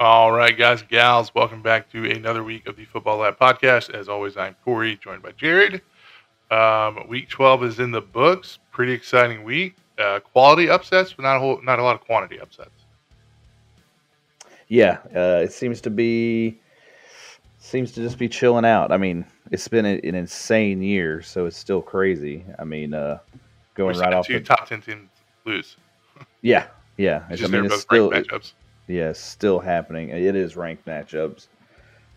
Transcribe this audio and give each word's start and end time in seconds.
All 0.00 0.32
right, 0.32 0.56
guys 0.56 0.80
gals, 0.80 1.34
welcome 1.34 1.60
back 1.60 1.92
to 1.92 2.10
another 2.10 2.42
week 2.42 2.66
of 2.66 2.74
the 2.74 2.86
Football 2.86 3.18
Lab 3.18 3.38
podcast. 3.38 3.90
As 3.90 4.08
always, 4.08 4.34
I'm 4.34 4.56
Corey, 4.64 4.96
joined 4.96 5.22
by 5.22 5.32
Jared. 5.32 5.82
Um, 6.50 7.06
week 7.06 7.28
12 7.28 7.64
is 7.64 7.80
in 7.80 7.90
the 7.90 8.00
books. 8.00 8.60
Pretty 8.72 8.94
exciting 8.94 9.44
week. 9.44 9.76
Uh, 9.98 10.20
quality 10.20 10.70
upsets, 10.70 11.12
but 11.12 11.24
not 11.24 11.36
a 11.36 11.38
whole, 11.38 11.60
not 11.60 11.78
a 11.78 11.82
lot 11.82 11.96
of 11.96 12.00
quantity 12.00 12.40
upsets. 12.40 12.86
Yeah, 14.68 15.00
uh, 15.14 15.42
it 15.44 15.52
seems 15.52 15.82
to 15.82 15.90
be 15.90 16.58
seems 17.58 17.92
to 17.92 18.00
just 18.00 18.16
be 18.16 18.26
chilling 18.26 18.64
out. 18.64 18.92
I 18.92 18.96
mean, 18.96 19.26
it's 19.50 19.68
been 19.68 19.84
a, 19.84 20.00
an 20.02 20.14
insane 20.14 20.80
year, 20.80 21.20
so 21.20 21.44
it's 21.44 21.58
still 21.58 21.82
crazy. 21.82 22.42
I 22.58 22.64
mean, 22.64 22.94
uh, 22.94 23.18
going 23.74 23.96
We're 23.96 24.02
right 24.02 24.14
off 24.14 24.26
two 24.26 24.38
the 24.38 24.40
top 24.46 24.66
10 24.66 24.80
teams 24.80 25.10
lose. 25.44 25.76
yeah, 26.40 26.68
yeah. 26.96 27.24
It's 27.28 27.32
I 27.32 27.36
just 27.36 27.52
mean, 27.52 27.64
they're 27.64 27.64
it's 27.64 27.74
both 27.74 27.80
still 27.82 28.10
ranked 28.10 28.32
matchups. 28.90 28.94
yeah, 28.94 29.12
still 29.12 29.58
happening. 29.60 30.10
It 30.10 30.36
is 30.36 30.56
ranked 30.56 30.84
matchups. 30.86 31.46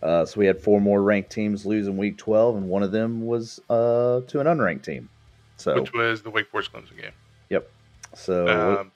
Uh, 0.01 0.25
so 0.25 0.39
we 0.39 0.45
had 0.45 0.59
four 0.59 0.81
more 0.81 1.01
ranked 1.01 1.29
teams 1.31 1.65
lose 1.65 1.87
in 1.87 1.95
week 1.97 2.17
twelve, 2.17 2.55
and 2.57 2.67
one 2.67 2.83
of 2.83 2.91
them 2.91 3.25
was 3.25 3.59
uh, 3.69 4.21
to 4.27 4.39
an 4.39 4.47
unranked 4.47 4.83
team. 4.83 5.09
So 5.57 5.79
which 5.79 5.93
was 5.93 6.21
the 6.21 6.29
Wake 6.29 6.49
Forest 6.49 6.73
Clemson 6.73 6.99
game. 6.99 7.11
yep. 7.49 7.69
So 8.15 8.47
Um, 8.81 8.91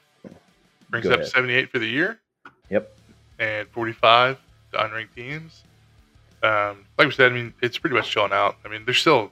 brings 0.90 1.06
up 1.08 1.20
ahead. 1.20 1.28
78 1.28 1.70
for 1.72 1.80
the 1.80 1.88
year 1.88 2.20
yep. 2.70 2.96
and 3.40 3.68
45 3.70 4.38
to 4.72 4.78
unranked 4.78 5.16
teams. 5.16 5.64
Um, 6.44 6.86
like 6.98 7.08
we 7.08 7.12
said, 7.14 7.32
I 7.32 7.36
mean, 7.36 7.54
it's 7.62 7.78
pretty 7.78 7.96
much 7.96 8.10
chilling 8.10 8.32
out. 8.34 8.58
I 8.66 8.68
mean, 8.68 8.84
there's 8.86 9.00
still 9.00 9.32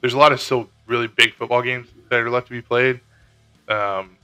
there's 0.00 0.14
a 0.14 0.18
lot 0.18 0.32
of 0.32 0.40
still 0.40 0.68
really 0.86 1.06
big 1.08 1.34
football 1.34 1.62
games 1.62 1.88
that 2.08 2.20
are 2.20 2.30
left 2.30 2.46
to 2.48 2.52
be 2.52 2.62
played. 2.62 3.00
Um, 3.68 4.16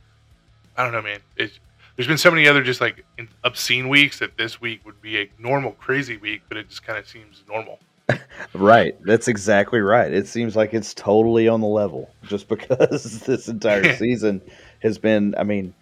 I 0.77 0.85
don't 0.85 0.93
know, 0.93 1.03
man. 1.03 1.21
It's, 1.37 1.59
there's 2.01 2.09
been 2.09 2.17
so 2.17 2.31
many 2.31 2.49
other 2.49 2.63
just 2.63 2.81
like 2.81 3.05
in- 3.19 3.29
obscene 3.45 3.87
weeks 3.87 4.21
that 4.21 4.39
this 4.39 4.59
week 4.59 4.81
would 4.87 5.03
be 5.03 5.19
a 5.19 5.31
normal 5.39 5.73
crazy 5.73 6.17
week, 6.17 6.41
but 6.49 6.57
it 6.57 6.67
just 6.71 6.83
kind 6.83 6.99
of 6.99 7.07
seems 7.07 7.45
normal. 7.47 7.79
Right. 8.55 8.97
That's 9.05 9.29
exactly 9.29 9.81
right. 9.81 10.11
It 10.11 10.27
seems 10.27 10.57
like 10.57 10.73
it's 10.73 10.95
totally 10.95 11.47
on 11.47 11.61
the 11.61 11.67
level 11.67 12.11
just 12.23 12.49
because 12.49 13.21
this 13.21 13.49
entire 13.49 13.95
season 13.97 14.41
has 14.83 14.97
been, 14.97 15.35
I 15.37 15.43
mean, 15.45 15.75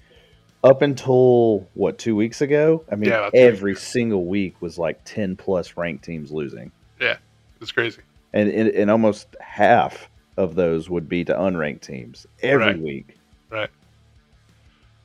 up 0.64 0.82
until 0.82 1.68
what, 1.74 1.98
two 1.98 2.16
weeks 2.16 2.40
ago? 2.40 2.84
I 2.90 2.96
mean, 2.96 3.10
Yeah, 3.10 3.30
every 3.32 3.76
single 3.76 4.24
week 4.24 4.60
was 4.60 4.76
like 4.76 4.98
10 5.04 5.36
plus 5.36 5.76
ranked 5.76 6.04
teams 6.04 6.32
losing. 6.32 6.72
Yeah. 7.00 7.18
It's 7.60 7.70
crazy. 7.70 8.02
And, 8.32 8.48
and, 8.50 8.68
and 8.70 8.90
almost 8.90 9.28
half 9.40 10.10
of 10.36 10.56
those 10.56 10.90
would 10.90 11.08
be 11.08 11.24
to 11.26 11.32
unranked 11.34 11.82
teams 11.82 12.26
every 12.42 12.66
Right. 12.66 12.78
week. 12.80 13.16
Right. 13.50 13.70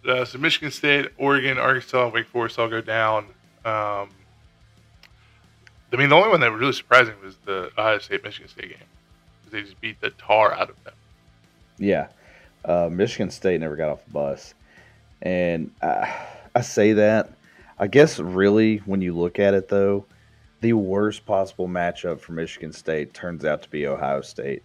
Uh, 0.07 0.25
so 0.25 0.37
Michigan 0.37 0.71
State, 0.71 1.09
Oregon, 1.17 1.57
Arkansas, 1.57 2.09
Wake 2.09 2.27
Forest 2.27 2.59
all 2.59 2.67
go 2.67 2.81
down. 2.81 3.25
Um, 3.65 4.09
I 5.91 5.95
mean, 5.97 6.09
the 6.09 6.15
only 6.15 6.29
one 6.29 6.39
that 6.41 6.51
was 6.51 6.59
really 6.59 6.73
surprising 6.73 7.13
was 7.23 7.35
the 7.45 7.71
Ohio 7.77 7.99
State 7.99 8.23
Michigan 8.23 8.49
State 8.49 8.69
game. 8.69 8.77
'Cause 9.43 9.51
They 9.51 9.61
just 9.61 9.79
beat 9.79 10.01
the 10.01 10.09
tar 10.11 10.53
out 10.53 10.69
of 10.69 10.83
them. 10.83 10.93
Yeah. 11.77 12.07
Uh, 12.65 12.89
Michigan 12.91 13.29
State 13.29 13.59
never 13.61 13.75
got 13.75 13.89
off 13.89 14.03
the 14.05 14.11
bus. 14.11 14.53
And 15.21 15.71
I, 15.81 16.13
I 16.55 16.61
say 16.61 16.93
that. 16.93 17.29
I 17.79 17.87
guess 17.87 18.19
really, 18.19 18.77
when 18.79 19.01
you 19.01 19.15
look 19.15 19.39
at 19.39 19.53
it, 19.53 19.67
though, 19.69 20.05
the 20.61 20.73
worst 20.73 21.25
possible 21.25 21.67
matchup 21.67 22.19
for 22.19 22.31
Michigan 22.33 22.71
State 22.71 23.13
turns 23.13 23.45
out 23.45 23.61
to 23.63 23.69
be 23.69 23.85
Ohio 23.87 24.21
State. 24.21 24.63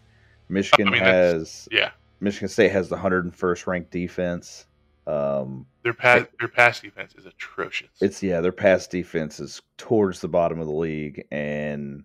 Michigan 0.48 0.88
I 0.88 0.90
mean, 0.92 1.00
has 1.02 1.68
Yeah, 1.70 1.90
Michigan 2.20 2.48
State 2.48 2.70
has 2.72 2.88
the 2.88 2.96
101st 2.96 3.66
ranked 3.66 3.90
defense. 3.90 4.64
Um, 5.08 5.64
their 5.84 5.94
pass 5.94 6.26
their 6.38 6.48
pass 6.48 6.80
defense 6.80 7.14
is 7.16 7.24
atrocious. 7.24 7.88
it's 8.02 8.22
yeah, 8.22 8.42
their 8.42 8.52
pass 8.52 8.86
defense 8.86 9.40
is 9.40 9.62
towards 9.78 10.20
the 10.20 10.28
bottom 10.28 10.60
of 10.60 10.66
the 10.66 10.72
league, 10.72 11.24
and 11.30 12.04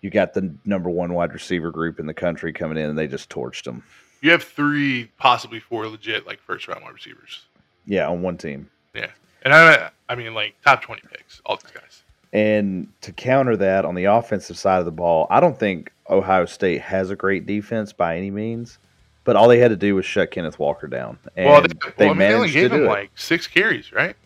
you 0.00 0.08
got 0.08 0.32
the 0.32 0.54
number 0.64 0.88
one 0.88 1.12
wide 1.12 1.32
receiver 1.32 1.72
group 1.72 1.98
in 1.98 2.06
the 2.06 2.14
country 2.14 2.52
coming 2.52 2.78
in, 2.78 2.88
and 2.88 2.96
they 2.96 3.08
just 3.08 3.28
torched 3.28 3.64
them. 3.64 3.82
you 4.20 4.30
have 4.30 4.44
three, 4.44 5.10
possibly 5.18 5.58
four 5.58 5.88
legit 5.88 6.24
like 6.24 6.40
first 6.40 6.68
round 6.68 6.84
wide 6.84 6.94
receivers. 6.94 7.46
Yeah, 7.84 8.08
on 8.08 8.22
one 8.22 8.36
team. 8.36 8.70
Yeah, 8.94 9.10
and 9.42 9.52
I, 9.52 9.90
I 10.08 10.14
mean, 10.14 10.34
like 10.34 10.54
top 10.64 10.82
twenty 10.82 11.02
picks, 11.10 11.42
all 11.44 11.56
these 11.56 11.72
guys. 11.72 12.04
And 12.32 12.86
to 13.00 13.12
counter 13.12 13.56
that 13.56 13.84
on 13.84 13.96
the 13.96 14.04
offensive 14.04 14.56
side 14.56 14.78
of 14.78 14.84
the 14.84 14.92
ball, 14.92 15.26
I 15.30 15.40
don't 15.40 15.58
think 15.58 15.92
Ohio 16.08 16.46
State 16.46 16.80
has 16.80 17.10
a 17.10 17.16
great 17.16 17.44
defense 17.44 17.92
by 17.92 18.16
any 18.16 18.30
means. 18.30 18.78
But 19.24 19.36
all 19.36 19.46
they 19.48 19.58
had 19.58 19.68
to 19.68 19.76
do 19.76 19.94
was 19.94 20.04
shut 20.04 20.30
Kenneth 20.32 20.58
Walker 20.58 20.88
down, 20.88 21.18
and 21.36 21.46
well, 21.46 21.62
they, 21.62 21.68
they 21.96 22.04
well, 22.06 22.10
I 22.10 22.12
mean, 22.14 22.18
they 22.18 22.34
only 22.34 22.38
managed 22.38 22.52
to 22.54 22.60
gave 22.60 22.70
do 22.70 22.76
him 22.78 22.82
it. 22.84 22.88
like 22.88 23.10
six 23.14 23.46
carries, 23.46 23.92
right? 23.92 24.16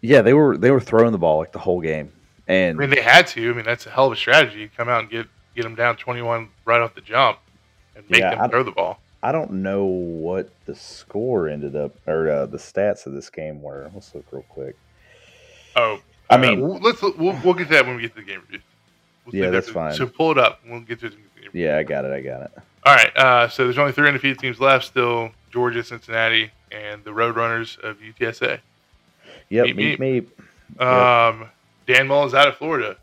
yeah, 0.00 0.22
they 0.22 0.32
were 0.34 0.56
they 0.56 0.70
were 0.70 0.80
throwing 0.80 1.10
the 1.12 1.18
ball 1.18 1.38
like 1.38 1.50
the 1.52 1.58
whole 1.58 1.80
game, 1.80 2.12
and 2.46 2.76
I 2.78 2.80
mean, 2.80 2.90
they 2.90 3.02
had 3.02 3.26
to. 3.28 3.50
I 3.50 3.54
mean, 3.54 3.64
that's 3.64 3.86
a 3.86 3.90
hell 3.90 4.06
of 4.06 4.12
a 4.12 4.16
strategy. 4.16 4.60
You 4.60 4.68
come 4.76 4.88
out 4.88 5.00
and 5.00 5.10
get 5.10 5.26
get 5.56 5.62
them 5.62 5.74
down 5.74 5.96
twenty 5.96 6.22
one 6.22 6.50
right 6.64 6.80
off 6.80 6.94
the 6.94 7.00
jump, 7.00 7.38
and 7.96 8.08
make 8.08 8.20
Yeah, 8.20 8.30
them 8.36 8.42
I- 8.42 8.48
throw 8.48 8.62
the 8.62 8.70
ball. 8.70 9.00
I 9.22 9.32
don't 9.32 9.50
know 9.54 9.84
what 9.86 10.50
the 10.66 10.74
score 10.76 11.48
ended 11.48 11.74
up 11.74 11.92
or 12.06 12.30
uh, 12.30 12.46
the 12.46 12.58
stats 12.58 13.06
of 13.06 13.12
this 13.14 13.28
game 13.28 13.60
were. 13.60 13.90
Let's 13.92 14.14
look 14.14 14.24
real 14.30 14.44
quick. 14.50 14.76
Oh, 15.74 16.00
I 16.30 16.36
uh, 16.36 16.38
mean, 16.38 16.60
let's 16.80 17.02
we'll, 17.02 17.36
we'll 17.42 17.54
get 17.54 17.64
to 17.64 17.70
that 17.74 17.86
when 17.86 17.96
we 17.96 18.02
get 18.02 18.14
to 18.14 18.20
the 18.20 18.26
game 18.26 18.40
review. 18.42 18.60
We'll 19.24 19.34
Yeah, 19.34 19.50
that's 19.50 19.68
fine. 19.68 19.94
So 19.94 20.06
pull 20.06 20.30
it 20.30 20.38
up. 20.38 20.60
and 20.62 20.70
We'll 20.70 20.80
get 20.82 21.00
to 21.00 21.06
review. 21.06 21.50
yeah, 21.52 21.76
I 21.78 21.82
got 21.82 22.04
it. 22.04 22.12
I 22.12 22.20
got 22.20 22.42
it. 22.42 22.50
All 22.86 22.94
right. 22.94 23.16
Uh, 23.16 23.48
so 23.48 23.64
there's 23.64 23.78
only 23.78 23.90
three 23.90 24.06
undefeated 24.06 24.38
teams 24.38 24.60
left. 24.60 24.84
Still 24.84 25.32
Georgia, 25.50 25.82
Cincinnati, 25.82 26.52
and 26.70 27.02
the 27.02 27.10
Roadrunners 27.10 27.78
of 27.80 27.98
UTSA. 27.98 28.60
Yep, 29.48 29.66
Meep, 29.66 29.98
meep 29.98 29.98
meep. 29.98 30.26
meep. 30.78 31.30
Um, 31.30 31.48
Dan 31.86 32.06
Mullen's 32.06 32.32
out 32.32 32.46
of 32.46 32.56
Florida. 32.56 32.96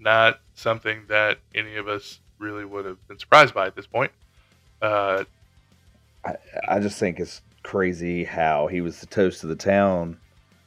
Not 0.00 0.40
something 0.56 1.02
that 1.08 1.38
any 1.54 1.76
of 1.76 1.86
us 1.86 2.18
really 2.40 2.64
would 2.64 2.84
have 2.84 3.06
been 3.06 3.18
surprised 3.20 3.54
by 3.54 3.66
at 3.66 3.76
this 3.76 3.86
point. 3.86 4.10
Uh, 4.82 5.24
I, 6.24 6.34
I 6.66 6.80
just 6.80 6.98
think 6.98 7.20
it's 7.20 7.40
crazy 7.62 8.24
how 8.24 8.66
he 8.66 8.80
was 8.80 8.98
the 9.00 9.06
toast 9.06 9.44
of 9.44 9.48
the 9.48 9.56
town 9.56 10.18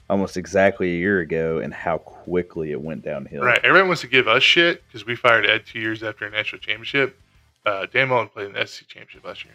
almost 0.09 0.37
exactly 0.37 0.93
a 0.93 0.97
year 0.97 1.19
ago, 1.19 1.57
and 1.57 1.73
how 1.73 1.97
quickly 1.97 2.71
it 2.71 2.79
went 2.79 3.03
downhill. 3.03 3.43
Right. 3.43 3.59
Everyone 3.63 3.87
wants 3.89 4.01
to 4.01 4.07
give 4.07 4.27
us 4.27 4.43
shit 4.43 4.83
because 4.87 5.05
we 5.05 5.15
fired 5.15 5.45
Ed 5.45 5.65
two 5.65 5.79
years 5.79 6.01
after 6.01 6.25
a 6.25 6.29
national 6.29 6.59
championship. 6.59 7.19
Uh, 7.65 7.85
Dan 7.91 8.09
Mullen 8.09 8.27
played 8.29 8.47
in 8.47 8.53
the 8.53 8.65
SEC 8.65 8.87
championship 8.87 9.23
last 9.25 9.45
year. 9.45 9.53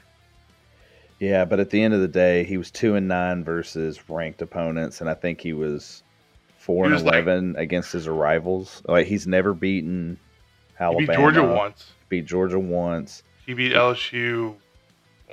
Yeah, 1.21 1.45
but 1.45 1.59
at 1.61 1.71
the 1.71 1.83
end 1.83 1.95
of 1.95 2.01
the 2.01 2.09
day, 2.09 2.45
he 2.45 2.57
was 2.57 2.71
two 2.71 2.95
and 2.95 3.09
nine 3.09 3.45
versus 3.45 4.09
ranked 4.09 4.41
opponents, 4.41 5.01
and 5.01 5.11
I 5.11 5.15
think 5.15 5.41
he 5.41 5.53
was 5.53 6.03
four 6.59 6.85
He 6.85 6.87
and 6.87 6.95
was 6.95 7.03
like- 7.03 7.15
eleven 7.15 7.57
against 7.57 7.93
his 7.93 8.09
rivals. 8.09 8.83
Like 8.87 9.07
he's 9.07 9.27
never 9.27 9.53
beaten 9.53 10.19
He 10.79 10.85
Alabama. 10.85 11.07
beat 11.09 11.15
Georgia 11.17 11.43
once. 11.45 11.93
Beat 12.09 12.25
Georgia 12.27 12.59
once. 12.59 13.23
He 13.45 13.53
beat 13.55 13.73
LSU 13.73 14.55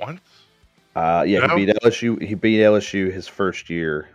once. 0.00 0.20
Uh, 0.96 1.24
yeah, 1.26 1.40
No? 1.46 1.56
he 1.56 1.66
beat 1.66 1.76
LSU. 1.82 2.20
He 2.22 2.34
beat 2.34 2.58
LSU 2.60 3.12
his 3.12 3.28
first 3.28 3.70
year. 3.70 4.08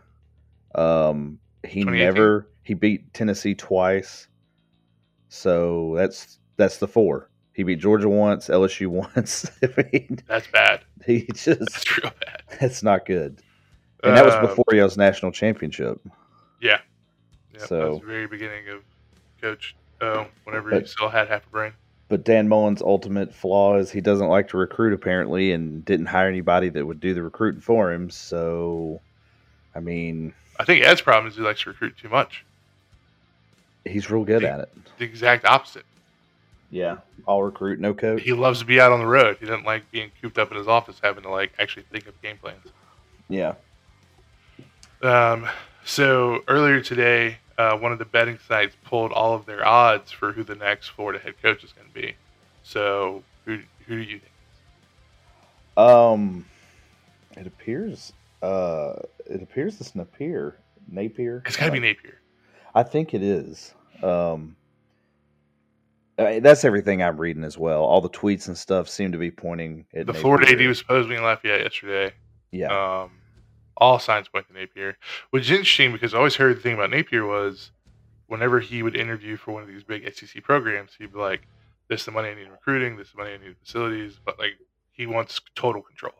Um, 0.75 1.39
he 1.65 1.83
never 1.83 2.47
he 2.63 2.73
beat 2.73 3.13
Tennessee 3.13 3.55
twice. 3.55 4.27
So 5.29 5.93
that's 5.95 6.39
that's 6.57 6.77
the 6.77 6.87
four. 6.87 7.29
He 7.61 7.63
beat 7.63 7.75
Georgia 7.79 8.09
once, 8.09 8.47
LSU 8.47 8.87
once. 9.15 9.45
I 9.61 9.67
mean, 9.93 10.17
That's 10.25 10.47
bad. 10.47 10.81
he 11.05 11.27
just 11.31 11.59
That's 11.59 11.97
real 11.99 12.11
bad. 12.25 12.41
that's 12.59 12.81
not 12.81 13.05
good. 13.05 13.37
And 14.03 14.17
that 14.17 14.25
was 14.25 14.33
Uh, 14.33 14.41
before 14.41 14.65
y'all's 14.71 14.97
national 14.97 15.31
championship. 15.31 15.99
Yeah. 16.59 16.79
Yeah, 17.53 17.59
that 17.59 17.67
So- 17.69 17.89
was 17.91 17.99
the 17.99 18.07
very 18.07 18.25
beginning 18.25 18.67
of 18.69 18.81
Coach 19.43 19.75
O, 20.01 20.25
whenever 20.45 20.71
he 20.79 20.83
still 20.87 21.09
had 21.09 21.27
half 21.27 21.45
a 21.45 21.49
brain. 21.51 21.73
But 22.09 22.23
Dan 22.23 22.47
Mullen's 22.49 22.81
ultimate 22.81 23.31
flaw 23.31 23.77
is 23.77 23.91
he 23.91 24.01
doesn't 24.01 24.27
like 24.27 24.47
to 24.47 24.57
recruit 24.57 24.91
apparently, 24.93 25.51
and 25.51 25.85
didn't 25.85 26.07
hire 26.07 26.27
anybody 26.27 26.69
that 26.69 26.83
would 26.83 26.99
do 26.99 27.13
the 27.13 27.21
recruiting 27.21 27.61
for 27.61 27.93
him. 27.93 28.09
So, 28.09 28.99
I 29.75 29.81
mean, 29.81 30.33
I 30.59 30.65
think 30.65 30.83
Ed's 30.83 31.01
problem 31.01 31.29
is 31.31 31.35
he 31.37 31.43
likes 31.43 31.61
to 31.61 31.69
recruit 31.69 31.95
too 31.95 32.09
much. 32.09 32.43
he's 33.85 34.09
real 34.09 34.23
good 34.25 34.41
Yeah. 34.41 34.55
at 34.55 34.59
it. 34.61 34.69
The 34.97 35.05
exact 35.05 35.45
opposite. 35.45 35.85
Yeah, 36.71 36.97
all 37.25 37.43
recruit, 37.43 37.79
no 37.79 37.93
coach. 37.93 38.21
He 38.23 38.31
loves 38.33 38.59
to 38.59 38.65
be 38.65 38.79
out 38.79 38.91
on 38.93 38.99
the 38.99 39.05
road. 39.05 39.37
He 39.39 39.45
doesn't 39.45 39.65
like 39.65 39.91
being 39.91 40.09
cooped 40.21 40.37
up 40.37 40.51
in 40.51 40.57
his 40.57 40.67
office, 40.67 40.99
having 41.03 41.23
to 41.23 41.29
like 41.29 41.51
actually 41.59 41.83
think 41.91 42.07
of 42.07 42.19
game 42.21 42.37
plans. 42.37 42.65
Yeah. 43.27 43.55
Um, 45.03 45.47
so 45.83 46.43
earlier 46.47 46.79
today, 46.79 47.37
uh, 47.57 47.77
one 47.77 47.91
of 47.91 47.99
the 47.99 48.05
betting 48.05 48.39
sites 48.47 48.75
pulled 48.85 49.11
all 49.11 49.33
of 49.33 49.45
their 49.45 49.65
odds 49.65 50.11
for 50.11 50.31
who 50.31 50.43
the 50.43 50.55
next 50.55 50.89
Florida 50.89 51.19
head 51.19 51.41
coach 51.41 51.63
is 51.63 51.73
going 51.73 51.87
to 51.87 51.93
be. 51.93 52.15
So 52.63 53.23
who 53.45 53.59
who 53.87 53.95
do 54.03 54.09
you 54.09 54.19
think? 54.19 54.31
Um, 55.77 56.45
it 57.35 57.47
appears. 57.47 58.13
Uh, 58.41 58.93
it 59.25 59.41
appears 59.41 59.79
it's 59.81 59.93
Napier. 59.95 60.55
Napier. 60.87 61.43
It's 61.45 61.57
got 61.57 61.65
to 61.65 61.71
be 61.71 61.77
Uh, 61.79 61.81
Napier. 61.81 62.19
I 62.73 62.83
think 62.83 63.13
it 63.13 63.21
is. 63.23 63.73
Um, 64.01 64.55
I 66.17 66.23
mean, 66.23 66.43
that's 66.43 66.65
everything 66.65 67.01
I'm 67.01 67.19
reading 67.19 67.43
as 67.43 67.57
well. 67.57 67.83
All 67.83 68.01
the 68.01 68.09
tweets 68.09 68.47
and 68.47 68.57
stuff 68.57 68.89
seem 68.89 69.11
to 69.11 69.17
be 69.17 69.31
pointing 69.31 69.85
at 69.93 70.05
The 70.05 70.13
Napier. 70.13 70.21
Florida 70.21 70.51
AD 70.51 70.67
was 70.67 70.77
supposed 70.77 71.05
to 71.07 71.09
be 71.09 71.15
in 71.15 71.23
Lafayette 71.23 71.61
yesterday. 71.61 72.13
Yeah. 72.51 73.01
Um, 73.03 73.11
All 73.77 73.97
signs 73.97 74.27
point 74.27 74.47
to 74.47 74.53
Napier, 74.53 74.97
which 75.31 75.43
is 75.43 75.51
interesting 75.51 75.91
because 75.91 76.13
I 76.13 76.17
always 76.17 76.35
heard 76.35 76.57
the 76.57 76.61
thing 76.61 76.73
about 76.73 76.91
Napier 76.91 77.25
was 77.25 77.71
whenever 78.27 78.59
he 78.59 78.83
would 78.83 78.95
interview 78.95 79.37
for 79.37 79.53
one 79.53 79.63
of 79.63 79.67
these 79.69 79.83
big 79.83 80.03
SEC 80.13 80.43
programs, 80.43 80.91
he'd 80.97 81.13
be 81.13 81.19
like, 81.19 81.47
"This 81.87 82.01
is 82.01 82.05
the 82.05 82.11
money 82.11 82.29
I 82.29 82.35
need 82.35 82.45
in 82.45 82.51
recruiting. 82.51 82.97
This 82.97 83.07
is 83.07 83.13
the 83.13 83.19
money 83.19 83.33
I 83.33 83.37
need 83.37 83.47
in 83.47 83.55
facilities." 83.55 84.19
But 84.23 84.37
like, 84.37 84.57
he 84.91 85.07
wants 85.07 85.41
total 85.55 85.81
control. 85.81 86.13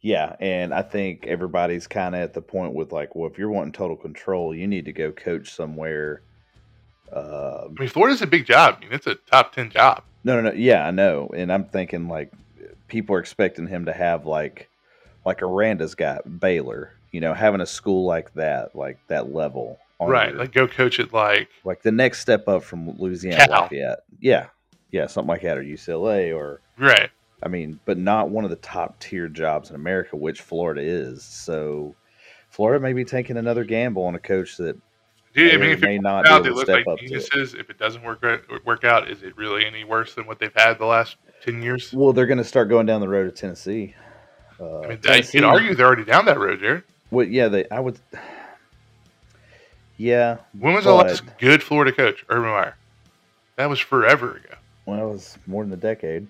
Yeah, 0.00 0.34
and 0.40 0.72
I 0.72 0.82
think 0.82 1.26
everybody's 1.26 1.86
kind 1.86 2.14
of 2.14 2.22
at 2.22 2.32
the 2.32 2.40
point 2.40 2.72
with 2.74 2.90
like, 2.90 3.14
well, 3.14 3.30
if 3.30 3.38
you're 3.38 3.50
wanting 3.50 3.72
total 3.72 3.96
control, 3.96 4.54
you 4.54 4.66
need 4.66 4.86
to 4.86 4.92
go 4.92 5.12
coach 5.12 5.54
somewhere. 5.54 6.22
Uh, 7.12 7.66
I 7.66 7.80
mean, 7.80 7.88
Florida's 7.88 8.22
a 8.22 8.26
big 8.26 8.46
job. 8.46 8.76
I 8.78 8.80
mean, 8.84 8.92
it's 8.92 9.06
a 9.06 9.14
top 9.14 9.52
ten 9.52 9.70
job. 9.70 10.02
no, 10.24 10.40
no, 10.40 10.50
no. 10.50 10.56
Yeah, 10.56 10.86
I 10.86 10.90
know, 10.90 11.30
and 11.34 11.52
I'm 11.52 11.64
thinking 11.64 12.08
like 12.08 12.32
people 12.88 13.14
are 13.16 13.20
expecting 13.20 13.66
him 13.66 13.84
to 13.86 13.92
have 13.92 14.26
like 14.26 14.68
like 15.24 15.42
Aranda's 15.42 15.94
got 15.94 16.40
Baylor. 16.40 16.92
You 17.12 17.20
know, 17.20 17.34
having 17.34 17.60
a 17.60 17.66
school 17.66 18.06
like 18.06 18.32
that, 18.34 18.76
like 18.76 18.98
that 19.08 19.32
level, 19.32 19.78
on 19.98 20.08
Right. 20.08 20.30
your- 20.30 20.38
Like, 20.38 20.52
go 20.52 20.68
coach 20.68 21.00
it 21.00 21.12
like 21.12 21.48
like 21.64 21.82
the 21.82 21.90
next 21.92 22.20
step 22.20 22.46
up 22.48 22.62
from 22.62 22.90
Louisiana 22.98 23.46
Cal. 23.48 23.62
Lafayette. 23.62 24.00
Yeah, 24.20 24.46
yeah, 24.92 25.06
something 25.08 25.28
like 25.28 25.42
that, 25.42 25.58
or 25.58 25.62
UCLA, 25.64 26.32
or 26.36 26.60
right. 26.78 27.10
I 27.42 27.48
mean, 27.48 27.80
but 27.86 27.96
not 27.98 28.28
one 28.28 28.44
of 28.44 28.50
the 28.50 28.56
top 28.56 29.00
tier 29.00 29.26
jobs 29.26 29.70
in 29.70 29.74
America, 29.76 30.14
which 30.14 30.42
Florida 30.42 30.82
is. 30.82 31.24
So 31.24 31.94
Florida 32.50 32.78
may 32.80 32.92
be 32.92 33.04
taking 33.04 33.36
another 33.38 33.64
gamble 33.64 34.04
on 34.04 34.14
a 34.14 34.18
coach 34.20 34.56
that 34.58 34.76
Dude, 35.32 35.54
I 35.54 35.56
mean, 35.58 35.70
if 35.70 35.78
it 35.82 35.86
may 35.86 35.98
works 35.98 36.02
not 36.02 36.26
out, 36.28 36.42
they 36.42 36.50
look 36.50 36.66
like 36.68 36.84
it. 36.86 36.98
geniuses. 37.00 37.54
If 37.54 37.70
it 37.70 37.78
doesn't 37.78 38.02
work 38.02 38.24
out, 38.24 38.40
work 38.66 38.84
out, 38.84 39.08
is 39.08 39.22
it 39.22 39.36
really 39.36 39.64
any 39.64 39.84
worse 39.84 40.14
than 40.14 40.26
what 40.26 40.38
they've 40.40 40.52
had 40.56 40.78
the 40.78 40.86
last 40.86 41.16
ten 41.42 41.62
years? 41.62 41.92
Well, 41.92 42.12
they're 42.12 42.26
going 42.26 42.38
to 42.38 42.44
start 42.44 42.68
going 42.68 42.86
down 42.86 43.00
the 43.00 43.08
road 43.08 43.24
to 43.24 43.30
Tennessee. 43.30 43.94
Uh, 44.58 44.80
I 44.80 44.82
mean, 44.88 44.92
I 44.92 44.96
Tennessee- 44.96 45.38
could 45.38 45.44
argue 45.44 45.74
they're 45.74 45.86
already 45.86 46.04
down 46.04 46.24
that 46.26 46.38
road, 46.38 46.58
Jared. 46.60 46.82
Well, 47.12 47.26
yeah, 47.26 47.48
they. 47.48 47.68
I 47.70 47.78
would. 47.80 47.98
Yeah, 49.96 50.38
When 50.58 50.72
was 50.74 50.84
the 50.84 50.92
last 50.94 51.22
good 51.38 51.62
Florida 51.62 51.92
coach, 51.92 52.24
Urban 52.30 52.50
Meyer? 52.50 52.74
That 53.56 53.68
was 53.68 53.78
forever 53.78 54.36
ago. 54.36 54.54
well, 54.86 55.10
it 55.10 55.12
was 55.12 55.36
more 55.46 55.62
than 55.62 55.72
a 55.74 55.76
decade. 55.76 56.26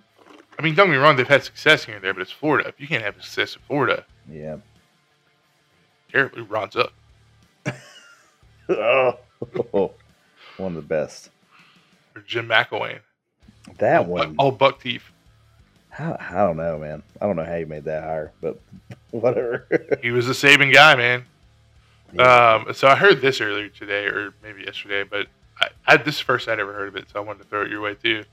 I 0.59 0.63
mean, 0.63 0.75
don't 0.75 0.89
get 0.89 0.93
me 0.93 0.99
wrong; 0.99 1.15
they've 1.17 1.29
had 1.29 1.45
success 1.45 1.85
here 1.85 1.95
and 1.95 2.05
there, 2.05 2.13
but 2.13 2.21
it's 2.21 2.33
Florida. 2.33 2.69
If 2.69 2.81
you 2.81 2.89
can't 2.89 3.03
have 3.05 3.15
success 3.23 3.55
in 3.55 3.63
Florida, 3.63 4.05
Yeah. 4.31 4.57
Lou 6.13 6.43
runs 6.45 6.75
up. 6.77 6.93
oh, 9.75 9.93
one 10.57 10.69
of 10.69 10.75
the 10.75 10.83
best. 10.83 11.31
Or 12.15 12.23
Jim 12.23 12.49
McElwain. 12.49 13.01
That 13.79 14.01
all, 14.01 14.07
one. 14.07 14.35
all 14.39 14.53
buck 14.53 14.81
teeth. 14.81 15.03
I, 15.99 16.17
I 16.19 16.35
don't 16.35 16.57
know, 16.57 16.79
man. 16.79 17.03
I 17.21 17.27
don't 17.27 17.37
know 17.37 17.45
how 17.45 17.57
you 17.57 17.67
made 17.67 17.85
that 17.85 18.05
hire, 18.05 18.33
but 18.41 18.61
whatever. 19.11 19.67
He 20.03 20.11
was 20.11 20.29
a 20.29 20.35
saving 20.35 20.73
guy, 20.73 20.95
man. 20.95 21.25
Yeah. 22.13 22.63
Um, 22.67 22.75
so 22.75 22.89
I 22.89 22.97
heard 22.97 23.21
this 23.21 23.41
earlier 23.41 23.69
today, 23.69 24.07
or 24.07 24.35
maybe 24.43 24.63
yesterday, 24.63 25.05
but 25.09 25.27
I, 25.61 25.69
I 25.87 25.97
this 25.97 26.15
is 26.15 26.21
the 26.21 26.25
first 26.25 26.49
I'd 26.49 26.61
ever 26.61 26.73
heard 26.73 26.89
of 26.89 26.97
it, 26.97 27.11
so 27.13 27.21
I 27.21 27.25
wanted 27.25 27.43
to 27.43 27.49
throw 27.49 27.63
it 27.63 27.71
your 27.71 27.81
way 27.81 27.95
too. 27.95 28.25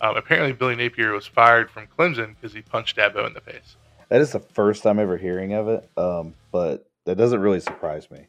Um, 0.00 0.16
apparently, 0.16 0.52
Billy 0.52 0.76
Napier 0.76 1.12
was 1.12 1.26
fired 1.26 1.70
from 1.70 1.86
Clemson 1.86 2.34
because 2.34 2.52
he 2.52 2.62
punched 2.62 2.96
Dabo 2.96 3.26
in 3.26 3.32
the 3.32 3.40
face. 3.40 3.76
That 4.08 4.20
is 4.20 4.32
the 4.32 4.40
first 4.40 4.82
time 4.82 4.98
ever 4.98 5.16
hearing 5.16 5.54
of 5.54 5.68
it, 5.68 5.88
um, 5.96 6.34
but 6.52 6.86
that 7.06 7.16
doesn't 7.16 7.40
really 7.40 7.60
surprise 7.60 8.10
me. 8.10 8.26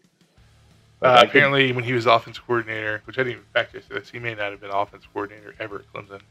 Uh, 1.05 1.19
could- 1.19 1.29
apparently, 1.29 1.71
when 1.71 1.83
he 1.83 1.93
was 1.93 2.05
offense 2.05 2.39
coordinator, 2.39 3.01
which 3.05 3.17
I 3.17 3.21
didn't 3.21 3.33
even 3.33 3.43
fact 3.53 3.73
check 3.73 3.87
this, 3.87 4.09
he 4.09 4.19
may 4.19 4.35
not 4.35 4.51
have 4.51 4.61
been 4.61 4.71
offense 4.71 5.05
coordinator 5.13 5.55
ever 5.59 5.79
at 5.79 5.93
Clemson. 5.93 6.21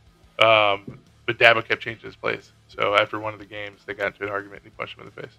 Um, 0.42 0.98
but 1.26 1.38
Dabo 1.38 1.64
kept 1.66 1.82
changing 1.82 2.06
his 2.06 2.16
plays. 2.16 2.52
So 2.68 2.94
after 2.96 3.18
one 3.18 3.32
of 3.32 3.40
the 3.40 3.46
games, 3.46 3.82
they 3.86 3.94
got 3.94 4.08
into 4.08 4.24
an 4.24 4.30
argument 4.30 4.62
and 4.64 4.72
he 4.72 4.76
punched 4.76 4.98
him 4.98 5.06
in 5.06 5.12
the 5.14 5.22
face. 5.22 5.36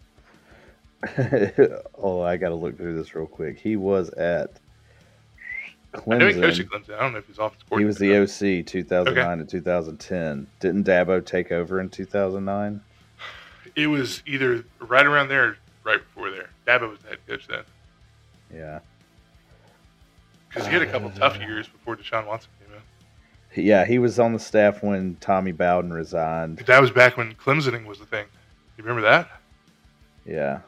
oh, 1.97 2.21
I 2.21 2.37
got 2.37 2.49
to 2.49 2.55
look 2.55 2.77
through 2.77 2.95
this 2.95 3.13
real 3.13 3.27
quick. 3.27 3.59
He 3.59 3.75
was 3.75 4.09
at 4.11 4.51
I 6.07 6.17
know 6.17 6.27
he 6.27 6.33
coached 6.33 6.59
Clemson. 6.59 6.59
at 6.59 6.67
Clemson. 6.69 6.97
I 6.97 7.01
don't 7.01 7.13
know 7.13 7.19
if 7.19 7.27
he's 7.27 7.39
offensive 7.39 7.67
He 7.77 7.85
was 7.85 7.97
the 7.97 8.17
OC 8.17 8.65
2009 8.65 9.37
to 9.39 9.45
2010. 9.45 10.47
Didn't 10.59 10.85
Dabo 10.85 11.25
take 11.25 11.51
over 11.51 11.79
in 11.79 11.89
2009? 11.89 12.81
It 13.75 13.87
was 13.87 14.23
either 14.25 14.63
right 14.79 15.05
around 15.05 15.29
there 15.29 15.43
or 15.43 15.57
right 15.83 15.99
before 15.99 16.31
there. 16.31 16.49
Dabo 16.65 16.89
was 16.89 16.99
the 16.99 17.09
head 17.09 17.19
coach 17.27 17.47
then. 17.47 17.63
Yeah. 18.53 18.79
Because 20.55 20.67
he 20.69 20.73
had 20.73 20.81
a 20.83 20.91
couple 20.91 21.09
tough 21.11 21.37
years 21.39 21.67
before 21.67 21.97
Deshaun 21.97 22.25
Watson 22.25 22.49
came 22.59 22.77
in. 22.77 23.65
Yeah, 23.65 23.85
he 23.85 23.99
was 23.99 24.19
on 24.19 24.31
the 24.33 24.39
staff 24.39 24.81
when 24.81 25.17
Tommy 25.19 25.51
Bowden 25.51 25.91
resigned. 25.91 26.59
That 26.59 26.81
was 26.81 26.91
back 26.91 27.17
when 27.17 27.33
Clemsoning 27.35 27.85
was 27.85 27.99
the 27.99 28.05
thing. 28.05 28.25
You 28.77 28.83
remember 28.83 29.01
that? 29.01 29.29
Yeah. 30.25 30.61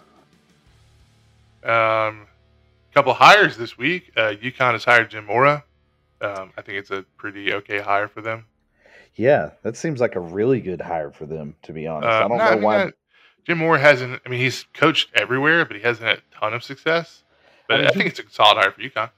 Um, 1.63 2.27
couple 2.93 3.13
hires 3.13 3.57
this 3.57 3.77
week. 3.77 4.11
Uh, 4.15 4.33
UConn 4.41 4.73
has 4.73 4.83
hired 4.85 5.09
Jim 5.09 5.25
Mora. 5.25 5.63
Um, 6.21 6.51
I 6.57 6.61
think 6.61 6.79
it's 6.79 6.91
a 6.91 7.03
pretty 7.17 7.53
okay 7.53 7.79
hire 7.79 8.07
for 8.07 8.21
them. 8.21 8.45
Yeah, 9.15 9.51
that 9.63 9.75
seems 9.77 9.99
like 9.99 10.15
a 10.15 10.19
really 10.19 10.59
good 10.61 10.81
hire 10.81 11.11
for 11.11 11.25
them, 11.25 11.55
to 11.63 11.73
be 11.73 11.87
honest. 11.87 12.07
I 12.07 12.23
Uh, 12.23 12.27
don't 12.27 12.37
no, 12.37 12.45
know 12.45 12.51
mean, 12.55 12.63
why. 12.63 12.77
uh, 12.83 12.91
Jim 13.45 13.57
Mora 13.59 13.79
hasn't. 13.79 14.21
I 14.25 14.29
mean, 14.29 14.39
he's 14.39 14.65
coached 14.73 15.09
everywhere, 15.15 15.65
but 15.65 15.75
he 15.75 15.81
hasn't 15.81 16.07
had 16.07 16.17
a 16.19 16.39
ton 16.39 16.53
of 16.53 16.63
success. 16.63 17.23
But 17.67 17.81
I 17.81 17.87
I, 17.87 17.91
think 17.91 18.05
it's 18.05 18.19
a 18.19 18.23
solid 18.29 18.57
hire 18.61 18.71
for 18.71 18.81
UConn. 18.81 19.09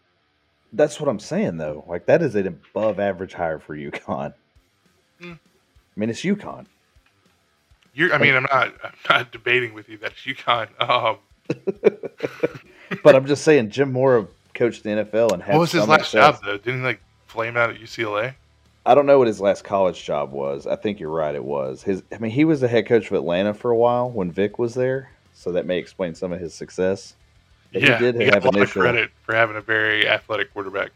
That's 0.73 0.99
what 0.99 1.09
I'm 1.09 1.19
saying, 1.19 1.57
though. 1.57 1.83
Like, 1.87 2.05
that 2.05 2.21
is 2.21 2.35
an 2.35 2.47
above 2.47 2.99
average 2.99 3.33
hire 3.33 3.59
for 3.59 3.75
UConn. 3.75 4.33
Hmm. 5.19 5.31
I 5.31 5.37
mean, 5.95 6.09
it's 6.09 6.21
UConn. 6.21 6.65
You're, 7.93 8.13
I 8.13 8.17
mean, 8.19 8.35
I'm 8.35 8.47
not. 8.51 8.73
I'm 8.83 8.93
not 9.09 9.31
debating 9.31 9.73
with 9.73 9.89
you 9.89 9.97
that 9.97 10.11
it's 10.11 10.21
UConn. 10.21 10.69
Um, 10.79 11.17
But 13.03 13.15
I'm 13.15 13.25
just 13.25 13.43
saying, 13.43 13.69
Jim 13.69 13.91
Mora 13.91 14.27
coached 14.53 14.83
the 14.83 14.89
NFL 14.89 15.31
and 15.33 15.43
had 15.43 15.53
what 15.53 15.61
was 15.61 15.71
his 15.71 15.87
last 15.87 16.11
job 16.11 16.39
though? 16.43 16.57
Didn't 16.57 16.79
he 16.79 16.85
like 16.85 17.01
flame 17.27 17.55
out 17.55 17.69
at 17.69 17.77
UCLA? 17.79 18.33
I 18.85 18.95
don't 18.95 19.05
know 19.05 19.19
what 19.19 19.27
his 19.27 19.39
last 19.39 19.63
college 19.63 20.03
job 20.03 20.31
was. 20.31 20.65
I 20.65 20.75
think 20.75 20.99
you're 20.99 21.11
right. 21.11 21.35
It 21.35 21.43
was 21.43 21.83
his. 21.83 22.01
I 22.11 22.17
mean, 22.17 22.31
he 22.31 22.45
was 22.45 22.61
the 22.61 22.67
head 22.67 22.87
coach 22.87 23.07
of 23.07 23.13
Atlanta 23.13 23.53
for 23.53 23.71
a 23.71 23.77
while 23.77 24.09
when 24.09 24.31
Vick 24.31 24.57
was 24.57 24.73
there, 24.73 25.11
so 25.33 25.51
that 25.51 25.65
may 25.65 25.77
explain 25.77 26.15
some 26.15 26.31
of 26.31 26.39
his 26.39 26.53
success. 26.53 27.13
Yeah, 27.71 27.97
he 27.97 28.11
did 28.11 28.15
got 28.25 28.33
have 28.33 28.45
a 28.45 28.49
lot 28.51 28.61
of 28.63 28.71
credit 28.71 29.11
for 29.23 29.35
having 29.35 29.55
a 29.55 29.61
very 29.61 30.07
athletic 30.07 30.51
quarterback. 30.53 30.91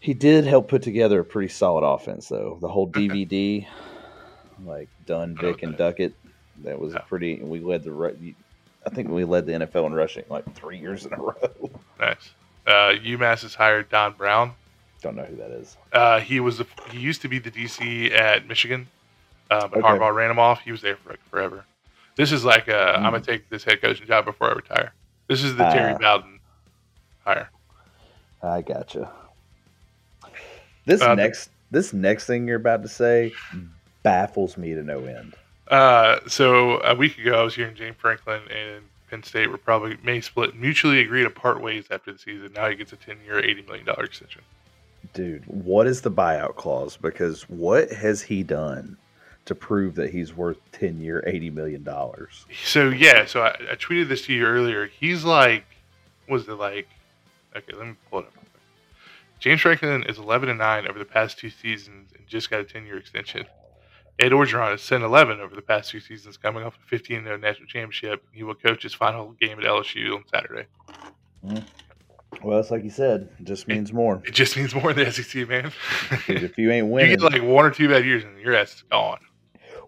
He 0.00 0.14
did 0.14 0.44
help 0.44 0.68
put 0.68 0.82
together 0.82 1.20
a 1.20 1.24
pretty 1.24 1.48
solid 1.48 1.84
offense, 1.86 2.28
though. 2.28 2.58
The 2.60 2.68
whole 2.68 2.88
DVD, 2.88 3.66
like 4.64 4.88
Dunn, 5.06 5.36
I 5.38 5.42
know 5.42 5.48
Vick, 5.52 5.62
and. 5.62 5.76
Duckett, 5.76 6.14
that 6.64 6.80
was 6.80 6.94
Yeah. 6.94 7.00
pretty. 7.00 7.40
We 7.42 7.60
led 7.60 7.84
the. 7.84 8.34
I 8.86 8.90
think 8.90 9.08
we 9.10 9.24
led 9.24 9.44
the 9.46 9.52
NFL 9.52 9.86
in 9.86 9.92
rushing 9.92 10.24
like 10.30 10.52
three 10.54 10.78
years 10.78 11.04
in 11.04 11.12
a 11.12 11.16
row. 11.20 11.70
Nice. 11.98 12.30
Uh, 12.66 12.92
UMass 13.04 13.42
has 13.42 13.54
hired 13.54 13.90
Don 13.90 14.14
Brown. 14.14 14.54
Don't 15.02 15.16
know 15.16 15.24
who 15.24 15.36
that 15.36 15.50
is. 15.50 15.76
Uh, 15.92 16.20
he 16.20 16.40
was 16.40 16.58
the, 16.58 16.66
he 16.90 16.98
used 16.98 17.22
to 17.22 17.28
be 17.28 17.38
the 17.38 17.50
DC 17.50 18.10
at 18.12 18.46
Michigan, 18.46 18.86
uh, 19.50 19.66
but 19.68 19.78
Okay. 19.78 19.88
Harbaugh 19.88 20.14
ran 20.14 20.30
him 20.30 20.38
off. 20.38 20.60
He 20.62 20.72
was 20.72 20.80
there 20.82 20.96
for 20.96 21.10
like 21.10 21.20
forever. 21.30 21.64
This 22.16 22.32
is 22.32 22.44
like 22.44 22.68
i 22.68 22.94
am 22.94 23.00
Mm. 23.00 23.04
gonna 23.12 23.20
take 23.20 23.48
this 23.48 23.64
head 23.64 23.80
coaching 23.80 24.06
job 24.06 24.24
before 24.26 24.50
I 24.50 24.54
retire. 24.54 24.92
This 25.30 25.44
is 25.44 25.54
the 25.54 25.62
Terry 25.62 25.92
Ah. 25.92 25.98
Bowden 25.98 26.40
hire. 27.24 27.48
I 28.42 28.62
gotcha. 28.62 29.08
This 30.86 31.00
Uh, 31.00 31.14
next, 31.14 31.50
this 31.70 31.92
next 31.92 32.26
thing 32.26 32.48
you're 32.48 32.56
about 32.56 32.82
to 32.82 32.88
say 32.88 33.32
baffles 34.02 34.56
me 34.56 34.74
to 34.74 34.82
no 34.82 35.04
end. 35.04 35.36
Uh, 35.68 36.18
so 36.26 36.80
a 36.82 36.96
week 36.96 37.16
ago, 37.16 37.38
I 37.40 37.44
was 37.44 37.54
hearing 37.54 37.76
James 37.76 37.94
Franklin 37.96 38.40
and 38.50 38.82
Penn 39.08 39.22
State 39.22 39.52
were 39.52 39.58
probably 39.58 39.96
may 40.02 40.20
split 40.20 40.56
mutually 40.56 40.98
agree 40.98 41.22
to 41.22 41.30
part 41.30 41.62
ways 41.62 41.84
after 41.92 42.10
the 42.12 42.18
season. 42.18 42.52
Now 42.54 42.68
he 42.68 42.74
gets 42.74 42.92
a 42.92 42.96
ten 42.96 43.18
year, 43.24 43.38
eighty 43.38 43.62
million 43.62 43.86
dollar 43.86 44.02
extension. 44.02 44.42
Dude, 45.14 45.44
what 45.46 45.86
is 45.86 46.00
the 46.00 46.10
buyout 46.10 46.56
clause? 46.56 46.96
Because 46.96 47.42
what 47.48 47.92
has 47.92 48.20
he 48.22 48.42
done 48.42 48.96
to 49.50 49.54
prove 49.56 49.96
that 49.96 50.10
he's 50.10 50.32
worth 50.32 50.58
10 50.70 51.00
year, 51.00 51.24
$80 51.26 51.52
million? 51.52 51.84
So 52.64 52.88
yeah, 52.88 53.26
so 53.26 53.42
I, 53.42 53.56
I 53.72 53.74
tweeted 53.74 54.08
this 54.08 54.24
to 54.26 54.32
you 54.32 54.46
earlier. 54.46 54.86
He's 54.86 55.24
like, 55.24 55.64
was 56.28 56.48
it 56.48 56.54
like? 56.54 56.86
Okay, 57.56 57.76
let 57.76 57.84
me 57.84 57.96
pull 58.08 58.20
it 58.20 58.26
up. 58.26 58.44
James 59.40 59.60
Franklin 59.60 60.04
is 60.04 60.18
11 60.18 60.50
and 60.50 60.58
9 60.60 60.86
over 60.86 61.00
the 61.00 61.04
past 61.04 61.36
two 61.36 61.50
seasons 61.50 62.12
and 62.16 62.24
just 62.28 62.48
got 62.48 62.60
a 62.60 62.64
10 62.64 62.86
year 62.86 62.96
extension. 62.96 63.44
Ed 64.20 64.30
Orgeron 64.30 64.72
is 64.74 64.86
10 64.86 65.02
11 65.02 65.40
over 65.40 65.56
the 65.56 65.62
past 65.62 65.90
two 65.90 65.98
seasons, 65.98 66.36
coming 66.36 66.62
off 66.62 66.76
a 66.76 66.86
15 66.86 67.24
0 67.24 67.36
national 67.38 67.66
championship. 67.66 68.22
He 68.30 68.44
will 68.44 68.54
coach 68.54 68.84
his 68.84 68.94
final 68.94 69.32
game 69.32 69.58
at 69.58 69.64
LSU 69.64 70.14
on 70.14 70.22
Saturday. 70.32 70.66
Mm. 71.44 71.64
Well, 72.44 72.60
it's 72.60 72.70
like 72.70 72.84
you 72.84 72.90
said, 72.90 73.28
it 73.40 73.44
just 73.44 73.66
means 73.66 73.92
more. 73.92 74.22
It 74.24 74.32
just 74.32 74.56
means 74.56 74.74
more 74.74 74.92
in 74.92 74.96
the 74.96 75.10
SEC, 75.12 75.48
man. 75.48 75.72
If 76.28 76.56
you 76.56 76.70
ain't 76.70 76.86
winning, 76.86 77.10
you 77.10 77.16
get 77.16 77.32
like 77.32 77.42
one 77.42 77.64
or 77.64 77.70
two 77.70 77.88
bad 77.88 78.04
years 78.04 78.22
and 78.22 78.38
your 78.38 78.54
ass 78.54 78.76
is 78.76 78.82
gone. 78.82 79.18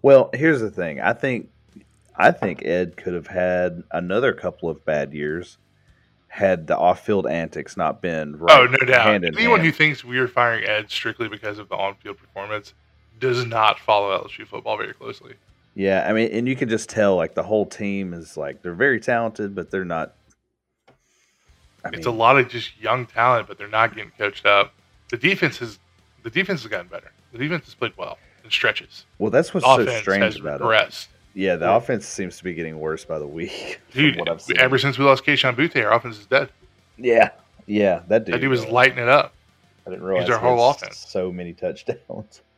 Well, 0.03 0.31
here's 0.35 0.61
the 0.61 0.71
thing. 0.71 1.01
I 1.01 1.13
think 1.13 1.49
I 2.17 2.31
think 2.31 2.65
Ed 2.65 2.97
could 2.97 3.15
have 3.15 3.29
had 3.29 3.85
another 3.91 4.33
couple 4.33 4.69
of 4.69 4.85
bad 4.85 5.15
years 5.15 5.59
had 6.29 6.67
the 6.67 6.77
off 6.77 7.05
field 7.05 7.27
antics 7.27 7.77
not 7.77 8.01
been 8.01 8.35
oh, 8.35 8.39
right. 8.39 8.61
oh, 8.61 8.67
no 8.67 8.87
doubt. 8.87 9.07
hand 9.07 9.25
Anyone 9.25 9.61
who 9.61 9.71
thinks 9.71 10.05
we 10.05 10.19
are 10.19 10.29
firing 10.29 10.65
Ed 10.65 10.91
strictly 10.91 11.29
because 11.29 11.59
of 11.59 11.69
the 11.69 11.77
on 11.77 11.95
field 11.97 12.19
performance 12.19 12.75
does 13.19 13.47
not 13.47 13.79
follow 13.79 14.19
LSU 14.19 14.47
football 14.47 14.77
very 14.77 14.95
closely. 14.95 15.35
Yeah, 15.75 16.07
I 16.09 16.13
mean, 16.13 16.31
and 16.33 16.49
you 16.49 16.57
can 16.57 16.69
just 16.69 16.89
tell 16.89 17.17
like 17.17 17.35
the 17.35 17.43
whole 17.43 17.67
team 17.67 18.13
is 18.13 18.37
like 18.37 18.63
they're 18.63 18.75
very 18.75 19.01
talented, 19.01 19.55
but 19.55 19.71
they're 19.71 19.85
not. 19.85 20.15
I 21.85 21.89
it's 21.89 22.07
mean, 22.07 22.15
a 22.15 22.19
lot 22.19 22.39
of 22.39 22.49
just 22.49 22.79
young 22.81 23.07
talent, 23.07 23.49
but 23.49 23.59
they're 23.59 23.69
not 23.69 23.95
getting 23.95 24.13
coached 24.19 24.47
up. 24.47 24.75
The 25.11 25.17
defense 25.17 25.59
has 25.59 25.79
the 26.23 26.31
defense 26.31 26.63
has 26.63 26.71
gotten 26.71 26.89
better. 26.89 27.11
The 27.33 27.39
defense 27.39 27.65
has 27.67 27.75
played 27.75 27.93
well 27.97 28.19
in 28.45 28.51
stretches. 28.51 29.07
Well, 29.19 29.31
that's 29.31 29.55
what's 29.55 29.67
so 29.67 29.87
strange 30.01 30.37
about 30.39 30.61
regressed. 30.61 31.05
it. 31.05 31.09
Yeah, 31.35 31.57
the 31.57 31.67
yeah. 31.67 31.77
offense 31.77 32.07
seems 32.07 32.37
to 32.39 32.45
be 32.45 32.53
getting 32.53 32.79
worse 32.79 33.05
by 33.05 33.19
the 33.19 33.27
week. 33.27 33.81
Dude, 33.93 34.21
ever 34.59 34.79
since 34.79 34.99
we 34.99 35.05
lost 35.05 35.25
Kayshon 35.25 35.57
Boutte, 35.57 35.83
our 35.85 35.93
offense 35.93 36.19
is 36.19 36.27
dead. 36.27 36.51
Yeah, 36.99 37.31
yeah, 37.67 38.03
that 38.09 38.25
dude. 38.25 38.35
That 38.35 38.41
dude 38.41 38.51
was 38.51 38.67
lighting 38.67 38.99
it 38.99 39.09
up. 39.09 39.35
I 39.87 39.91
didn't 39.91 40.05
realize 40.05 40.29
our 40.31 40.39
whole 40.39 40.71
offense. 40.71 40.99
So 40.99 41.33
many 41.33 41.53
touchdowns. 41.53 42.43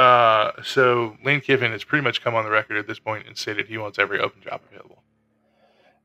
Uh, 0.00 0.52
so 0.62 1.14
Lane 1.22 1.42
Kiffin 1.42 1.72
has 1.72 1.84
pretty 1.84 2.02
much 2.02 2.22
come 2.22 2.34
on 2.34 2.42
the 2.42 2.50
record 2.50 2.78
at 2.78 2.86
this 2.86 2.98
point 2.98 3.26
and 3.26 3.36
stated 3.36 3.66
he 3.66 3.76
wants 3.76 3.98
every 3.98 4.18
open 4.18 4.40
job 4.40 4.62
available. 4.70 5.02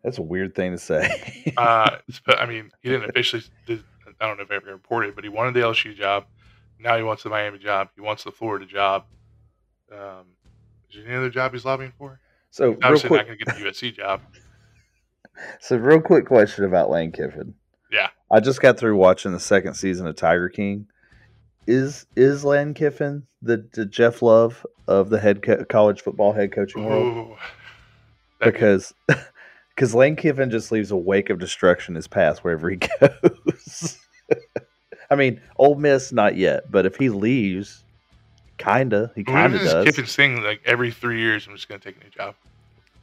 That's 0.03 0.17
a 0.17 0.21
weird 0.21 0.53
thing 0.53 0.73
to 0.73 0.77
say. 0.77 1.53
uh, 1.55 1.97
I 2.27 2.45
mean, 2.45 2.71
he 2.81 2.89
didn't 2.89 3.09
officially. 3.09 3.43
I 3.69 4.27
don't 4.27 4.35
know 4.35 4.43
if 4.43 4.51
ever 4.51 4.69
reported, 4.69 5.15
but 5.15 5.23
he 5.23 5.29
wanted 5.29 5.53
the 5.53 5.61
LSU 5.61 5.95
job. 5.95 6.25
Now 6.85 6.97
he 6.97 7.03
wants 7.03 7.23
the 7.23 7.29
Miami 7.29 7.57
job. 7.57 7.89
He 7.95 8.01
wants 8.01 8.23
the 8.23 8.31
Florida 8.31 8.67
job. 8.67 9.05
Um, 9.91 10.27
is 10.89 10.97
there 10.97 11.07
any 11.07 11.15
other 11.15 11.31
job 11.31 11.51
he's 11.51 11.65
lobbying 11.65 11.91
for? 11.97 12.19
So 12.51 12.73
he's 12.73 12.79
obviously 12.83 13.07
quick, 13.07 13.21
not 13.21 13.25
going 13.27 13.39
to 13.39 13.45
get 13.45 13.55
the 13.57 13.65
USC 13.65 13.95
job. 13.95 14.21
So, 15.59 15.75
real 15.75 15.99
quick 15.99 16.27
question 16.27 16.63
about 16.63 16.89
Lane 16.89 17.11
Kiffin. 17.11 17.55
Yeah, 17.91 18.07
I 18.31 18.39
just 18.39 18.61
got 18.61 18.79
through 18.79 18.95
watching 18.95 19.33
the 19.33 19.39
second 19.41 19.73
season 19.73 20.07
of 20.07 20.15
Tiger 20.15 20.47
King. 20.47 20.87
Is 21.67 22.05
is 22.15 22.45
Lane 22.45 22.73
Kiffin 22.73 23.23
the, 23.41 23.67
the 23.73 23.85
Jeff 23.85 24.21
Lowe 24.21 24.53
of 24.87 25.09
the 25.09 25.19
head 25.19 25.41
co- 25.41 25.65
college 25.65 26.01
football 26.01 26.31
head 26.31 26.53
coaching 26.53 26.85
world? 26.85 27.37
because 28.39 28.93
because 29.75 29.93
Lane 29.93 30.15
Kiffin 30.15 30.49
just 30.49 30.71
leaves 30.71 30.89
a 30.91 30.95
wake 30.95 31.29
of 31.29 31.37
destruction 31.37 31.95
his 31.95 32.07
path 32.07 32.39
wherever 32.39 32.69
he 32.69 32.77
goes. 33.01 33.99
I 35.09 35.15
mean, 35.15 35.41
Ole 35.57 35.75
Miss 35.75 36.11
not 36.11 36.35
yet, 36.35 36.71
but 36.71 36.85
if 36.85 36.95
he 36.95 37.09
leaves, 37.09 37.83
kinda 38.57 39.11
he 39.15 39.23
kinda 39.23 39.59
does. 39.59 39.85
Kiffin's 39.85 40.15
thing 40.15 40.41
like 40.41 40.61
every 40.65 40.91
three 40.91 41.19
years, 41.19 41.47
I'm 41.47 41.55
just 41.55 41.67
going 41.67 41.79
to 41.79 41.85
take 41.85 42.01
a 42.01 42.03
new 42.03 42.09
job. 42.09 42.35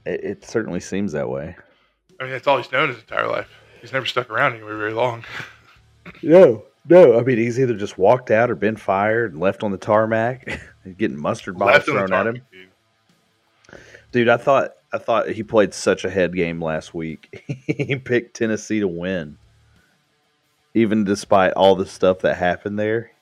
It, 0.04 0.24
it, 0.24 0.44
certainly 0.44 0.80
seems 0.80 1.12
that 1.12 1.28
way. 1.28 1.56
I 2.18 2.24
mean, 2.24 2.32
that's 2.32 2.46
all 2.46 2.56
he's 2.56 2.72
known 2.72 2.88
his 2.88 2.98
entire 2.98 3.28
life. 3.28 3.48
He's 3.80 3.92
never 3.92 4.06
stuck 4.06 4.30
around 4.30 4.54
anywhere 4.54 4.76
very 4.76 4.92
long. 4.92 5.24
no, 6.22 6.64
no. 6.88 7.18
I 7.18 7.22
mean, 7.22 7.38
he's 7.38 7.60
either 7.60 7.74
just 7.74 7.98
walked 7.98 8.30
out 8.30 8.50
or 8.50 8.56
been 8.56 8.76
fired 8.76 9.32
and 9.32 9.40
left 9.40 9.62
on 9.62 9.70
the 9.70 9.78
tarmac, 9.78 10.60
getting 10.98 11.20
mustard 11.20 11.58
bottles 11.58 11.84
thrown 11.84 12.12
at 12.12 12.26
him. 12.26 12.42
Dude. 12.50 13.78
dude, 14.10 14.28
I 14.28 14.36
thought 14.36 14.72
I 14.92 14.98
thought 14.98 15.28
he 15.28 15.42
played 15.42 15.72
such 15.72 16.04
a 16.04 16.10
head 16.10 16.34
game 16.34 16.62
last 16.62 16.94
week. 16.94 17.44
he 17.66 17.96
picked 17.96 18.36
Tennessee 18.36 18.80
to 18.80 18.88
win 18.88 19.38
even 20.74 21.04
despite 21.04 21.52
all 21.52 21.74
the 21.74 21.86
stuff 21.86 22.20
that 22.20 22.36
happened 22.36 22.78
there. 22.78 23.12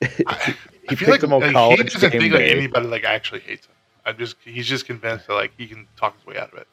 he 0.00 0.24
I 0.26 0.54
picked 0.88 1.08
like, 1.08 1.22
him 1.22 1.32
on 1.32 1.40
like, 1.40 1.52
college. 1.52 1.78
He 1.78 1.84
doesn't 1.84 2.10
think 2.10 2.32
like 2.32 2.42
anybody 2.42 2.86
like 2.86 3.04
actually 3.04 3.40
hates 3.40 3.66
him. 3.66 3.74
I'm 4.04 4.18
just 4.18 4.36
he's 4.44 4.66
just 4.66 4.86
convinced 4.86 5.26
that 5.28 5.34
like 5.34 5.52
he 5.56 5.66
can 5.66 5.86
talk 5.96 6.16
his 6.16 6.26
way 6.26 6.38
out 6.38 6.52
of 6.52 6.58
it. 6.58 6.66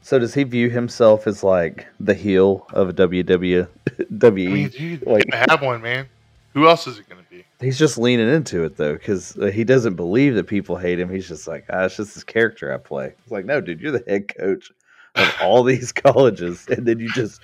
So 0.00 0.18
does 0.18 0.34
he 0.34 0.44
view 0.44 0.70
himself 0.70 1.26
as 1.26 1.42
like 1.42 1.86
the 2.00 2.14
heel 2.14 2.66
of 2.72 2.90
a 2.90 2.92
WWE? 2.92 3.68
I 4.22 4.30
mean, 4.30 4.68
dude, 4.68 5.06
like, 5.06 5.24
have 5.32 5.62
one, 5.62 5.82
man. 5.82 6.08
Who 6.54 6.66
else 6.66 6.86
is 6.86 6.98
it 6.98 7.08
going 7.08 7.22
to 7.22 7.30
be? 7.30 7.44
He's 7.60 7.78
just 7.78 7.98
leaning 7.98 8.28
into 8.28 8.64
it 8.64 8.76
though, 8.76 8.94
because 8.94 9.36
uh, 9.36 9.46
he 9.46 9.64
doesn't 9.64 9.94
believe 9.94 10.34
that 10.36 10.44
people 10.44 10.76
hate 10.76 10.98
him. 10.98 11.10
He's 11.10 11.28
just 11.28 11.46
like, 11.46 11.66
ah, 11.70 11.84
it's 11.84 11.96
just 11.96 12.14
this 12.14 12.24
character 12.24 12.72
I 12.72 12.78
play. 12.78 13.14
It's 13.22 13.30
like, 13.30 13.44
no, 13.44 13.60
dude, 13.60 13.80
you're 13.80 13.92
the 13.92 14.04
head 14.06 14.34
coach 14.34 14.70
of 15.14 15.34
all 15.42 15.62
these 15.64 15.92
colleges, 15.92 16.66
and 16.68 16.86
then 16.86 17.00
you 17.00 17.12
just, 17.12 17.42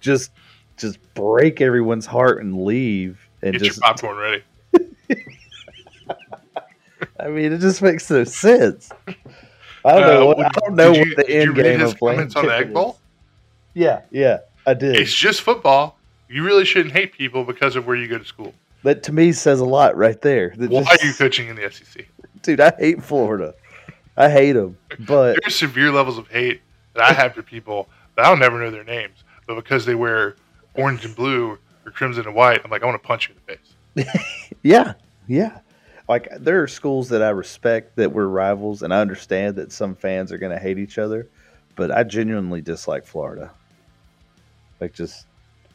just 0.00 0.32
just 0.80 0.98
break 1.14 1.60
everyone's 1.60 2.06
heart 2.06 2.42
and 2.42 2.64
leave 2.64 3.28
and 3.42 3.52
Get 3.52 3.62
just 3.62 3.80
your 3.80 3.88
popcorn 3.88 4.16
ready. 4.16 4.42
I 7.20 7.28
mean, 7.28 7.52
it 7.52 7.58
just 7.58 7.82
makes 7.82 8.10
no 8.10 8.24
sense. 8.24 8.90
I 9.84 9.98
don't 9.98 10.00
know. 10.00 10.30
Uh, 10.30 10.34
what, 10.34 10.46
I 10.46 10.50
don't 10.60 10.74
know 10.74 10.92
you, 10.92 11.00
what 11.00 11.26
the 11.26 11.30
end 11.30 11.54
game 11.54 11.80
of 11.80 11.96
playing 11.96 12.20
on 12.34 12.46
the 12.46 12.54
Egg 12.54 12.72
Bowl. 12.72 12.98
Yeah, 13.74 14.02
yeah, 14.10 14.38
I 14.66 14.74
did. 14.74 14.96
It's 14.96 15.14
just 15.14 15.42
football. 15.42 15.96
You 16.28 16.44
really 16.44 16.64
shouldn't 16.64 16.94
hate 16.94 17.12
people 17.12 17.44
because 17.44 17.76
of 17.76 17.86
where 17.86 17.96
you 17.96 18.08
go 18.08 18.18
to 18.18 18.24
school. 18.24 18.54
That 18.82 19.02
to 19.04 19.12
me 19.12 19.32
says 19.32 19.60
a 19.60 19.64
lot 19.64 19.96
right 19.96 20.20
there. 20.20 20.54
That 20.56 20.70
Why 20.70 20.82
just, 20.82 21.02
are 21.02 21.06
you 21.06 21.14
coaching 21.14 21.48
in 21.48 21.56
the 21.56 21.70
SEC? 21.70 22.06
Dude, 22.42 22.60
I 22.60 22.72
hate 22.78 23.02
Florida. 23.02 23.54
I 24.16 24.30
hate 24.30 24.52
them. 24.52 24.76
But 25.00 25.38
there's 25.42 25.56
severe 25.56 25.90
levels 25.90 26.18
of 26.18 26.28
hate 26.28 26.60
that 26.94 27.04
I 27.04 27.12
have 27.12 27.34
for 27.34 27.42
people 27.42 27.88
that 28.16 28.24
I'll 28.24 28.36
never 28.36 28.58
know 28.58 28.70
their 28.70 28.84
names, 28.84 29.24
but 29.46 29.54
because 29.54 29.84
they 29.86 29.94
wear 29.94 30.36
orange 30.74 31.04
and 31.04 31.14
blue 31.14 31.58
or 31.84 31.90
crimson 31.92 32.26
and 32.26 32.34
white, 32.34 32.60
I'm 32.64 32.70
like, 32.70 32.82
I 32.82 32.86
want 32.86 33.00
to 33.00 33.06
punch 33.06 33.28
you 33.28 33.34
in 33.34 33.56
the 33.94 34.04
face. 34.04 34.54
yeah, 34.62 34.94
yeah. 35.26 35.58
Like 36.08 36.28
there 36.38 36.62
are 36.62 36.68
schools 36.68 37.08
that 37.10 37.22
I 37.22 37.30
respect 37.30 37.96
that 37.96 38.12
we're 38.12 38.26
rivals, 38.26 38.82
and 38.82 38.92
I 38.92 39.00
understand 39.00 39.56
that 39.56 39.72
some 39.72 39.94
fans 39.94 40.32
are 40.32 40.38
going 40.38 40.52
to 40.52 40.58
hate 40.58 40.78
each 40.78 40.98
other, 40.98 41.28
but 41.76 41.90
I 41.90 42.02
genuinely 42.02 42.60
dislike 42.60 43.04
Florida. 43.06 43.50
Like 44.80 44.92
just. 44.92 45.26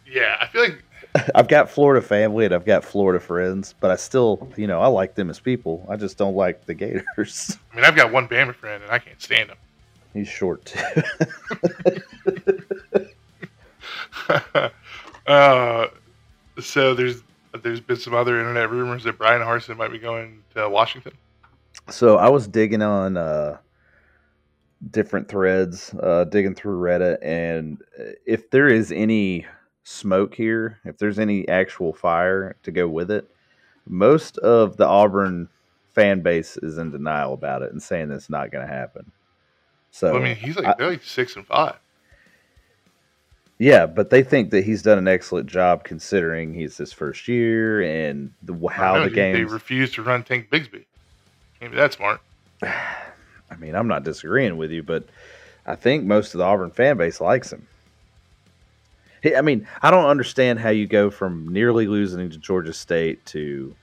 Yeah, 0.05 0.37
I 0.39 0.47
feel 0.47 0.61
like 0.63 0.83
I've 1.35 1.47
got 1.47 1.69
Florida 1.69 2.05
family 2.05 2.45
and 2.45 2.53
I've 2.53 2.65
got 2.65 2.83
Florida 2.83 3.19
friends, 3.19 3.73
but 3.79 3.91
I 3.91 3.95
still, 3.95 4.51
you 4.57 4.67
know, 4.67 4.81
I 4.81 4.87
like 4.87 5.15
them 5.15 5.29
as 5.29 5.39
people. 5.39 5.85
I 5.89 5.95
just 5.95 6.17
don't 6.17 6.35
like 6.35 6.65
the 6.65 6.73
Gators. 6.73 7.57
I 7.71 7.75
mean, 7.75 7.85
I've 7.85 7.95
got 7.95 8.11
one 8.11 8.27
Bama 8.27 8.53
friend 8.53 8.83
and 8.83 8.91
I 8.91 8.99
can't 8.99 9.21
stand 9.21 9.49
him. 9.49 9.57
He's 10.13 10.27
short 10.27 10.65
too. 10.65 10.79
Uh, 15.27 15.87
so 16.59 16.93
there's 16.93 17.23
there's 17.63 17.79
been 17.79 17.97
some 17.97 18.13
other 18.13 18.39
internet 18.39 18.69
rumors 18.69 19.03
that 19.05 19.17
Bryan 19.17 19.41
Harsin 19.41 19.77
might 19.77 19.91
be 19.91 19.99
going 19.99 20.43
to 20.55 20.69
Washington. 20.69 21.13
So 21.89 22.17
I 22.17 22.29
was 22.29 22.47
digging 22.47 22.81
on 22.81 23.17
uh, 23.17 23.57
different 24.91 25.27
threads, 25.27 25.93
uh, 26.01 26.25
digging 26.25 26.55
through 26.55 26.79
Reddit, 26.79 27.17
and 27.21 27.81
if 28.25 28.49
there 28.49 28.67
is 28.67 28.91
any 28.91 29.45
smoke 29.83 30.35
here, 30.35 30.79
if 30.83 30.97
there's 30.97 31.19
any 31.19 31.47
actual 31.47 31.93
fire 31.93 32.55
to 32.63 32.71
go 32.71 32.87
with 32.87 33.11
it, 33.11 33.29
most 33.87 34.37
of 34.39 34.77
the 34.77 34.85
Auburn 34.85 35.47
fan 35.93 36.21
base 36.21 36.57
is 36.57 36.77
in 36.77 36.91
denial 36.91 37.33
about 37.33 37.61
it 37.61 37.71
and 37.71 37.81
saying 37.81 38.11
it's 38.11 38.29
not 38.29 38.51
going 38.51 38.65
to 38.67 38.73
happen. 38.73 39.11
So 39.91 40.11
well, 40.11 40.21
I 40.21 40.25
mean, 40.25 40.35
he's 40.35 40.57
like 40.57 40.65
I, 40.65 40.75
they're 40.77 40.89
like 40.89 41.03
six 41.03 41.35
and 41.35 41.45
five. 41.45 41.77
Yeah, 43.57 43.85
but 43.85 44.09
they 44.09 44.21
think 44.21 44.51
that 44.51 44.65
he's 44.65 44.81
done 44.81 44.97
an 44.97 45.07
excellent 45.07 45.47
job 45.47 45.83
considering 45.83 46.53
he's 46.53 46.75
his 46.77 46.91
first 46.91 47.27
year 47.27 47.81
and 47.81 48.33
the, 48.43 48.67
how 48.67 49.01
the 49.03 49.09
game. 49.09 49.33
They 49.33 49.45
refuse 49.45 49.91
to 49.93 50.03
run 50.03 50.23
Tank 50.23 50.49
Bigsby. 50.49 50.83
Maybe 51.61 51.75
that's 51.75 51.95
smart. 51.95 52.21
I 52.61 53.55
mean, 53.57 53.75
I'm 53.75 53.87
not 53.87 54.03
disagreeing 54.03 54.57
with 54.57 54.71
you, 54.71 54.83
but 54.83 55.05
I 55.65 55.75
think 55.75 56.03
most 56.03 56.33
of 56.33 56.39
the 56.39 56.43
Auburn 56.43 56.71
fan 56.71 56.97
base 56.97 57.21
likes 57.21 57.53
him. 57.53 57.67
I 59.35 59.41
mean, 59.41 59.67
I 59.81 59.89
don't 59.89 60.05
understand 60.05 60.59
how 60.59 60.69
you 60.69 60.85
go 60.85 61.09
from 61.09 61.47
nearly 61.47 61.87
losing 61.87 62.29
to 62.29 62.37
Georgia 62.37 62.73
State 62.73 63.25
to 63.27 63.75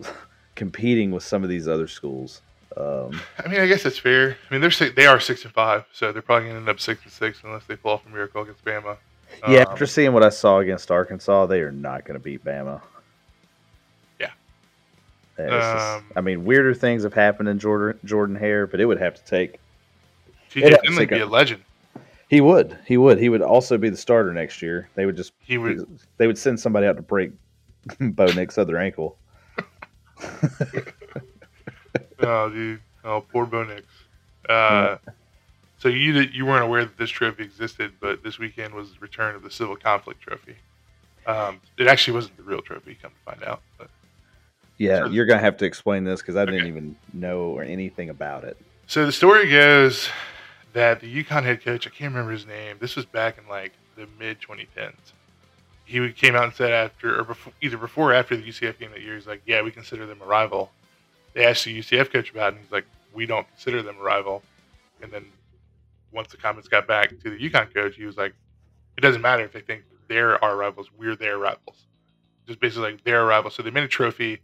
competing 0.56 1.10
with 1.12 1.22
some 1.22 1.44
of 1.44 1.48
these 1.48 1.68
other 1.68 1.86
schools. 1.86 2.40
Um, 2.76 3.20
I 3.38 3.48
mean, 3.48 3.60
I 3.60 3.66
guess 3.66 3.82
that's 3.82 3.98
fair. 3.98 4.36
I 4.48 4.54
mean, 4.54 4.60
they're 4.60 4.70
six, 4.70 4.94
they 4.94 5.06
are 5.06 5.20
six 5.20 5.44
and 5.44 5.52
five, 5.52 5.84
so 5.92 6.12
they're 6.12 6.22
probably 6.22 6.48
going 6.48 6.54
to 6.54 6.60
end 6.60 6.68
up 6.68 6.80
six 6.80 7.02
and 7.04 7.12
six 7.12 7.40
unless 7.44 7.64
they 7.64 7.76
pull 7.76 7.92
off 7.92 8.06
a 8.06 8.08
miracle 8.08 8.42
against 8.42 8.64
Bama. 8.64 8.96
Yeah, 9.48 9.62
um, 9.62 9.72
after 9.72 9.86
seeing 9.86 10.12
what 10.12 10.22
I 10.22 10.28
saw 10.28 10.58
against 10.58 10.90
Arkansas, 10.90 11.46
they 11.46 11.60
are 11.60 11.72
not 11.72 12.04
going 12.04 12.18
to 12.18 12.22
beat 12.22 12.44
Bama. 12.44 12.80
Yeah. 14.20 14.30
Um, 15.38 15.48
just, 15.48 16.04
I 16.16 16.20
mean, 16.20 16.44
weirder 16.44 16.74
things 16.74 17.02
have 17.02 17.14
happened 17.14 17.48
in 17.48 17.58
Jordan 17.58 17.98
Jordan 18.04 18.36
Hare, 18.36 18.66
but 18.66 18.80
it 18.80 18.84
would 18.84 19.00
have 19.00 19.14
to 19.14 19.24
take. 19.24 19.58
TJ 20.50 20.80
Finley 20.84 21.06
be 21.06 21.18
a, 21.18 21.24
a 21.24 21.26
legend. 21.26 21.62
He 22.28 22.40
would. 22.40 22.78
He 22.86 22.96
would. 22.96 23.18
He 23.18 23.28
would 23.28 23.42
also 23.42 23.76
be 23.76 23.90
the 23.90 23.96
starter 23.96 24.32
next 24.32 24.62
year. 24.62 24.88
They 24.94 25.06
would 25.06 25.16
just. 25.16 25.32
He 25.40 25.58
would. 25.58 25.86
They 26.18 26.26
would 26.26 26.38
send 26.38 26.60
somebody 26.60 26.86
out 26.86 26.96
to 26.96 27.02
break 27.02 27.32
Bo 28.00 28.26
Nix's 28.26 28.58
other 28.58 28.78
ankle. 28.78 29.18
oh, 32.22 32.50
dude. 32.50 32.80
Oh, 33.04 33.20
poor 33.20 33.46
Bo 33.46 33.64
Nix. 33.64 33.82
Uh, 34.48 34.96
yeah. 35.06 35.12
So 35.82 35.88
you 35.88 36.12
you 36.20 36.46
weren't 36.46 36.62
aware 36.62 36.84
that 36.84 36.96
this 36.96 37.10
trophy 37.10 37.42
existed, 37.42 37.92
but 38.00 38.22
this 38.22 38.38
weekend 38.38 38.72
was 38.72 38.92
the 38.92 39.00
return 39.00 39.34
of 39.34 39.42
the 39.42 39.50
Civil 39.50 39.74
Conflict 39.74 40.20
Trophy. 40.20 40.54
Um, 41.26 41.60
it 41.76 41.88
actually 41.88 42.14
wasn't 42.14 42.36
the 42.36 42.44
real 42.44 42.60
trophy, 42.62 42.96
come 43.02 43.10
to 43.10 43.32
find 43.32 43.42
out. 43.42 43.62
But 43.78 43.88
yeah, 44.78 45.06
you're 45.06 45.26
gonna 45.26 45.40
have 45.40 45.56
to 45.56 45.64
explain 45.64 46.04
this 46.04 46.20
because 46.20 46.36
I 46.36 46.44
didn't 46.44 46.68
even 46.68 46.94
know 47.12 47.46
or 47.46 47.64
anything 47.64 48.10
about 48.10 48.44
it. 48.44 48.56
So 48.86 49.04
the 49.04 49.10
story 49.10 49.50
goes 49.50 50.08
that 50.72 51.00
the 51.00 51.24
UConn 51.24 51.42
head 51.42 51.64
coach, 51.64 51.86
I 51.88 51.90
can't 51.90 52.12
remember 52.12 52.30
his 52.30 52.46
name. 52.46 52.76
This 52.78 52.94
was 52.94 53.04
back 53.04 53.38
in 53.38 53.48
like 53.48 53.72
the 53.96 54.06
mid 54.20 54.38
2010s. 54.40 54.94
He 55.84 56.12
came 56.12 56.36
out 56.36 56.44
and 56.44 56.54
said 56.54 56.70
after, 56.70 57.18
or 57.18 57.24
before, 57.24 57.52
either 57.60 57.76
before 57.76 58.12
or 58.12 58.14
after 58.14 58.36
the 58.36 58.42
UCF 58.42 58.78
game 58.78 58.92
that 58.92 59.02
year, 59.02 59.16
he's 59.16 59.26
like, 59.26 59.42
"Yeah, 59.46 59.62
we 59.62 59.72
consider 59.72 60.06
them 60.06 60.22
a 60.22 60.26
rival." 60.26 60.70
They 61.34 61.44
asked 61.44 61.64
the 61.64 61.78
UCF 61.78 62.12
coach 62.12 62.30
about 62.30 62.52
it, 62.52 62.56
and 62.56 62.64
he's 62.64 62.72
like, 62.72 62.86
"We 63.12 63.26
don't 63.26 63.48
consider 63.48 63.82
them 63.82 63.96
a 63.98 64.02
rival." 64.02 64.42
And 65.02 65.10
then 65.12 65.26
once 66.12 66.30
the 66.30 66.36
comments 66.36 66.68
got 66.68 66.86
back 66.86 67.10
to 67.10 67.30
the 67.30 67.38
UConn 67.38 67.72
coach, 67.72 67.96
he 67.96 68.04
was 68.04 68.16
like, 68.16 68.34
"It 68.96 69.00
doesn't 69.00 69.22
matter 69.22 69.44
if 69.44 69.52
they 69.52 69.60
think 69.60 69.84
they're 70.08 70.42
our 70.44 70.56
rivals; 70.56 70.90
we're 70.96 71.16
their 71.16 71.38
rivals." 71.38 71.86
Just 72.46 72.60
basically 72.60 72.92
like 72.92 73.04
they're 73.04 73.30
a. 73.30 73.50
So 73.50 73.62
they 73.62 73.70
made 73.70 73.84
a 73.84 73.88
trophy. 73.88 74.40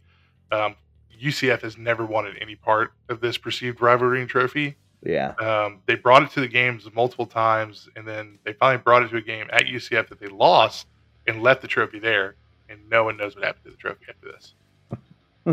Um, 0.51 0.75
UCF 1.21 1.61
has 1.61 1.77
never 1.77 2.05
wanted 2.05 2.37
any 2.41 2.55
part 2.55 2.93
of 3.09 3.19
this 3.19 3.37
perceived 3.37 3.81
rivalry 3.81 4.21
and 4.21 4.29
trophy. 4.29 4.77
Yeah. 5.03 5.33
Um, 5.39 5.81
they 5.85 5.95
brought 5.95 6.23
it 6.23 6.31
to 6.31 6.41
the 6.41 6.47
games 6.47 6.87
multiple 6.93 7.25
times, 7.25 7.89
and 7.95 8.07
then 8.07 8.39
they 8.43 8.53
finally 8.53 8.81
brought 8.81 9.03
it 9.03 9.09
to 9.09 9.17
a 9.17 9.21
game 9.21 9.47
at 9.51 9.65
UCF 9.65 10.09
that 10.09 10.19
they 10.19 10.27
lost 10.27 10.87
and 11.27 11.41
left 11.41 11.61
the 11.61 11.67
trophy 11.67 11.99
there, 11.99 12.35
and 12.67 12.79
no 12.89 13.03
one 13.03 13.17
knows 13.17 13.35
what 13.35 13.43
happened 13.43 13.65
to 13.65 13.71
the 13.71 13.77
trophy 13.77 14.05
after 14.09 14.31
this. 14.31 14.53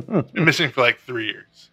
Been 0.00 0.44
missing 0.44 0.70
for 0.70 0.80
like 0.82 1.00
three 1.00 1.26
years. 1.26 1.70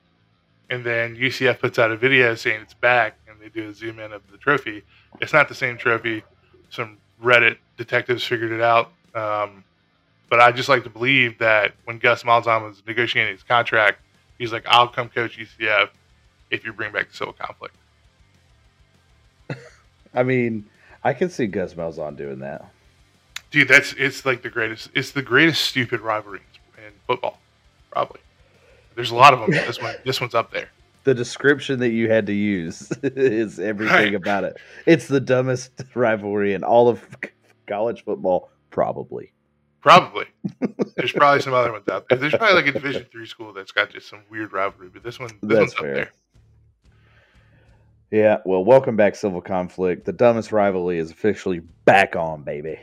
And 0.70 0.84
then 0.84 1.16
UCF 1.16 1.60
puts 1.60 1.78
out 1.78 1.92
a 1.92 1.98
video 1.98 2.36
saying 2.36 2.62
it's 2.62 2.74
back, 2.74 3.18
and 3.28 3.40
they 3.40 3.50
do 3.50 3.70
a 3.70 3.74
zoom 3.74 4.00
in 4.00 4.12
of 4.12 4.22
the 4.32 4.38
trophy. 4.38 4.84
It's 5.22 5.34
not 5.34 5.50
the 5.50 5.56
same 5.56 5.78
trophy. 5.78 6.24
Some 6.70 6.98
Reddit 7.22 7.58
detectives 7.78 8.24
figured 8.24 8.52
it 8.52 8.62
out. 8.62 8.92
Um, 9.14 9.64
but 10.30 10.40
I 10.40 10.52
just 10.52 10.70
like 10.70 10.84
to 10.84 10.90
believe 10.90 11.38
that 11.40 11.74
when 11.86 12.00
Gus 12.00 12.24
Malzahn 12.24 12.64
was 12.64 12.82
negotiating 12.88 13.34
his 13.34 13.44
contract, 13.44 14.00
he's 14.38 14.52
like, 14.52 14.66
I'll 14.68 14.88
come 14.88 15.10
coach 15.10 15.38
UCF 15.38 15.90
if 16.50 16.66
you 16.66 16.74
bring 16.74 16.92
back 16.92 17.10
the 17.10 17.16
civil 17.16 17.34
conflict. 17.34 17.76
I 20.14 20.24
mean, 20.24 20.66
I 21.04 21.14
can 21.14 21.30
see 21.30 21.48
Gus 21.48 21.74
Malzahn 21.76 22.18
doing 22.18 22.40
that. 22.40 22.66
Dude, 23.52 23.68
that's 23.68 23.94
it's 23.94 24.26
like 24.26 24.42
the 24.42 24.50
greatest. 24.50 24.90
It's 24.96 25.12
the 25.12 25.22
greatest 25.22 25.64
stupid 25.64 26.02
rivalry 26.02 26.42
in 26.78 26.94
football, 27.06 27.40
probably. 27.94 28.20
There's 28.96 29.12
a 29.12 29.16
lot 29.16 29.34
of 29.34 29.40
them. 29.40 29.52
This 29.52 29.80
one, 29.82 29.96
this 30.04 30.20
one's 30.20 30.36
up 30.36 30.52
there. 30.52 30.70
The 31.06 31.14
description 31.14 31.80
that 31.82 31.90
you 31.90 32.10
had 32.10 32.26
to 32.28 32.34
use 32.34 32.90
is 33.04 33.60
everything 33.60 33.94
Right. 33.94 34.16
about 34.16 34.46
it. 34.46 34.56
It's 34.86 35.10
the 35.10 35.20
dumbest 35.20 35.84
rivalry 35.96 36.54
in 36.54 36.64
all 36.64 36.88
of 36.88 37.06
college 37.68 38.06
football, 38.06 38.50
probably. 38.70 39.34
Probably. 39.82 40.28
There's 40.96 41.12
probably 41.12 41.42
some 41.42 41.54
other 41.54 41.74
ones 41.74 41.90
out 41.90 42.06
there. 42.08 42.18
There's 42.18 42.34
probably 42.34 42.56
like 42.56 42.68
a 42.68 42.72
Division 42.72 43.06
three 43.12 43.26
school 43.26 43.52
that's 43.52 43.74
got 43.74 43.90
just 43.90 44.08
some 44.08 44.22
weird 44.30 44.54
rivalry, 44.54 44.88
but 44.94 45.04
this 45.04 45.20
one, 45.20 45.28
this 45.42 45.60
That's 45.60 45.60
one's 45.60 45.74
fair. 45.74 45.90
up 45.90 45.96
there. 45.96 46.12
Yeah, 48.12 48.38
well, 48.46 48.64
welcome 48.64 48.96
back, 48.96 49.16
Civil 49.16 49.42
Conflict. 49.42 50.06
The 50.06 50.14
dumbest 50.14 50.54
rivalry 50.54 51.00
is 51.00 51.12
officially 51.12 51.60
back 51.84 52.16
on, 52.16 52.44
baby. 52.44 52.80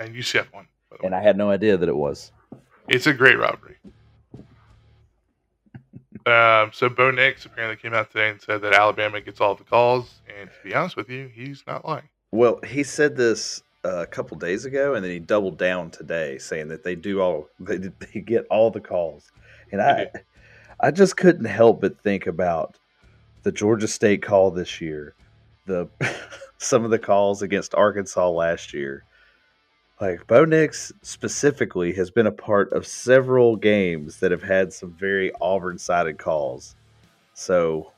And 0.00 0.12
UCF 0.12 0.52
won. 0.52 0.66
And 1.04 1.14
I 1.14 1.22
had 1.22 1.36
no 1.36 1.50
idea 1.50 1.76
that 1.76 1.88
it 1.88 1.96
was. 1.96 2.32
It's 2.88 3.06
a 3.06 3.12
great 3.14 3.38
rivalry. 3.38 3.76
Um, 6.30 6.70
so 6.72 6.88
Bo 6.88 7.10
Nix 7.10 7.44
apparently 7.46 7.76
came 7.76 7.94
out 7.94 8.10
today 8.10 8.30
and 8.30 8.40
said 8.40 8.62
that 8.62 8.74
Alabama 8.74 9.20
gets 9.20 9.40
all 9.40 9.54
the 9.54 9.64
calls, 9.64 10.20
and 10.38 10.50
to 10.50 10.68
be 10.68 10.74
honest 10.74 10.96
with 10.96 11.08
you, 11.08 11.28
he's 11.28 11.62
not 11.66 11.86
lying. 11.86 12.08
Well, 12.30 12.60
he 12.66 12.82
said 12.82 13.16
this 13.16 13.62
uh, 13.84 14.02
a 14.02 14.06
couple 14.06 14.36
days 14.36 14.64
ago, 14.64 14.94
and 14.94 15.04
then 15.04 15.10
he 15.10 15.18
doubled 15.18 15.58
down 15.58 15.90
today, 15.90 16.38
saying 16.38 16.68
that 16.68 16.84
they 16.84 16.94
do 16.94 17.20
all 17.20 17.48
they, 17.60 17.76
they 17.78 18.20
get 18.20 18.46
all 18.50 18.70
the 18.70 18.80
calls, 18.80 19.30
and 19.72 19.80
I 19.80 20.10
I 20.80 20.90
just 20.90 21.16
couldn't 21.16 21.46
help 21.46 21.80
but 21.80 22.00
think 22.02 22.26
about 22.26 22.76
the 23.42 23.52
Georgia 23.52 23.88
State 23.88 24.22
call 24.22 24.50
this 24.50 24.80
year, 24.80 25.14
the 25.66 25.88
some 26.58 26.84
of 26.84 26.90
the 26.90 26.98
calls 26.98 27.42
against 27.42 27.74
Arkansas 27.74 28.28
last 28.28 28.74
year. 28.74 29.04
Like 30.00 30.26
Bo 30.26 30.44
Nix 30.44 30.92
specifically 31.02 31.92
has 31.94 32.10
been 32.10 32.26
a 32.26 32.32
part 32.32 32.72
of 32.72 32.86
several 32.86 33.56
games 33.56 34.20
that 34.20 34.30
have 34.30 34.42
had 34.42 34.72
some 34.72 34.92
very 34.92 35.32
Auburn 35.40 35.78
sided 35.78 36.18
calls. 36.18 36.76
So 37.34 37.90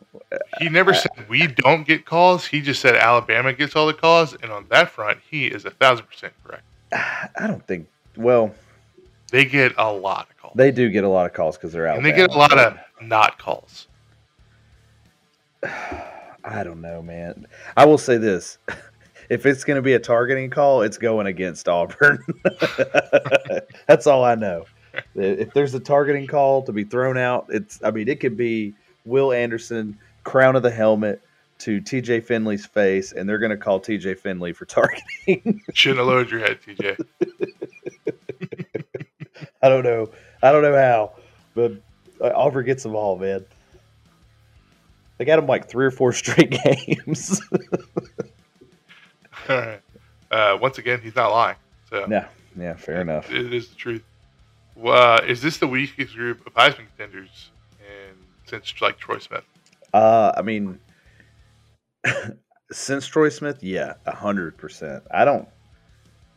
He 0.59 0.69
never 0.71 0.93
uh, 0.93 0.95
said 0.95 1.11
we 1.29 1.47
don't 1.47 1.87
get 1.87 2.07
calls. 2.07 2.47
He 2.47 2.61
just 2.63 2.81
said 2.81 2.97
Alabama 2.97 3.53
gets 3.53 3.77
all 3.77 3.87
the 3.87 3.95
calls, 3.95 4.35
and 4.43 4.51
on 4.51 4.67
that 4.71 4.91
front, 4.91 5.19
he 5.31 5.47
is 5.47 5.65
a 5.67 5.71
thousand 5.71 6.07
percent 6.07 6.33
correct. 6.45 6.63
I 6.93 7.47
don't 7.47 7.67
think. 7.67 7.87
Well, 8.17 8.55
They 9.31 9.45
get 9.45 9.75
a 9.79 9.93
lot 9.93 10.29
of 10.31 10.37
calls, 10.39 10.55
they 10.57 10.71
do 10.71 10.89
get 10.89 11.05
a 11.05 11.09
lot 11.09 11.27
of 11.27 11.33
calls 11.35 11.57
because 11.57 11.73
they're 11.73 11.87
out. 11.87 11.97
and 11.99 12.05
they 12.07 12.13
get 12.13 12.31
a 12.31 12.37
lot 12.37 12.59
of 12.59 12.79
not 13.03 13.39
calls. 13.39 13.89
I 15.63 16.65
don't 16.65 16.81
know, 16.81 17.03
man. 17.03 17.47
I 17.77 17.85
will 17.85 17.99
say 17.99 18.17
this: 18.17 18.57
if 19.31 19.47
it's 19.47 19.65
going 19.65 19.77
to 19.77 19.83
be 19.83 19.95
a 19.95 19.99
targeting 19.99 20.51
call, 20.51 20.83
it's 20.83 20.99
going 20.99 21.27
against 21.29 21.69
Auburn. 21.69 22.23
That's 23.87 24.07
all 24.07 24.25
I 24.25 24.35
know. 24.35 24.67
If 25.15 25.55
there's 25.55 25.73
a 25.73 25.81
targeting 25.81 26.27
call 26.27 26.63
to 26.65 26.73
be 26.73 26.83
thrown 26.83 27.17
out, 27.17 27.47
it's. 27.49 27.79
I 27.83 27.93
mean, 27.93 28.09
it 28.09 28.19
could 28.19 28.37
be 28.37 28.75
Will 29.05 29.33
Anderson, 29.33 29.97
crown 30.25 30.57
of 30.57 30.65
the 30.65 30.71
helmet 30.71 31.23
to 31.59 31.81
T.J. 31.81 32.23
Finley's 32.23 32.67
face, 32.67 33.13
and 33.13 33.29
they're 33.29 33.39
going 33.39 33.51
to 33.51 33.57
call 33.57 33.79
T.J. 33.79 34.15
Finley 34.15 34.53
for 34.53 34.65
targeting. 34.65 35.63
Shouldn't 35.75 35.99
have 35.99 36.09
lowered 36.09 36.31
your 36.31 36.41
head, 36.41 36.59
TJ. 36.61 36.99
I 39.63 39.69
don't 39.69 39.85
know. 39.85 40.11
I 40.43 40.51
don't 40.51 40.63
know 40.63 40.75
how, 40.75 41.13
but 41.55 41.73
uh, 42.21 42.33
Auburn 42.35 42.67
gets 42.67 42.83
them 42.83 42.97
all, 42.97 43.17
man. 43.17 43.45
They 45.19 45.25
got 45.25 45.37
them 45.37 45.47
like 45.47 45.69
three 45.69 45.87
or 45.87 45.91
four 45.91 46.13
straight 46.15 46.51
games. 46.51 47.41
uh, 50.31 50.59
once 50.61 50.79
again, 50.79 51.01
he's 51.03 51.17
not 51.17 51.31
lying. 51.33 51.57
So 51.89 52.07
yeah, 52.09 52.29
yeah, 52.59 52.75
fair 52.75 53.01
enough. 53.01 53.31
it 53.31 53.53
is 53.53 53.69
the 53.69 53.75
truth. 53.75 54.03
Well, 54.77 55.17
uh, 55.19 55.27
is 55.27 55.43
this 55.43 55.59
the 55.59 55.67
weakest 55.67 56.15
group 56.15 56.47
of 56.47 56.55
Heisman 56.55 56.87
contenders 56.97 57.51
in 57.81 58.17
since 58.47 58.73
like 58.81 58.99
Troy 58.99 59.19
Smith? 59.19 59.45
Uh, 59.93 60.33
I 60.37 60.43
mean, 60.43 60.79
since 62.73 63.07
Troy 63.07 63.29
Smith, 63.29 63.63
yeah, 63.63 63.95
a 64.07 64.15
hundred 64.15 64.57
percent. 64.57 65.03
I 65.11 65.25
don't. 65.25 65.49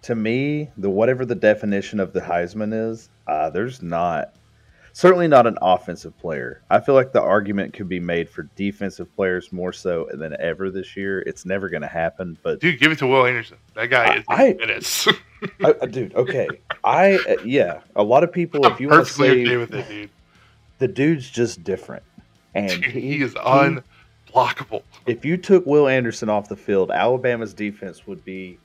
To 0.03 0.15
me, 0.15 0.69
the 0.75 0.89
whatever 0.89 1.25
the 1.25 1.35
definition 1.35 1.99
of 1.99 2.11
the 2.11 2.19
Heisman 2.19 2.73
is, 2.73 3.09
uh, 3.27 3.49
there's 3.51 3.81
not 3.81 4.35
certainly 4.93 5.27
not 5.27 5.45
an 5.47 5.57
offensive 5.61 6.17
player. 6.19 6.61
I 6.69 6.79
feel 6.79 6.95
like 6.95 7.11
the 7.11 7.21
argument 7.21 7.73
could 7.73 7.89
be 7.89 7.99
made 7.99 8.29
for 8.29 8.43
defensive 8.55 9.13
players 9.15 9.51
more 9.51 9.73
so 9.73 10.07
than 10.13 10.35
ever 10.39 10.69
this 10.69 10.95
year. 10.95 11.19
It's 11.21 11.45
never 11.45 11.67
going 11.69 11.81
to 11.81 11.87
happen, 11.87 12.37
but 12.43 12.59
Dude, 12.61 12.79
give 12.79 12.91
it 12.91 12.99
to 12.99 13.07
Will 13.07 13.25
Anderson. 13.25 13.57
That 13.75 13.87
guy 13.87 14.17
is 14.17 14.23
I- 14.29 14.55
it 14.59 14.69
is. 14.69 15.07
uh, 15.63 15.73
dude, 15.87 16.15
okay, 16.15 16.47
I 16.85 17.15
uh, 17.15 17.41
yeah, 17.43 17.81
a 17.95 18.03
lot 18.03 18.23
of 18.23 18.31
people. 18.31 18.65
I'm 18.65 18.71
If 18.73 18.79
you 18.79 18.87
want 18.89 19.05
to 19.07 19.13
say 19.13 19.31
okay 19.41 19.57
with 19.57 19.73
it, 19.73 19.87
dude. 19.89 20.09
the 20.79 20.87
dude's 20.87 21.29
just 21.29 21.63
different, 21.65 22.03
and 22.55 22.69
Dude, 22.69 22.85
he 22.85 23.21
is 23.21 23.33
unblockable. 23.35 24.83
if 25.05 25.25
you 25.25 25.35
took 25.37 25.65
Will 25.65 25.87
Anderson 25.87 26.29
off 26.29 26.47
the 26.49 26.55
field, 26.55 26.91
Alabama's 26.91 27.53
defense 27.53 28.07
would 28.07 28.23
be 28.23 28.57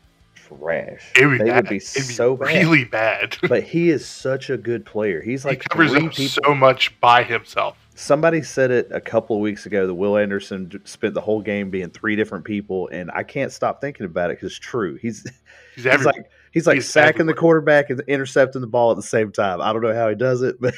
trash. 0.49 1.13
It 1.17 1.27
would 1.27 1.39
be 1.39 1.45
they 1.45 1.51
bad. 1.51 1.65
would 1.65 1.71
be 1.71 1.77
It'd 1.77 1.95
be 1.95 2.01
so 2.01 2.37
bad. 2.37 2.47
really 2.49 2.85
bad. 2.85 3.37
But 3.49 3.63
he 3.63 3.91
is 3.91 4.07
such 4.07 4.51
a 4.51 4.57
good 4.57 4.85
player. 4.87 5.21
He's 5.23 5.45
like 5.45 5.63
he 5.63 5.69
covers 5.69 5.95
up 5.95 6.13
people. 6.13 6.43
so 6.45 6.55
much 6.55 6.99
by 7.01 7.23
himself. 7.23 7.77
Somebody 7.95 8.43
said 8.43 8.71
it 8.71 8.89
a 8.93 9.01
couple 9.01 9.35
of 9.37 9.43
weeks 9.43 9.67
ago 9.67 9.87
that 9.87 9.95
Will 9.95 10.17
Anderson 10.17 10.81
spent 10.85 11.15
the 11.15 11.21
whole 11.21 11.43
game 11.43 11.69
being 11.69 11.91
three 11.91 12.15
different 12.15 12.45
people, 12.45 12.89
and 12.93 13.11
I 13.13 13.25
can't 13.25 13.51
stop 13.51 13.81
thinking 13.81 14.07
about 14.07 14.31
it 14.31 14.37
because 14.37 14.53
it's 14.53 14.59
true. 14.59 14.97
He's 15.03 15.23
He's 15.75 15.85
he's 15.85 15.87
everywhere. 15.87 16.15
like 16.15 16.31
he's 16.53 16.67
like 16.67 16.75
He's 16.77 16.89
sacking 16.89 17.27
the 17.27 17.35
quarterback 17.35 17.91
and 17.91 18.01
intercepting 18.07 18.61
the 18.61 18.67
ball 18.69 18.91
at 18.93 18.97
the 18.97 19.03
same 19.03 19.33
time. 19.33 19.61
I 19.61 19.73
don't 19.73 19.83
know 19.83 19.95
how 19.95 20.09
he 20.09 20.15
does 20.15 20.43
it, 20.43 20.57
but 20.61 20.75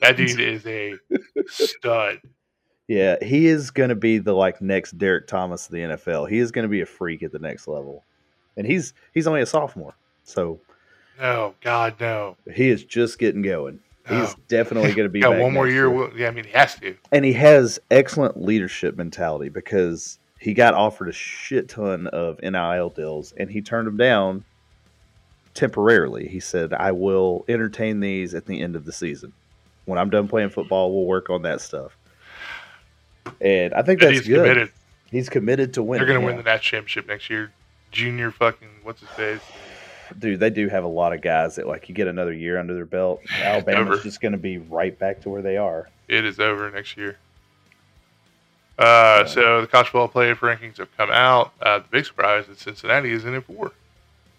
that 0.00 0.16
dude 0.16 0.38
is 0.40 0.64
a 0.66 0.94
stud. 1.46 2.20
yeah, 2.88 3.16
he 3.22 3.46
is 3.46 3.70
going 3.70 3.90
to 3.90 3.94
be 3.96 4.18
the 4.18 4.32
like 4.32 4.60
next 4.62 4.96
Derrick 4.98 5.26
Thomas 5.26 5.66
of 5.66 5.72
the 5.72 5.78
NFL. 5.80 6.28
He 6.30 6.38
is 6.38 6.50
going 6.52 6.64
to 6.64 6.68
be 6.68 6.80
a 6.82 6.86
freak 6.86 7.22
at 7.22 7.32
the 7.32 7.38
next 7.38 7.66
level, 7.68 8.04
and 8.60 8.68
he's 8.70 8.92
he's 9.14 9.26
only 9.26 9.40
a 9.40 9.46
sophomore, 9.46 9.94
so 10.22 10.60
No, 11.18 11.54
God, 11.62 11.94
no. 11.98 12.36
he 12.54 12.68
is 12.68 12.84
just 12.84 13.18
getting 13.18 13.40
going. 13.42 13.80
He's 14.08 14.34
oh. 14.34 14.34
definitely 14.48 14.92
going 14.92 15.04
to 15.08 15.12
be 15.12 15.20
back 15.20 15.40
one 15.40 15.52
more 15.54 15.66
year. 15.68 15.88
Will- 15.90 16.12
Yeah, 16.16 16.28
I 16.28 16.30
mean, 16.32 16.44
he 16.44 16.50
has 16.52 16.74
to. 16.76 16.94
and 17.10 17.24
he 17.24 17.32
has 17.32 17.78
excellent 17.90 18.40
leadership 18.40 18.96
mentality 18.96 19.48
because 19.48 20.18
he 20.38 20.52
got 20.54 20.74
offered 20.74 21.08
a 21.08 21.12
shit 21.12 21.68
ton 21.68 22.06
of 22.08 22.40
NIL 22.42 22.90
deals 22.90 23.32
and 23.32 23.50
he 23.50 23.60
turned 23.62 23.86
them 23.86 23.96
down 23.96 24.44
temporarily. 25.54 26.28
He 26.28 26.40
said, 26.40 26.72
"I 26.74 26.92
will 26.92 27.44
entertain 27.48 28.00
these 28.00 28.34
at 28.34 28.46
the 28.46 28.60
end 28.60 28.76
of 28.76 28.84
the 28.84 28.92
season. 28.92 29.32
When 29.86 29.98
I'm 29.98 30.10
done 30.10 30.28
playing 30.28 30.50
football, 30.50 30.94
we'll 30.94 31.06
work 31.06 31.30
on 31.30 31.42
that 31.42 31.60
stuff." 31.60 31.96
And 33.40 33.72
I 33.74 33.82
think 33.82 34.02
And 34.02 34.10
that's 34.14 34.18
he's 34.26 34.28
good. 34.28 34.42
committed. 34.42 34.70
He's 35.10 35.28
committed 35.28 35.74
to 35.74 35.82
win. 35.82 35.98
They're 35.98 36.06
going 36.06 36.20
to 36.20 36.22
yeah. 36.22 36.34
win 36.36 36.36
the 36.36 36.50
Nats 36.50 36.64
championship 36.64 37.06
next 37.08 37.28
year. 37.30 37.52
Junior 37.90 38.30
fucking 38.30 38.68
what's 38.82 39.00
his 39.00 39.10
face? 39.10 39.40
Dude, 40.18 40.40
they 40.40 40.50
do 40.50 40.68
have 40.68 40.84
a 40.84 40.88
lot 40.88 41.12
of 41.12 41.20
guys 41.20 41.56
that 41.56 41.66
like 41.66 41.88
you 41.88 41.94
get 41.94 42.08
another 42.08 42.32
year 42.32 42.58
under 42.58 42.74
their 42.74 42.86
belt. 42.86 43.22
Alabama's 43.42 44.02
just 44.02 44.20
going 44.20 44.32
to 44.32 44.38
be 44.38 44.58
right 44.58 44.98
back 44.98 45.20
to 45.22 45.28
where 45.28 45.42
they 45.42 45.56
are. 45.56 45.88
It 46.08 46.24
is 46.24 46.40
over 46.40 46.70
next 46.70 46.96
year. 46.96 47.16
Uh, 48.78 49.26
so 49.26 49.60
the 49.60 49.66
college 49.66 49.88
football 49.88 50.08
playoff 50.08 50.38
rankings 50.38 50.78
have 50.78 50.94
come 50.96 51.10
out. 51.10 51.52
Uh, 51.60 51.78
the 51.78 51.84
big 51.90 52.06
surprise 52.06 52.48
is 52.48 52.58
Cincinnati 52.58 53.12
is 53.12 53.24
in 53.26 53.34
at 53.34 53.44
four. 53.44 53.72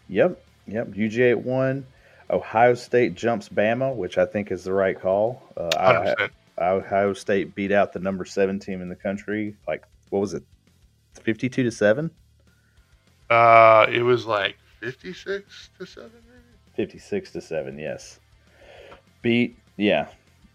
Yep, 0.09 0.43
yep. 0.67 0.87
UGA 0.87 1.31
at 1.31 1.43
one. 1.43 1.85
Ohio 2.31 2.73
State 2.73 3.13
jumps 3.13 3.49
Bama, 3.49 3.95
which 3.95 4.17
I 4.17 4.25
think 4.25 4.51
is 4.51 4.63
the 4.63 4.73
right 4.73 4.99
call. 4.99 5.43
Uh, 5.55 6.13
percent. 6.15 6.31
Ohio 6.59 7.13
State 7.13 7.53
beat 7.55 7.71
out 7.71 7.93
the 7.93 7.99
number 7.99 8.25
seven 8.25 8.57
team 8.59 8.81
in 8.81 8.89
the 8.89 8.95
country. 8.95 9.55
Like, 9.67 9.83
what 10.09 10.19
was 10.19 10.33
it, 10.33 10.43
fifty-two 11.21 11.63
to 11.63 11.71
seven? 11.71 12.09
Uh, 13.31 13.85
it 13.89 14.03
was 14.03 14.25
like 14.25 14.57
fifty-six 14.81 15.69
to 15.79 15.85
seven, 15.85 16.11
maybe. 16.27 16.43
Fifty-six 16.75 17.31
to 17.31 17.41
seven. 17.41 17.79
Yes. 17.79 18.19
Beat. 19.21 19.57
Yeah. 19.77 20.09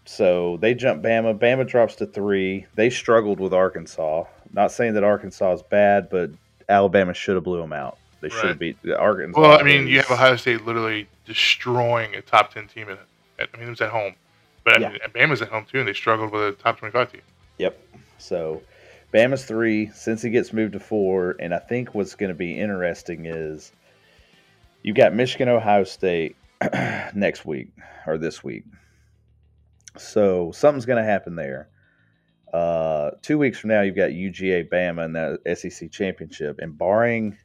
So 0.05 0.57
they 0.61 0.73
jump 0.73 1.03
Bama. 1.03 1.37
Bama 1.37 1.67
drops 1.67 1.95
to 1.95 2.05
three. 2.05 2.65
They 2.75 2.89
struggled 2.89 3.39
with 3.39 3.53
Arkansas. 3.53 4.25
Not 4.53 4.71
saying 4.71 4.93
that 4.93 5.03
Arkansas 5.03 5.53
is 5.53 5.63
bad, 5.63 6.09
but 6.09 6.29
Alabama 6.69 7.13
should 7.13 7.35
have 7.35 7.43
blew 7.43 7.59
them 7.59 7.73
out. 7.73 7.97
They 8.21 8.29
should 8.29 8.45
have 8.45 8.59
beat 8.59 8.77
Arkansas. 8.97 9.39
Well, 9.39 9.59
I 9.59 9.63
mean, 9.63 9.87
you 9.87 9.97
have 9.97 10.09
Ohio 10.09 10.35
State 10.37 10.65
literally 10.65 11.07
destroying 11.25 12.15
a 12.15 12.21
top 12.21 12.53
ten 12.53 12.67
team. 12.67 12.89
At, 12.89 12.99
I 13.39 13.57
mean, 13.57 13.67
it 13.67 13.69
was 13.69 13.81
at 13.81 13.89
home, 13.89 14.15
but 14.63 14.79
yeah. 14.79 14.87
I 14.87 14.91
mean, 14.91 14.99
Bama's 15.13 15.41
at 15.41 15.49
home 15.49 15.65
too, 15.69 15.79
and 15.79 15.87
they 15.87 15.93
struggled 15.93 16.31
with 16.31 16.41
a 16.41 16.51
top 16.53 16.77
twenty-five 16.79 17.11
team. 17.11 17.21
Yep. 17.57 17.79
So, 18.17 18.61
Bama's 19.13 19.45
three. 19.45 19.87
Cincy 19.87 20.31
gets 20.31 20.53
moved 20.53 20.73
to 20.73 20.79
four, 20.79 21.35
and 21.39 21.53
I 21.53 21.59
think 21.59 21.95
what's 21.95 22.15
going 22.15 22.29
to 22.29 22.35
be 22.35 22.59
interesting 22.59 23.25
is 23.25 23.71
you've 24.83 24.97
got 24.97 25.13
Michigan, 25.13 25.49
Ohio 25.49 25.83
State 25.83 26.35
next 27.13 27.45
week 27.45 27.69
or 28.05 28.17
this 28.17 28.43
week. 28.43 28.65
So 29.97 30.51
something's 30.51 30.85
going 30.85 31.03
to 31.03 31.09
happen 31.09 31.35
there. 31.35 31.69
Uh, 32.53 33.11
two 33.21 33.37
weeks 33.37 33.59
from 33.59 33.69
now, 33.69 33.81
you've 33.81 33.95
got 33.95 34.11
UGA 34.11 34.69
Bama 34.69 35.05
in 35.05 35.13
the 35.13 35.55
SEC 35.55 35.91
championship, 35.91 36.59
and 36.59 36.77
barring 36.77 37.37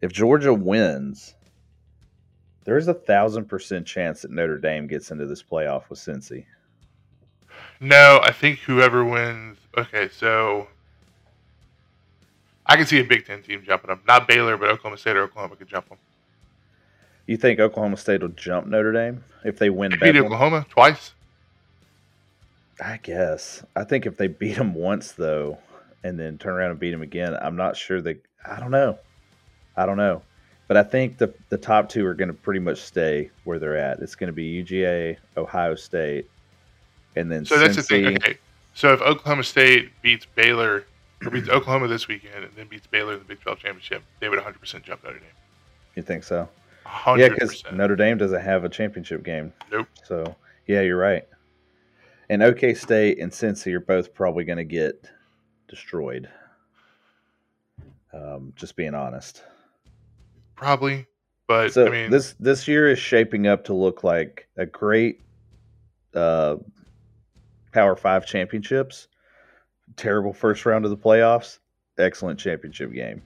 if 0.00 0.12
Georgia 0.12 0.52
wins, 0.52 1.34
there's 2.64 2.88
a 2.88 2.94
thousand 2.94 3.46
percent 3.46 3.86
chance 3.86 4.22
that 4.22 4.30
Notre 4.30 4.58
Dame 4.58 4.86
gets 4.86 5.10
into 5.10 5.26
this 5.26 5.42
playoff 5.42 5.88
with 5.88 5.98
Cincy. 5.98 6.46
No, 7.80 8.20
I 8.22 8.32
think 8.32 8.58
whoever 8.60 9.04
wins. 9.04 9.58
Okay, 9.76 10.08
so 10.08 10.68
I 12.68 12.76
can 12.76 12.86
see 12.86 12.98
a 12.98 13.04
Big 13.04 13.26
Ten 13.26 13.42
team 13.42 13.62
jumping 13.64 13.88
them. 13.88 14.00
Not 14.06 14.26
Baylor, 14.26 14.56
but 14.56 14.68
Oklahoma 14.68 14.98
State 14.98 15.16
or 15.16 15.22
Oklahoma 15.22 15.56
could 15.56 15.68
jump 15.68 15.88
them. 15.88 15.98
You 17.26 17.36
think 17.36 17.58
Oklahoma 17.58 17.96
State 17.96 18.22
will 18.22 18.28
jump 18.28 18.66
Notre 18.66 18.92
Dame 18.92 19.24
if 19.44 19.58
they 19.58 19.70
win? 19.70 19.92
They 19.98 20.12
beat 20.12 20.20
Oklahoma 20.20 20.66
twice. 20.68 21.12
I 22.80 22.98
guess. 23.02 23.64
I 23.74 23.84
think 23.84 24.06
if 24.06 24.16
they 24.16 24.26
beat 24.26 24.56
them 24.56 24.74
once 24.74 25.12
though, 25.12 25.58
and 26.04 26.18
then 26.18 26.38
turn 26.38 26.54
around 26.54 26.72
and 26.72 26.80
beat 26.80 26.90
them 26.90 27.02
again, 27.02 27.36
I'm 27.40 27.56
not 27.56 27.76
sure 27.76 28.00
they. 28.00 28.16
I 28.44 28.60
don't 28.60 28.70
know. 28.70 28.98
I 29.76 29.86
don't 29.86 29.96
know. 29.96 30.22
But 30.68 30.76
I 30.76 30.82
think 30.82 31.18
the 31.18 31.32
the 31.48 31.58
top 31.58 31.88
two 31.88 32.04
are 32.06 32.14
going 32.14 32.28
to 32.28 32.34
pretty 32.34 32.60
much 32.60 32.78
stay 32.78 33.30
where 33.44 33.58
they're 33.58 33.76
at. 33.76 34.00
It's 34.00 34.14
going 34.14 34.28
to 34.28 34.32
be 34.32 34.62
UGA, 34.62 35.16
Ohio 35.36 35.74
State, 35.74 36.28
and 37.14 37.30
then. 37.30 37.44
So 37.44 37.56
Cincy. 37.56 37.60
that's 37.60 37.76
the 37.76 37.82
thing. 37.82 38.06
Okay, 38.16 38.38
so 38.74 38.92
if 38.92 39.00
Oklahoma 39.00 39.44
State 39.44 39.90
beats 40.02 40.26
Baylor 40.34 40.84
or 41.24 41.30
beats 41.30 41.48
Oklahoma 41.48 41.88
this 41.88 42.08
weekend 42.08 42.44
and 42.44 42.52
then 42.56 42.68
beats 42.68 42.86
Baylor 42.86 43.14
in 43.14 43.18
the 43.20 43.24
Big 43.24 43.40
12 43.40 43.58
championship, 43.58 44.02
they 44.20 44.28
would 44.28 44.36
100 44.36 44.58
percent 44.58 44.84
jump 44.84 45.04
Notre 45.04 45.18
Dame. 45.18 45.28
You 45.94 46.02
think 46.02 46.24
so? 46.24 46.48
100%. 46.86 47.18
Yeah, 47.18 47.28
because 47.28 47.64
Notre 47.72 47.96
Dame 47.96 48.18
doesn't 48.18 48.42
have 48.42 48.64
a 48.64 48.68
championship 48.68 49.24
game. 49.24 49.52
Nope. 49.72 49.88
So 50.04 50.36
yeah, 50.66 50.82
you're 50.82 50.98
right. 50.98 51.26
And 52.28 52.42
OK 52.42 52.74
State 52.74 53.18
and 53.18 53.30
Cincy 53.30 53.72
are 53.72 53.80
both 53.80 54.14
probably 54.14 54.44
going 54.44 54.58
to 54.58 54.64
get 54.64 55.08
destroyed. 55.68 56.28
Um, 58.12 58.52
just 58.56 58.76
being 58.76 58.94
honest 58.94 59.42
probably. 60.56 61.06
But 61.46 61.72
so 61.72 61.86
I 61.86 61.90
mean, 61.90 62.10
this 62.10 62.34
this 62.40 62.66
year 62.66 62.90
is 62.90 62.98
shaping 62.98 63.46
up 63.46 63.64
to 63.66 63.74
look 63.74 64.02
like 64.02 64.48
a 64.56 64.66
great 64.66 65.20
uh, 66.12 66.56
Power 67.72 67.94
Five 67.94 68.26
championships. 68.26 69.06
Terrible 69.96 70.32
first 70.32 70.66
round 70.66 70.84
of 70.84 70.90
the 70.90 70.96
playoffs. 70.96 71.58
Excellent 71.98 72.38
championship 72.38 72.92
game, 72.92 73.22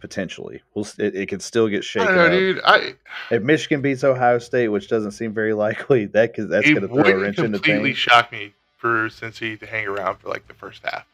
potentially. 0.00 0.62
We'll, 0.74 0.86
it, 0.98 1.14
it 1.16 1.28
could 1.28 1.42
still 1.42 1.68
get 1.68 1.82
shaken 1.82 2.08
I 2.08 2.14
know, 2.14 2.26
up. 2.26 2.30
dude. 2.30 2.60
I, 2.64 2.94
if 3.30 3.42
Michigan 3.42 3.82
beats 3.82 4.04
Ohio 4.04 4.38
State, 4.38 4.68
which 4.68 4.88
doesn't 4.88 5.12
seem 5.12 5.32
very 5.32 5.52
likely, 5.54 6.06
that 6.06 6.34
cause 6.34 6.48
that's 6.48 6.68
going 6.68 6.82
to 6.82 6.88
throw 6.88 7.04
a 7.04 7.16
wrench 7.16 7.38
into 7.38 7.58
things. 7.58 7.60
completely 7.60 7.94
shock 7.94 8.30
me 8.30 8.54
for 8.76 9.08
Cincy 9.08 9.58
to 9.58 9.66
hang 9.66 9.86
around 9.86 10.18
for 10.18 10.28
like 10.28 10.46
the 10.48 10.54
first 10.54 10.82
half. 10.84 11.06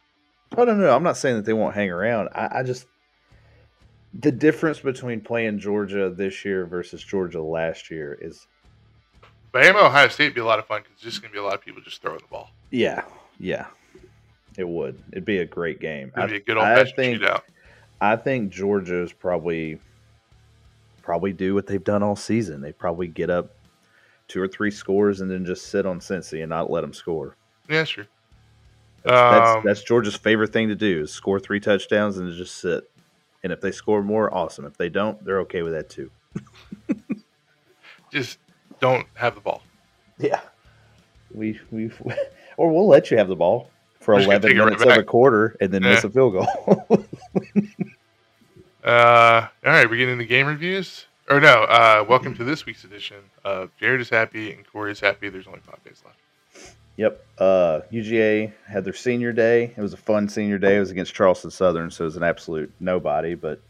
Oh 0.57 0.65
no, 0.65 0.75
no, 0.75 0.95
I'm 0.95 1.03
not 1.03 1.17
saying 1.17 1.37
that 1.37 1.45
they 1.45 1.53
won't 1.53 1.75
hang 1.75 1.91
around. 1.91 2.31
I, 2.35 2.61
I 2.61 2.63
just 2.63 2.87
the 4.15 4.33
difference 4.33 4.81
between 4.81 5.21
playing 5.21 5.59
Georgia 5.59 6.11
this 6.11 6.45
year 6.45 6.67
versus 6.67 7.03
Georgia 7.03 7.43
last 7.43 7.91
year 7.91 8.19
is. 8.21 8.47
Bama 9.53 9.87
Ohio 9.87 10.09
State 10.09 10.27
would 10.27 10.35
be 10.35 10.41
a 10.41 10.45
lot 10.45 10.59
of 10.59 10.67
fun 10.67 10.83
because 10.83 10.93
it's 10.95 11.03
just 11.03 11.23
going 11.23 11.31
to 11.31 11.33
be 11.33 11.39
a 11.39 11.43
lot 11.43 11.55
of 11.55 11.63
people 11.63 11.81
just 11.81 12.03
throwing 12.03 12.19
the 12.19 12.27
ball. 12.31 12.51
Yeah, 12.71 13.03
yeah, 13.41 13.67
it 14.59 14.69
would. 14.69 15.01
It'd 15.13 15.25
be 15.25 15.39
a 15.39 15.47
great 15.47 15.81
game. 15.81 16.13
It'd 16.17 16.31
be 16.31 16.37
a 16.37 16.41
good 16.41 16.57
old 16.59 16.67
fashioned 16.67 17.21
shootout. 17.21 17.43
I 18.01 18.17
think 18.17 18.51
Georgia 18.51 19.03
is 19.03 19.13
probably 19.13 19.81
probably 21.01 21.33
do 21.33 21.55
what 21.55 21.67
they've 21.67 21.83
done 21.83 22.03
all 22.03 22.17
season. 22.17 22.61
They 22.61 22.73
probably 22.73 23.07
get 23.07 23.31
up 23.31 23.55
two 24.27 24.43
or 24.43 24.49
three 24.49 24.71
scores 24.71 25.23
and 25.23 25.31
then 25.31 25.47
just 25.47 25.69
sit 25.69 25.87
on 25.87 26.01
Cincy 26.01 26.41
and 26.43 26.51
not 26.51 26.71
let 26.71 26.83
them 26.83 26.93
score. 26.93 27.37
Yeah, 27.71 27.85
sure. 27.85 28.07
That's, 29.05 29.17
um, 29.17 29.55
that's, 29.55 29.65
that's 29.65 29.83
Georgia's 29.85 30.17
favorite 30.17 30.53
thing 30.53 30.69
to 30.69 30.75
do 30.75 31.03
is 31.03 31.13
score 31.13 31.41
three 31.41 31.61
touchdowns 31.61 32.19
and 32.19 32.31
just 32.35 32.57
sit. 32.57 32.91
And 33.43 33.53
if 33.53 33.61
they 33.61 33.71
score 33.71 34.03
more, 34.03 34.35
awesome. 34.35 34.67
If 34.67 34.77
they 34.77 34.89
don't, 34.89 35.25
they're 35.25 35.41
okay 35.41 35.63
with 35.63 35.73
that 35.73 35.89
too. 35.89 36.11
Just 38.11 38.39
don't 38.81 39.07
have 39.15 39.35
the 39.35 39.41
ball. 39.41 39.63
Yeah. 40.19 40.41
We 41.33 41.61
we 41.71 41.91
or 42.57 42.73
we'll 42.73 42.89
let 42.89 43.11
you 43.11 43.19
have 43.19 43.29
the 43.29 43.37
ball 43.37 43.71
for 44.09 44.19
11 44.19 44.57
minutes 44.57 44.83
right 44.83 44.93
of 44.93 45.03
a 45.03 45.05
quarter 45.05 45.55
and 45.61 45.71
then 45.71 45.83
yeah. 45.83 45.91
miss 45.91 46.05
a 46.05 46.09
field 46.09 46.33
goal. 46.33 46.47
uh, 48.83 49.47
all 49.67 49.71
right, 49.71 49.91
we're 49.91 49.99
getting 49.99 50.17
the 50.17 50.25
game 50.25 50.47
reviews. 50.47 51.05
Or 51.29 51.41
no, 51.41 51.65
uh, 51.65 52.07
welcome 52.09 52.35
to 52.37 52.45
this 52.45 52.65
week's 52.65 52.85
edition. 52.85 53.19
Uh, 53.45 53.67
Jared 53.79 54.01
is 54.01 54.09
happy 54.09 54.51
and 54.51 54.67
Corey 54.67 54.93
is 54.93 55.01
happy. 55.01 55.29
There's 55.29 55.47
only 55.47 55.61
five 55.61 55.85
days 55.85 56.03
left. 56.07 56.17
Yep. 56.97 57.23
Uh, 57.37 57.81
UGA 57.93 58.51
had 58.67 58.83
their 58.83 58.95
senior 58.95 59.31
day. 59.31 59.75
It 59.77 59.81
was 59.83 59.93
a 59.93 59.99
fun 59.99 60.27
senior 60.27 60.57
day. 60.57 60.79
It 60.79 60.81
was 60.81 60.91
against 60.91 61.13
Charleston 61.13 61.51
Southern, 61.51 61.91
so 61.91 62.05
it 62.05 62.07
was 62.07 62.17
an 62.17 62.23
absolute 62.23 62.73
nobody. 62.81 63.35
But 63.35 63.61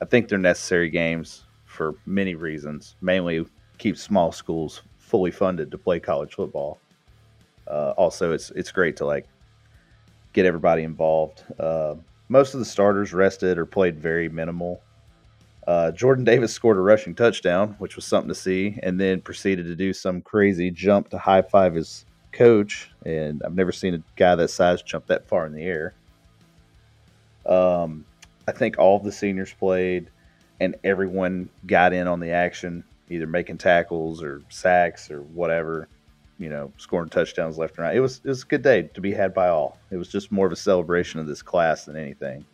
I 0.00 0.06
think 0.06 0.28
they're 0.28 0.38
necessary 0.38 0.88
games 0.88 1.44
for 1.66 1.94
many 2.06 2.36
reasons. 2.36 2.96
Mainly, 3.02 3.44
keep 3.76 3.98
small 3.98 4.32
schools 4.32 4.80
fully 4.96 5.30
funded 5.30 5.70
to 5.72 5.76
play 5.76 6.00
college 6.00 6.32
football. 6.32 6.78
Uh, 7.68 7.90
also, 7.98 8.32
it's 8.32 8.50
it's 8.52 8.72
great 8.72 8.96
to 8.96 9.04
like 9.04 9.26
get 10.34 10.44
everybody 10.44 10.82
involved. 10.82 11.42
Uh, 11.58 11.94
most 12.28 12.52
of 12.52 12.60
the 12.60 12.66
starters 12.66 13.14
rested 13.14 13.56
or 13.56 13.64
played 13.64 13.98
very 13.98 14.28
minimal. 14.28 14.82
Uh, 15.66 15.90
Jordan 15.92 16.24
Davis 16.24 16.52
scored 16.52 16.76
a 16.76 16.80
rushing 16.80 17.14
touchdown, 17.14 17.74
which 17.78 17.96
was 17.96 18.04
something 18.04 18.28
to 18.28 18.34
see, 18.34 18.78
and 18.82 19.00
then 19.00 19.22
proceeded 19.22 19.64
to 19.64 19.74
do 19.74 19.94
some 19.94 20.20
crazy 20.20 20.70
jump 20.70 21.08
to 21.08 21.18
high 21.18 21.40
five 21.40 21.74
his 21.74 22.04
coach, 22.32 22.90
and 23.06 23.42
I've 23.42 23.54
never 23.54 23.72
seen 23.72 23.94
a 23.94 24.02
guy 24.16 24.34
that 24.34 24.48
size 24.48 24.82
jump 24.82 25.06
that 25.06 25.26
far 25.26 25.46
in 25.46 25.54
the 25.54 25.62
air. 25.62 25.94
Um, 27.46 28.04
I 28.46 28.52
think 28.52 28.78
all 28.78 28.96
of 28.96 29.04
the 29.04 29.12
seniors 29.12 29.54
played, 29.54 30.10
and 30.60 30.74
everyone 30.84 31.48
got 31.66 31.94
in 31.94 32.08
on 32.08 32.20
the 32.20 32.32
action, 32.32 32.84
either 33.08 33.26
making 33.26 33.58
tackles 33.58 34.22
or 34.22 34.42
sacks 34.50 35.10
or 35.10 35.22
whatever. 35.22 35.88
You 36.38 36.50
know, 36.50 36.72
scoring 36.78 37.08
touchdowns 37.10 37.58
left 37.58 37.76
and 37.78 37.84
right. 37.84 37.96
It 37.96 38.00
was 38.00 38.20
it 38.24 38.28
was 38.28 38.42
a 38.42 38.46
good 38.46 38.62
day 38.62 38.82
to 38.82 39.00
be 39.00 39.12
had 39.12 39.32
by 39.32 39.48
all. 39.48 39.78
It 39.90 39.96
was 39.96 40.08
just 40.08 40.32
more 40.32 40.46
of 40.46 40.52
a 40.52 40.56
celebration 40.56 41.20
of 41.20 41.26
this 41.26 41.42
class 41.42 41.84
than 41.84 41.96
anything. 41.96 42.44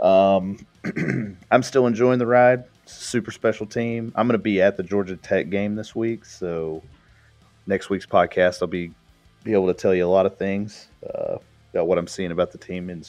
Um, 0.00 0.58
I'm 1.50 1.62
still 1.62 1.86
enjoying 1.86 2.18
the 2.18 2.26
ride. 2.26 2.64
super 2.86 3.30
special 3.30 3.66
team. 3.66 4.12
I'm 4.14 4.26
going 4.26 4.38
to 4.38 4.42
be 4.42 4.60
at 4.62 4.76
the 4.76 4.82
Georgia 4.82 5.16
Tech 5.16 5.50
game 5.50 5.74
this 5.74 5.94
week, 5.94 6.24
so 6.24 6.82
next 7.66 7.90
week's 7.90 8.06
podcast, 8.06 8.62
I'll 8.62 8.68
be 8.68 8.92
be 9.44 9.52
able 9.52 9.68
to 9.68 9.74
tell 9.74 9.94
you 9.94 10.04
a 10.04 10.08
lot 10.08 10.26
of 10.26 10.36
things 10.36 10.88
uh, 11.14 11.38
about 11.72 11.86
what 11.86 11.96
I'm 11.98 12.06
seeing 12.06 12.32
about 12.32 12.50
the 12.50 12.58
team 12.58 12.90
in, 12.90 13.02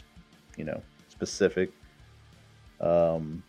you 0.58 0.64
know, 0.64 0.82
specific. 1.10 1.72
Um, 2.80 3.44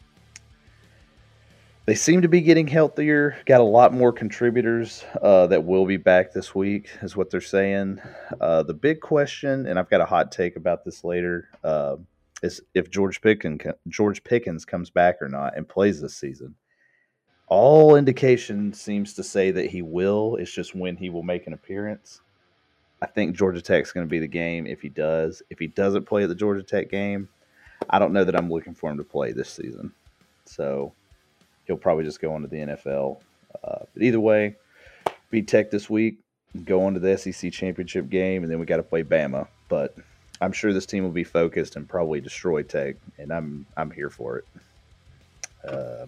they 1.90 1.96
seem 1.96 2.22
to 2.22 2.28
be 2.28 2.40
getting 2.40 2.68
healthier. 2.68 3.36
Got 3.46 3.60
a 3.60 3.64
lot 3.64 3.92
more 3.92 4.12
contributors 4.12 5.04
uh, 5.22 5.48
that 5.48 5.64
will 5.64 5.86
be 5.86 5.96
back 5.96 6.32
this 6.32 6.54
week, 6.54 6.88
is 7.02 7.16
what 7.16 7.30
they're 7.30 7.40
saying. 7.40 8.00
Uh, 8.40 8.62
the 8.62 8.74
big 8.74 9.00
question, 9.00 9.66
and 9.66 9.76
I've 9.76 9.90
got 9.90 10.00
a 10.00 10.04
hot 10.06 10.30
take 10.30 10.54
about 10.54 10.84
this 10.84 11.02
later, 11.02 11.48
uh, 11.64 11.96
is 12.44 12.60
if 12.74 12.90
George 12.90 13.20
Pickens 13.20 13.60
George 13.88 14.22
Pickens 14.22 14.64
comes 14.64 14.88
back 14.88 15.16
or 15.20 15.28
not 15.28 15.56
and 15.56 15.68
plays 15.68 16.00
this 16.00 16.16
season 16.16 16.54
all 17.48 17.96
indication 17.96 18.72
seems 18.72 19.12
to 19.14 19.24
say 19.24 19.50
that 19.50 19.68
he 19.68 19.82
will. 19.82 20.36
It's 20.36 20.52
just 20.52 20.76
when 20.76 20.96
he 20.96 21.10
will 21.10 21.24
make 21.24 21.48
an 21.48 21.52
appearance. 21.52 22.20
I 23.02 23.06
think 23.06 23.36
Georgia 23.36 23.60
Tech's 23.60 23.90
going 23.90 24.06
to 24.06 24.10
be 24.10 24.20
the 24.20 24.28
game 24.28 24.68
if 24.68 24.80
he 24.80 24.88
does. 24.88 25.42
If 25.50 25.58
he 25.58 25.66
doesn't 25.66 26.06
play 26.06 26.22
at 26.22 26.28
the 26.28 26.34
Georgia 26.36 26.62
Tech 26.62 26.88
game, 26.88 27.28
I 27.90 27.98
don't 27.98 28.12
know 28.12 28.22
that 28.22 28.36
I'm 28.36 28.48
looking 28.48 28.74
for 28.74 28.88
him 28.88 28.98
to 28.98 29.04
play 29.04 29.32
this 29.32 29.50
season. 29.50 29.92
So 30.44 30.92
he'll 31.70 31.76
probably 31.76 32.02
just 32.02 32.20
go 32.20 32.34
into 32.34 32.48
the 32.48 32.56
NFL. 32.56 33.20
Uh, 33.62 33.84
but 33.94 34.02
either 34.02 34.18
way, 34.18 34.56
beat 35.30 35.46
Tech 35.46 35.70
this 35.70 35.88
week. 35.88 36.18
go 36.64 36.82
on 36.82 36.94
to 36.94 37.00
the 37.00 37.16
SEC 37.16 37.52
championship 37.52 38.10
game, 38.10 38.42
and 38.42 38.50
then 38.50 38.58
we 38.58 38.66
got 38.66 38.78
to 38.78 38.82
play 38.82 39.04
Bama. 39.04 39.46
But 39.68 39.94
I'm 40.40 40.50
sure 40.50 40.72
this 40.72 40.84
team 40.84 41.04
will 41.04 41.12
be 41.12 41.22
focused 41.22 41.76
and 41.76 41.88
probably 41.88 42.20
destroy 42.20 42.64
Tech, 42.64 42.96
and 43.18 43.32
I'm 43.32 43.66
I'm 43.76 43.92
here 43.92 44.10
for 44.10 44.38
it. 44.38 44.44
Uh, 45.64 46.06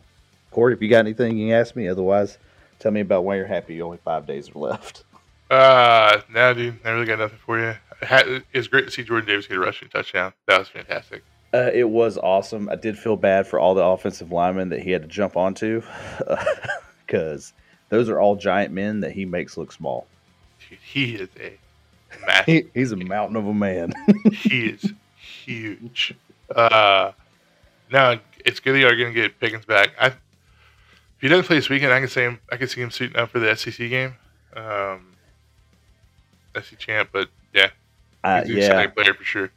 if 0.55 0.83
you 0.83 0.89
got 0.89 0.99
anything 0.99 1.39
you 1.39 1.49
can 1.49 1.55
ask 1.61 1.77
me, 1.77 1.87
otherwise, 1.87 2.39
tell 2.81 2.91
me 2.91 3.01
about 3.01 3.25
why 3.25 3.37
you're 3.37 3.47
happy. 3.47 3.81
Only 3.81 3.99
five 3.99 4.27
days 4.27 4.51
are 4.51 4.59
left. 4.59 5.05
Uh, 5.51 6.23
no, 6.33 6.55
dude, 6.55 6.79
I 6.83 6.93
really 6.93 7.05
got 7.05 7.19
nothing 7.19 7.37
for 7.45 7.59
you. 7.61 7.75
It's 8.55 8.69
great 8.69 8.87
to 8.87 8.91
see 8.91 9.03
Jordan 9.03 9.29
Davis 9.29 9.47
get 9.47 9.59
a 9.59 9.61
rushing 9.61 9.91
touchdown. 9.91 10.33
That 10.49 10.59
was 10.59 10.69
fantastic. 10.69 11.25
Uh, 11.55 11.71
it 11.73 11.89
was 11.89 12.17
awesome. 12.17 12.69
I 12.71 12.77
did 12.77 12.99
feel 12.99 13.17
bad 13.17 13.47
for 13.47 13.61
all 13.61 13.75
the 13.75 13.85
offensive 13.85 14.33
linemen 14.33 14.71
that 14.71 14.81
he 14.81 14.91
had 14.91 15.03
to 15.03 15.09
jump 15.09 15.37
onto, 15.37 15.83
because 17.07 17.53
those 17.91 18.09
are 18.09 18.19
all 18.19 18.37
giant 18.37 18.73
men 18.73 19.01
that 19.01 19.13
he 19.13 19.27
makes 19.27 19.59
look 19.59 19.71
small. 19.71 20.07
Dude, 20.69 20.79
he 20.79 21.15
is 21.17 21.29
a 21.39 21.59
he, 22.47 22.65
he's 22.75 22.93
a 22.93 22.97
mountain 22.97 23.37
of 23.37 23.47
a 23.47 23.55
man. 23.55 23.93
he 24.33 24.67
is 24.69 24.93
huge. 25.17 26.15
Uh, 26.55 27.13
now 27.91 28.19
it's 28.45 28.61
good 28.61 28.75
that 28.75 28.81
you're 28.81 28.97
going 28.97 29.15
to 29.15 29.21
get 29.21 29.39
Pickens 29.41 29.65
back. 29.65 29.91
I, 30.01 30.07
if 30.09 30.17
he 31.21 31.29
doesn't 31.29 31.45
play 31.47 31.57
this 31.57 31.69
weekend, 31.69 31.93
I 31.93 32.01
can 32.01 32.09
see 32.09 32.23
him. 32.23 32.41
I 32.51 32.57
can 32.57 32.69
see 32.69 32.81
him 32.81 32.91
suiting 32.91 33.17
up 33.17 33.31
for 33.31 33.39
the 33.39 33.55
SEC 33.55 33.77
game, 33.77 34.15
um, 34.57 35.15
SEC 36.55 36.79
champ. 36.79 37.11
But 37.13 37.29
yeah, 37.53 37.71
uh, 38.25 38.43
yeah, 38.47 38.87
player 38.89 39.15
for 39.15 39.25
sure. 39.25 39.51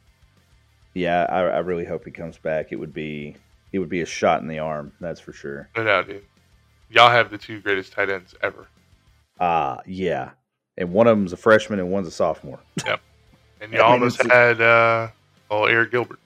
Yeah, 0.96 1.26
I, 1.28 1.40
I 1.40 1.58
really 1.58 1.84
hope 1.84 2.04
he 2.04 2.10
comes 2.10 2.38
back. 2.38 2.72
It 2.72 2.76
would 2.76 2.94
be 2.94 3.36
it 3.72 3.78
would 3.78 3.88
be 3.88 4.00
a 4.00 4.06
shot 4.06 4.42
in 4.42 4.48
the 4.48 4.58
arm. 4.58 4.92
That's 5.00 5.20
for 5.20 5.32
sure. 5.32 5.68
No 5.76 5.84
doubt, 5.84 6.08
dude. 6.08 6.24
Y'all 6.88 7.10
have 7.10 7.30
the 7.30 7.38
two 7.38 7.60
greatest 7.60 7.92
tight 7.92 8.10
ends 8.10 8.34
ever. 8.42 8.66
Ah, 9.38 9.76
uh, 9.76 9.82
yeah 9.86 10.30
and 10.78 10.92
one 10.92 11.06
of 11.06 11.16
them's 11.16 11.32
a 11.32 11.36
freshman 11.36 11.78
and 11.78 11.90
one's 11.90 12.08
a 12.08 12.12
sophomore. 12.12 12.60
Yep. 12.86 13.00
And 13.58 13.72
you 13.72 13.80
almost 13.80 14.22
had 14.22 14.60
uh, 14.60 15.08
oh 15.50 15.62
Arik 15.62 15.90
Gilbert. 15.90 16.18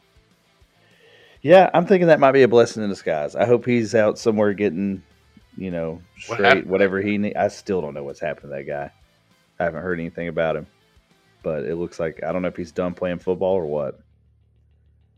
Yeah, 1.42 1.70
I'm 1.72 1.87
thinking 1.87 2.09
that 2.09 2.18
might 2.18 2.33
be 2.33 2.42
a 2.42 2.48
blessing 2.48 2.83
in 2.83 2.90
disguise. 2.90 3.37
I 3.37 3.46
hope 3.46 3.64
he's 3.64 3.94
out 3.94 4.18
somewhere 4.18 4.52
getting, 4.52 5.02
you 5.56 5.70
know, 5.70 6.02
straight 6.18 6.40
what 6.40 6.66
whatever 6.66 7.00
he 7.00 7.18
need. 7.18 7.37
I 7.37 7.46
still 7.46 7.80
don't 7.80 7.94
know 7.94 8.02
what's 8.02 8.18
happened 8.18 8.50
to 8.50 8.56
that 8.56 8.64
guy. 8.64 8.90
I 9.61 9.64
haven't 9.64 9.83
heard 9.83 10.00
anything 10.00 10.26
about 10.26 10.56
him, 10.56 10.66
but 11.44 11.64
it 11.64 11.76
looks 11.76 12.00
like 12.00 12.20
I 12.24 12.33
don't 12.33 12.42
know 12.42 12.48
if 12.48 12.56
he's 12.56 12.72
done 12.72 12.94
playing 12.94 13.20
football 13.20 13.54
or 13.54 13.66
what. 13.66 14.00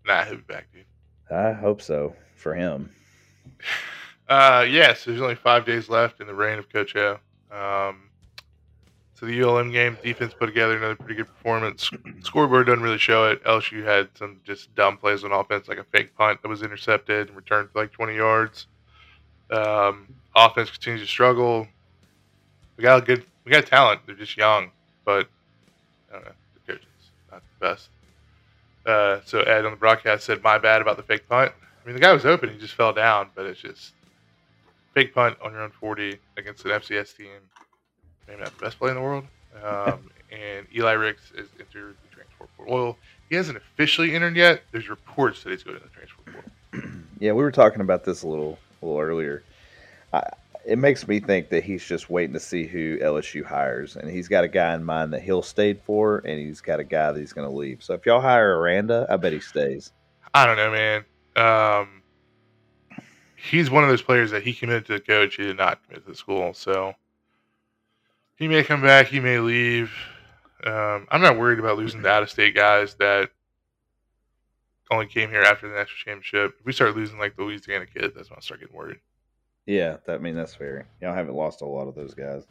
Nah, 0.07 0.25
he'll 0.25 0.37
be 0.37 0.43
back, 0.43 0.67
dude. 0.73 0.85
I 1.31 1.53
hope 1.53 1.81
so 1.83 2.15
for 2.37 2.55
him. 2.55 2.91
Uh, 4.29 4.65
yes, 4.67 5.05
there's 5.05 5.21
only 5.21 5.35
five 5.35 5.67
days 5.67 5.91
left 5.91 6.21
in 6.21 6.27
the 6.27 6.33
reign 6.33 6.59
of 6.59 6.67
Coach 6.73 6.97
O. 6.97 7.19
Um, 7.51 8.09
so 9.23 9.27
the 9.27 9.43
ULM 9.43 9.71
game, 9.71 9.99
defense 10.03 10.33
put 10.33 10.47
together 10.47 10.77
another 10.77 10.97
pretty 10.97 11.15
good 11.15 11.29
performance. 11.29 11.91
Scoreboard 12.23 12.67
doesn't 12.67 12.83
really 12.83 12.99
show 12.99 13.31
it. 13.31 13.45
LSU 13.45 13.85
had 13.85 14.09
some 14.17 14.41
just 14.43 14.75
dumb 14.75 14.97
plays 14.97 15.23
on 15.23 15.33
offense, 15.33 15.69
like 15.69 15.79
a 15.79 15.85
fake 15.85 16.17
punt 16.17 16.41
that 16.41 16.49
was 16.49 16.63
intercepted 16.63 17.29
and 17.29 17.37
returned 17.37 17.71
for 17.71 17.83
like 17.83 17.93
20 17.93 18.17
yards. 18.17 18.67
Um, 19.51 20.09
offense 20.35 20.71
continues 20.71 21.03
to 21.03 21.07
struggle. 21.07 21.69
We 22.77 22.83
got 22.83 23.03
a 23.03 23.05
good, 23.05 23.25
we 23.45 23.53
got 23.53 23.67
talent. 23.67 24.01
They're 24.07 24.17
just 24.17 24.37
young, 24.37 24.71
but 25.05 25.29
I 26.11 26.15
don't 26.15 26.25
know. 26.25 26.33
The 26.55 26.73
coach 26.73 26.83
is 26.83 27.11
not 27.31 27.43
the 27.61 27.67
best. 27.67 27.91
Uh, 28.85 29.21
so 29.25 29.41
Ed 29.41 29.65
on 29.65 29.71
the 29.71 29.77
broadcast 29.77 30.25
said, 30.25 30.43
"My 30.43 30.59
bad 30.59 30.83
about 30.83 30.97
the 30.97 31.03
fake 31.03 31.29
punt." 31.29 31.53
I 31.53 31.87
mean, 31.87 31.95
the 31.95 32.01
guy 32.01 32.13
was 32.13 32.27
open; 32.27 32.49
he 32.51 32.59
just 32.59 32.75
fell 32.75 32.93
down. 32.93 33.31
But 33.35 33.47
it's 33.47 33.61
just 33.61 33.93
fake 34.95 35.15
punt 35.15 35.37
on 35.43 35.53
your 35.53 35.63
own 35.63 35.71
40 35.71 36.19
against 36.37 36.65
an 36.65 36.73
FCS 36.73 37.17
team 37.17 37.41
maybe 38.27 38.41
not 38.41 38.57
the 38.57 38.65
best 38.65 38.79
play 38.79 38.91
in 38.91 38.97
the 38.97 39.03
world. 39.03 39.25
Um, 39.63 40.11
and 40.31 40.67
Eli 40.75 40.93
Ricks 40.93 41.31
is 41.33 41.49
entered 41.59 41.97
the 42.03 42.15
transfer 42.15 42.47
portal. 42.57 42.75
Well, 42.75 42.99
he 43.29 43.37
hasn't 43.37 43.57
officially 43.57 44.15
entered 44.15 44.37
yet. 44.37 44.63
There's 44.73 44.89
reports 44.89 45.43
that 45.43 45.51
he's 45.51 45.63
going 45.63 45.79
to 45.79 45.83
the 45.83 45.91
transfer 45.91 46.23
portal. 46.73 47.01
yeah, 47.19 47.33
we 47.33 47.43
were 47.43 47.53
talking 47.53 47.81
about 47.81 48.05
this 48.05 48.23
a 48.23 48.29
little 48.29 48.59
a 48.81 48.87
little 48.87 49.01
earlier. 49.01 49.43
I, 50.13 50.23
it 50.65 50.79
makes 50.79 51.07
me 51.09 51.21
think 51.21 51.49
that 51.51 51.65
he's 51.65 51.85
just 51.85 52.11
waiting 52.11 52.35
to 52.35 52.41
see 52.41 52.67
who 52.67 52.99
LSU 52.99 53.45
hires, 53.45 53.97
and 53.97 54.11
he's 54.11 54.29
got 54.29 54.45
a 54.45 54.49
guy 54.49 54.75
in 54.75 54.85
mind 54.85 55.13
that 55.13 55.23
he'll 55.23 55.43
stay 55.43 55.75
for, 55.75 56.19
and 56.19 56.39
he's 56.39 56.61
got 56.61 56.81
a 56.81 56.85
guy 56.85 57.13
that 57.13 57.19
he's 57.19 57.33
going 57.33 57.49
to 57.49 57.55
leave. 57.55 57.83
So 57.83 57.95
if 57.95 58.07
y'all 58.07 58.21
hire 58.21 58.59
Aranda, 58.59 59.07
I 59.09 59.17
bet 59.17 59.33
he 59.33 59.41
stays. 59.41 59.93
I 60.35 60.47
don't 60.47 60.57
know, 60.57 60.71
man. 60.71 61.05
Um, 61.37 62.03
he's 63.37 63.71
one 63.71 63.83
of 63.83 63.91
those 63.91 64.03
players 64.03 64.31
that 64.31 64.43
he 64.43 64.53
committed 64.53 64.87
to 64.87 64.93
the 64.95 65.01
coach. 65.01 65.37
He 65.37 65.45
did 65.45 65.57
not 65.59 65.83
commit 65.85 66.05
to 66.05 66.11
the 66.11 66.17
school, 66.17 66.55
so 66.55 66.95
he 68.37 68.49
may 68.49 68.63
come 68.63 68.83
back. 68.83 69.09
He 69.09 69.21
may 69.21 69.39
leave. 69.39 69.93
Um, 70.65 71.07
I'm 71.11 71.23
not 71.23 71.39
worried 71.39 71.59
about 71.59 71.77
losing 71.77 72.03
the 72.03 72.09
out 72.09 72.23
of 72.23 72.31
state 72.31 72.55
guys 72.55 72.95
that 72.95 73.31
only 74.91 75.07
came 75.07 75.31
here 75.31 75.43
after 75.43 75.69
the 75.69 75.75
national 75.75 75.97
championship. 75.97 76.57
If 76.61 76.67
we 76.67 76.73
start 76.73 76.95
losing 76.95 77.19
like 77.19 77.37
the 77.37 77.43
Louisiana 77.43 77.87
kids, 77.87 78.15
that's 78.15 78.31
when 78.31 78.37
I 78.37 78.41
start 78.41 78.61
getting 78.61 78.77
worried. 78.77 78.99
Yeah, 79.67 79.99
that 80.07 80.15
I 80.15 80.19
mean 80.19 80.35
that's 80.35 80.55
fair. 80.55 80.87
Y'all 81.01 81.15
haven't 81.15 81.35
lost 81.35 81.61
a 81.61 81.67
lot 81.67 81.89
of 81.89 81.95
those 81.95 82.15
guys. 82.15 82.45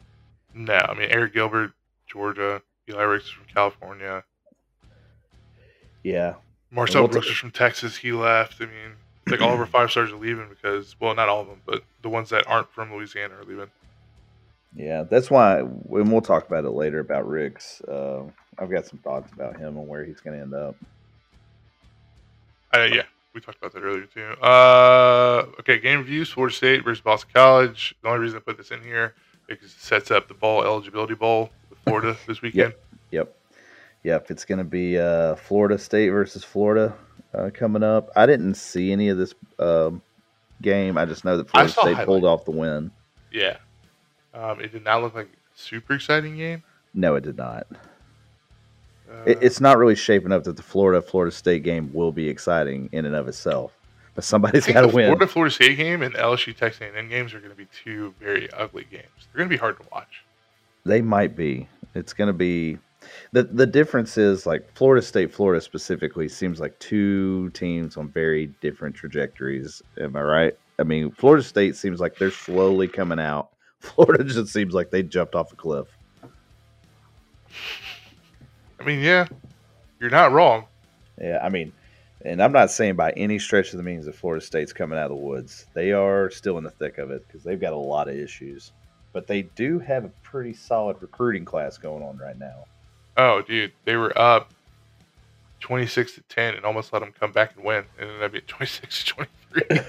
No, 0.54 0.74
I 0.74 0.94
mean 0.94 1.10
Arik 1.10 1.32
Gilbert, 1.32 1.72
Georgia, 2.06 2.62
Eli 2.88 3.02
Ricks 3.02 3.30
from 3.30 3.44
California. 3.52 4.24
Yeah. 6.02 6.34
Marcel 6.70 7.06
Brooks 7.06 7.26
is 7.26 7.36
from 7.36 7.50
Texas. 7.50 7.96
He 7.96 8.12
left. 8.12 8.60
I 8.60 8.64
mean, 8.64 8.96
like 9.28 9.40
all 9.40 9.52
of 9.52 9.60
our 9.60 9.66
five 9.66 9.90
stars 9.90 10.10
are 10.10 10.16
leaving 10.16 10.48
because, 10.48 10.96
well, 10.98 11.14
not 11.14 11.28
all 11.28 11.42
of 11.42 11.46
them, 11.46 11.60
but 11.66 11.84
the 12.00 12.08
ones 12.08 12.30
that 12.30 12.46
aren't 12.46 12.72
from 12.72 12.92
Louisiana 12.92 13.34
are 13.34 13.44
leaving. 13.44 13.70
Yeah, 14.74 15.02
that's 15.02 15.30
why, 15.30 15.58
and 15.58 16.10
we'll 16.12 16.22
talk 16.22 16.46
about 16.46 16.64
it 16.64 16.70
later 16.70 17.00
about 17.00 17.28
Ricks. 17.28 17.82
Uh, 17.82 18.22
I've 18.58 18.70
got 18.70 18.86
some 18.86 18.98
thoughts 19.00 19.30
about 19.32 19.58
him 19.58 19.76
and 19.76 19.86
where 19.86 20.02
he's 20.02 20.20
going 20.20 20.36
to 20.36 20.42
end 20.42 20.54
up. 20.54 20.76
Uh, 22.74 22.88
yeah, 22.90 23.02
we 23.34 23.40
talked 23.40 23.58
about 23.58 23.72
that 23.72 23.82
earlier 23.82 24.06
too. 24.06 24.34
Uh, 24.42 25.46
okay, 25.60 25.78
game 25.78 25.98
reviews: 25.98 26.30
Florida 26.30 26.54
State 26.54 26.84
versus 26.84 27.00
Boston 27.00 27.30
College. 27.34 27.94
The 28.02 28.08
only 28.08 28.20
reason 28.20 28.38
I 28.38 28.40
put 28.40 28.56
this 28.56 28.70
in 28.70 28.82
here 28.82 29.14
is 29.48 29.58
it 29.62 29.70
sets 29.70 30.10
up 30.10 30.28
the 30.28 30.34
ball 30.34 30.62
eligibility 30.62 31.14
bowl 31.14 31.50
with 31.70 31.78
Florida 31.80 32.16
this 32.26 32.42
weekend. 32.42 32.74
Yep, 32.74 32.78
yep, 33.10 33.36
yep. 34.02 34.30
It's 34.30 34.44
going 34.44 34.58
to 34.58 34.64
be 34.64 34.98
uh, 34.98 35.36
Florida 35.36 35.78
State 35.78 36.10
versus 36.10 36.44
Florida 36.44 36.94
uh, 37.34 37.50
coming 37.52 37.82
up. 37.82 38.10
I 38.16 38.26
didn't 38.26 38.54
see 38.54 38.92
any 38.92 39.08
of 39.08 39.18
this 39.18 39.34
um, 39.58 40.02
game. 40.60 40.98
I 40.98 41.04
just 41.04 41.24
know 41.24 41.36
that 41.36 41.48
Florida 41.48 41.72
State 41.72 41.82
highlight. 41.82 42.06
pulled 42.06 42.24
off 42.24 42.44
the 42.44 42.50
win. 42.50 42.90
Yeah, 43.32 43.56
um, 44.34 44.60
it 44.60 44.72
did 44.72 44.84
not 44.84 45.02
look 45.02 45.14
like 45.14 45.26
a 45.26 45.58
super 45.58 45.94
exciting 45.94 46.36
game. 46.36 46.62
No, 46.94 47.14
it 47.14 47.22
did 47.22 47.38
not. 47.38 47.66
It, 49.26 49.38
it's 49.40 49.60
not 49.60 49.78
really 49.78 49.94
shaping 49.94 50.32
up 50.32 50.44
that 50.44 50.56
the 50.56 50.62
Florida 50.62 51.02
Florida 51.02 51.34
State 51.34 51.62
game 51.62 51.92
will 51.92 52.12
be 52.12 52.28
exciting 52.28 52.88
in 52.92 53.04
and 53.04 53.14
of 53.14 53.28
itself. 53.28 53.72
But 54.14 54.24
somebody's 54.24 54.66
got 54.66 54.82
to 54.82 54.88
win. 54.88 55.06
Florida 55.06 55.26
Florida 55.26 55.54
State 55.54 55.76
game 55.76 56.02
and 56.02 56.14
LSU 56.14 56.54
Texas 56.54 56.82
A&M 56.82 57.08
games 57.08 57.32
are 57.32 57.38
going 57.38 57.50
to 57.50 57.56
be 57.56 57.68
two 57.84 58.14
very 58.20 58.50
ugly 58.52 58.86
games. 58.90 59.06
They're 59.32 59.38
going 59.38 59.48
to 59.48 59.54
be 59.54 59.58
hard 59.58 59.78
to 59.78 59.86
watch. 59.90 60.22
They 60.84 61.00
might 61.00 61.36
be. 61.36 61.68
It's 61.94 62.12
going 62.12 62.28
to 62.28 62.34
be 62.34 62.78
the 63.32 63.44
the 63.44 63.66
difference 63.66 64.18
is 64.18 64.46
like 64.46 64.70
Florida 64.74 65.04
State, 65.04 65.32
Florida 65.32 65.60
specifically 65.60 66.28
seems 66.28 66.60
like 66.60 66.78
two 66.78 67.50
teams 67.50 67.96
on 67.96 68.08
very 68.08 68.46
different 68.60 68.94
trajectories. 68.94 69.82
Am 69.98 70.16
I 70.16 70.22
right? 70.22 70.58
I 70.78 70.84
mean, 70.84 71.10
Florida 71.12 71.42
State 71.42 71.76
seems 71.76 72.00
like 72.00 72.18
they're 72.18 72.30
slowly 72.30 72.88
coming 72.88 73.20
out 73.20 73.52
Florida 73.82 74.22
just 74.22 74.52
seems 74.52 74.74
like 74.74 74.90
they 74.90 75.02
jumped 75.02 75.34
off 75.34 75.52
a 75.52 75.56
cliff. 75.56 75.88
I 78.82 78.84
mean, 78.84 79.00
yeah, 79.00 79.26
you're 80.00 80.10
not 80.10 80.32
wrong. 80.32 80.64
Yeah, 81.20 81.38
I 81.40 81.48
mean, 81.48 81.72
and 82.24 82.42
I'm 82.42 82.52
not 82.52 82.70
saying 82.70 82.96
by 82.96 83.12
any 83.12 83.38
stretch 83.38 83.72
of 83.72 83.76
the 83.76 83.84
means 83.84 84.06
that 84.06 84.16
Florida 84.16 84.44
State's 84.44 84.72
coming 84.72 84.98
out 84.98 85.04
of 85.04 85.10
the 85.10 85.24
woods. 85.24 85.66
They 85.72 85.92
are 85.92 86.30
still 86.30 86.58
in 86.58 86.64
the 86.64 86.70
thick 86.70 86.98
of 86.98 87.12
it 87.12 87.24
because 87.26 87.44
they've 87.44 87.60
got 87.60 87.72
a 87.72 87.76
lot 87.76 88.08
of 88.08 88.16
issues. 88.16 88.72
But 89.12 89.28
they 89.28 89.42
do 89.42 89.78
have 89.78 90.04
a 90.04 90.08
pretty 90.22 90.52
solid 90.52 90.96
recruiting 91.00 91.44
class 91.44 91.78
going 91.78 92.02
on 92.02 92.18
right 92.18 92.38
now. 92.38 92.64
Oh, 93.16 93.42
dude, 93.42 93.72
they 93.84 93.96
were 93.96 94.16
up 94.18 94.52
26 95.60 96.14
to 96.14 96.22
10 96.22 96.54
and 96.54 96.64
almost 96.64 96.92
let 96.92 97.00
them 97.00 97.12
come 97.18 97.30
back 97.30 97.54
and 97.54 97.64
win. 97.64 97.84
And 97.98 98.08
ended 98.08 98.22
up 98.24 98.32
being 98.32 98.44
26 98.46 99.04
to 99.04 99.26
23. 99.52 99.80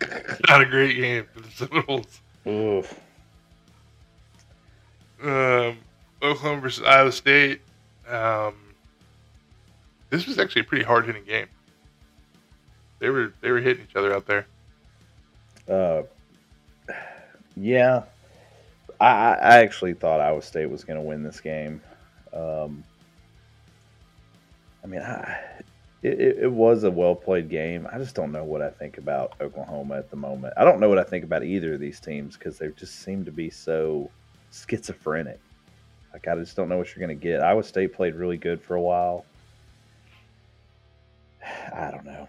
Not 0.48 0.60
a 0.60 0.66
great 0.66 0.96
game 0.96 1.26
for 1.32 1.40
the 1.40 1.50
Seminoles. 1.50 2.20
Oof. 2.46 3.00
Um, 5.22 5.78
Oklahoma 6.26 6.60
versus 6.60 6.84
Iowa 6.84 7.12
State. 7.12 7.60
Um, 8.08 8.54
this 10.10 10.26
was 10.26 10.38
actually 10.38 10.62
a 10.62 10.64
pretty 10.64 10.84
hard 10.84 11.06
hitting 11.06 11.24
game. 11.24 11.48
They 12.98 13.10
were 13.10 13.32
they 13.40 13.50
were 13.50 13.60
hitting 13.60 13.84
each 13.88 13.96
other 13.96 14.14
out 14.14 14.26
there. 14.26 14.46
Uh, 15.68 16.02
yeah, 17.56 18.04
I, 19.00 19.34
I 19.34 19.56
actually 19.58 19.94
thought 19.94 20.20
Iowa 20.20 20.42
State 20.42 20.70
was 20.70 20.84
going 20.84 20.98
to 20.98 21.04
win 21.04 21.22
this 21.22 21.40
game. 21.40 21.80
Um, 22.32 22.84
I 24.82 24.86
mean, 24.86 25.00
I, 25.00 25.38
it, 26.02 26.20
it 26.20 26.52
was 26.52 26.84
a 26.84 26.90
well 26.90 27.14
played 27.14 27.48
game. 27.48 27.88
I 27.92 27.98
just 27.98 28.14
don't 28.14 28.32
know 28.32 28.44
what 28.44 28.62
I 28.62 28.70
think 28.70 28.98
about 28.98 29.34
Oklahoma 29.40 29.96
at 29.96 30.10
the 30.10 30.16
moment. 30.16 30.54
I 30.56 30.64
don't 30.64 30.80
know 30.80 30.88
what 30.88 30.98
I 30.98 31.04
think 31.04 31.24
about 31.24 31.42
either 31.42 31.74
of 31.74 31.80
these 31.80 32.00
teams 32.00 32.36
because 32.36 32.58
they 32.58 32.68
just 32.68 33.00
seem 33.00 33.24
to 33.24 33.32
be 33.32 33.50
so 33.50 34.10
schizophrenic. 34.52 35.40
Like 36.16 36.28
I 36.28 36.40
just 36.40 36.56
don't 36.56 36.70
know 36.70 36.78
what 36.78 36.96
you're 36.96 37.06
going 37.06 37.18
to 37.18 37.22
get. 37.22 37.42
Iowa 37.42 37.62
State 37.62 37.92
played 37.92 38.14
really 38.14 38.38
good 38.38 38.62
for 38.62 38.74
a 38.74 38.80
while. 38.80 39.26
I 41.74 41.90
don't 41.90 42.06
know. 42.06 42.26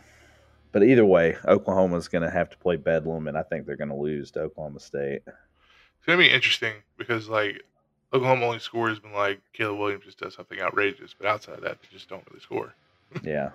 But 0.73 0.84
either 0.84 1.06
way, 1.06 1.38
Oklahoma's 1.45 2.10
going 2.10 2.23
to 2.23 2.30
have 2.30 2.50
to 2.50 2.58
play 2.58 2.76
Bedlam, 2.76 3.30
and 3.30 3.38
I 3.38 3.43
think 3.43 3.65
they're 3.65 3.78
going 3.78 3.88
to 3.88 3.95
lose 3.95 4.30
to 4.32 4.41
Oklahoma 4.41 4.82
State. 4.82 5.21
It's 5.26 6.06
gonna 6.06 6.17
be 6.17 6.30
interesting 6.30 6.73
because 6.97 7.30
like 7.30 7.62
Oklahoma 8.13 8.45
only 8.45 8.60
scores 8.60 9.02
when 9.02 9.13
like 9.13 9.39
Caleb 9.54 9.80
Williams 9.80 10.04
just 10.04 10.19
does 10.19 10.36
something 10.36 10.60
outrageous, 10.60 11.15
but 11.17 11.28
outside 11.28 11.56
of 11.56 11.62
that, 11.62 11.82
they 11.82 11.88
just 11.89 12.10
don't 12.10 12.23
really 12.30 12.41
score. 12.41 12.73
Yeah. 13.23 13.52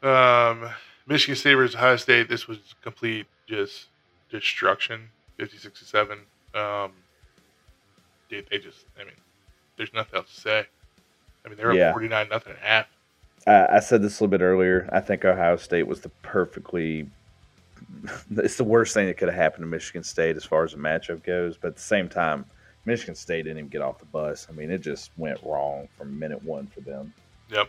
Um, 0.00 0.70
Michigan 1.08 1.34
State 1.34 1.56
versus 1.56 1.74
Ohio 1.74 1.96
State. 1.96 2.28
This 2.28 2.46
was 2.46 2.58
complete 2.82 3.26
just 3.48 3.86
destruction, 4.30 5.08
fifty-six 5.36 5.80
to 5.80 5.84
seven. 5.84 6.20
Um, 6.54 6.92
dude, 8.32 8.48
they 8.50 8.58
just. 8.58 8.86
I 8.98 9.04
mean, 9.04 9.12
there's 9.76 9.92
nothing 9.92 10.16
else 10.16 10.34
to 10.34 10.40
say. 10.40 10.66
I 11.44 11.48
mean, 11.48 11.56
they're 11.58 11.72
Yeah. 11.74 11.88
up 11.88 11.92
forty-nine 11.94 12.28
nothing 12.30 12.54
at 12.54 12.58
half. 12.58 12.86
I, 13.46 13.76
I 13.76 13.80
said 13.80 14.02
this 14.02 14.18
a 14.18 14.24
little 14.24 14.30
bit 14.38 14.42
earlier. 14.42 14.88
I 14.92 15.00
think 15.00 15.24
Ohio 15.24 15.56
State 15.56 15.86
was 15.86 16.00
the 16.00 16.08
perfectly. 16.22 17.08
It's 18.36 18.56
the 18.56 18.64
worst 18.64 18.94
thing 18.94 19.06
that 19.06 19.18
could 19.18 19.28
have 19.28 19.36
happened 19.36 19.62
to 19.64 19.66
Michigan 19.68 20.02
State 20.02 20.36
as 20.36 20.44
far 20.44 20.64
as 20.64 20.72
the 20.72 20.78
matchup 20.78 21.22
goes. 21.24 21.56
But 21.58 21.68
at 21.68 21.76
the 21.76 21.82
same 21.82 22.08
time, 22.08 22.44
Michigan 22.86 23.14
State 23.14 23.42
didn't 23.42 23.58
even 23.58 23.68
get 23.68 23.82
off 23.82 23.98
the 23.98 24.06
bus. 24.06 24.46
I 24.48 24.52
mean, 24.52 24.70
it 24.70 24.78
just 24.80 25.10
went 25.18 25.38
wrong 25.42 25.88
from 25.98 26.18
minute 26.18 26.42
one 26.42 26.66
for 26.68 26.80
them. 26.80 27.12
Yep. 27.50 27.68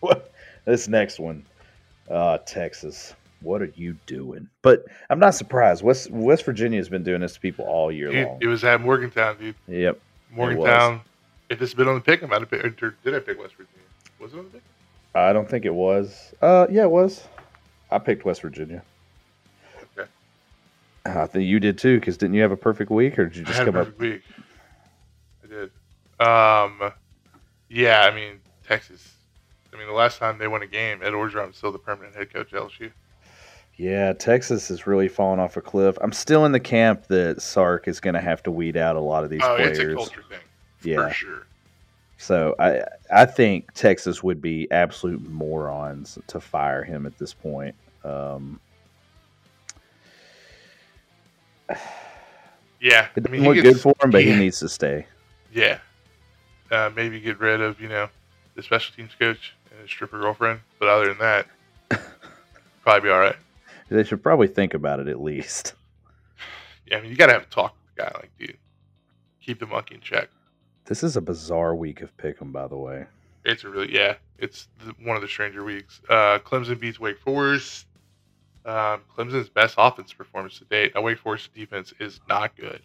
What? 0.00 0.32
This 0.66 0.88
next 0.88 1.18
one, 1.18 1.44
uh, 2.10 2.36
Texas. 2.46 3.14
What 3.42 3.62
are 3.62 3.72
you 3.74 3.96
doing? 4.06 4.48
But 4.62 4.84
I'm 5.08 5.18
not 5.18 5.34
surprised. 5.34 5.82
West 5.82 6.10
West 6.10 6.44
Virginia 6.44 6.78
has 6.78 6.88
been 6.88 7.02
doing 7.02 7.20
this 7.22 7.34
to 7.34 7.40
people 7.40 7.64
all 7.64 7.90
year 7.90 8.10
Dude, 8.10 8.26
long. 8.26 8.38
it 8.40 8.46
was 8.46 8.64
at 8.64 8.80
Morgantown, 8.80 9.38
dude. 9.38 9.54
Yep. 9.68 9.98
Morgantown. 10.30 11.00
If 11.48 11.58
this 11.58 11.70
had 11.70 11.76
been 11.78 11.88
on 11.88 11.94
the 11.94 12.00
pick, 12.00 12.22
I 12.22 12.26
might 12.26 12.40
have 12.40 12.50
picked. 12.50 12.82
Or 12.82 12.94
did 13.02 13.14
I 13.14 13.18
pick 13.20 13.38
West 13.38 13.54
Virginia? 13.54 13.80
Was 14.20 14.32
it 14.34 14.38
on 14.38 14.44
the 14.44 14.50
pick? 14.50 14.62
I 15.14 15.32
don't 15.32 15.48
think 15.48 15.64
it 15.64 15.74
was. 15.74 16.32
Uh, 16.40 16.66
yeah, 16.70 16.82
it 16.82 16.90
was. 16.90 17.26
I 17.90 17.98
picked 17.98 18.24
West 18.24 18.42
Virginia. 18.42 18.82
Okay. 19.98 20.08
I 21.06 21.26
think 21.26 21.46
you 21.46 21.58
did 21.58 21.78
too, 21.78 21.98
because 21.98 22.16
didn't 22.16 22.34
you 22.34 22.42
have 22.42 22.52
a 22.52 22.56
perfect 22.56 22.90
week, 22.90 23.18
or 23.18 23.24
did 23.26 23.36
you 23.36 23.42
I 23.42 23.46
just 23.46 23.58
had 23.58 23.68
a 23.68 23.72
come 23.72 23.80
up? 23.80 23.86
perfect 23.98 24.00
week. 24.00 24.22
I 25.44 25.46
did. 25.48 25.70
Um, 26.24 26.92
yeah, 27.68 28.02
I 28.02 28.14
mean 28.14 28.40
Texas. 28.66 29.14
I 29.72 29.76
mean 29.78 29.86
the 29.86 29.92
last 29.94 30.18
time 30.18 30.38
they 30.38 30.46
won 30.46 30.62
a 30.62 30.66
game, 30.66 31.00
Ed 31.02 31.12
Orgeron 31.12 31.48
was 31.48 31.56
still 31.56 31.72
the 31.72 31.78
permanent 31.78 32.14
head 32.14 32.32
coach 32.32 32.52
at 32.52 32.60
LSU. 32.60 32.92
Yeah, 33.80 34.12
Texas 34.12 34.70
is 34.70 34.86
really 34.86 35.08
falling 35.08 35.40
off 35.40 35.56
a 35.56 35.62
cliff. 35.62 35.96
I'm 36.02 36.12
still 36.12 36.44
in 36.44 36.52
the 36.52 36.60
camp 36.60 37.06
that 37.06 37.40
Sark 37.40 37.88
is 37.88 37.98
going 37.98 38.12
to 38.12 38.20
have 38.20 38.42
to 38.42 38.50
weed 38.50 38.76
out 38.76 38.94
a 38.94 39.00
lot 39.00 39.24
of 39.24 39.30
these 39.30 39.40
oh, 39.42 39.56
players. 39.56 39.78
it's 39.78 39.92
a 39.92 39.94
culture 39.94 40.22
thing 40.28 40.38
yeah, 40.82 41.08
for 41.08 41.14
sure. 41.14 41.46
so 42.18 42.54
I 42.58 42.82
I 43.10 43.24
think 43.24 43.72
Texas 43.72 44.22
would 44.22 44.42
be 44.42 44.70
absolute 44.70 45.22
morons 45.30 46.18
to 46.26 46.40
fire 46.40 46.84
him 46.84 47.06
at 47.06 47.16
this 47.16 47.32
point. 47.32 47.74
Um, 48.04 48.60
Yeah, 51.70 51.76
it 52.80 53.10
I 53.16 53.20
doesn't 53.20 53.30
mean 53.32 53.44
look 53.44 53.54
gets- 53.54 53.66
good 53.66 53.80
for 53.80 53.94
him, 54.04 54.10
but 54.10 54.22
yeah. 54.26 54.34
he 54.34 54.38
needs 54.40 54.58
to 54.60 54.68
stay. 54.68 55.06
Yeah, 55.54 55.78
uh, 56.70 56.90
maybe 56.94 57.18
get 57.18 57.40
rid 57.40 57.62
of 57.62 57.80
you 57.80 57.88
know 57.88 58.10
the 58.56 58.62
special 58.62 58.94
teams 58.94 59.12
coach 59.18 59.54
and 59.70 59.80
his 59.80 59.88
stripper 59.90 60.20
girlfriend, 60.20 60.60
but 60.78 60.88
other 60.90 61.06
than 61.14 61.18
that, 61.18 61.46
probably 62.82 63.08
be 63.08 63.10
all 63.10 63.20
right. 63.20 63.36
They 63.90 64.04
should 64.04 64.22
probably 64.22 64.46
think 64.46 64.72
about 64.72 65.00
it 65.00 65.08
at 65.08 65.20
least. 65.20 65.74
Yeah, 66.86 66.98
I 66.98 67.02
mean 67.02 67.12
you 67.12 67.16
got 67.16 67.26
to 67.26 67.34
have 67.34 67.42
a 67.42 67.46
talk 67.46 67.76
with 67.76 67.94
the 67.94 68.02
guy, 68.02 68.10
like 68.16 68.36
dude, 68.36 68.58
keep 69.40 69.60
the 69.60 69.66
monkey 69.66 69.94
in 69.94 70.00
check. 70.00 70.28
This 70.86 71.04
is 71.04 71.16
a 71.16 71.20
bizarre 71.20 71.72
week 71.72 72.00
of 72.00 72.16
Pick'em, 72.16 72.50
by 72.50 72.66
the 72.66 72.76
way. 72.76 73.06
It's 73.44 73.62
a 73.62 73.68
really 73.68 73.94
yeah. 73.94 74.16
It's 74.38 74.66
the, 74.84 74.92
one 75.04 75.14
of 75.14 75.22
the 75.22 75.28
stranger 75.28 75.62
weeks. 75.62 76.00
Uh, 76.08 76.40
Clemson 76.40 76.80
beats 76.80 76.98
Wake 76.98 77.20
Forest. 77.20 77.86
Um, 78.64 79.02
Clemson's 79.16 79.48
best 79.48 79.76
offense 79.78 80.12
performance 80.12 80.58
to 80.58 80.64
date. 80.64 80.96
Now 80.96 81.02
Wake 81.02 81.18
Forest 81.18 81.54
defense 81.54 81.94
is 82.00 82.18
not 82.28 82.56
good. 82.56 82.80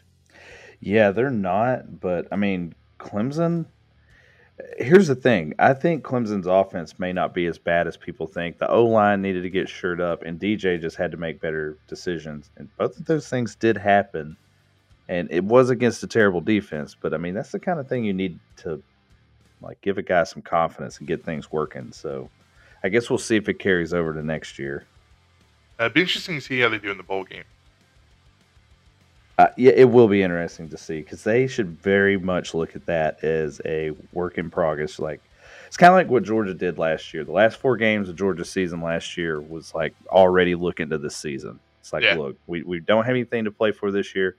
Yeah, 0.82 1.10
they're 1.10 1.32
not, 1.32 2.00
but 2.00 2.28
I 2.32 2.36
mean, 2.36 2.76
Clemson. 3.00 3.66
Here's 4.78 5.08
the 5.08 5.16
thing. 5.16 5.54
I 5.60 5.74
think 5.74 6.04
Clemson's 6.04 6.48
offense 6.48 6.98
may 6.98 7.12
not 7.12 7.34
be 7.34 7.46
as 7.46 7.58
bad 7.58 7.88
as 7.88 7.98
people 7.98 8.26
think. 8.26 8.58
The 8.58 8.70
O 8.70 8.86
line 8.86 9.22
needed 9.22 9.42
to 9.44 9.50
get 9.50 9.68
shored 9.68 10.00
up, 10.00 10.24
and 10.24 10.40
DJ 10.40 10.80
just 10.80 10.96
had 10.96 11.12
to 11.12 11.18
make 11.18 11.42
better 11.42 11.78
decisions. 11.88 12.50
And 12.56 12.70
both 12.78 12.98
of 12.98 13.06
those 13.06 13.28
things 13.28 13.56
did 13.56 13.76
happen. 13.78 14.38
And 15.10 15.30
it 15.30 15.44
was 15.44 15.70
against 15.70 16.04
a 16.04 16.08
terrible 16.08 16.42
defense, 16.42 16.96
but 17.00 17.14
I 17.14 17.18
mean, 17.18 17.34
that's 17.34 17.52
the 17.52 17.60
kind 17.60 17.80
of 17.80 17.88
thing 17.88 18.06
you 18.06 18.14
need 18.14 18.40
to 18.58 18.82
like 19.62 19.80
give 19.82 19.98
a 19.98 20.02
guy 20.02 20.24
some 20.24 20.42
confidence 20.42 21.00
and 21.00 21.08
get 21.08 21.24
things 21.24 21.52
working. 21.52 21.92
So 21.92 22.30
I 22.84 22.90
guess 22.90 23.10
we'll 23.10 23.20
see 23.20 23.36
if 23.36 23.50
it 23.50 23.60
carries 23.60 23.94
over 23.94 24.14
to 24.14 24.24
next 24.24 24.58
year. 24.58 24.86
Uh, 25.80 25.86
it'd 25.86 25.94
be 25.94 26.02
interesting 26.02 26.36
to 26.36 26.42
see 26.42 26.60
how 26.60 26.70
they 26.70 26.78
do 26.78 26.92
in 26.92 26.98
the 26.98 27.04
bowl 27.04 27.24
game. 27.24 27.44
Uh, 29.38 29.48
yeah, 29.58 29.74
it 29.76 29.90
will 29.90 30.08
be 30.08 30.24
interesting 30.24 30.70
to 30.70 30.78
see 30.78 31.00
because 31.00 31.24
they 31.24 31.46
should 31.46 31.70
very 31.82 32.18
much 32.18 32.54
look 32.54 32.76
at 32.76 32.86
that 32.86 33.24
as 33.24 33.60
a 33.66 33.92
work 34.14 34.38
in 34.38 34.50
progress. 34.50 34.98
Like 34.98 35.22
it's 35.68 35.76
kind 35.78 35.92
of 35.92 35.96
like 35.96 36.10
what 36.10 36.24
Georgia 36.24 36.54
did 36.54 36.78
last 36.78 37.14
year. 37.14 37.26
The 37.26 37.34
last 37.34 37.58
four 37.58 37.76
games 37.76 38.08
of 38.08 38.16
Georgia's 38.16 38.50
season 38.50 38.82
last 38.82 39.18
year 39.18 39.42
was 39.42 39.76
like 39.76 39.94
already 40.08 40.56
looking 40.56 40.90
to 40.90 40.98
this 40.98 41.18
season. 41.18 41.60
It's 41.82 41.92
like, 41.92 42.04
Yeah. 42.04 42.16
look, 42.16 42.38
we, 42.48 42.64
we 42.64 42.80
don't 42.80 43.04
have 43.04 43.14
anything 43.14 43.44
to 43.44 43.52
play 43.52 43.72
for 43.74 43.92
this 43.92 44.16
year. 44.16 44.38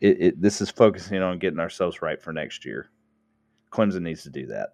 It, 0.00 0.20
it 0.20 0.42
this 0.42 0.60
is 0.60 0.68
focusing 0.68 1.22
on 1.22 1.38
getting 1.38 1.60
ourselves 1.60 2.02
right 2.02 2.20
for 2.20 2.32
next 2.32 2.64
year. 2.64 2.88
Clemson 3.70 4.02
needs 4.02 4.24
to 4.24 4.30
do 4.30 4.46
that. 4.46 4.70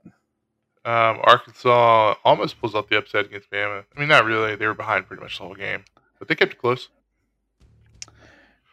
Um, 0.85 1.21
Arkansas 1.23 2.15
almost 2.25 2.59
pulls 2.59 2.75
off 2.75 2.89
the 2.89 2.97
upset 2.97 3.27
against 3.27 3.51
Bama. 3.51 3.85
I 3.95 4.01
mean, 4.01 4.09
not 4.09 4.25
really. 4.25 4.57
They 4.57 4.67
were 4.67 4.73
behind 4.73 5.07
pretty 5.07 5.23
much 5.23 5.37
the 5.37 5.45
whole 5.45 5.55
game, 5.55 5.85
but 6.19 6.29
they 6.29 6.35
kept 6.35 6.53
it 6.53 6.59
close. 6.59 6.89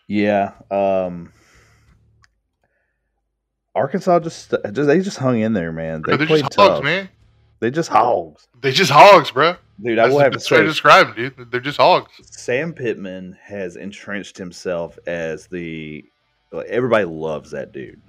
Yeah. 0.08 0.52
Um, 0.72 1.32
Arkansas 3.74 4.20
just, 4.20 4.52
just 4.72 4.88
they 4.88 5.00
just 5.02 5.18
hung 5.18 5.40
in 5.40 5.54
there, 5.54 5.72
man. 5.72 6.02
They 6.02 6.12
Bro, 6.12 6.18
they're 6.18 6.28
played 6.28 6.42
just 6.44 6.52
tough. 6.54 6.84
man. 6.84 7.10
They 7.60 7.72
just 7.72 7.90
hogs. 7.90 8.48
They 8.62 8.72
just 8.72 8.92
hogs, 8.92 9.32
bro. 9.32 9.56
Dude, 9.82 9.98
I 9.98 10.04
That's 10.04 10.14
will 10.14 10.20
have 10.20 10.32
to 10.32 10.38
best 10.38 10.48
to 10.50 10.56
say, 10.58 10.64
describe 10.64 11.16
them, 11.16 11.34
dude. 11.38 11.52
They're 11.52 11.60
just 11.60 11.78
hogs. 11.78 12.12
Sam 12.24 12.74
Pittman 12.74 13.38
has 13.42 13.76
entrenched 13.76 14.38
himself 14.38 14.98
as 15.08 15.48
the. 15.48 16.06
Like, 16.52 16.68
everybody 16.68 17.06
loves 17.06 17.52
that 17.52 17.72
dude. 17.74 18.02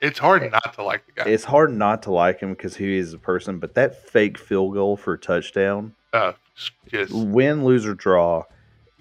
It's 0.00 0.18
hard 0.18 0.50
not 0.50 0.74
to 0.74 0.82
like 0.82 1.04
the 1.06 1.12
guy. 1.12 1.28
It's 1.30 1.44
hard 1.44 1.72
not 1.72 2.02
to 2.04 2.12
like 2.12 2.40
him 2.40 2.50
because 2.50 2.76
he 2.76 2.96
is 2.96 3.12
a 3.14 3.18
person, 3.18 3.58
but 3.58 3.74
that 3.74 4.06
fake 4.08 4.38
field 4.38 4.74
goal 4.74 4.96
for 4.96 5.14
a 5.14 5.18
touchdown, 5.18 5.94
Uh, 6.12 6.32
just, 6.86 7.10
win, 7.12 7.64
lose, 7.64 7.86
or 7.86 7.94
draw, 7.94 8.38
Yeah, 8.38 8.44
but 8.44 8.52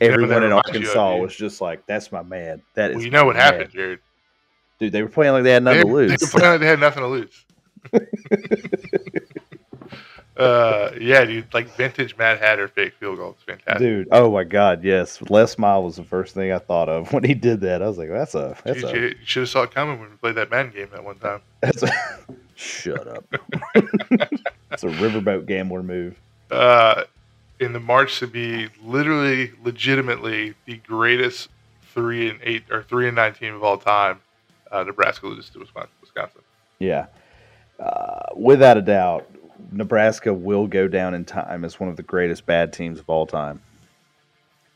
everyone 0.04 0.44
in 0.44 0.50
reminds 0.50 0.70
you 0.70 0.80
of 0.80 0.84
Arkansas 0.88 1.18
was 1.18 1.36
just 1.36 1.62
like, 1.62 1.86
"That's 1.86 2.12
my 2.12 2.24
man." 2.24 2.62
That 2.76 2.92
is. 2.92 2.98
well, 2.98 3.06
you 3.06 3.12
know 3.12 3.26
what 3.26 3.36
man." 3.36 3.44
happened, 3.44 3.72
Jared. 3.72 4.00
dude? 4.80 4.92
They 4.92 5.02
were 5.02 5.10
playing 5.10 5.34
like 5.34 5.44
they 5.44 5.52
had 5.52 5.64
nothing 5.64 5.82
they, 5.82 5.88
to 5.88 5.94
lose. 5.94 6.12
They, 6.20 6.28
played 6.28 6.50
like 6.50 6.60
they 6.60 6.68
had 6.68 6.80
nothing 6.80 7.04
to 7.04 7.08
lose. 7.08 7.46
uh, 10.38 10.92
yeah, 11.00 11.26
dude. 11.26 11.54
Like 11.54 11.70
vintage 11.76 12.18
Mad 12.18 12.40
Hatter 12.40 12.68
fake 12.68 12.94
field 13.00 13.18
goal. 13.18 13.32
It's 13.32 13.44
fantastic. 13.44 13.80
Dude, 13.80 14.08
oh 14.12 14.32
my 14.32 14.44
God, 14.44 14.84
yes. 14.84 15.22
Les 15.30 15.58
Miles 15.58 15.86
was 15.86 15.96
the 15.98 16.04
first 16.04 16.34
thing 16.34 16.52
I 16.52 16.60
thought 16.60 16.90
of 16.90 17.12
when 17.14 17.24
he 17.24 17.34
did 17.34 17.62
that. 17.62 17.82
I 17.82 17.88
was 17.88 17.98
like, 17.98 18.10
that's 18.10 18.36
a 18.36 18.56
that's 18.64 18.82
Jeez, 18.82 18.94
a 18.94 18.96
you, 18.96 19.08
you 19.08 19.16
should 19.26 19.42
have 19.42 19.50
saw 19.50 19.64
it 19.64 19.72
coming 19.72 20.00
when 20.00 20.10
we 20.10 20.16
played 20.18 20.36
that 20.36 20.50
Madden 20.50 20.72
game 20.72 20.90
that 20.92 21.04
one 21.04 21.18
time. 21.18 21.42
that's 21.62 21.84
a 21.84 21.92
shut 22.56 23.08
up. 23.08 23.26
That's 24.70 24.84
a 24.84 24.88
riverboat 24.88 25.46
gambler 25.46 25.84
move. 25.84 26.20
Uh, 26.50 27.04
in 27.60 27.74
the 27.74 27.80
March 27.80 28.20
to 28.20 28.28
be 28.28 28.70
literally, 28.84 29.52
legitimately 29.64 30.54
the 30.66 30.78
greatest 30.78 31.50
three 31.94 32.30
and 32.30 32.40
eight 32.44 32.64
or 32.72 32.84
three 32.84 33.08
and 33.08 33.16
nine 33.16 33.34
team 33.34 33.54
of 33.54 33.64
all 33.64 33.78
time. 33.78 34.20
Uh, 34.72 34.84
Nebraska 34.84 35.28
loses 35.28 35.50
to 35.52 35.60
Wisconsin. 35.60 36.42
Yeah. 36.80 37.06
Uh, 37.80 38.26
without 38.36 38.78
a 38.78 38.82
doubt, 38.82 39.30
Nebraska 39.72 40.34
will 40.34 40.68
go 40.68 40.88
down 40.88 41.14
in 41.14 41.26
time 41.26 41.64
as 41.64 41.80
one 41.80 41.90
of 41.90 41.96
the 41.96 42.04
greatest 42.04 42.46
bad 42.46 42.74
teams 42.74 43.00
of 43.00 43.10
all 43.10 43.26
time. 43.26 43.62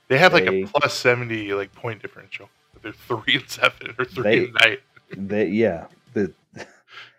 They 0.07 0.17
have 0.17 0.33
like 0.33 0.45
They- 0.45 0.61
a 0.63 0.67
plus 0.67 0.93
seventy 0.93 1.53
like 1.53 1.73
point 1.73 2.01
differential. 2.01 2.49
They're 2.81 2.91
three 2.93 3.35
and 3.35 3.49
seven 3.49 3.95
or 3.97 4.05
three 4.05 4.23
They- 4.23 4.37
and 4.45 4.57
nine. 4.61 4.77
They, 5.27 5.45
yeah, 5.47 5.87
the, 6.13 6.31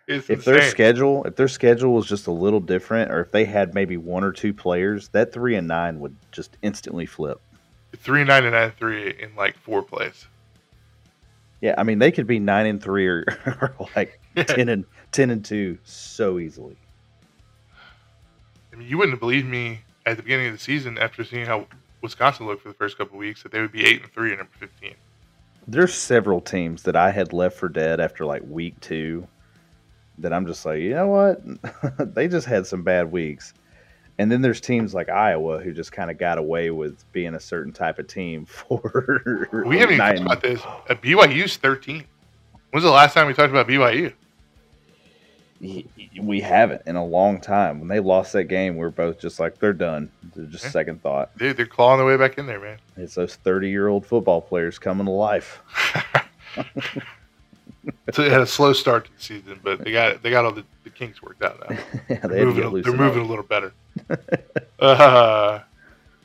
If 0.09 0.43
their 0.43 0.63
schedule 0.63 1.23
if 1.25 1.35
their 1.35 1.47
schedule 1.47 1.93
was 1.93 2.07
just 2.07 2.25
a 2.25 2.31
little 2.31 2.59
different, 2.59 3.11
or 3.11 3.21
if 3.21 3.31
they 3.31 3.45
had 3.45 3.75
maybe 3.75 3.95
one 3.95 4.23
or 4.23 4.31
two 4.31 4.55
players, 4.55 5.09
that 5.09 5.31
three 5.31 5.55
and 5.55 5.67
nine 5.67 5.99
would 5.99 6.15
just 6.31 6.57
instantly 6.63 7.05
flip. 7.05 7.39
three 7.95 8.23
nine 8.23 8.43
and 8.43 8.53
nine 8.53 8.71
three 8.71 9.13
in 9.19 9.35
like 9.35 9.55
four 9.59 9.83
plays. 9.83 10.25
Yeah, 11.61 11.75
I 11.77 11.83
mean 11.83 11.99
they 11.99 12.11
could 12.11 12.25
be 12.25 12.39
nine 12.39 12.65
and 12.65 12.81
three 12.81 13.05
or, 13.05 13.23
or 13.45 13.87
like 13.95 14.19
ten 14.47 14.69
and 14.69 14.83
ten 15.11 15.29
and 15.29 15.45
two 15.45 15.77
so 15.83 16.39
easily. 16.39 16.75
I 18.73 18.77
mean, 18.77 18.87
you 18.87 18.97
wouldn't 18.97 19.19
believe 19.19 19.45
me 19.45 19.81
at 20.07 20.17
the 20.17 20.23
beginning 20.23 20.47
of 20.47 20.53
the 20.53 20.59
season 20.59 20.97
after 20.97 21.23
seeing 21.23 21.45
how 21.45 21.67
Wisconsin 22.01 22.47
looked 22.47 22.63
for 22.63 22.69
the 22.69 22.73
first 22.73 22.97
couple 22.97 23.13
of 23.13 23.19
weeks 23.19 23.43
that 23.43 23.51
they 23.51 23.61
would 23.61 23.71
be 23.71 23.85
eight 23.85 24.01
and 24.01 24.11
three 24.11 24.29
and 24.29 24.39
number 24.39 24.53
fifteen. 24.57 24.95
there's 25.67 25.93
several 25.93 26.41
teams 26.41 26.81
that 26.81 26.95
I 26.95 27.11
had 27.11 27.31
left 27.31 27.57
for 27.57 27.69
dead 27.69 27.99
after 27.99 28.25
like 28.25 28.41
week 28.47 28.79
two 28.79 29.27
that 30.19 30.33
I'm 30.33 30.45
just 30.45 30.65
like, 30.65 30.79
you 30.79 30.91
know 30.91 31.07
what? 31.07 31.41
they 32.15 32.27
just 32.27 32.47
had 32.47 32.65
some 32.67 32.83
bad 32.83 33.11
weeks. 33.11 33.53
And 34.17 34.29
then 34.29 34.41
there's 34.41 34.59
teams 34.59 34.93
like 34.93 35.07
Iowa 35.07 35.59
who 35.59 35.71
just 35.71 35.93
kind 35.93 36.11
of 36.11 36.17
got 36.17 36.37
away 36.37 36.71
with 36.71 37.09
being 37.13 37.35
a 37.35 37.39
certain 37.39 37.71
type 37.71 37.99
of 37.99 38.07
team 38.07 38.45
for. 38.45 39.49
We 39.65 39.77
haven't 39.77 39.95
even 39.95 40.05
talked 40.05 40.19
about 40.19 40.41
this. 40.41 40.61
Uh, 40.61 40.95
BYU's 40.95 41.55
13. 41.57 42.03
When's 42.71 42.83
the 42.83 42.91
last 42.91 43.13
time 43.13 43.27
we 43.27 43.33
talked 43.33 43.49
about 43.49 43.67
BYU? 43.67 44.13
We 46.21 46.39
haven't 46.41 46.83
in 46.85 46.95
a 46.95 47.05
long 47.05 47.41
time. 47.41 47.79
When 47.79 47.89
they 47.89 47.99
lost 47.99 48.33
that 48.33 48.45
game, 48.45 48.77
we 48.77 48.85
are 48.85 48.91
both 48.91 49.19
just 49.19 49.39
like, 49.39 49.57
they're 49.57 49.73
done. 49.73 50.09
They're 50.35 50.45
just 50.45 50.65
yeah. 50.65 50.69
second 50.71 51.01
thought. 51.01 51.37
Dude, 51.37 51.57
they're 51.57 51.65
clawing 51.65 51.97
their 51.97 52.05
way 52.05 52.17
back 52.17 52.37
in 52.37 52.45
there, 52.45 52.59
man. 52.59 52.77
It's 52.95 53.15
those 53.15 53.35
30 53.35 53.69
year 53.69 53.87
old 53.87 54.05
football 54.05 54.41
players 54.41 54.79
coming 54.79 55.05
to 55.05 55.11
life. 55.11 55.61
so 58.13 58.23
it 58.23 58.31
had 58.31 58.41
a 58.41 58.47
slow 58.47 58.73
start 58.73 59.05
to 59.05 59.11
the 59.11 59.21
season, 59.21 59.59
but 59.63 59.83
they 59.83 59.91
got 59.91 60.21
they 60.23 60.29
got 60.29 60.45
all 60.45 60.51
the, 60.51 60.65
the 60.83 60.89
kinks 60.89 61.21
worked 61.21 61.43
out 61.43 61.59
now. 61.69 61.77
yeah, 62.09 62.27
they 62.27 62.41
are 62.41 62.45
moving, 62.45 62.81
they're 62.81 62.93
moving 62.93 63.23
a 63.23 63.25
little 63.27 63.43
better. 63.43 63.73
uh, 64.79 65.59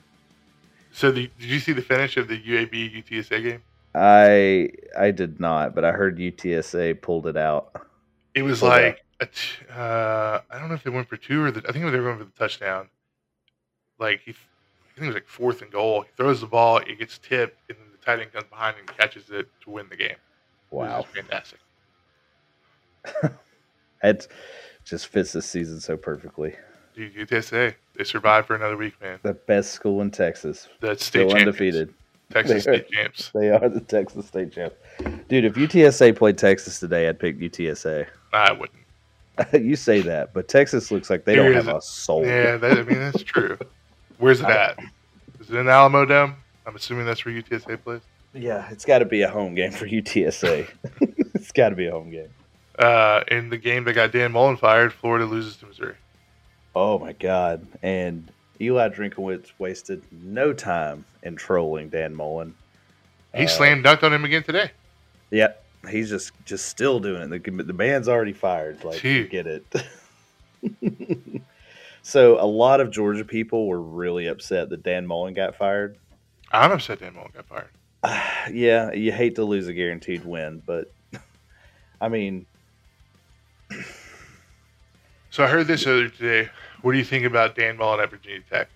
so 0.92 1.10
the, 1.10 1.30
did 1.38 1.48
you 1.48 1.60
see 1.60 1.72
the 1.72 1.82
finish 1.82 2.16
of 2.16 2.28
the 2.28 2.40
UAB 2.40 3.04
UTSA 3.04 3.42
game? 3.42 3.62
I 3.94 4.70
I 4.98 5.10
did 5.10 5.40
not, 5.40 5.74
but 5.74 5.84
I 5.84 5.92
heard 5.92 6.18
UTSA 6.18 7.00
pulled 7.00 7.26
it 7.26 7.36
out. 7.36 7.86
It 8.34 8.42
was 8.42 8.60
pulled 8.60 8.72
like 8.72 9.04
uh, 9.20 10.40
I 10.50 10.58
don't 10.58 10.68
know 10.68 10.74
if 10.74 10.82
they 10.82 10.90
went 10.90 11.08
for 11.08 11.16
two 11.16 11.42
or 11.42 11.50
the, 11.50 11.60
I 11.68 11.72
think 11.72 11.84
they 11.84 11.98
were 11.98 12.04
going 12.04 12.18
for 12.18 12.24
the 12.24 12.38
touchdown. 12.38 12.88
Like 13.98 14.20
he, 14.24 14.32
I 14.32 14.94
think 14.94 15.04
it 15.04 15.06
was 15.06 15.14
like 15.14 15.28
fourth 15.28 15.62
and 15.62 15.70
goal. 15.70 16.02
He 16.02 16.08
throws 16.16 16.40
the 16.40 16.46
ball, 16.46 16.78
it 16.78 16.98
gets 16.98 17.18
tipped, 17.18 17.58
and 17.68 17.78
then 17.78 17.86
the 17.92 18.04
tight 18.04 18.20
end 18.20 18.32
comes 18.32 18.46
behind 18.48 18.76
and 18.78 18.86
catches 18.96 19.30
it 19.30 19.48
to 19.62 19.70
win 19.70 19.86
the 19.88 19.96
game. 19.96 20.16
Wow, 20.74 21.02
fantastic. 21.02 21.58
it 24.02 24.28
just 24.84 25.06
fits 25.08 25.32
this 25.32 25.46
season 25.46 25.80
so 25.80 25.96
perfectly. 25.96 26.54
Dude, 26.94 27.14
UTSA, 27.14 27.74
they 27.96 28.04
survived 28.04 28.46
for 28.46 28.54
another 28.54 28.76
week, 28.76 28.94
man. 29.00 29.18
The 29.22 29.34
best 29.34 29.72
school 29.72 30.00
in 30.00 30.10
Texas. 30.10 30.68
That's 30.80 31.04
still 31.04 31.32
undefeated. 31.34 31.92
Texas 32.30 32.62
State 32.62 32.90
champs. 32.90 33.30
They 33.34 33.50
are 33.50 33.68
the 33.68 33.80
Texas 33.80 34.26
State 34.26 34.52
champs. 34.52 34.76
Dude, 35.28 35.44
if 35.44 35.54
UTSA 35.54 36.16
played 36.16 36.38
Texas 36.38 36.80
today, 36.80 37.08
I'd 37.08 37.18
pick 37.18 37.38
UTSA. 37.38 38.06
I 38.32 38.52
wouldn't. 38.52 38.78
you 39.52 39.76
say 39.76 40.00
that, 40.02 40.32
but 40.32 40.48
Texas 40.48 40.90
looks 40.90 41.10
like 41.10 41.24
they 41.24 41.34
Here 41.34 41.44
don't 41.44 41.54
have 41.54 41.68
it. 41.68 41.76
a 41.76 41.82
soul. 41.82 42.24
Yeah, 42.24 42.56
that, 42.56 42.78
I 42.78 42.82
mean 42.82 42.98
that's 42.98 43.22
true. 43.22 43.58
Where's 44.18 44.40
it 44.40 44.46
at? 44.46 44.78
Is 45.40 45.50
it 45.50 45.56
in 45.56 45.68
Alamo 45.68 46.04
Dome? 46.04 46.36
I'm 46.66 46.76
assuming 46.76 47.04
that's 47.04 47.24
where 47.24 47.34
UTSA 47.34 47.82
plays. 47.82 48.00
Yeah, 48.34 48.68
it's 48.70 48.84
got 48.84 48.98
to 48.98 49.04
be 49.04 49.22
a 49.22 49.30
home 49.30 49.54
game 49.54 49.70
for 49.70 49.86
UTSA. 49.86 50.68
it's 51.34 51.52
got 51.52 51.68
to 51.68 51.76
be 51.76 51.86
a 51.86 51.92
home 51.92 52.10
game. 52.10 52.30
Uh, 52.78 53.22
in 53.28 53.48
the 53.48 53.56
game 53.56 53.84
that 53.84 53.92
got 53.92 54.10
Dan 54.10 54.32
Mullen 54.32 54.56
fired, 54.56 54.92
Florida 54.92 55.24
loses 55.24 55.56
to 55.58 55.66
Missouri. 55.66 55.94
Oh 56.74 56.98
my 56.98 57.12
God! 57.12 57.64
And 57.82 58.32
Eli 58.60 58.88
Drinkwitz 58.88 59.52
wasted 59.58 60.02
no 60.10 60.52
time 60.52 61.04
in 61.22 61.36
trolling 61.36 61.88
Dan 61.88 62.14
Mullen. 62.14 62.54
He 63.32 63.44
uh, 63.44 63.48
slam 63.48 63.84
dunked 63.84 64.02
on 64.02 64.12
him 64.12 64.24
again 64.24 64.42
today. 64.42 64.72
Yep, 65.30 65.64
he's 65.88 66.08
just 66.08 66.32
just 66.44 66.66
still 66.66 66.98
doing 66.98 67.32
it. 67.32 67.44
The, 67.44 67.62
the 67.62 67.72
man's 67.72 68.08
already 68.08 68.32
fired. 68.32 68.82
Like, 68.82 69.00
get 69.00 69.46
it. 69.46 69.64
so 72.02 72.42
a 72.42 72.46
lot 72.46 72.80
of 72.80 72.90
Georgia 72.90 73.24
people 73.24 73.68
were 73.68 73.80
really 73.80 74.26
upset 74.26 74.70
that 74.70 74.82
Dan 74.82 75.06
Mullen 75.06 75.34
got 75.34 75.54
fired. 75.54 75.96
I'm 76.50 76.72
upset 76.72 76.98
Dan 76.98 77.14
Mullen 77.14 77.30
got 77.32 77.46
fired. 77.46 77.70
Uh, 78.04 78.20
yeah, 78.52 78.92
you 78.92 79.10
hate 79.10 79.36
to 79.36 79.44
lose 79.44 79.66
a 79.66 79.72
guaranteed 79.72 80.24
win, 80.24 80.62
but 80.64 80.92
I 82.00 82.08
mean. 82.08 82.46
So 85.30 85.42
I 85.42 85.48
heard 85.48 85.66
this 85.66 85.86
other 85.86 86.08
today. 86.08 86.48
What 86.82 86.92
do 86.92 86.98
you 86.98 87.04
think 87.04 87.24
about 87.24 87.56
Dan 87.56 87.76
Mullen 87.76 88.00
at 88.00 88.10
Virginia 88.10 88.42
Tech? 88.48 88.68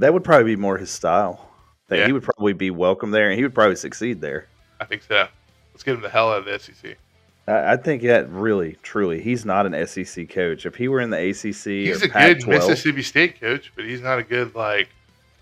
That 0.00 0.12
would 0.12 0.24
probably 0.24 0.44
be 0.44 0.56
more 0.56 0.76
his 0.76 0.90
style. 0.90 1.48
That 1.88 2.00
yeah. 2.00 2.06
he 2.06 2.12
would 2.12 2.22
probably 2.22 2.52
be 2.52 2.70
welcome 2.70 3.10
there, 3.10 3.30
and 3.30 3.38
he 3.38 3.42
would 3.42 3.54
probably 3.54 3.76
succeed 3.76 4.20
there. 4.20 4.46
I 4.80 4.84
think 4.84 5.02
so. 5.02 5.28
Let's 5.72 5.82
get 5.82 5.94
him 5.94 6.02
the 6.02 6.10
hell 6.10 6.30
out 6.30 6.40
of 6.40 6.44
the 6.44 6.58
SEC. 6.58 6.98
I, 7.46 7.72
I 7.72 7.76
think 7.76 8.02
that 8.02 8.28
really, 8.28 8.76
truly, 8.82 9.22
he's 9.22 9.44
not 9.44 9.64
an 9.64 9.86
SEC 9.86 10.28
coach. 10.28 10.66
If 10.66 10.74
he 10.74 10.88
were 10.88 11.00
in 11.00 11.10
the 11.10 11.30
ACC, 11.30 11.86
he's 11.86 12.02
a 12.02 12.08
Pac-12, 12.08 12.38
good 12.40 12.48
Mississippi 12.48 13.02
State 13.02 13.40
coach, 13.40 13.72
but 13.74 13.84
he's 13.86 14.02
not 14.02 14.18
a 14.18 14.22
good 14.22 14.54
like 14.54 14.88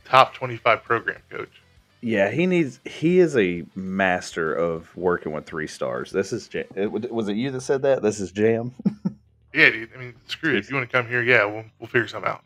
top 0.04 0.34
twenty-five 0.34 0.84
program 0.84 1.20
coach. 1.28 1.62
Yeah, 2.00 2.30
he 2.30 2.46
needs. 2.46 2.80
He 2.84 3.18
is 3.18 3.36
a 3.36 3.64
master 3.74 4.54
of 4.54 4.94
working 4.96 5.32
with 5.32 5.46
three 5.46 5.66
stars. 5.66 6.10
This 6.10 6.32
is. 6.32 6.48
Was 6.74 7.28
it 7.28 7.36
you 7.36 7.50
that 7.50 7.62
said 7.62 7.82
that? 7.82 8.02
This 8.02 8.20
is 8.20 8.32
jam. 8.32 8.74
yeah, 9.54 9.70
dude. 9.70 9.90
I 9.94 9.98
mean, 9.98 10.14
screw 10.26 10.54
it. 10.54 10.58
If 10.58 10.70
you 10.70 10.76
want 10.76 10.88
to 10.88 10.96
come 10.96 11.08
here, 11.08 11.22
yeah, 11.22 11.44
we'll 11.44 11.64
we'll 11.78 11.88
figure 11.88 12.08
something 12.08 12.30
out. 12.30 12.42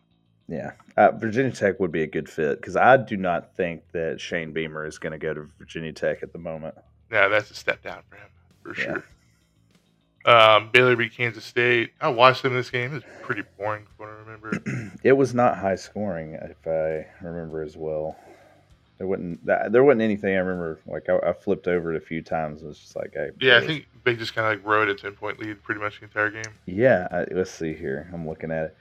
Yeah, 0.49 0.73
uh, 0.97 1.13
Virginia 1.13 1.53
Tech 1.53 1.79
would 1.79 1.93
be 1.93 2.03
a 2.03 2.07
good 2.07 2.29
fit 2.29 2.61
because 2.61 2.77
I 2.77 2.97
do 2.97 3.17
not 3.17 3.55
think 3.55 3.83
that 3.93 4.21
Shane 4.21 4.53
Beamer 4.53 4.85
is 4.85 4.99
going 4.99 5.13
to 5.13 5.19
go 5.19 5.33
to 5.33 5.49
Virginia 5.59 5.93
Tech 5.93 6.23
at 6.23 6.33
the 6.33 6.39
moment. 6.39 6.75
Yeah, 7.11 7.29
that's 7.29 7.51
a 7.51 7.55
step 7.55 7.83
down 7.83 8.03
for 8.09 8.17
him 8.17 8.29
for 8.63 8.81
yeah. 8.81 8.85
sure. 8.85 9.05
Um, 10.25 10.71
Baylor 10.71 10.97
beat 10.97 11.17
Kansas 11.17 11.45
State. 11.45 11.93
I 12.01 12.09
watched 12.09 12.43
them 12.43 12.53
in 12.53 12.59
this 12.59 12.71
game. 12.71 12.91
It 12.91 12.95
was 12.95 13.03
pretty 13.23 13.43
boring, 13.59 13.87
from 13.97 14.07
what 14.07 14.09
I 14.09 14.19
remember. 14.19 14.93
it 15.03 15.13
was 15.13 15.35
not 15.35 15.57
high 15.57 15.77
scoring, 15.77 16.35
if 16.35 16.67
I 16.67 17.07
remember 17.25 17.63
as 17.63 17.77
well. 17.77 18.17
There 19.01 19.07
wasn't 19.07 19.47
there 19.47 19.83
wasn't 19.83 20.03
anything 20.03 20.35
I 20.35 20.41
remember. 20.41 20.79
Like 20.87 21.09
I, 21.09 21.31
I 21.31 21.33
flipped 21.33 21.67
over 21.67 21.95
it 21.95 21.97
a 21.97 22.05
few 22.05 22.21
times. 22.21 22.63
It 22.63 22.67
was 22.67 22.79
just 22.79 22.97
like, 22.97 23.13
hey, 23.15 23.31
yeah, 23.41 23.57
I 23.57 23.67
think 23.67 23.87
they 24.05 24.15
just 24.15 24.35
kind 24.35 24.47
of 24.47 24.59
like 24.59 24.71
rode 24.71 24.91
a 24.91 24.95
ten 24.95 25.13
point 25.13 25.39
lead 25.39 25.63
pretty 25.63 25.81
much 25.81 26.01
the 26.01 26.05
entire 26.05 26.29
game. 26.29 26.53
Yeah, 26.67 27.09
I, 27.11 27.25
let's 27.33 27.51
see 27.51 27.73
here. 27.73 28.11
I'm 28.13 28.29
looking 28.29 28.51
at 28.51 28.65
it. 28.65 28.77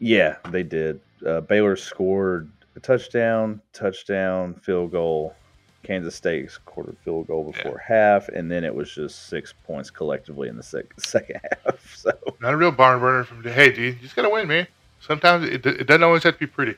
Yeah, 0.00 0.36
they 0.50 0.62
did. 0.62 1.00
Uh, 1.26 1.40
Baylor 1.40 1.76
scored 1.76 2.50
a 2.76 2.80
touchdown, 2.80 3.62
touchdown, 3.72 4.52
field 4.52 4.90
goal, 4.90 5.34
Kansas 5.82 6.14
State 6.14 6.50
scored 6.50 6.90
a 6.90 7.02
field 7.02 7.28
goal 7.28 7.50
before 7.50 7.82
yeah. 7.88 7.96
half, 7.96 8.28
and 8.28 8.52
then 8.52 8.64
it 8.64 8.74
was 8.74 8.94
just 8.94 9.28
six 9.28 9.54
points 9.66 9.88
collectively 9.88 10.50
in 10.50 10.58
the 10.58 10.62
sec- 10.62 10.92
second 11.00 11.40
half. 11.42 11.76
So 11.96 12.12
not 12.40 12.52
a 12.52 12.56
real 12.56 12.70
barn 12.70 13.00
burner 13.00 13.24
from 13.24 13.42
hey, 13.42 13.72
dude, 13.72 13.94
you 13.94 14.00
just 14.02 14.14
gotta 14.14 14.28
win, 14.28 14.46
man. 14.46 14.66
Sometimes 15.00 15.48
it, 15.48 15.64
it 15.64 15.86
doesn't 15.86 16.02
always 16.02 16.22
have 16.24 16.34
to 16.34 16.40
be 16.40 16.46
pretty. 16.46 16.76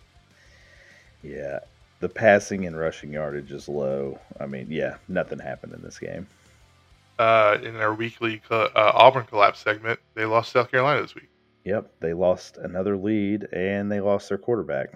Yeah, 1.22 1.58
the 2.00 2.08
passing 2.08 2.66
and 2.66 2.76
rushing 2.76 3.12
yardage 3.12 3.52
is 3.52 3.68
low. 3.68 4.18
I 4.38 4.46
mean, 4.46 4.66
yeah, 4.70 4.96
nothing 5.08 5.38
happened 5.38 5.74
in 5.74 5.82
this 5.82 5.98
game. 5.98 6.26
Uh, 7.18 7.58
in 7.62 7.76
our 7.76 7.94
weekly 7.94 8.40
uh, 8.50 8.68
Auburn 8.74 9.26
collapse 9.26 9.60
segment, 9.60 10.00
they 10.14 10.24
lost 10.24 10.52
South 10.52 10.70
Carolina 10.70 11.02
this 11.02 11.14
week. 11.14 11.28
Yep, 11.64 11.92
they 12.00 12.14
lost 12.14 12.56
another 12.56 12.96
lead 12.96 13.46
and 13.52 13.92
they 13.92 14.00
lost 14.00 14.30
their 14.30 14.38
quarterback. 14.38 14.94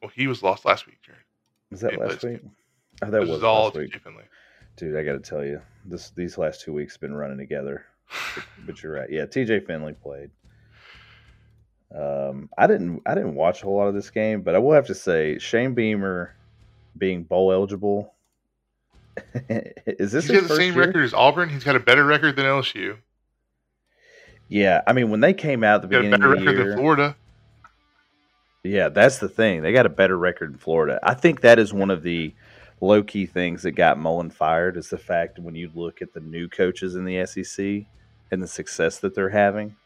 Well, 0.00 0.12
he 0.14 0.28
was 0.28 0.42
lost 0.42 0.64
last 0.64 0.86
week, 0.86 1.02
Jared. 1.02 1.20
Was 1.72 1.80
that 1.80 1.98
last 1.98 2.22
week? 2.22 2.40
Oh, 3.02 3.10
that 3.10 3.26
was 3.26 3.42
all 3.42 3.66
last 3.66 3.76
week. 3.76 4.00
Finley. 4.02 4.24
Dude, 4.76 4.96
I 4.96 5.02
got 5.02 5.12
to 5.12 5.18
tell 5.18 5.44
you, 5.44 5.60
this 5.84 6.10
these 6.10 6.38
last 6.38 6.60
two 6.62 6.72
weeks 6.72 6.96
been 6.96 7.14
running 7.14 7.38
together. 7.38 7.84
but, 8.34 8.44
but 8.66 8.82
you're 8.82 8.92
right. 8.92 9.10
Yeah, 9.10 9.26
TJ 9.26 9.66
Finley 9.66 9.94
played. 9.94 10.30
Um, 11.94 12.48
I 12.56 12.66
didn't 12.66 13.02
I 13.04 13.14
didn't 13.14 13.34
watch 13.34 13.62
a 13.62 13.64
whole 13.64 13.76
lot 13.76 13.88
of 13.88 13.94
this 13.94 14.10
game, 14.10 14.42
but 14.42 14.54
I 14.54 14.58
will 14.58 14.72
have 14.72 14.86
to 14.86 14.94
say 14.94 15.38
Shane 15.38 15.74
Beamer 15.74 16.34
being 16.96 17.24
bowl 17.24 17.52
eligible. 17.52 18.14
is 19.86 20.12
this? 20.12 20.26
He's 20.26 20.40
got 20.40 20.48
the 20.48 20.56
same 20.56 20.74
year? 20.74 20.86
record 20.86 21.04
as 21.04 21.12
Auburn. 21.12 21.48
He's 21.48 21.64
got 21.64 21.76
a 21.76 21.80
better 21.80 22.04
record 22.04 22.36
than 22.36 22.46
LSU. 22.46 22.98
Yeah, 24.48 24.82
I 24.86 24.92
mean 24.92 25.10
when 25.10 25.20
they 25.20 25.34
came 25.34 25.64
out 25.64 25.76
at 25.76 25.82
the 25.82 25.88
beginning 25.88 26.14
of 26.14 26.20
the 26.20 26.42
year, 26.42 26.64
than 26.64 26.78
Florida. 26.78 27.16
Yeah, 28.62 28.88
that's 28.88 29.18
the 29.18 29.28
thing. 29.28 29.62
They 29.62 29.72
got 29.72 29.86
a 29.86 29.90
better 29.90 30.18
record 30.18 30.52
in 30.52 30.58
Florida. 30.58 31.00
I 31.02 31.14
think 31.14 31.40
that 31.40 31.58
is 31.58 31.72
one 31.72 31.90
of 31.90 32.02
the 32.02 32.34
low 32.80 33.02
key 33.02 33.26
things 33.26 33.62
that 33.62 33.72
got 33.72 33.98
Mullen 33.98 34.30
fired 34.30 34.76
is 34.76 34.90
the 34.90 34.98
fact 34.98 35.38
when 35.38 35.54
you 35.54 35.70
look 35.74 36.02
at 36.02 36.12
the 36.12 36.20
new 36.20 36.48
coaches 36.48 36.94
in 36.94 37.04
the 37.04 37.24
SEC 37.26 37.86
and 38.30 38.42
the 38.42 38.46
success 38.46 38.98
that 38.98 39.14
they're 39.14 39.30
having 39.30 39.76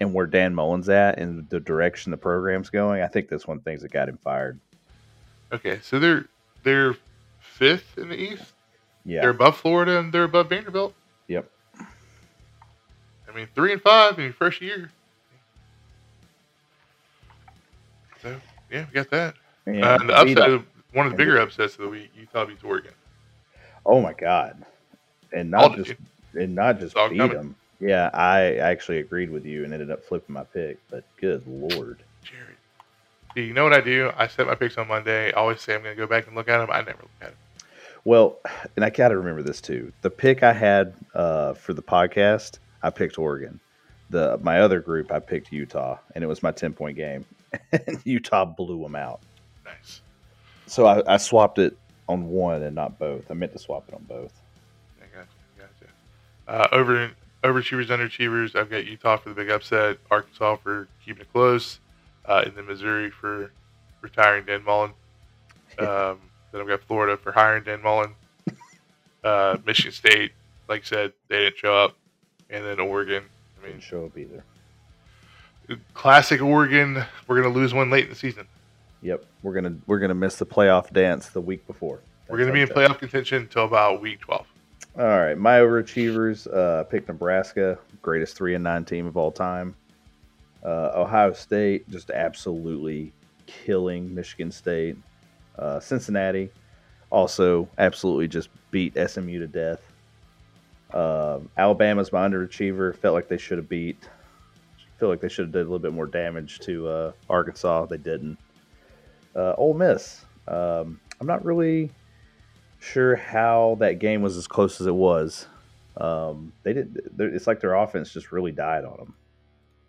and 0.00 0.14
where 0.14 0.26
Dan 0.26 0.54
Mullen's 0.54 0.88
at 0.88 1.18
and 1.18 1.48
the 1.50 1.60
direction 1.60 2.10
the 2.10 2.16
program's 2.16 2.70
going, 2.70 3.02
I 3.02 3.08
think 3.08 3.28
that's 3.28 3.46
one 3.46 3.56
of 3.56 3.64
the 3.64 3.70
things 3.70 3.82
that 3.82 3.92
got 3.92 4.08
him 4.08 4.18
fired. 4.22 4.58
Okay, 5.52 5.80
so 5.82 5.98
they're 5.98 6.26
they're 6.62 6.96
fifth 7.40 7.98
in 7.98 8.08
the 8.08 8.16
East. 8.16 8.52
Yeah, 9.04 9.22
they're 9.22 9.30
above 9.30 9.56
Florida 9.56 9.98
and 9.98 10.12
they're 10.12 10.24
above 10.24 10.50
Vanderbilt. 10.50 10.94
Yep. 11.28 11.50
I 11.80 13.34
mean, 13.34 13.48
three 13.54 13.72
and 13.72 13.82
five 13.82 14.18
in 14.18 14.24
your 14.24 14.32
first 14.32 14.60
year. 14.60 14.90
So 18.22 18.40
yeah, 18.70 18.86
we 18.86 18.94
got 18.94 19.10
that. 19.10 19.34
Yeah, 19.66 19.94
uh, 19.94 19.98
the 19.98 20.14
upset, 20.14 20.62
one 20.92 21.06
of 21.06 21.12
the 21.12 21.16
bigger 21.16 21.38
upsets 21.38 21.74
of 21.74 21.80
the 21.80 21.88
week, 21.88 22.10
Utah 22.16 22.44
beats 22.44 22.64
Oregon. 22.64 22.92
Oh 23.84 24.00
my 24.00 24.12
god, 24.12 24.64
and 25.32 25.50
not 25.50 25.76
just 25.76 25.94
and 26.34 26.54
not 26.54 26.78
just 26.78 26.94
beat 26.94 27.18
coming. 27.18 27.36
them. 27.36 27.56
Yeah, 27.80 28.10
I 28.12 28.56
actually 28.56 28.98
agreed 28.98 29.30
with 29.30 29.44
you 29.44 29.64
and 29.64 29.72
ended 29.72 29.90
up 29.90 30.04
flipping 30.04 30.34
my 30.34 30.44
pick. 30.44 30.78
But 30.90 31.04
good 31.20 31.46
lord, 31.46 32.02
Jared, 32.22 32.56
you 33.36 33.52
know 33.52 33.64
what 33.64 33.72
I 33.72 33.80
do? 33.80 34.10
I 34.16 34.26
set 34.26 34.46
my 34.46 34.54
picks 34.54 34.76
on 34.78 34.88
Monday. 34.88 35.32
I 35.32 35.36
always 35.36 35.60
say 35.60 35.74
I'm 35.74 35.82
going 35.82 35.94
to 35.96 36.00
go 36.00 36.06
back 36.06 36.26
and 36.26 36.34
look 36.34 36.48
at 36.48 36.58
them. 36.58 36.70
I 36.70 36.78
never 36.78 37.02
look 37.02 37.10
at 37.20 37.28
them. 37.28 37.36
Well, 38.04 38.38
and 38.74 38.84
I 38.84 38.90
got 38.90 39.08
to 39.08 39.18
remember 39.18 39.42
this 39.42 39.60
too. 39.60 39.92
The 40.02 40.10
pick 40.10 40.42
I 40.42 40.52
had 40.52 40.94
uh, 41.14 41.54
for 41.54 41.74
the 41.74 41.82
podcast, 41.82 42.58
I 42.82 42.90
picked 42.90 43.18
Oregon. 43.18 43.60
The 44.10 44.38
my 44.42 44.60
other 44.60 44.80
group, 44.80 45.12
I 45.12 45.20
picked 45.20 45.52
Utah, 45.52 45.98
and 46.14 46.24
it 46.24 46.26
was 46.26 46.42
my 46.42 46.50
ten 46.50 46.72
point 46.72 46.96
game, 46.96 47.26
and 47.72 48.00
Utah 48.04 48.46
blew 48.46 48.82
them 48.82 48.96
out. 48.96 49.20
Nice. 49.64 50.00
So 50.66 50.86
I, 50.86 51.14
I 51.14 51.16
swapped 51.18 51.58
it 51.58 51.76
on 52.08 52.28
one 52.28 52.62
and 52.62 52.74
not 52.74 52.98
both. 52.98 53.30
I 53.30 53.34
meant 53.34 53.52
to 53.52 53.58
swap 53.58 53.84
it 53.88 53.94
on 53.94 54.04
both. 54.08 54.32
I 55.00 55.04
gotcha. 55.14 55.28
Gotcha. 56.48 56.72
Uh, 56.72 56.76
over 56.76 57.10
overachievers, 57.44 57.86
underachievers. 57.86 58.56
I've 58.56 58.70
got 58.70 58.84
Utah 58.86 59.16
for 59.16 59.28
the 59.30 59.34
big 59.34 59.50
upset, 59.50 59.98
Arkansas 60.10 60.56
for 60.56 60.88
keeping 61.04 61.22
it 61.22 61.32
close, 61.32 61.78
uh, 62.26 62.42
and 62.46 62.54
then 62.56 62.66
Missouri 62.66 63.10
for 63.10 63.50
retiring 64.00 64.44
Dan 64.46 64.64
Mullen. 64.64 64.92
Um, 65.78 66.18
then 66.50 66.60
I've 66.60 66.66
got 66.66 66.80
Florida 66.82 67.16
for 67.16 67.30
hiring 67.30 67.62
Dan 67.62 67.80
Mullen. 67.82 68.12
Uh, 69.22 69.58
Michigan 69.64 69.92
State, 69.92 70.32
like 70.68 70.80
I 70.80 70.84
said, 70.84 71.12
they 71.28 71.38
didn't 71.40 71.58
show 71.58 71.72
up, 71.76 71.94
and 72.50 72.64
then 72.64 72.80
Oregon. 72.80 73.22
I 73.58 73.62
mean, 73.62 73.72
Didn't 73.72 73.84
show 73.84 74.04
up 74.06 74.16
either. 74.18 74.42
classic 75.94 76.40
Oregon. 76.42 77.04
We're 77.28 77.40
gonna 77.40 77.54
lose 77.54 77.74
one 77.74 77.90
late 77.90 78.04
in 78.04 78.10
the 78.10 78.16
season. 78.16 78.46
Yep, 79.02 79.24
we're 79.42 79.52
gonna 79.52 79.76
we're 79.86 80.00
gonna 80.00 80.14
miss 80.16 80.36
the 80.36 80.46
playoff 80.46 80.92
dance 80.92 81.28
the 81.28 81.40
week 81.40 81.64
before. 81.68 82.00
We're 82.28 82.38
gonna 82.38 82.52
be 82.52 82.62
in 82.62 82.68
playoff 82.68 82.98
contention 82.98 83.42
until 83.42 83.64
about 83.66 84.00
week 84.00 84.20
twelve. 84.20 84.46
All 84.98 85.06
right, 85.06 85.38
my 85.38 85.60
overachievers 85.60 86.52
uh, 86.52 86.82
Nebraska, 87.06 87.78
greatest 88.02 88.34
three 88.34 88.56
and 88.56 88.64
nine 88.64 88.84
team 88.84 89.06
of 89.06 89.16
all 89.16 89.30
time. 89.30 89.76
Uh, 90.64 90.90
Ohio 90.92 91.32
State 91.32 91.88
just 91.88 92.10
absolutely 92.10 93.12
killing 93.46 94.12
Michigan 94.12 94.50
State. 94.50 94.96
Uh, 95.56 95.78
Cincinnati 95.78 96.50
also 97.10 97.68
absolutely 97.78 98.26
just 98.26 98.48
beat 98.72 98.94
SMU 98.94 99.38
to 99.38 99.46
death. 99.46 99.80
Uh, 100.92 101.38
Alabama's 101.56 102.10
my 102.10 102.26
underachiever. 102.28 102.96
Felt 102.96 103.14
like 103.14 103.28
they 103.28 103.38
should 103.38 103.58
have 103.58 103.68
beat. 103.68 104.08
Feel 104.98 105.08
like 105.08 105.20
they 105.20 105.28
should 105.28 105.44
have 105.44 105.52
did 105.52 105.60
a 105.60 105.70
little 105.70 105.78
bit 105.78 105.92
more 105.92 106.06
damage 106.06 106.58
to 106.60 106.88
uh, 106.88 107.12
Arkansas. 107.30 107.86
They 107.86 107.98
didn't. 107.98 108.36
Uh, 109.36 109.54
Ole 109.58 109.74
Miss. 109.74 110.24
Um, 110.48 110.98
I'm 111.20 111.28
not 111.28 111.44
really 111.44 111.92
sure 112.78 113.16
how 113.16 113.76
that 113.80 113.98
game 113.98 114.22
was 114.22 114.36
as 114.36 114.46
close 114.46 114.80
as 114.80 114.86
it 114.86 114.94
was. 114.94 115.46
Um, 115.96 116.52
they 116.62 116.72
did. 116.72 117.00
It's 117.18 117.46
like 117.46 117.60
their 117.60 117.74
offense 117.74 118.12
just 118.12 118.32
really 118.32 118.52
died 118.52 118.84
on 118.84 118.96
them. 118.96 119.14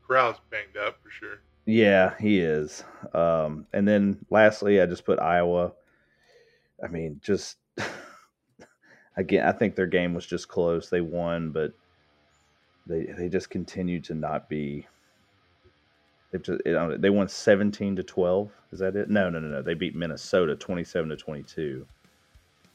Corral's 0.08 0.40
banged 0.50 0.78
up 0.78 0.98
for 1.04 1.12
sure. 1.12 1.40
Yeah, 1.66 2.16
he 2.20 2.40
is. 2.40 2.84
Um, 3.14 3.68
and 3.74 3.88
then 3.88 4.26
lastly, 4.32 4.82
I 4.82 4.88
just 4.88 5.06
put 5.06 5.20
Iowa. 5.20 5.72
I 6.84 6.88
mean, 6.88 7.20
just 7.24 7.58
again, 9.18 9.46
I 9.46 9.52
think 9.52 9.76
their 9.76 9.86
game 9.86 10.16
was 10.16 10.26
just 10.26 10.48
close. 10.48 10.90
They 10.90 11.02
won, 11.02 11.52
but 11.52 11.74
they 12.88 13.04
they 13.06 13.30
just 13.30 13.52
continue 13.52 14.00
to 14.02 14.16
not 14.16 14.50
be. 14.50 14.88
They've 16.32 16.42
just, 16.42 16.66
know, 16.66 16.98
they 16.98 17.12
won 17.12 17.28
seventeen 17.28 17.96
to 17.98 18.04
twelve. 18.04 18.52
Is 18.72 18.80
that 18.80 18.96
it? 18.96 19.10
No, 19.10 19.30
no, 19.30 19.40
no, 19.40 19.48
no. 19.48 19.62
They 19.62 19.76
beat 19.76 19.96
Minnesota 19.96 20.56
twenty-seven 20.56 21.10
to 21.10 21.18
twenty-two. 21.18 21.86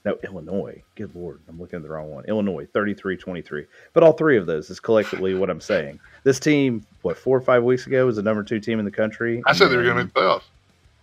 No, 0.04 0.18
Illinois. 0.22 0.82
Good 0.96 1.14
lord, 1.14 1.40
I'm 1.48 1.58
looking 1.58 1.78
at 1.78 1.82
the 1.82 1.88
wrong 1.88 2.10
one. 2.10 2.24
Illinois 2.26 2.66
33-23. 2.74 3.66
But 3.94 4.02
all 4.02 4.12
three 4.12 4.36
of 4.36 4.44
those 4.46 4.68
is 4.68 4.78
collectively 4.78 5.34
what 5.34 5.48
I'm 5.48 5.62
saying. 5.62 5.98
This 6.24 6.38
team, 6.38 6.84
what 7.02 7.16
four 7.16 7.36
or 7.36 7.40
five 7.40 7.62
weeks 7.62 7.86
ago, 7.86 8.04
was 8.04 8.16
the 8.16 8.22
number 8.22 8.42
two 8.42 8.60
team 8.60 8.78
in 8.78 8.84
the 8.84 8.90
country. 8.90 9.42
I 9.46 9.54
said 9.54 9.68
they 9.68 9.76
were 9.76 9.84
gonna 9.84 10.04
make 10.04 10.12
the 10.12 10.20
playoffs. 10.20 10.42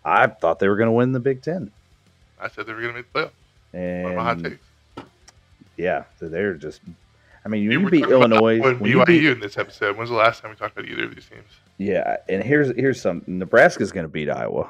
I 0.05 0.27
thought 0.27 0.59
they 0.59 0.67
were 0.67 0.77
going 0.77 0.87
to 0.87 0.93
win 0.93 1.11
the 1.11 1.19
Big 1.19 1.41
Ten. 1.41 1.71
I 2.39 2.47
said 2.49 2.65
they 2.65 2.73
were 2.73 2.81
gonna 2.81 2.93
make 2.93 3.11
the 3.13 3.19
playoffs. 3.19 3.31
And 3.73 4.15
my 4.15 4.23
hot 4.23 4.43
takes. 4.43 4.63
yeah, 5.77 6.03
so 6.19 6.27
they're 6.27 6.53
just. 6.55 6.81
I 7.43 7.49
mean, 7.49 7.67
We 7.67 7.73
you 7.73 7.89
beat 7.89 8.03
Illinois. 8.05 8.59
When 8.59 8.83
you 8.85 8.97
BYU 8.97 9.05
beat- 9.05 9.25
in 9.25 9.39
this 9.39 9.57
episode. 9.57 9.97
When's 9.97 10.11
the 10.11 10.15
last 10.15 10.41
time 10.41 10.51
we 10.51 10.57
talked 10.57 10.77
about 10.77 10.89
either 10.89 11.05
of 11.05 11.15
these 11.15 11.25
teams? 11.25 11.47
yeah, 11.77 12.17
and 12.29 12.43
here's 12.43 12.75
here's 12.75 13.01
some. 13.01 13.23
Nebraska's 13.25 13.91
going 13.91 14.05
to 14.05 14.11
beat 14.11 14.29
Iowa. 14.29 14.69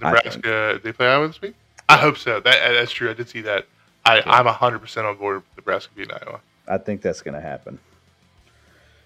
Nebraska, 0.00 0.80
they 0.82 0.92
play 0.92 1.06
Iowa 1.06 1.28
this 1.28 1.40
week. 1.40 1.54
I 1.88 1.96
hope 1.96 2.16
so. 2.16 2.40
That 2.40 2.72
that's 2.72 2.92
true. 2.92 3.10
I 3.10 3.14
did 3.14 3.28
see 3.28 3.42
that. 3.42 3.66
I, 4.04 4.22
I'm 4.26 4.46
hundred 4.46 4.80
percent 4.80 5.06
on 5.06 5.16
board 5.16 5.36
with 5.36 5.56
Nebraska 5.56 5.92
beating 5.94 6.14
Iowa. 6.14 6.40
I 6.66 6.78
think 6.78 7.02
that's 7.02 7.22
going 7.22 7.34
to 7.34 7.40
happen. 7.40 7.78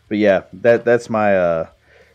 But 0.09 0.19
yeah, 0.19 0.43
that 0.55 0.85
that's 0.85 1.11
my 1.11 1.37
uh, 1.37 1.69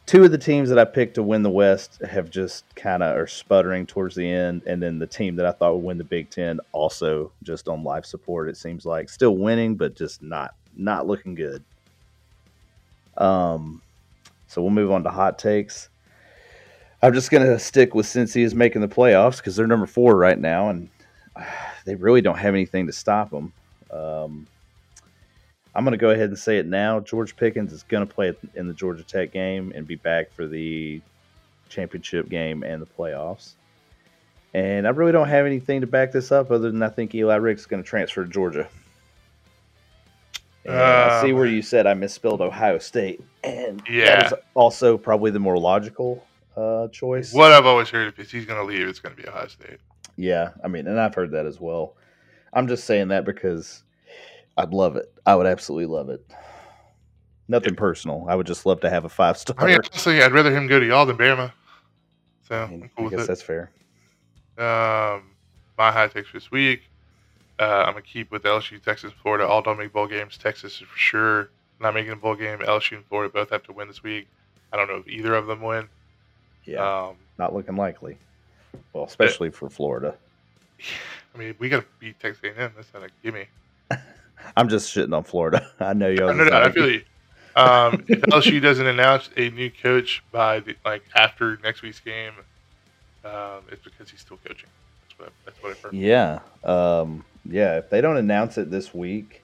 two 0.05 0.24
of 0.24 0.32
the 0.32 0.38
teams 0.38 0.70
that 0.70 0.80
I 0.80 0.86
picked 0.86 1.16
to 1.16 1.24
win 1.24 1.43
the 1.43 1.49
West 1.49 2.01
have 2.01 2.30
just 2.30 2.64
kind 2.76 3.03
of 3.03 3.16
are 3.18 3.28
sputtering 3.28 3.86
towards 3.86 4.16
the 4.16 4.30
end, 4.30 4.64
and 4.66 4.82
then 4.82 4.99
the 4.99 5.07
team 5.07 5.36
that 5.36 5.45
I 5.45 5.51
thought 5.51 5.76
would 5.76 5.84
win 5.84 5.97
the 5.97 6.03
Big 6.03 6.30
Ten 6.30 6.59
also 6.72 7.32
just 7.43 7.68
on 7.68 7.84
life 7.84 8.05
support. 8.05 8.49
It 8.49 8.57
seems 8.57 8.86
like 8.86 9.09
still 9.09 9.38
winning, 9.38 9.76
but 9.76 9.95
just 9.95 10.22
not 10.22 10.55
not 10.76 11.05
looking 11.05 11.36
good. 11.36 11.64
Um, 13.18 13.82
so 14.47 14.62
we'll 14.62 14.72
move 14.72 14.91
on 14.91 15.03
to 15.03 15.09
hot 15.09 15.38
takes. 15.38 15.89
I'm 17.04 17.14
just 17.14 17.32
gonna 17.32 17.58
stick 17.60 17.95
with 17.95 18.06
Cincy 18.06 18.43
is 18.43 18.54
making 18.56 18.82
the 18.82 18.88
playoffs 18.88 19.38
because 19.38 19.56
they're 19.56 19.68
number 19.68 19.88
four 19.88 20.16
right 20.16 20.38
now, 20.39 20.70
and 20.70 20.89
they 21.86 21.95
really 21.95 22.22
don't 22.22 22.38
have 22.38 22.54
anything 22.54 22.88
to 22.88 22.93
stop 22.93 23.32
them. 23.32 23.54
Um, 23.91 24.47
I'm 25.74 25.84
going 25.86 25.93
to 25.93 25.97
go 25.97 26.10
ahead 26.10 26.28
and 26.30 26.38
say 26.38 26.58
it 26.58 26.66
now. 26.66 26.99
George 26.99 27.36
Pickens 27.36 27.72
is 27.72 27.84
going 27.84 28.06
to 28.06 28.14
play 28.14 28.34
in 28.56 28.68
the 28.68 28.74
Georgia 28.74 29.04
Tech 29.04 29.32
game 29.32 29.72
and 29.74 29.88
be 29.88 29.95
back 29.95 30.32
for 30.34 30.45
the 30.45 31.02
championship 31.70 32.28
game 32.30 32.64
and 32.64 32.82
the 32.82 32.86
playoffs. 32.86 33.54
And 34.54 34.86
I 34.86 34.89
really 34.89 35.14
don't 35.14 35.30
have 35.30 35.45
anything 35.45 35.80
to 35.82 35.88
back 35.88 36.12
this 36.12 36.32
up 36.32 36.52
other 36.52 36.70
than 36.72 36.84
I 36.84 36.89
think 36.89 37.16
Eli 37.16 37.36
Ricks 37.36 37.66
going 37.66 37.82
to 37.82 37.88
transfer 37.88 38.26
to 38.26 38.30
Georgia. 38.30 38.68
And 40.66 40.76
I 41.02 41.10
see 41.10 41.32
Um, 41.32 41.36
where 41.38 41.45
you 41.45 41.62
said 41.62 41.88
I 41.88 41.93
misspelled 41.93 42.41
Ohio 42.41 42.78
State, 42.78 43.22
and 43.43 43.80
that 43.80 43.93
Yeah. 43.93 44.28
is 44.28 44.34
also 44.54 44.97
probably 44.97 45.32
the 45.32 45.39
more 45.39 45.58
logical 45.58 46.28
uh, 46.62 46.88
choice. 46.89 47.34
What 47.34 47.51
I've 47.51 47.66
always 47.66 47.89
heard, 47.89 48.14
if 48.18 48.32
he's 48.32 48.45
going 48.45 48.59
to 48.59 48.66
leave, 48.66 48.88
it's 48.88 48.99
going 48.99 49.16
to 49.16 49.22
be 49.22 49.28
Ohio 49.28 49.47
State. 49.47 49.80
Yeah, 50.16 50.49
I 50.64 50.68
mean, 50.68 50.88
and 50.88 50.99
I've 50.99 51.16
heard 51.16 51.32
that 51.32 51.45
as 51.45 51.59
well. 51.59 51.95
I'm 52.53 52.68
just 52.68 52.84
saying 52.84 53.07
that 53.09 53.26
because 53.26 53.84
I'd 54.57 54.74
love 54.74 54.95
it. 54.95 55.12
I 55.26 55.36
would 55.36 55.47
absolutely 55.47 55.86
love 55.88 56.09
it. 56.09 56.26
Nothing 57.47 57.76
personal. 57.76 58.26
I 58.30 58.36
would 58.36 58.47
just 58.47 58.66
love 58.66 58.82
to 58.82 58.89
have 58.89 59.05
a 59.05 59.09
five 59.09 59.38
star. 59.38 59.55
I 59.59 59.66
mean, 59.68 59.78
honestly, 59.84 60.22
I'd 60.22 60.32
rather 60.32 60.55
him 60.55 60.68
go 60.68 60.80
to 60.80 60.86
y'all 60.86 61.05
than 61.05 61.18
Bama. 61.18 61.51
So 62.47 62.55
I, 62.55 62.64
I'm 62.64 62.70
mean, 62.70 62.89
cool 62.95 63.07
I 63.07 63.09
guess 63.09 63.18
with 63.18 63.24
it. 63.24 63.28
that's 63.28 63.41
fair. 63.41 63.72
Um, 64.57 65.32
my 65.78 65.91
high 65.91 66.07
takes 66.07 66.32
this 66.32 66.51
week. 66.51 66.84
Uh, 67.59 67.84
I'm 67.86 67.93
gonna 67.93 68.01
keep 68.01 68.32
with 68.32 68.43
LSU, 68.43 68.82
Texas, 68.82 69.14
Florida. 69.22 69.47
All 69.47 69.62
don't 69.62 69.78
make 69.78 69.93
bowl 69.93 70.07
games. 70.07 70.38
Texas 70.38 70.74
is 70.74 70.88
for 70.88 70.97
sure 70.97 71.49
not 71.80 71.93
making 71.93 72.12
a 72.12 72.16
bowl 72.16 72.36
game. 72.36 72.59
LSU 72.59 72.97
and 72.97 73.05
Florida 73.05 73.32
both 73.34 73.49
have 73.49 73.64
to 73.64 73.74
win 73.74 73.88
this 73.88 74.03
week. 74.03 74.28
I 74.72 74.78
don't 74.78 74.88
know 74.88 74.97
if 74.97 75.07
either 75.07 75.36
of 75.36 75.47
them 75.47 75.62
win. 75.62 75.89
Yeah, 76.66 77.07
Um, 77.07 77.16
not 77.38 77.53
looking 77.53 77.76
likely. 77.76 78.18
Well, 78.93 79.05
especially 79.05 79.49
for 79.49 79.70
Florida. 79.70 80.16
I 81.34 81.38
mean, 81.38 81.55
we 81.59 81.70
gotta 81.70 81.86
beat 81.99 82.20
Texas 82.20 82.43
A&M. 82.43 82.72
That's 82.76 82.93
not 82.93 83.03
a 83.03 83.09
gimme. 83.24 83.45
I'm 84.57 84.70
just 84.70 84.93
shitting 84.93 85.16
on 85.16 85.24
Florida. 85.24 85.70
I 85.80 85.93
know 85.93 86.09
y'all. 86.09 86.30
I 86.30 86.34
know 86.34 86.45
that. 86.45 86.64
I 86.64 86.72
feel 86.72 86.89
you. 86.89 87.03
Um, 87.55 88.05
if 88.07 88.22
LSU 88.22 88.62
doesn't 88.62 88.88
announce 88.88 89.30
a 89.36 89.49
new 89.49 89.70
coach 89.70 90.24
by 90.32 90.62
the, 90.62 90.76
like 90.86 91.03
after 91.16 91.57
next 91.64 91.82
week's 91.82 91.99
game, 91.99 92.32
um, 93.26 93.64
it's 93.70 93.84
because 93.84 94.09
he's 94.09 94.22
still 94.22 94.38
coaching. 94.45 94.70
That's 95.03 95.20
what 95.20 95.28
I, 95.28 95.32
that's 95.45 95.64
what 95.64 95.72
I've 95.72 95.80
heard. 95.82 95.93
Yeah, 95.93 96.39
um, 96.64 97.26
yeah. 97.45 97.78
If 97.78 97.89
they 97.89 97.99
don't 98.01 98.18
announce 98.18 98.57
it 98.57 98.72
this 98.72 98.93
week, 98.93 99.43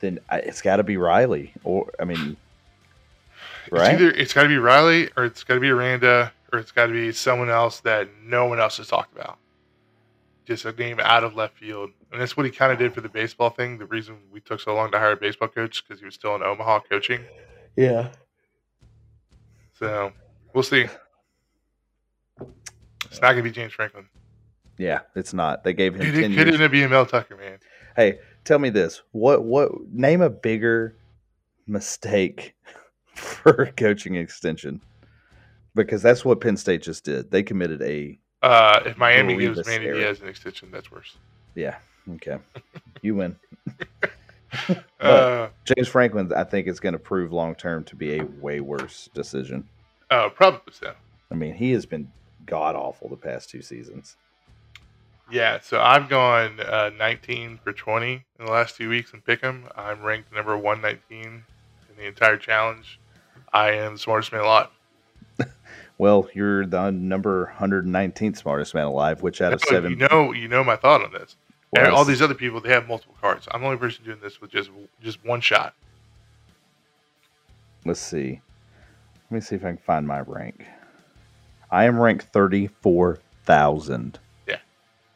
then 0.00 0.20
I, 0.30 0.38
it's 0.38 0.62
got 0.62 0.76
to 0.76 0.84
be 0.84 0.96
Riley. 0.96 1.52
Or 1.64 1.90
I 1.98 2.04
mean, 2.04 2.36
It's 3.72 3.80
either 3.80 4.10
it's 4.10 4.32
got 4.32 4.44
to 4.44 4.48
be 4.48 4.58
Riley 4.58 5.10
or 5.16 5.24
it's 5.24 5.44
got 5.44 5.54
to 5.54 5.60
be 5.60 5.70
Aranda 5.70 6.32
or 6.52 6.58
it's 6.58 6.72
got 6.72 6.86
to 6.86 6.92
be 6.92 7.12
someone 7.12 7.50
else 7.50 7.80
that 7.80 8.08
no 8.22 8.46
one 8.46 8.60
else 8.60 8.76
has 8.78 8.88
talked 8.88 9.16
about. 9.16 9.38
Just 10.44 10.64
a 10.64 10.72
name 10.72 11.00
out 11.00 11.24
of 11.24 11.34
left 11.34 11.58
field, 11.58 11.90
and 12.12 12.20
that's 12.20 12.36
what 12.36 12.46
he 12.46 12.52
kind 12.52 12.70
of 12.72 12.78
did 12.78 12.94
for 12.94 13.00
the 13.00 13.08
baseball 13.08 13.50
thing. 13.50 13.78
The 13.78 13.86
reason 13.86 14.16
we 14.30 14.40
took 14.40 14.60
so 14.60 14.74
long 14.74 14.92
to 14.92 14.98
hire 14.98 15.12
a 15.12 15.16
baseball 15.16 15.48
coach 15.48 15.82
because 15.84 15.98
he 15.98 16.04
was 16.04 16.14
still 16.14 16.36
in 16.36 16.42
Omaha 16.42 16.80
coaching. 16.88 17.24
yeah. 17.76 18.10
So 19.78 20.12
we'll 20.54 20.62
see. 20.62 20.86
It's 23.10 23.20
not 23.20 23.32
gonna 23.32 23.42
be 23.42 23.50
James 23.50 23.72
Franklin. 23.72 24.06
Yeah, 24.78 25.00
it's 25.14 25.34
not. 25.34 25.64
They 25.64 25.72
gave 25.72 25.94
him 25.94 26.00
Dude, 26.00 26.16
it 26.16 26.34
could 26.34 26.60
end 26.60 26.70
being 26.70 26.90
Mel 26.90 27.06
Tucker, 27.06 27.36
man. 27.36 27.58
Hey, 27.96 28.18
tell 28.44 28.58
me 28.58 28.70
this: 28.70 29.02
what 29.12 29.42
what 29.44 29.70
name 29.90 30.20
a 30.20 30.30
bigger 30.30 30.96
mistake 31.66 32.54
for 33.54 33.62
a 33.62 33.72
coaching 33.76 34.14
extension? 34.16 34.80
Because 35.74 36.02
that's 36.02 36.24
what 36.24 36.40
Penn 36.40 36.56
State 36.56 36.82
just 36.82 37.04
did. 37.04 37.30
They 37.30 37.42
committed 37.42 37.82
a 37.82 38.18
Uh, 38.42 38.80
if 38.86 38.96
Miami 38.96 39.36
gives 39.36 39.64
Manny 39.66 39.86
error. 39.86 39.94
Diaz 39.94 40.20
an 40.20 40.28
extension, 40.28 40.70
that's 40.70 40.90
worse. 40.90 41.16
yeah. 41.54 41.76
Okay, 42.14 42.38
you 43.02 43.14
win. 43.16 43.36
Uh, 45.00 45.48
James 45.64 45.88
Franklin, 45.88 46.32
I 46.34 46.42
think, 46.44 46.66
is 46.66 46.80
going 46.80 46.94
to 46.94 46.98
prove 46.98 47.30
long 47.32 47.54
term 47.54 47.84
to 47.84 47.96
be 47.96 48.18
a 48.18 48.24
way 48.40 48.60
worse 48.60 49.10
decision. 49.12 49.68
oh, 50.10 50.30
probably 50.34 50.72
so. 50.72 50.94
I 51.30 51.34
mean, 51.34 51.54
he 51.54 51.72
has 51.72 51.84
been 51.84 52.10
god 52.46 52.74
awful 52.74 53.08
the 53.08 53.16
past 53.16 53.50
two 53.50 53.60
seasons. 53.60 54.16
Yeah, 55.30 55.58
so 55.60 55.80
I've 55.80 56.08
gone 56.08 56.60
uh, 56.60 56.90
19 56.96 57.58
for 57.62 57.72
20 57.72 58.12
in 58.38 58.46
the 58.46 58.50
last 58.50 58.76
two 58.76 58.88
weeks 58.88 59.12
in 59.12 59.20
Pick'em. 59.20 59.70
I'm 59.76 60.00
ranked 60.02 60.32
number 60.32 60.56
119 60.56 61.24
in 61.24 61.42
the 61.96 62.06
entire 62.06 62.36
challenge. 62.38 62.98
I 63.52 63.70
am 63.72 63.94
the 63.94 63.98
smartest 63.98 64.32
man 64.32 64.42
alive. 64.42 64.68
Well, 65.98 66.28
you're 66.34 66.66
the 66.66 66.90
number 66.90 67.54
119th 67.58 68.36
smartest 68.36 68.74
man 68.74 68.84
alive, 68.84 69.22
which 69.22 69.40
out 69.40 69.54
of 69.54 69.62
seven. 69.62 69.92
You 69.92 70.08
know, 70.10 70.30
you 70.32 70.46
know 70.46 70.62
my 70.62 70.76
thought 70.76 71.02
on 71.02 71.10
this. 71.10 71.36
was- 71.72 71.88
All 71.88 72.04
these 72.04 72.20
other 72.20 72.34
people, 72.34 72.60
they 72.60 72.68
have 72.68 72.86
multiple 72.86 73.14
cards. 73.18 73.48
I'm 73.50 73.62
the 73.62 73.66
only 73.68 73.78
person 73.78 74.04
doing 74.04 74.18
this 74.20 74.38
with 74.38 74.50
just 74.50 74.68
just 75.02 75.24
one 75.24 75.40
shot. 75.40 75.74
Let's 77.86 77.98
see. 78.00 78.42
Let 79.30 79.34
me 79.34 79.40
see 79.40 79.54
if 79.56 79.64
I 79.64 79.68
can 79.68 79.78
find 79.78 80.06
my 80.06 80.20
rank. 80.20 80.66
I 81.70 81.84
am 81.86 81.98
ranked 81.98 82.24
34,000. 82.32 84.18
Yeah. 84.46 84.56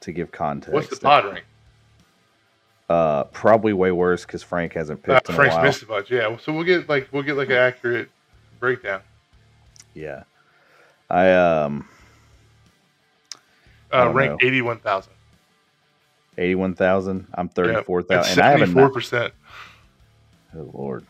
To 0.00 0.12
give 0.12 0.32
context. 0.32 0.72
What's 0.72 0.88
the 0.88 0.96
pod 0.96 1.26
rank? 1.26 1.44
Uh, 2.88 3.24
probably 3.24 3.72
way 3.74 3.92
worse 3.92 4.24
because 4.24 4.42
Frank 4.42 4.72
hasn't 4.72 5.00
Uh, 5.06 5.14
picked 5.14 5.28
a 5.28 5.32
Frank's 5.34 5.56
missed 5.62 5.82
a 5.82 5.86
bunch. 5.86 6.10
Yeah, 6.10 6.36
so 6.38 6.52
we'll 6.54 6.64
get 6.64 6.88
like 6.88 7.08
we'll 7.12 7.22
get 7.22 7.36
like 7.36 7.48
an 7.50 7.56
accurate 7.56 8.08
breakdown. 8.60 9.02
Yeah. 9.94 10.24
I 11.10 11.32
um 11.32 11.88
I 13.94 14.02
Uh, 14.02 14.04
don't 14.04 14.14
ranked 14.14 14.20
know. 14.20 14.42
81,000. 14.42 15.12
81,000. 16.38 17.26
I'm 17.34 17.48
Yeah, 17.62 17.82
34,000. 17.84 18.08
that's 18.08 18.28
and 18.32 18.40
I 18.40 18.50
have 18.50 18.62
a 18.62 18.66
74 18.66 18.90
percent. 18.90 19.34
Oh 20.56 20.70
Lord. 20.74 21.06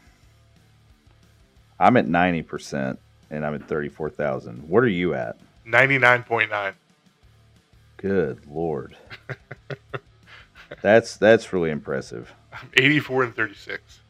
I'm 1.79 1.97
at 1.97 2.07
90% 2.07 2.99
and 3.31 3.47
I'm 3.47 3.55
at 3.55 3.69
34,000. 3.69 4.69
What 4.69 4.85
are 4.85 4.89
you 4.89 5.15
at? 5.15 5.39
99.9. 5.67 6.75
Good 7.99 8.47
Lord. 8.47 8.97
that's 10.83 11.17
that's 11.17 11.53
really 11.53 11.71
impressive. 11.71 12.35
I'm 12.53 12.71
84 12.75 13.25
and 13.25 13.37
36. 13.37 14.01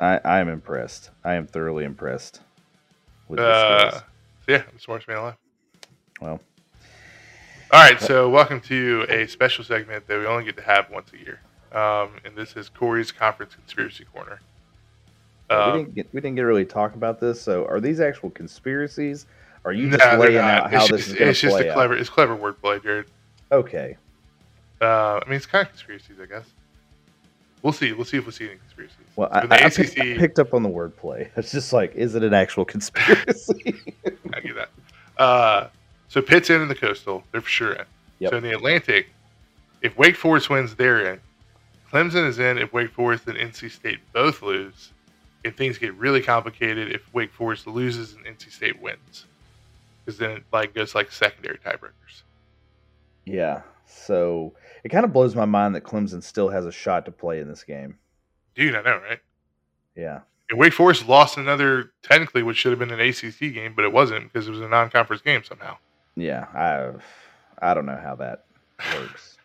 I, 0.00 0.20
I 0.24 0.40
am 0.40 0.48
impressed. 0.48 1.10
I 1.24 1.34
am 1.34 1.46
thoroughly 1.46 1.84
impressed 1.84 2.40
with. 3.28 3.38
Uh, 3.40 3.90
skills. 3.90 4.02
yeah, 4.48 4.56
I'm 4.56 4.74
the 4.74 4.80
smartest 4.80 5.08
man 5.08 5.18
alive. 5.18 5.34
Well, 6.20 6.40
All 7.70 7.80
right, 7.80 8.00
so 8.00 8.28
welcome 8.28 8.60
to 8.62 9.06
a 9.08 9.26
special 9.26 9.62
segment 9.64 10.06
that 10.06 10.18
we 10.18 10.26
only 10.26 10.44
get 10.44 10.56
to 10.56 10.62
have 10.62 10.90
once 10.90 11.12
a 11.12 11.18
year, 11.18 11.40
um, 11.72 12.10
and 12.24 12.34
this 12.34 12.56
is 12.56 12.68
Corey's 12.68 13.12
Conference 13.12 13.54
Conspiracy 13.54 14.04
Corner. 14.12 14.40
we 15.50 15.56
Um, 15.56 15.78
didn't 15.78 15.94
get 15.94 16.08
we 16.12 16.20
didn't 16.20 16.36
get 16.36 16.42
to 16.42 16.46
really 16.46 16.64
talk 16.64 16.94
about 16.94 17.20
this. 17.20 17.40
So, 17.40 17.66
are 17.66 17.80
these 17.80 18.00
actual 18.00 18.30
conspiracies? 18.30 19.26
Are 19.64 19.72
you 19.72 19.86
nah, 19.88 19.96
just 19.98 20.10
they're 20.10 20.18
laying 20.18 20.38
out 20.38 20.72
how 20.72 20.80
it's 20.80 20.90
this 20.90 20.98
just, 21.00 21.08
is 21.10 21.14
going 21.18 21.30
it's 21.30 21.40
just 21.40 21.56
play 21.56 21.66
a 21.66 21.70
out? 21.70 21.74
clever, 21.74 21.96
it's 21.96 22.08
clever 22.08 22.36
wordplay, 22.36 22.82
Jared. 22.82 23.06
Okay. 23.52 23.96
Uh, 24.80 25.16
I 25.16 25.22
mean, 25.26 25.36
it's 25.36 25.46
kind 25.46 25.62
of 25.66 25.68
conspiracies, 25.70 26.16
I 26.22 26.26
guess. 26.26 26.46
We'll 27.62 27.72
see. 27.72 27.92
We'll 27.92 28.04
see 28.04 28.18
if 28.18 28.26
we 28.26 28.32
see 28.32 28.44
any 28.46 28.56
conspiracies. 28.56 28.96
Well, 29.16 29.28
I, 29.32 29.40
I, 29.50 29.56
ACC, 29.56 29.76
picked, 29.76 30.00
I 30.00 30.16
picked 30.16 30.38
up 30.38 30.54
on 30.54 30.62
the 30.62 30.68
wordplay. 30.68 31.28
It's 31.36 31.50
just 31.50 31.72
like, 31.72 31.94
is 31.94 32.14
it 32.14 32.22
an 32.22 32.34
actual 32.34 32.64
conspiracy? 32.64 33.74
I 34.34 34.40
get 34.40 34.54
that. 34.54 34.70
Uh, 35.20 35.68
so 36.08 36.22
Pitt's 36.22 36.50
in 36.50 36.62
in 36.62 36.68
the 36.68 36.74
Coastal. 36.74 37.24
They're 37.32 37.40
for 37.40 37.48
sure 37.48 37.72
in. 37.72 37.84
Yep. 38.20 38.30
So 38.30 38.36
in 38.38 38.42
the 38.44 38.52
Atlantic, 38.52 39.08
if 39.82 39.96
Wake 39.98 40.16
Forest 40.16 40.50
wins, 40.50 40.74
they're 40.74 41.14
in. 41.14 41.20
Clemson 41.92 42.26
is 42.26 42.38
in 42.38 42.58
if 42.58 42.72
Wake 42.72 42.90
Forest 42.92 43.26
and 43.26 43.36
NC 43.36 43.70
State 43.70 43.98
both 44.12 44.42
lose. 44.42 44.92
And 45.44 45.56
things 45.56 45.78
get 45.78 45.94
really 45.94 46.20
complicated 46.20 46.92
if 46.92 47.02
Wake 47.14 47.32
Forest 47.32 47.66
loses 47.66 48.14
and 48.14 48.24
NC 48.24 48.50
State 48.52 48.80
wins. 48.80 49.24
Because 50.04 50.18
then 50.18 50.30
it 50.32 50.42
like 50.52 50.74
goes 50.74 50.94
like 50.94 51.10
secondary 51.12 51.58
tiebreakers. 51.58 52.22
yeah. 53.24 53.62
So 53.88 54.54
it 54.84 54.90
kind 54.90 55.04
of 55.04 55.12
blows 55.12 55.34
my 55.34 55.44
mind 55.44 55.74
that 55.74 55.82
Clemson 55.82 56.22
still 56.22 56.48
has 56.50 56.66
a 56.66 56.72
shot 56.72 57.04
to 57.06 57.10
play 57.12 57.40
in 57.40 57.48
this 57.48 57.64
game. 57.64 57.98
Dude, 58.54 58.74
I 58.74 58.82
know, 58.82 58.98
right? 59.08 59.20
Yeah. 59.96 60.20
And 60.50 60.58
Wake 60.58 60.72
Forest 60.72 61.08
lost 61.08 61.36
another 61.36 61.90
technically 62.02 62.42
which 62.42 62.56
should 62.56 62.72
have 62.72 62.78
been 62.78 62.90
an 62.90 63.00
ACC 63.00 63.52
game, 63.54 63.74
but 63.74 63.84
it 63.84 63.92
wasn't 63.92 64.32
because 64.32 64.48
it 64.48 64.50
was 64.50 64.60
a 64.60 64.68
non-conference 64.68 65.22
game 65.22 65.42
somehow. 65.44 65.76
Yeah. 66.16 66.46
I 66.54 67.66
I 67.70 67.74
don't 67.74 67.86
know 67.86 68.00
how 68.02 68.14
that 68.16 68.44
works. 68.94 69.36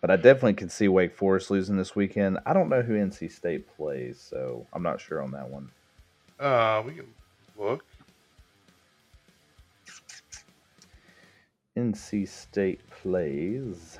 but 0.00 0.10
I 0.10 0.16
definitely 0.16 0.54
can 0.54 0.68
see 0.68 0.88
Wake 0.88 1.14
Forest 1.14 1.50
losing 1.50 1.76
this 1.76 1.96
weekend. 1.96 2.38
I 2.46 2.52
don't 2.52 2.68
know 2.68 2.82
who 2.82 2.94
NC 2.94 3.32
State 3.32 3.66
plays, 3.76 4.20
so 4.20 4.66
I'm 4.72 4.82
not 4.82 5.00
sure 5.00 5.22
on 5.22 5.30
that 5.32 5.48
one. 5.48 5.70
Uh, 6.38 6.82
we 6.86 6.94
can 6.94 7.06
look. 7.58 7.84
NC 11.76 12.28
State 12.28 12.80
plays 13.02 13.98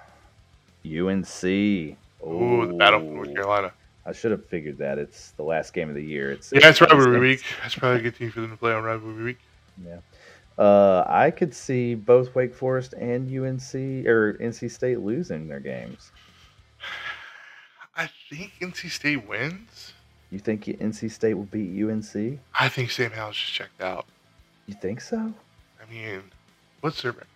UNC. 0.84 1.44
Ooh, 2.26 2.66
the 2.66 2.74
battle 2.76 3.00
for 3.00 3.06
North 3.06 3.34
Carolina. 3.34 3.72
I 4.06 4.12
should 4.12 4.30
have 4.30 4.46
figured 4.46 4.78
that. 4.78 4.98
It's 4.98 5.32
the 5.32 5.42
last 5.42 5.72
game 5.74 5.88
of 5.88 5.94
the 5.94 6.02
year. 6.04 6.30
It's 6.32 6.50
Yeah, 6.52 6.68
it's 6.68 6.80
it's- 6.80 6.90
rivalry 6.90 7.20
week. 7.20 7.44
That's 7.62 7.74
probably 7.74 8.00
a 8.00 8.02
good 8.02 8.16
team 8.16 8.30
for 8.30 8.40
them 8.40 8.50
to 8.50 8.56
play 8.56 8.72
on 8.72 8.82
rivalry 8.82 9.22
week. 9.24 9.38
Yeah. 9.86 9.98
Uh, 10.56 11.04
I 11.06 11.30
could 11.30 11.54
see 11.54 11.94
both 11.94 12.34
Wake 12.34 12.54
Forest 12.54 12.94
and 12.94 13.28
UNC 13.28 14.06
or 14.06 14.36
NC 14.40 14.68
State 14.70 14.98
losing 15.00 15.46
their 15.46 15.60
games. 15.60 16.10
I 17.96 18.08
think 18.30 18.52
NC 18.60 18.88
State 18.90 19.28
wins. 19.28 19.92
You 20.30 20.38
think 20.38 20.64
NC 20.66 21.10
State 21.10 21.34
will 21.34 21.44
beat 21.44 21.70
UNC? 21.82 22.38
I 22.58 22.68
think 22.68 22.90
Sam 22.90 23.10
Howell's 23.12 23.36
just 23.36 23.52
checked 23.52 23.80
out. 23.80 24.06
You 24.66 24.74
think 24.74 25.00
so? 25.00 25.16
I 25.16 25.90
mean, 25.92 26.22
what's 26.80 27.02
their 27.02 27.12
record? 27.12 27.26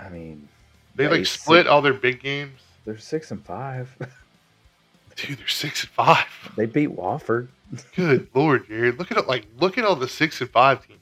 I 0.00 0.08
mean, 0.08 0.48
They 0.94 1.08
like 1.08 1.26
split 1.26 1.66
see- 1.66 1.70
all 1.70 1.82
their 1.82 1.94
big 1.94 2.20
games. 2.20 2.60
They're 2.84 2.98
six 2.98 3.30
and 3.30 3.42
five. 3.44 3.94
Dude, 5.16 5.38
they're 5.38 5.48
six 5.48 5.82
and 5.84 5.90
five. 5.90 6.26
they 6.56 6.66
beat 6.66 6.90
Wofford. 6.90 7.48
Good 7.96 8.28
lord, 8.34 8.66
Jared. 8.68 8.98
Look 8.98 9.10
at 9.10 9.16
it. 9.18 9.26
Like, 9.28 9.46
look 9.60 9.78
at 9.78 9.84
all 9.84 9.96
the 9.96 10.08
six 10.08 10.40
and 10.40 10.50
five 10.50 10.84
teams. 10.86 11.00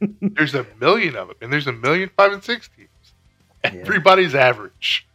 there's 0.20 0.54
a 0.54 0.66
million 0.80 1.14
of 1.16 1.28
them, 1.28 1.36
and 1.40 1.52
there's 1.52 1.66
a 1.66 1.72
million 1.72 2.10
five 2.16 2.32
and 2.32 2.42
six 2.42 2.68
teams. 2.76 2.88
Yeah. 3.64 3.80
Everybody's 3.82 4.34
average. 4.34 5.06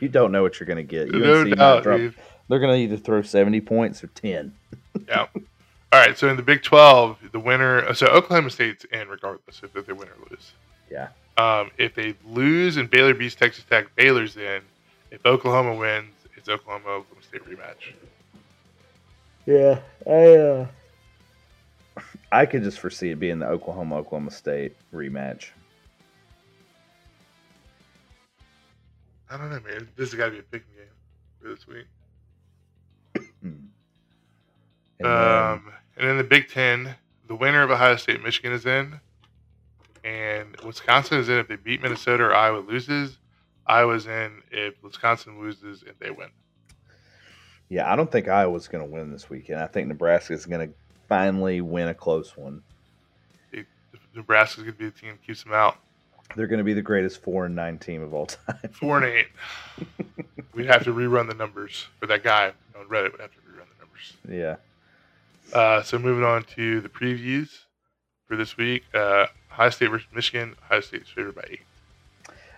You 0.00 0.08
don't 0.08 0.30
know 0.32 0.42
what 0.42 0.58
you're 0.60 0.66
going 0.66 0.76
to 0.76 0.82
get. 0.82 1.10
No 1.10 1.44
doubt, 1.44 1.82
drop-. 1.82 2.00
They're 2.48 2.58
going 2.58 2.74
to 2.74 2.78
either 2.80 2.96
throw 2.96 3.22
70 3.22 3.60
points 3.60 4.02
or 4.04 4.06
10. 4.08 4.52
Yeah. 5.08 5.26
All 5.34 5.40
right. 5.92 6.16
So 6.16 6.28
in 6.28 6.36
the 6.36 6.42
Big 6.42 6.62
Twelve, 6.62 7.16
the 7.32 7.40
winner. 7.40 7.92
So 7.94 8.06
Oklahoma 8.06 8.50
State's 8.50 8.84
in 8.86 9.08
regardless 9.08 9.60
if 9.62 9.72
they 9.86 9.92
win 9.92 10.08
or 10.08 10.14
lose. 10.30 10.52
Yeah. 10.90 11.08
Um, 11.36 11.70
if 11.78 11.94
they 11.94 12.14
lose 12.26 12.76
and 12.76 12.90
Baylor 12.90 13.14
beats 13.14 13.34
Texas 13.34 13.64
Tech, 13.68 13.94
Baylor's 13.96 14.36
in. 14.36 14.60
If 15.10 15.24
Oklahoma 15.24 15.74
wins, 15.74 16.12
it's 16.36 16.48
Oklahoma 16.48 16.88
Oklahoma 16.88 17.22
State 17.22 17.44
rematch. 17.44 17.94
Yeah, 19.46 19.80
I 20.06 20.36
uh, 20.36 20.66
I 22.30 22.46
could 22.46 22.62
just 22.62 22.78
foresee 22.78 23.10
it 23.10 23.18
being 23.18 23.38
the 23.38 23.46
Oklahoma 23.48 23.96
Oklahoma 23.96 24.30
State 24.30 24.76
rematch. 24.92 25.46
I 29.30 29.36
don't 29.36 29.50
know, 29.50 29.60
man. 29.60 29.88
This 29.96 30.10
has 30.10 30.18
got 30.18 30.26
to 30.26 30.32
be 30.32 30.38
a 30.40 30.42
picking 30.42 30.74
game 30.76 30.86
for 31.40 31.48
this 31.48 31.66
week. 31.66 31.86
Hmm. 33.14 33.22
And 33.42 33.62
then- 35.00 35.06
Um, 35.06 35.72
and 35.96 36.08
in 36.10 36.16
the 36.18 36.24
Big 36.24 36.48
Ten, 36.48 36.94
the 37.28 37.34
winner 37.34 37.62
of 37.62 37.70
Ohio 37.70 37.96
State 37.96 38.22
Michigan 38.22 38.52
is 38.52 38.66
in, 38.66 39.00
and 40.04 40.56
Wisconsin 40.60 41.18
is 41.18 41.28
in 41.28 41.38
if 41.38 41.48
they 41.48 41.56
beat 41.56 41.82
Minnesota 41.82 42.24
or 42.24 42.34
Iowa 42.34 42.58
loses. 42.60 43.18
Iowa's 43.66 44.06
in 44.06 44.42
if 44.50 44.74
Wisconsin 44.82 45.40
loses 45.40 45.82
and 45.82 45.94
they 46.00 46.10
win. 46.10 46.28
yeah, 47.68 47.90
I 47.92 47.96
don't 47.96 48.10
think 48.10 48.28
Iowa's 48.28 48.66
going 48.68 48.84
to 48.84 48.90
win 48.90 49.12
this 49.12 49.30
weekend. 49.30 49.60
I 49.60 49.66
think 49.66 49.86
Nebraska 49.88 50.32
is 50.32 50.46
going 50.46 50.68
to 50.68 50.74
finally 51.08 51.60
win 51.60 51.88
a 51.88 51.94
close 51.94 52.36
one. 52.36 52.62
Nebraska's 54.14 54.64
going 54.64 54.74
to 54.74 54.78
be 54.78 54.86
the 54.86 54.90
team 54.90 55.10
that 55.10 55.22
keeps 55.24 55.44
them 55.44 55.52
out. 55.52 55.76
They're 56.34 56.48
going 56.48 56.58
to 56.58 56.64
be 56.64 56.74
the 56.74 56.82
greatest 56.82 57.22
four 57.22 57.46
and 57.46 57.54
nine 57.54 57.78
team 57.78 58.02
of 58.02 58.12
all 58.12 58.26
time. 58.26 58.56
Four 58.72 58.98
and 58.98 59.06
eight. 59.06 59.28
We'd 60.54 60.66
have 60.66 60.82
to 60.84 60.92
rerun 60.92 61.28
the 61.28 61.34
numbers 61.34 61.86
for 62.00 62.06
that 62.06 62.24
guy 62.24 62.52
on 62.78 62.86
Reddit. 62.86 63.12
Would 63.12 63.20
have 63.20 63.30
to 63.32 63.38
rerun 63.38 63.66
the 63.78 63.84
numbers. 63.84 64.16
yeah, 64.28 64.56
Uh, 65.56 65.82
so 65.82 65.98
moving 65.98 66.24
on 66.24 66.42
to 66.56 66.80
the 66.80 66.88
previews 66.88 67.50
for 68.26 68.36
this 68.36 68.56
week. 68.56 68.82
Uh, 68.94 69.26
Ohio 69.52 69.70
State 69.70 69.90
versus 69.90 70.08
Michigan. 70.14 70.54
Ohio 70.64 70.80
State's 70.80 71.10
favored 71.10 71.34
by 71.34 71.44
eight. 71.50 71.60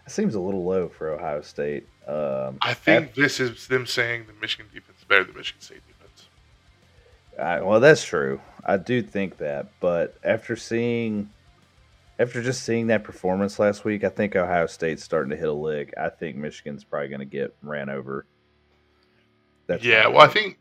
it 0.07 0.11
seems 0.11 0.34
a 0.34 0.40
little 0.40 0.64
low 0.64 0.88
for 0.88 1.11
Ohio 1.11 1.40
State. 1.43 1.86
Um, 2.07 2.59
I 2.61 2.74
think 2.74 3.14
this 3.14 3.40
is 3.40 3.66
them 3.68 3.86
saying 3.86 4.26
the 4.26 4.32
Michigan 4.40 4.66
defense 4.72 4.99
is 4.99 5.05
better 5.05 5.24
than 5.24 5.36
Michigan 5.36 5.61
State 5.61 5.82
defense. 5.86 6.26
I, 7.38 7.61
well, 7.61 7.80
that's 7.80 8.05
true. 8.05 8.40
I 8.64 8.76
do 8.76 9.03
think 9.03 9.38
that, 9.38 9.68
but 9.80 10.16
after 10.22 10.55
seeing, 10.57 11.30
after 12.18 12.43
just 12.43 12.64
seeing 12.64 12.88
that 12.88 13.05
performance 13.05 13.59
last 13.59 13.84
week, 13.84 14.05
I 14.05 14.09
think 14.09 14.36
Ohio 14.36 14.66
State's 14.66 15.03
starting 15.03 15.30
to 15.30 15.36
hit 15.36 15.49
a 15.49 15.53
lick. 15.53 15.95
I 15.99 16.09
think 16.09 16.36
Michigan's 16.36 16.84
probably 16.84 17.09
going 17.09 17.20
to 17.20 17.24
get 17.24 17.55
ran 17.62 17.88
over. 17.88 18.26
That's 19.66 19.84
yeah, 19.84 20.09
well, 20.09 20.20
I 20.20 20.28
think, 20.28 20.59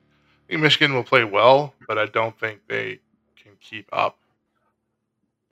I 0.48 0.52
think 0.52 0.62
Michigan 0.62 0.94
will 0.94 1.04
play 1.04 1.24
well, 1.24 1.74
but 1.88 1.98
I 1.98 2.06
don't 2.06 2.40
think 2.40 2.62
they 2.68 3.00
can 3.36 3.54
keep 3.60 3.88
up. 3.92 4.18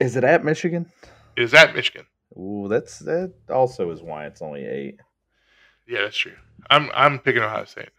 Is 0.00 0.16
it 0.16 0.24
at 0.24 0.44
Michigan? 0.44 0.90
It 1.36 1.42
is 1.44 1.54
at 1.54 1.74
Michigan. 1.74 2.06
Ooh, 2.38 2.66
that's 2.68 2.98
that 3.00 3.32
also 3.48 3.90
is 3.90 4.02
why 4.02 4.26
it's 4.26 4.42
only 4.42 4.64
eight. 4.64 4.96
Yeah, 5.86 6.02
that's 6.02 6.16
true. 6.16 6.36
I'm 6.68 6.90
I'm 6.94 7.18
picking 7.18 7.42
Ohio 7.42 7.64
State. 7.64 7.90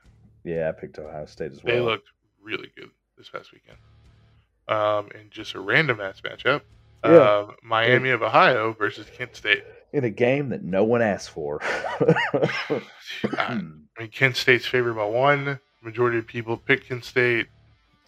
Yeah, 0.44 0.70
I 0.70 0.72
picked 0.80 0.98
Ohio 1.00 1.26
State 1.26 1.52
as 1.52 1.64
well. 1.64 1.74
They 1.76 1.82
looked 1.82 2.08
really 2.42 2.72
good 2.76 2.90
this 3.18 3.30
past 3.30 3.52
weekend. 3.54 3.78
Um, 4.68 5.10
and 5.20 5.30
just 5.32 5.54
a 5.56 5.60
random 5.60 6.00
ass 6.00 6.22
matchup. 6.22 6.62
Yeah. 7.04 7.40
Um, 7.48 7.56
Miami 7.64 8.10
of 8.12 8.22
Ohio 8.22 8.74
versus 8.74 9.08
Kent 9.16 9.36
State. 9.36 9.64
in 9.92 10.04
a 10.04 10.10
game 10.10 10.50
that 10.50 10.64
no 10.64 10.84
one 10.84 11.02
asked 11.02 11.32
for. 11.32 11.60
I 13.38 13.56
mean, 14.00 14.10
Kent 14.12 14.38
State's 14.38 14.66
favored 14.66 14.94
by 14.96 15.06
one. 15.06 15.60
Majority 15.82 16.20
of 16.20 16.28
people 16.28 16.58
pick 16.58 16.88
Kent 16.88 17.04
State. 17.06 17.48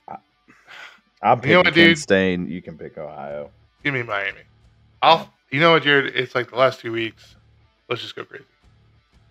I'm 0.07 1.37
You 1.37 1.41
picking 1.41 1.51
know 1.51 1.57
what, 1.59 1.65
Kent 1.65 1.75
dude? 1.75 1.97
State. 1.97 2.39
You 2.47 2.61
can 2.61 2.77
pick 2.77 2.97
Ohio. 2.97 3.49
Give 3.83 3.93
me 3.93 4.03
Miami. 4.03 4.39
I'll. 5.01 5.31
You 5.51 5.59
know 5.59 5.71
what, 5.73 5.83
Jared? 5.83 6.15
It's 6.15 6.33
like 6.33 6.49
the 6.49 6.55
last 6.55 6.79
two 6.79 6.91
weeks. 6.91 7.35
Let's 7.87 8.01
just 8.01 8.15
go 8.15 8.25
crazy. 8.25 8.45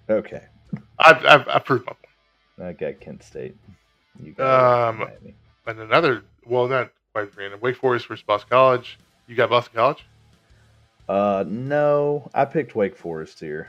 Okay, 0.09 0.42
I've 0.98 1.24
I've, 1.24 1.48
I've 1.48 1.64
proved 1.64 1.86
my 1.86 1.92
point. 1.94 2.68
I 2.68 2.72
got 2.72 3.00
Kent 3.00 3.22
State. 3.24 3.57
You 4.22 4.32
got 4.32 4.88
Um, 4.90 4.98
Miami. 4.98 5.34
And 5.66 5.80
another, 5.80 6.22
well, 6.46 6.68
not 6.68 6.90
quite 7.12 7.34
random. 7.36 7.59
Wake 7.61 7.76
Forest 7.76 8.07
versus 8.07 8.22
Boston 8.24 8.50
College. 8.50 8.98
You 9.26 9.34
got 9.34 9.50
Boston 9.50 9.72
College. 9.74 10.05
Uh, 11.09 11.44
no, 11.48 12.30
I 12.34 12.44
picked 12.44 12.74
Wake 12.74 12.96
Forest 12.96 13.40
here. 13.40 13.68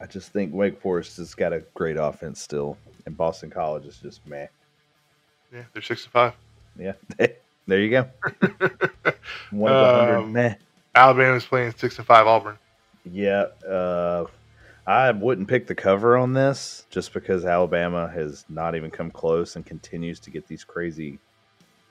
I 0.00 0.06
just 0.08 0.32
think 0.32 0.54
Wake 0.54 0.80
Forest 0.80 1.16
has 1.18 1.34
got 1.34 1.52
a 1.52 1.60
great 1.74 1.96
offense 1.96 2.40
still, 2.40 2.76
and 3.06 3.16
Boston 3.16 3.50
College 3.50 3.86
is 3.86 3.98
just 3.98 4.26
meh. 4.26 4.46
Yeah, 5.52 5.62
they're 5.72 5.82
six 5.82 6.04
and 6.04 6.12
five. 6.12 6.32
Yeah, 6.78 6.92
there 7.66 7.80
you 7.80 7.90
go. 7.90 8.08
One 9.50 9.72
of 9.72 9.94
hundred 9.94 10.18
Um, 10.18 10.32
meh. 10.32 10.54
Alabama's 10.94 11.44
playing 11.44 11.72
six 11.76 11.98
and 11.98 12.06
five 12.06 12.26
Auburn. 12.26 12.58
Yeah, 13.10 13.46
uh, 13.68 14.26
I 14.86 15.10
wouldn't 15.12 15.48
pick 15.48 15.66
the 15.66 15.74
cover 15.74 16.16
on 16.16 16.32
this 16.32 16.86
just 16.90 17.12
because 17.12 17.44
Alabama 17.44 18.08
has 18.08 18.44
not 18.48 18.74
even 18.74 18.90
come 18.90 19.10
close 19.10 19.56
and 19.56 19.64
continues 19.64 20.18
to 20.20 20.30
get 20.30 20.46
these 20.48 20.64
crazy 20.64 21.18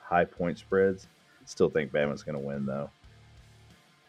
high 0.00 0.24
point 0.24 0.58
spreads. 0.58 1.06
Still 1.46 1.70
think 1.70 1.92
Bama's 1.92 2.22
going 2.22 2.38
to 2.38 2.44
win 2.44 2.66
though. 2.66 2.90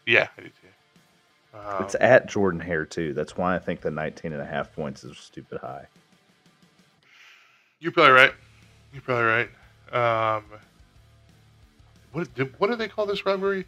Yeah, 0.06 0.28
I 0.36 0.40
do 0.42 0.48
too. 0.48 1.58
Um, 1.58 1.82
it's 1.84 1.96
at 2.00 2.26
Jordan 2.26 2.60
Hare 2.60 2.84
too. 2.84 3.14
That's 3.14 3.36
why 3.36 3.54
I 3.54 3.58
think 3.58 3.80
the 3.80 3.90
19 3.90 4.32
and 4.32 4.42
a 4.42 4.46
half 4.46 4.72
points 4.74 5.04
is 5.04 5.16
stupid 5.18 5.58
high. 5.60 5.86
you're 7.80 7.92
probably 7.92 8.12
right. 8.12 8.32
You're 8.92 9.02
probably 9.02 9.24
right. 9.24 9.48
Um, 10.36 10.44
what 12.12 12.32
did, 12.34 12.58
what 12.58 12.68
do 12.70 12.76
they 12.76 12.88
call 12.88 13.06
this 13.06 13.24
rivalry? 13.26 13.66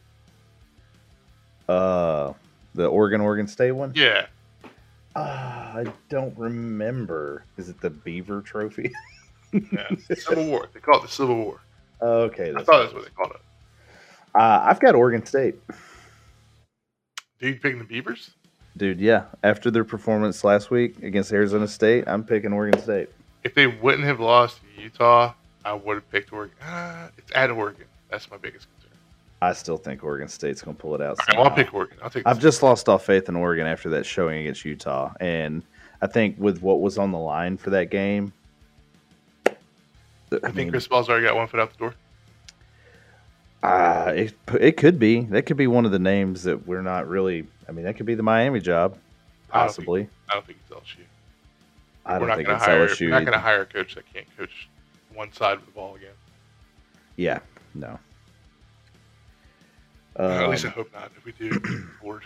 Uh, 1.69 2.33
the 2.75 2.87
Oregon 2.87 3.21
Oregon 3.21 3.47
State 3.47 3.73
one. 3.73 3.93
Yeah, 3.95 4.27
Ah, 5.17 5.77
I 5.77 5.87
don't 6.09 6.37
remember. 6.39 7.45
Is 7.57 7.69
it 7.69 7.81
the 7.81 7.91
Beaver 7.91 8.43
Trophy? 8.43 8.93
yeah. 9.53 9.89
Civil 10.15 10.47
War. 10.47 10.69
They 10.73 10.81
call 10.81 10.99
it 10.99 11.03
the 11.03 11.09
Civil 11.09 11.37
War. 11.37 11.61
okay, 12.01 12.51
I 12.57 12.63
thought 12.63 12.83
that's 12.83 12.95
what 12.95 13.05
they 13.05 13.11
called 13.11 13.33
it. 13.33 13.41
uh, 14.35 14.61
I've 14.65 14.81
got 14.81 14.95
Oregon 14.95 15.25
State. 15.27 15.57
Dude, 17.41 17.61
picking 17.61 17.79
the 17.79 17.85
Beavers. 17.85 18.31
Dude, 18.77 19.01
yeah. 19.01 19.25
After 19.43 19.71
their 19.71 19.85
performance 19.85 20.45
last 20.45 20.71
week 20.71 21.03
against 21.03 21.33
Arizona 21.33 21.67
State, 21.67 22.05
I'm 22.07 22.23
picking 22.23 22.53
Oregon 22.53 22.81
State. 22.81 23.09
If 23.45 23.55
they 23.55 23.67
wouldn't 23.67 24.05
have 24.05 24.21
lost 24.21 24.61
Utah, 24.79 25.33
I 25.65 25.73
would 25.73 25.95
have 25.95 26.11
picked 26.11 26.33
Oregon. 26.33 26.55
Ah, 26.63 27.09
it's 27.17 27.31
at 27.35 27.51
Oregon. 27.51 27.87
That's 28.11 28.31
my 28.31 28.37
biggest 28.37 28.67
concern. 28.75 28.99
I 29.43 29.53
still 29.55 29.79
think 29.79 30.05
Oregon 30.05 30.29
State's 30.29 30.61
going 30.63 30.77
to 30.77 30.81
pull 30.81 30.95
it 30.95 31.01
out. 31.01 31.17
Right, 31.29 31.37
well, 31.39 31.47
I'll 31.49 31.55
pick 31.55 31.73
Oregon. 31.73 31.97
I'll 32.03 32.11
take. 32.11 32.27
I've 32.27 32.41
just 32.41 32.63
lost 32.63 32.89
all 32.89 32.99
faith 32.99 33.29
in 33.29 33.37
Oregon 33.37 33.67
after 33.67 33.89
that 33.91 34.05
showing 34.05 34.41
against 34.41 34.65
Utah, 34.65 35.13
and 35.21 35.63
I 36.03 36.07
think 36.07 36.37
with 36.39 36.61
what 36.61 36.81
was 36.81 36.99
on 36.99 37.13
the 37.13 37.19
line 37.19 37.57
for 37.57 37.71
that 37.71 37.91
game, 37.91 38.33
I, 39.47 39.53
I 40.45 40.51
think 40.51 40.71
Cristobal's 40.73 41.09
already 41.09 41.25
got 41.27 41.37
one 41.37 41.47
foot 41.49 41.61
out 41.61 41.73
the 41.73 41.79
door. 41.79 41.95
uh, 43.63 44.13
it 44.15 44.35
it 44.61 44.77
could 44.77 44.99
be 44.99 45.21
that 45.23 45.43
could 45.47 45.57
be 45.57 45.67
one 45.67 45.85
of 45.87 45.93
the 45.93 45.99
names 45.99 46.43
that 46.45 46.67
we're 46.67 46.83
not 46.83 47.09
really. 47.09 47.47
I 47.69 47.73
mean, 47.73 47.85
that 47.85 47.97
could 47.97 48.07
be 48.07 48.15
the 48.15 48.23
Miami 48.23 48.61
job, 48.61 48.93
I 49.53 49.61
don't 49.61 49.69
think- 49.69 49.77
possibly. 49.77 50.09
I 50.29 50.35
don't 50.35 50.47
think 50.47 50.59
it's 50.69 50.77
LSU. 50.77 51.05
I 52.07 52.19
we're 52.19 52.27
don't 52.27 52.37
think 52.37 52.49
it's 52.49 52.65
hire. 52.65 52.87
LSU. 52.89 53.01
We're 53.07 53.11
not 53.11 53.21
going 53.21 53.33
to 53.33 53.39
hire 53.39 53.63
a 53.63 53.67
coach 53.67 53.95
that 53.95 54.05
can't 54.13 54.27
coach 54.37 54.69
one 55.15 55.33
side 55.33 55.59
of 55.59 55.67
the 55.67 55.73
ball 55.73 55.95
again. 55.97 56.11
Yeah, 57.17 57.41
no. 57.75 57.99
At 60.17 60.49
least 60.51 60.65
I 60.65 60.69
Um, 60.69 60.75
hope 60.75 60.93
not. 60.93 61.11
If 61.17 61.25
we 61.25 61.33
do, 61.33 61.61
board. 62.03 62.23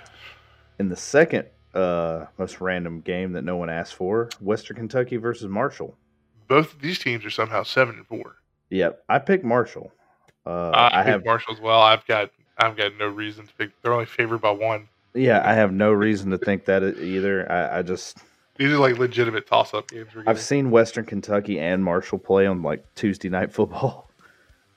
in 0.78 0.88
the 0.88 0.96
second 0.96 1.46
uh, 1.74 2.26
most 2.38 2.60
random 2.60 3.00
game 3.00 3.32
that 3.32 3.42
no 3.42 3.56
one 3.56 3.68
asked 3.70 3.94
for, 3.94 4.28
Western 4.40 4.76
Kentucky 4.76 5.16
versus 5.16 5.48
Marshall. 5.48 5.96
Both 6.48 6.74
of 6.74 6.80
these 6.80 6.98
teams 6.98 7.24
are 7.24 7.30
somehow 7.30 7.62
seven 7.62 7.96
and 7.96 8.06
four. 8.06 8.36
Yep, 8.70 9.02
I 9.08 9.18
picked 9.18 9.44
Marshall. 9.44 9.92
Uh, 10.46 10.70
I, 10.70 11.00
I 11.00 11.02
have 11.02 11.24
Marshall 11.24 11.54
as 11.54 11.60
well. 11.60 11.80
I've 11.80 12.06
got 12.06 12.30
I've 12.58 12.76
got 12.76 12.96
no 12.98 13.06
reason 13.08 13.46
to 13.46 13.52
pick. 13.54 13.70
They're 13.82 13.92
only 13.92 14.06
favored 14.06 14.40
by 14.40 14.50
one. 14.50 14.88
yeah, 15.14 15.42
I 15.48 15.54
have 15.54 15.72
no 15.72 15.90
reason 15.92 16.30
to 16.30 16.38
think 16.38 16.64
that 16.66 16.82
either. 16.98 17.50
I, 17.50 17.78
I 17.78 17.82
just 17.82 18.18
These 18.56 18.70
are 18.72 18.78
like 18.78 18.98
legitimate 18.98 19.46
toss-up 19.46 19.88
games. 19.90 20.08
we're 20.14 20.24
I've 20.26 20.40
seen 20.40 20.70
Western 20.70 21.04
Kentucky 21.04 21.58
and 21.58 21.82
Marshall 21.84 22.18
play 22.18 22.46
on 22.46 22.62
like 22.62 22.84
Tuesday 22.94 23.28
night 23.28 23.52
football. 23.52 24.08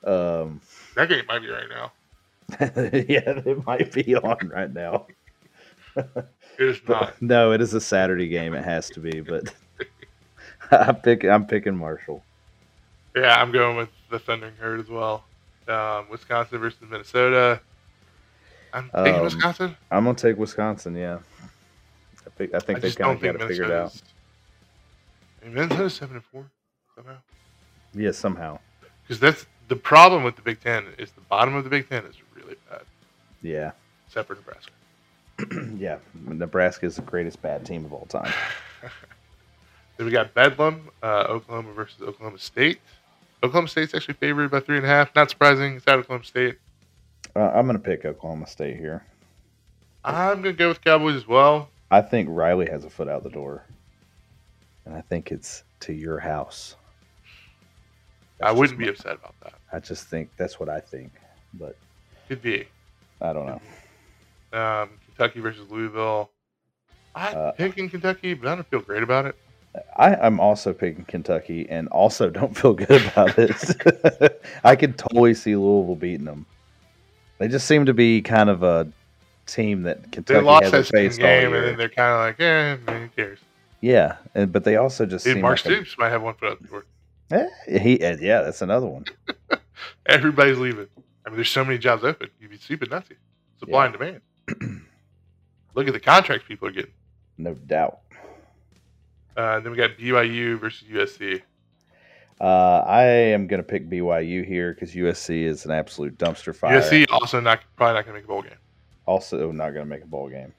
Um, 0.04 0.62
that 0.96 1.10
game 1.10 1.26
might 1.28 1.40
be 1.42 1.50
right 1.50 1.68
now. 1.70 1.92
yeah, 3.10 3.42
it 3.46 3.66
might 3.66 3.92
be 3.92 4.16
on 4.16 4.48
right 4.48 4.72
now. 4.72 5.08
It 5.98 6.06
is 6.60 6.80
not. 6.88 7.20
no, 7.22 7.52
it 7.52 7.60
is 7.60 7.74
a 7.74 7.82
Saturday 7.82 8.30
game. 8.30 8.54
It 8.54 8.64
has 8.64 8.90
to 8.92 9.02
be, 9.02 9.20
but 9.20 9.54
I 10.72 10.94
pick. 10.94 11.26
I'm 11.26 11.46
picking 11.46 11.76
Marshall. 11.76 12.24
Yeah, 13.18 13.42
I'm 13.42 13.52
going 13.52 13.76
with 13.76 13.90
the 14.10 14.20
Thundering 14.20 14.54
Herd 14.58 14.80
as 14.80 14.88
well. 14.88 15.26
Um, 15.68 16.06
Wisconsin 16.10 16.60
versus 16.60 16.80
Minnesota. 16.90 17.60
I'm 18.72 18.90
taking 18.96 19.16
Um, 19.16 19.24
Wisconsin. 19.24 19.76
I'm 19.92 20.06
gonna 20.06 20.16
take 20.16 20.38
Wisconsin. 20.38 20.96
Yeah, 20.96 21.20
I 22.38 22.46
think 22.46 22.54
I 22.54 22.60
think 22.60 22.78
I 22.78 22.82
they 22.82 22.92
kind 22.92 23.16
of 23.16 23.22
got 23.22 23.42
it 23.42 23.48
figured 23.48 23.72
out. 23.72 24.00
I 25.42 25.46
mean, 25.46 25.56
Minnesota's 25.56 25.96
seven 25.96 26.18
and 26.18 26.26
four 26.26 26.46
somehow. 26.96 27.16
Yeah, 27.96 28.12
somehow. 28.12 28.60
Because 29.02 29.20
that's 29.20 29.46
the 29.70 29.76
problem 29.76 30.24
with 30.24 30.36
the 30.36 30.44
Big 30.44 30.62
Ten 30.62 30.86
is 31.00 31.12
the 31.14 31.22
bottom 31.22 31.56
of 31.56 31.64
the 31.64 31.70
Big 31.70 31.90
Ten 31.90 32.06
is 32.06 32.16
really 32.36 32.56
bad, 32.70 32.82
Yeah, 33.42 33.72
except 34.06 34.28
for 34.28 34.36
Nebraska. 34.36 34.72
yeah. 35.78 35.98
Nebraska 36.14 36.86
is 36.86 36.96
the 36.96 37.02
greatest 37.02 37.42
bad 37.42 37.66
team 37.66 37.86
of 37.86 37.94
all 37.94 38.06
time. 38.06 38.32
Then 39.98 40.06
we 40.06 40.12
got 40.12 40.36
Bedlam, 40.36 40.92
uh, 41.02 41.26
Oklahoma 41.28 41.74
versus 41.74 42.04
Oklahoma 42.04 42.38
State. 42.38 42.80
Oklahoma 43.42 43.68
State's 43.68 43.96
actually 43.96 44.14
favored 44.14 44.52
by 44.52 44.60
three 44.60 44.78
and 44.78 44.86
a 44.86 44.90
half. 44.90 45.16
Not 45.16 45.32
surprising. 45.32 45.78
It's 45.78 45.88
at 45.88 45.98
Oklahoma 45.98 46.24
State. 46.24 46.60
Uh, 47.36 47.52
I'm 47.56 47.66
gonna 47.66 47.80
pick 47.80 48.06
Oklahoma 48.06 48.46
State 48.46 48.78
here. 48.78 49.04
I'm 50.06 50.44
gonna 50.44 50.54
go 50.54 50.68
with 50.68 50.82
Cowboys 50.82 51.16
as 51.16 51.28
well. 51.28 51.70
I 51.90 52.02
think 52.02 52.28
Riley 52.32 52.70
has 52.70 52.84
a 52.86 52.90
foot 52.90 53.08
out 53.08 53.24
the 53.24 53.30
door, 53.30 53.64
and 54.86 54.96
I 54.96 55.02
think 55.02 55.32
it's 55.32 55.64
to 55.82 55.94
your 55.94 56.20
house. 56.20 56.76
I 58.42 58.52
wouldn't 58.52 58.78
just 58.78 58.86
be 58.86 58.90
upset 58.90 59.16
about 59.16 59.36
that. 59.44 59.54
I 59.72 59.80
just 59.80 60.08
think 60.08 60.30
that's 60.38 60.60
what 60.60 60.70
I 60.70 60.80
think, 60.80 61.12
but 61.54 61.76
Could 62.28 62.42
be. 62.42 62.68
I 63.22 63.34
don't 63.34 63.46
know. 63.48 63.62
Um, 64.60 64.90
Kentucky 65.06 65.40
versus 65.40 65.70
Louisville. 65.72 66.30
I'm 67.16 67.36
Uh, 67.36 67.52
picking 67.54 67.90
Kentucky, 67.90 68.34
but 68.34 68.48
I 68.50 68.56
don't 68.56 68.68
feel 68.68 68.82
great 68.82 69.02
about 69.02 69.26
it. 69.26 69.36
I, 69.96 70.16
I'm 70.16 70.40
also 70.40 70.74
picking 70.74 71.06
Kentucky, 71.06 71.68
and 71.70 71.88
also 71.88 72.30
don't 72.30 72.56
feel 72.56 72.74
good 72.74 73.06
about 73.08 73.38
it. 73.38 74.42
I 74.64 74.76
could 74.76 74.98
totally 74.98 75.34
see 75.34 75.56
Louisville 75.56 75.96
beating 75.96 76.26
them. 76.26 76.46
They 77.40 77.48
just 77.48 77.68
seem 77.68 77.86
to 77.86 77.94
be 77.94 78.22
kind 78.22 78.50
of 78.50 78.64
a 78.64 78.92
team 79.48 79.84
that 79.84 80.04
They 80.04 80.10
Kentucky 80.10 80.42
lost 80.42 80.72
that 80.72 80.74
hasn't 80.74 80.86
second 80.88 81.10
faced 81.10 81.22
all 81.22 81.28
game, 81.28 81.54
and 81.54 81.64
then 81.66 81.78
they're 81.78 81.90
kind 81.90 82.12
of 82.12 82.20
like, 82.20 82.40
eh, 82.40 82.76
who 83.00 83.10
cares? 83.16 83.40
Yeah, 83.82 84.18
and, 84.36 84.52
but 84.52 84.64
they 84.64 84.76
also 84.76 85.06
just 85.06 85.26
Dude, 85.26 85.36
seem 85.36 85.42
Mark 85.42 85.64
like 85.66 85.74
a- 85.74 85.76
Stoops 85.78 85.98
might 85.98 86.10
have 86.10 86.22
one 86.22 86.36
foot 86.36 86.52
out 86.52 86.62
the 86.62 86.68
door. 86.68 86.86
Eh, 87.32 87.48
he, 87.68 88.02
eh, 88.02 88.18
yeah, 88.20 88.42
that's 88.42 88.62
another 88.62 88.88
one. 88.88 89.06
Everybody's 90.06 90.58
leaving. 90.58 90.88
I 91.26 91.30
mean, 91.30 91.36
there's 91.36 91.50
so 91.50 91.66
many 91.66 91.78
jobs 91.78 92.04
open. 92.04 92.30
You'd 92.40 92.52
be 92.52 92.58
stupid 92.58 92.90
not 92.90 93.06
to. 93.08 93.16
Supply 93.60 93.86
and 93.86 93.94
demand. 93.94 94.22
Look 95.76 95.88
at 95.88 95.94
the 95.94 96.00
contracts 96.00 96.48
people 96.48 96.68
are 96.68 96.72
getting. 96.72 96.94
No 97.38 97.54
doubt. 97.54 98.00
Uh, 99.36 99.60
then 99.60 99.72
we 99.72 99.78
got 99.78 99.98
BYU 99.98 100.60
versus 100.60 100.88
USC. 100.88 101.42
Uh, 102.40 102.84
I 102.86 103.04
am 103.04 103.48
going 103.48 103.62
to 103.62 103.68
pick 103.68 103.90
BYU 103.90 104.46
here 104.46 104.74
because 104.74 104.94
USC 104.94 105.44
is 105.44 105.66
an 105.66 105.72
absolute 105.72 106.18
dumpster 106.18 106.56
fire. 106.56 106.80
USC 106.80 107.06
also 107.12 107.40
not 107.40 107.62
probably 107.76 107.96
not 107.96 108.06
going 108.06 108.14
to 108.16 108.20
make 108.22 108.26
a 108.26 108.28
bowl 108.28 108.42
game. 108.42 108.54
Also 109.08 109.52
not 109.52 109.72
going 109.72 109.86
to 109.86 109.90
make 109.90 110.04
a 110.04 110.08
bowl 110.08 110.30
game. 110.30 110.54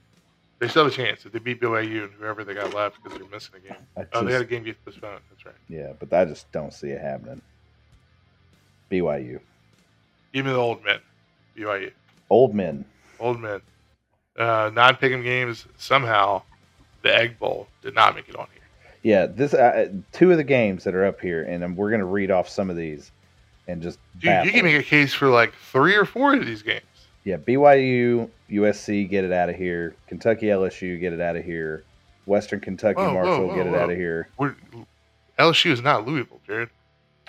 They 0.58 0.66
still 0.66 0.82
have 0.84 0.92
a 0.92 0.96
chance 0.96 1.24
if 1.24 1.30
they 1.30 1.38
beat 1.38 1.60
BYU 1.60 2.02
and 2.04 2.12
whoever 2.14 2.42
they 2.42 2.52
got 2.54 2.74
left 2.74 3.00
because 3.00 3.16
they're 3.16 3.28
missing 3.28 3.54
a 3.64 3.68
game. 3.68 3.76
I 3.96 4.06
Oh, 4.12 4.24
they 4.24 4.32
had 4.32 4.40
a 4.40 4.44
just- 4.44 4.50
game 4.50 4.64
get 4.64 4.84
postponed. 4.84 5.20
That's 5.30 5.46
right. 5.46 5.54
yeah, 5.68 5.92
but 5.96 6.12
I 6.12 6.24
just 6.24 6.50
don't 6.50 6.72
see 6.74 6.88
it 6.88 7.00
happening. 7.00 7.40
BYU. 8.90 9.40
Give 10.32 10.44
me 10.46 10.52
the 10.52 10.58
old 10.58 10.82
men. 10.84 10.98
BYU. 11.56 11.92
Old 12.30 12.54
men. 12.54 12.84
Old 13.20 13.40
men. 13.40 13.60
Uh, 14.36 14.70
non 14.74 14.94
pick'em 14.96 15.22
games. 15.22 15.66
Somehow, 15.76 16.42
the 17.02 17.14
Egg 17.14 17.38
Bowl 17.38 17.68
did 17.82 17.94
not 17.94 18.14
make 18.14 18.28
it 18.28 18.36
on 18.36 18.46
here. 18.52 18.62
Yeah, 19.02 19.26
this 19.26 19.54
uh, 19.54 19.88
two 20.12 20.30
of 20.32 20.36
the 20.38 20.44
games 20.44 20.84
that 20.84 20.94
are 20.94 21.04
up 21.06 21.20
here, 21.20 21.44
and 21.44 21.62
um, 21.64 21.76
we're 21.76 21.90
gonna 21.90 22.04
read 22.04 22.30
off 22.30 22.48
some 22.48 22.68
of 22.70 22.76
these, 22.76 23.10
and 23.68 23.80
just 23.82 23.98
Dude, 24.18 24.44
you 24.44 24.50
can 24.52 24.64
make 24.64 24.76
a 24.76 24.82
case 24.82 25.14
for 25.14 25.28
like 25.28 25.52
three 25.70 25.94
or 25.94 26.04
four 26.04 26.34
of 26.34 26.44
these 26.44 26.62
games. 26.62 26.82
Yeah, 27.28 27.36
BYU, 27.36 28.30
USC, 28.50 29.06
get 29.06 29.22
it 29.22 29.32
out 29.32 29.50
of 29.50 29.56
here. 29.56 29.94
Kentucky, 30.06 30.46
LSU, 30.46 30.98
get 30.98 31.12
it 31.12 31.20
out 31.20 31.36
of 31.36 31.44
here. 31.44 31.84
Western 32.24 32.58
Kentucky, 32.58 32.96
Whoa, 32.96 33.08
whoa, 33.08 33.12
Marshall, 33.12 33.48
whoa, 33.48 33.54
get 33.54 33.66
it 33.66 33.70
whoa. 33.70 33.78
out 33.78 33.90
of 33.90 33.98
here. 33.98 34.30
We're, 34.38 34.56
LSU 35.38 35.70
is 35.70 35.82
not 35.82 36.06
Louisville, 36.06 36.40
Jared. 36.46 36.70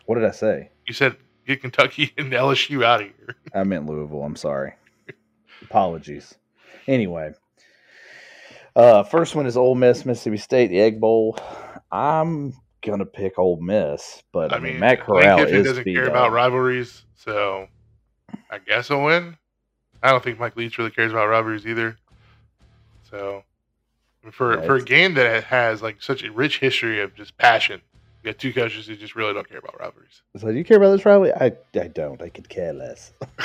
What 0.05 0.15
did 0.15 0.23
I 0.23 0.31
say? 0.31 0.71
You 0.87 0.93
said 0.93 1.17
get 1.45 1.59
Kentucky 1.59 2.13
and 2.17 2.31
LSU 2.31 2.81
out 2.81 3.01
of 3.01 3.07
here. 3.07 3.35
I 3.53 3.63
meant 3.65 3.87
Louisville. 3.87 4.23
I'm 4.23 4.37
sorry. 4.37 4.75
Apologies. 5.63 6.33
Anyway, 6.87 7.33
uh, 8.77 9.03
first 9.03 9.35
one 9.35 9.47
is 9.47 9.57
Ole 9.57 9.75
Miss, 9.75 10.05
Mississippi 10.05 10.37
State, 10.37 10.67
the 10.67 10.79
Egg 10.79 11.01
Bowl. 11.01 11.37
I'm 11.91 12.53
gonna 12.81 13.05
pick 13.05 13.37
Ole 13.37 13.59
Miss, 13.59 14.23
but 14.31 14.53
I, 14.53 14.55
I 14.55 14.59
mean, 14.59 14.71
mean, 14.71 14.79
Matt 14.79 14.99
Lane 14.99 15.05
Corral 15.05 15.37
Kiffin 15.39 15.55
is 15.55 15.67
doesn't 15.67 15.83
care 15.83 16.07
about 16.07 16.31
rivalries, 16.31 17.03
so 17.15 17.67
I 18.49 18.59
guess 18.59 18.89
I'll 18.89 19.03
win. 19.03 19.35
I 20.01 20.11
don't 20.11 20.23
think 20.23 20.39
Mike 20.39 20.55
Leach 20.55 20.77
really 20.77 20.91
cares 20.91 21.11
about 21.11 21.27
robberies 21.27 21.65
either. 21.65 21.97
So 23.09 23.43
for 24.31 24.59
Yeah, 24.59 24.65
for 24.65 24.75
a 24.75 24.83
game 24.83 25.13
that 25.15 25.43
has 25.45 25.81
like 25.81 26.01
such 26.01 26.23
a 26.23 26.31
rich 26.31 26.59
history 26.59 27.01
of 27.01 27.15
just 27.15 27.37
passion, 27.37 27.81
you 28.23 28.31
got 28.31 28.39
two 28.39 28.53
coaches 28.53 28.87
who 28.87 28.95
just 28.95 29.15
really 29.15 29.33
don't 29.33 29.47
care 29.47 29.59
about 29.59 29.79
robberies. 29.79 30.21
So, 30.37 30.51
do 30.51 30.57
you 30.57 30.63
care 30.63 30.77
about 30.77 30.91
this 30.91 31.05
rivalry? 31.05 31.33
I, 31.33 31.53
I 31.79 31.87
don't. 31.87 32.21
I 32.21 32.29
could 32.29 32.49
care 32.49 32.73
less. 32.73 33.13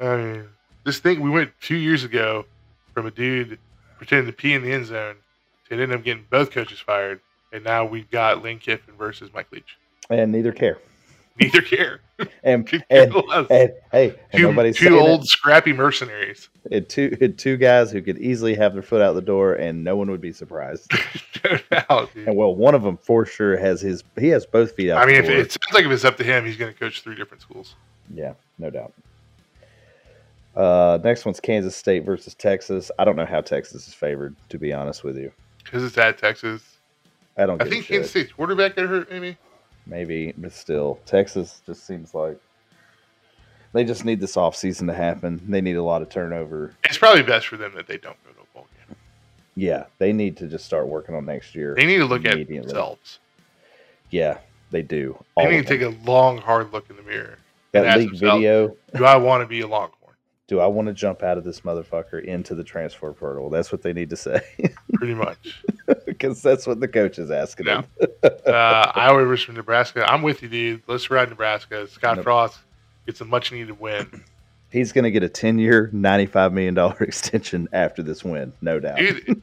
I 0.00 0.16
mean, 0.16 0.48
this 0.84 0.98
thing 0.98 1.20
we 1.20 1.30
went 1.30 1.52
two 1.60 1.76
years 1.76 2.04
ago 2.04 2.46
from 2.94 3.06
a 3.06 3.10
dude 3.10 3.58
pretending 3.98 4.26
to 4.26 4.32
pee 4.32 4.54
in 4.54 4.62
the 4.62 4.72
end 4.72 4.86
zone 4.86 5.16
to 5.68 5.80
end 5.80 5.92
up 5.92 6.04
getting 6.04 6.24
both 6.30 6.50
coaches 6.50 6.78
fired, 6.78 7.20
and 7.52 7.64
now 7.64 7.84
we've 7.84 8.10
got 8.10 8.42
Lane 8.42 8.58
Kiffin 8.58 8.94
versus 8.96 9.30
Mike 9.34 9.50
Leach. 9.52 9.76
And 10.08 10.32
neither 10.32 10.52
care. 10.52 10.78
Neither 11.38 11.60
care. 11.60 12.00
And 12.42 12.66
and, 12.88 13.12
and 13.50 13.72
hey, 13.92 14.14
and 14.32 14.74
two 14.74 14.88
two 14.88 14.98
old 14.98 15.24
it. 15.24 15.26
scrappy 15.26 15.72
mercenaries. 15.72 16.48
And 16.70 16.88
two 16.88 17.16
and 17.20 17.36
two 17.36 17.56
guys 17.56 17.90
who 17.90 18.00
could 18.00 18.18
easily 18.18 18.54
have 18.54 18.72
their 18.72 18.82
foot 18.82 19.02
out 19.02 19.14
the 19.14 19.20
door, 19.20 19.54
and 19.54 19.84
no 19.84 19.96
one 19.96 20.10
would 20.10 20.20
be 20.20 20.32
surprised. 20.32 20.90
no 21.44 21.58
doubt, 21.70 22.10
and 22.14 22.34
well, 22.34 22.54
one 22.54 22.74
of 22.74 22.82
them 22.82 22.96
for 22.96 23.26
sure 23.26 23.58
has 23.58 23.80
his. 23.82 24.02
He 24.18 24.28
has 24.28 24.46
both 24.46 24.72
feet 24.72 24.90
out. 24.90 25.02
I 25.02 25.06
mean, 25.06 25.16
if 25.16 25.28
it 25.28 25.52
sounds 25.52 25.74
like 25.74 25.84
if 25.84 25.90
it's 25.90 26.04
up 26.04 26.16
to 26.16 26.24
him, 26.24 26.46
he's 26.46 26.56
going 26.56 26.72
to 26.72 26.78
coach 26.78 27.02
three 27.02 27.16
different 27.16 27.42
schools. 27.42 27.74
Yeah, 28.14 28.32
no 28.58 28.70
doubt. 28.70 28.92
Uh, 30.56 30.98
next 31.04 31.26
one's 31.26 31.38
Kansas 31.38 31.76
State 31.76 32.04
versus 32.04 32.34
Texas. 32.34 32.90
I 32.98 33.04
don't 33.04 33.16
know 33.16 33.26
how 33.26 33.42
Texas 33.42 33.86
is 33.88 33.94
favored, 33.94 34.34
to 34.48 34.58
be 34.58 34.72
honest 34.72 35.04
with 35.04 35.18
you. 35.18 35.30
Because 35.62 35.84
it's 35.84 35.98
at 35.98 36.16
Texas. 36.16 36.78
I 37.36 37.44
don't. 37.44 37.60
I 37.60 37.68
think. 37.68 37.84
Kansas 37.86 38.10
State's 38.10 38.32
quarterback 38.32 38.76
got 38.76 38.86
hurt, 38.86 39.10
maybe. 39.10 39.36
Maybe, 39.86 40.34
but 40.36 40.52
still, 40.52 40.98
Texas 41.06 41.62
just 41.64 41.86
seems 41.86 42.14
like 42.14 42.38
they 43.72 43.84
just 43.84 44.04
need 44.04 44.20
this 44.20 44.36
offseason 44.36 44.86
to 44.86 44.94
happen. 44.94 45.40
They 45.48 45.60
need 45.60 45.76
a 45.76 45.82
lot 45.82 46.02
of 46.02 46.08
turnover. 46.08 46.74
It's 46.84 46.98
probably 46.98 47.22
best 47.22 47.46
for 47.46 47.56
them 47.56 47.74
that 47.74 47.86
they 47.86 47.98
don't 47.98 48.16
go 48.24 48.32
to 48.32 48.40
a 48.40 48.54
bowl 48.54 48.66
game. 48.88 48.96
Yeah, 49.54 49.84
they 49.98 50.12
need 50.12 50.36
to 50.38 50.46
just 50.46 50.64
start 50.64 50.88
working 50.88 51.14
on 51.14 51.24
next 51.24 51.54
year. 51.54 51.74
They 51.76 51.86
need 51.86 51.98
to 51.98 52.06
look 52.06 52.24
at 52.24 52.46
themselves. 52.48 53.18
Yeah, 54.10 54.38
they 54.70 54.82
do. 54.82 55.22
They 55.36 55.44
need 55.44 55.66
to 55.66 55.78
them. 55.78 55.92
take 55.92 56.06
a 56.06 56.10
long, 56.10 56.38
hard 56.38 56.72
look 56.72 56.90
in 56.90 56.96
the 56.96 57.02
mirror. 57.02 57.38
that 57.72 57.98
themselves, 57.98 58.20
video. 58.20 58.76
Do 58.94 59.04
I 59.04 59.16
want 59.16 59.42
to 59.42 59.46
be 59.46 59.60
a 59.60 59.66
Longhorn? 59.66 59.92
Do 60.48 60.60
I 60.60 60.66
want 60.66 60.86
to 60.88 60.94
jump 60.94 61.22
out 61.22 61.38
of 61.38 61.44
this 61.44 61.62
motherfucker 61.62 62.24
into 62.24 62.54
the 62.54 62.62
transfer 62.62 63.12
portal? 63.12 63.50
That's 63.50 63.72
what 63.72 63.82
they 63.82 63.92
need 63.92 64.10
to 64.10 64.16
say, 64.16 64.40
Pretty 64.94 65.14
much. 65.14 65.62
Because 66.18 66.42
that's 66.42 66.66
what 66.66 66.80
the 66.80 66.88
coach 66.88 67.18
is 67.18 67.30
asking 67.30 67.66
Yeah. 67.66 67.82
uh, 68.22 68.92
Iowa 68.94 69.24
versus 69.24 69.54
Nebraska. 69.54 70.04
I'm 70.10 70.22
with 70.22 70.42
you, 70.42 70.48
dude. 70.48 70.82
Let's 70.86 71.10
ride 71.10 71.28
Nebraska. 71.28 71.86
Scott 71.88 72.16
Nope. 72.16 72.24
Frost 72.24 72.58
gets 73.06 73.20
a 73.20 73.24
much 73.24 73.52
needed 73.52 73.78
win. 73.78 74.24
He's 74.70 74.92
going 74.92 75.04
to 75.04 75.10
get 75.10 75.22
a 75.22 75.28
10 75.28 75.58
year, 75.58 75.90
$95 75.94 76.52
million 76.52 76.76
extension 77.00 77.68
after 77.72 78.02
this 78.02 78.24
win, 78.24 78.52
no 78.60 78.80
doubt. 78.80 78.98
Dude, 78.98 79.42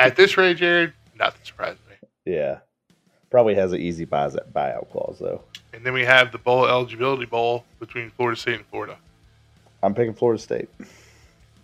at 0.00 0.16
this 0.16 0.36
rate, 0.36 0.56
Jared, 0.56 0.92
nothing 1.18 1.40
surprises 1.44 1.78
me. 1.88 1.96
Yeah. 2.24 2.58
Probably 3.30 3.54
has 3.56 3.72
an 3.72 3.80
easy 3.80 4.06
buyout 4.06 4.90
clause, 4.90 5.18
though. 5.20 5.42
And 5.72 5.84
then 5.84 5.92
we 5.92 6.04
have 6.04 6.32
the 6.32 6.38
bowl 6.38 6.66
eligibility 6.66 7.26
bowl 7.26 7.64
between 7.80 8.10
Florida 8.10 8.40
State 8.40 8.54
and 8.56 8.66
Florida. 8.66 8.96
I'm 9.82 9.92
picking 9.94 10.14
Florida 10.14 10.40
State, 10.40 10.68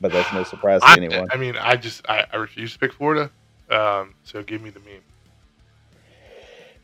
but 0.00 0.12
that's 0.12 0.32
no 0.32 0.42
surprise 0.44 0.82
to 0.82 0.90
anyone. 0.90 1.28
I 1.32 1.36
mean, 1.36 1.56
I 1.56 1.76
just 1.76 2.06
I, 2.08 2.26
I 2.32 2.36
refuse 2.36 2.72
to 2.74 2.78
pick 2.78 2.92
Florida. 2.92 3.30
Um, 3.70 4.14
so 4.24 4.42
give 4.42 4.62
me 4.62 4.70
the 4.70 4.80
meme. 4.80 5.02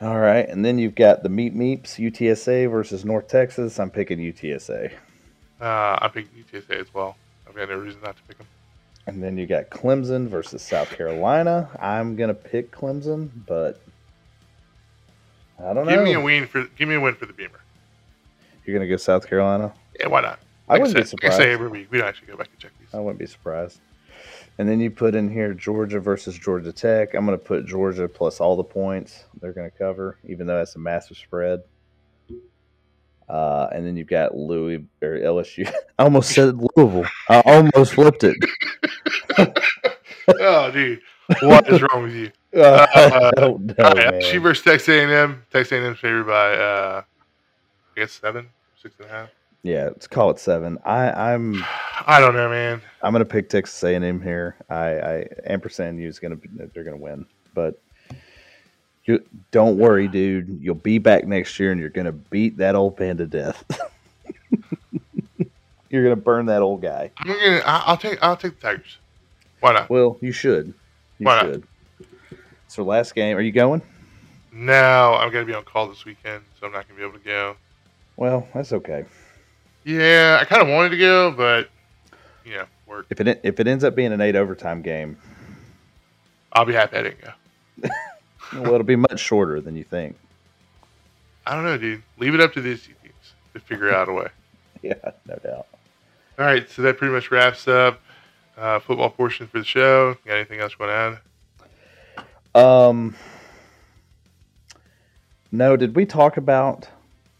All 0.01 0.19
right. 0.19 0.49
And 0.49 0.65
then 0.65 0.79
you've 0.79 0.95
got 0.95 1.23
the 1.23 1.29
Meat 1.29 1.55
Meeps, 1.55 1.99
UTSA 1.99 2.71
versus 2.71 3.05
North 3.05 3.29
Texas. 3.29 3.81
I'm 3.81 3.91
picking 3.91 4.19
UTSA. 4.19 4.93
Uh, 5.61 5.99
I'm 6.01 6.11
picking 6.11 6.45
UTSA 6.45 6.81
as 6.81 6.93
well. 6.93 7.17
I've 7.49 7.55
got 7.55 7.69
no 7.71 7.77
reason 7.77 8.01
not 8.03 8.17
to 8.17 8.23
pick 8.25 8.39
them. 8.39 8.47
And 9.07 9.23
then 9.23 9.39
you 9.39 9.47
got 9.47 9.71
Clemson 9.71 10.29
versus 10.29 10.63
South 10.63 10.91
Carolina. 10.91 11.71
I'm 11.81 12.17
going 12.17 12.29
to 12.29 12.35
pick 12.35 12.73
Clemson, 12.73 13.31
but 13.47 13.81
I 15.59 15.73
don't 15.73 15.87
Give 15.87 15.87
know. 15.87 15.93
Give 15.97 16.05
me 16.05 16.13
a 16.15 16.21
win 16.21 16.47
for 16.47 16.65
give 16.77 16.89
me 16.89 16.97
a 16.97 17.01
win 17.01 17.15
for 17.15 17.27
the 17.27 17.33
Beamer. 17.33 17.61
You're 18.65 18.77
going 18.77 18.87
to 18.87 18.93
go 18.93 18.97
South 18.97 19.27
Carolina? 19.29 19.73
Yeah, 19.99 20.09
why 20.09 20.21
not? 20.23 20.41
I 20.69 20.79
wouldn't 20.79 20.97
be 20.97 21.05
said, 21.05 21.23
like 21.23 21.33
I 21.33 21.35
surprised. 21.35 21.37
say 21.37 21.53
every 21.53 21.69
week. 21.69 21.87
We 21.91 21.99
don't 21.99 22.09
actually 22.09 22.27
go 22.27 22.37
back 22.37 22.49
and 22.51 22.59
check 22.59 22.73
these. 22.81 22.89
I 22.93 22.99
wouldn't 22.99 23.21
be 23.21 23.27
surprised. 23.27 23.79
And 24.59 24.69
then 24.69 24.81
you 24.81 24.91
put 24.91 25.15
in 25.15 25.31
here 25.31 25.53
Georgia 25.53 26.01
versus 26.01 26.39
Georgia 26.39 26.73
Tech. 26.73 27.15
I'm 27.15 27.27
going 27.27 27.39
to 27.39 27.45
put 27.45 27.67
Georgia 27.67 28.09
plus 28.09 28.41
all 28.41 28.57
the 28.57 28.65
points 28.65 29.25
they're 29.41 29.53
going 29.53 29.71
to 29.71 29.77
cover, 29.77 30.19
even 30.25 30.47
though 30.47 30.57
that's 30.57 30.77
a 30.77 30.79
massive 30.79 31.19
spread. 31.19 31.63
Uh, 33.29 33.69
and 33.73 33.85
then 33.85 33.97
you've 33.97 34.07
got 34.07 34.37
Louis 34.37 34.87
or 35.03 35.19
LSU. 35.19 35.71
I 35.99 36.05
almost 36.05 36.31
said 36.31 36.57
Louisville. 36.57 37.07
I 37.29 37.41
almost 37.41 37.95
flipped 37.95 38.25
it. 38.25 38.37
oh, 40.29 40.71
dude, 40.71 41.01
what 41.43 41.69
is 41.69 41.83
wrong 41.83 42.05
with 42.05 42.15
you? 42.15 42.31
I 42.57 43.33
don't 43.37 43.67
know, 43.67 43.75
right, 43.79 44.23
man. 44.23 44.41
Versus 44.41 44.65
Texas 44.65 44.89
A&M. 44.89 45.43
Texas 45.53 45.73
A&M 45.73 45.95
favored 45.97 46.27
by 46.27 46.55
uh, 46.55 47.03
I 47.97 48.01
guess 48.01 48.13
seven, 48.13 48.49
six 48.81 48.95
and 48.99 49.09
a 49.09 49.13
half. 49.13 49.29
Yeah, 49.67 49.87
let's 49.87 50.07
call 50.07 50.31
it 50.31 50.39
seven. 50.39 50.79
I, 50.85 51.33
I'm 51.33 51.65
I 52.07 52.21
don't 52.21 52.35
know, 52.35 52.49
man. 52.49 52.81
I'm 53.03 53.13
going 53.13 53.25
to 53.25 53.29
pick 53.29 53.49
Texas 53.49 53.83
A&M 53.83 54.23
here. 54.23 54.55
I, 54.71 54.99
I 55.01 55.27
ampersand 55.45 55.99
U 55.99 56.09
is 56.09 56.21
going 56.21 56.39
to 56.39 56.69
they're 56.73 56.85
to 56.85 56.97
win, 56.97 57.27
but 57.53 57.81
you 59.07 59.25
don't 59.51 59.77
worry, 59.77 60.07
dude. 60.07 60.61
You'll 60.63 60.77
be 60.77 60.99
back 60.99 61.27
next 61.27 61.59
year, 61.59 61.73
and 61.73 61.81
you're 61.81 61.91
going 61.91 62.05
to 62.07 62.13
beat 62.13 62.59
that 62.59 62.77
old 62.77 62.97
man 63.01 63.17
to 63.17 63.27
death. 63.27 63.65
you're 65.91 66.05
going 66.05 66.15
to 66.15 66.23
burn 66.23 66.47
that 66.47 66.63
old 66.63 66.81
guy. 66.81 67.11
I'm 67.19 67.27
gonna. 67.27 67.63
I'll 67.67 67.97
take. 67.97 68.23
I'll 68.23 68.37
take 68.37 68.61
the 68.61 68.69
Tigers. 68.69 68.99
Why 69.59 69.73
not? 69.73 69.91
Well, 69.91 70.17
you 70.21 70.31
should. 70.31 70.73
You 71.19 71.27
Why 71.27 71.43
not? 71.43 71.47
should. 71.47 71.65
So 72.69 72.85
last 72.85 73.17
game, 73.17 73.37
are 73.37 73.41
you 73.41 73.53
going? 73.53 73.83
No, 74.53 75.15
I'm 75.15 75.33
gonna 75.33 75.45
be 75.45 75.55
on 75.55 75.65
call 75.65 75.89
this 75.89 76.05
weekend, 76.05 76.45
so 76.61 76.67
I'm 76.67 76.73
not 76.73 76.87
gonna 76.87 76.99
be 76.99 77.05
able 77.05 77.19
to 77.19 77.25
go. 77.25 77.57
Well, 78.17 78.47
that's 78.55 78.73
okay. 78.73 79.05
Yeah, 79.87 80.39
I 80.41 80.45
kind 80.45 80.61
of 80.61 80.69
wanted 80.69 80.89
to 80.89 80.99
go, 80.99 81.31
but 81.31 81.71
yeah, 82.45 82.65
work. 82.89 83.07
If 83.09 83.21
it 83.21 83.41
if 83.45 83.61
it 83.61 83.69
ends 83.69 83.85
up 83.85 83.95
being 83.95 84.13
an 84.13 84.21
eight 84.21 84.35
overtime 84.35 84.83
game, 84.83 85.17
I'll 86.53 86.65
be 86.65 86.73
happy 86.73 86.97
I 86.97 87.03
didn't 87.03 87.21
go. 87.21 87.89
well, 88.55 88.75
it'll 88.75 88.83
be 88.83 88.97
much 88.97 89.21
shorter 89.21 89.61
than 89.61 89.77
you 89.77 89.85
think. 89.85 90.17
I 91.47 91.55
don't 91.55 91.63
know, 91.63 91.79
dude. 91.79 92.03
Leave 92.19 92.35
it 92.35 92.41
up 92.41 92.53
to 92.55 92.61
these 92.61 92.83
teams 92.83 93.35
to 93.55 93.61
figure 93.61 93.95
out 93.95 94.09
a 94.09 94.13
way. 94.13 94.29
Yeah, 94.83 94.95
no 95.27 95.35
doubt. 95.37 95.67
All 96.39 96.45
right, 96.45 96.69
so 96.71 96.83
that 96.83 96.99
pretty 96.99 97.13
much 97.13 97.31
wraps 97.33 97.67
up 97.67 97.99
uh, 98.57 98.79
football 98.79 99.11
portion 99.11 99.49
for 99.49 99.59
the 99.59 99.65
show. 99.65 100.15
Got 100.25 100.35
anything 100.35 100.61
else 100.61 100.77
you 100.79 100.87
want 100.87 101.19
to 102.15 102.25
add? 102.55 102.63
Um, 102.63 103.17
no, 105.51 105.77
did 105.77 105.97
we 105.97 106.07
talk 106.07 106.37
about? 106.37 106.89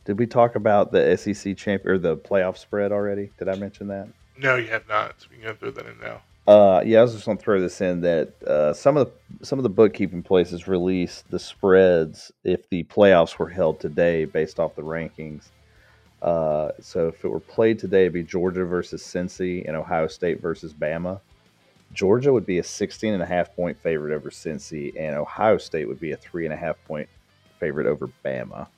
Did 0.07 0.21
we 0.21 0.27
talk 0.27 0.55
about 0.55 0.93
the 0.93 1.17
SEC 1.17 1.57
champ 1.57 1.85
or 1.85 1.99
the 1.99 2.17
playoff 2.17 2.57
spread 2.57 2.93
already? 2.93 3.33
Did 3.39 3.49
I 3.49 3.57
mention 3.57 3.89
that? 3.89 4.09
No, 4.39 4.55
you 4.55 4.69
have 4.69 4.87
not. 4.89 5.21
So 5.21 5.27
we 5.31 5.43
can 5.43 5.57
throw 5.57 5.73
that 5.73 5.85
in 5.85 5.99
now. 6.01 6.23
Uh, 6.47 6.81
yeah, 6.87 7.01
I 7.01 7.03
was 7.03 7.13
just 7.13 7.27
gonna 7.27 7.39
throw 7.39 7.61
this 7.61 7.81
in 7.81 8.03
that 8.03 8.41
uh, 8.45 8.73
some 8.73 8.97
of 8.97 9.09
the 9.09 9.45
some 9.45 9.59
of 9.59 9.65
the 9.65 9.69
bookkeeping 9.69 10.23
places 10.23 10.69
release 10.69 11.25
the 11.29 11.41
spreads 11.41 12.31
if 12.45 12.69
the 12.71 12.85
playoffs 12.85 13.37
were 13.37 13.49
held 13.49 13.81
today 13.81 14.27
based 14.27 14.61
off 14.61 14.77
the 14.77 14.83
rankings. 14.83 15.49
Uh, 16.23 16.71
so 16.81 17.09
if 17.09 17.25
it 17.25 17.29
were 17.29 17.41
played 17.41 17.81
today, 17.81 18.03
it'd 18.03 18.13
be 18.13 18.23
Georgia 18.23 18.65
versus 18.65 19.03
Cincy 19.03 19.67
and 19.67 19.77
Ohio 19.77 20.07
State 20.07 20.41
versus 20.41 20.73
Bama. 20.73 21.21
Georgia 21.93 22.33
would 22.33 22.47
be 22.47 22.59
a 22.59 22.63
16 22.63 23.13
and 23.13 23.23
a 23.23 23.27
half 23.27 23.55
point 23.57 23.77
favorite 23.83 24.15
over 24.15 24.31
Cincy, 24.31 24.95
and 24.97 25.17
Ohio 25.17 25.59
State 25.59 25.89
would 25.89 26.01
be 26.01 26.13
a 26.13 26.17
three 26.17 26.45
and 26.45 26.55
a 26.55 26.57
half 26.57 26.77
point 26.87 27.09
favorite 27.59 27.89
over 27.89 28.09
Bama. 28.25 28.69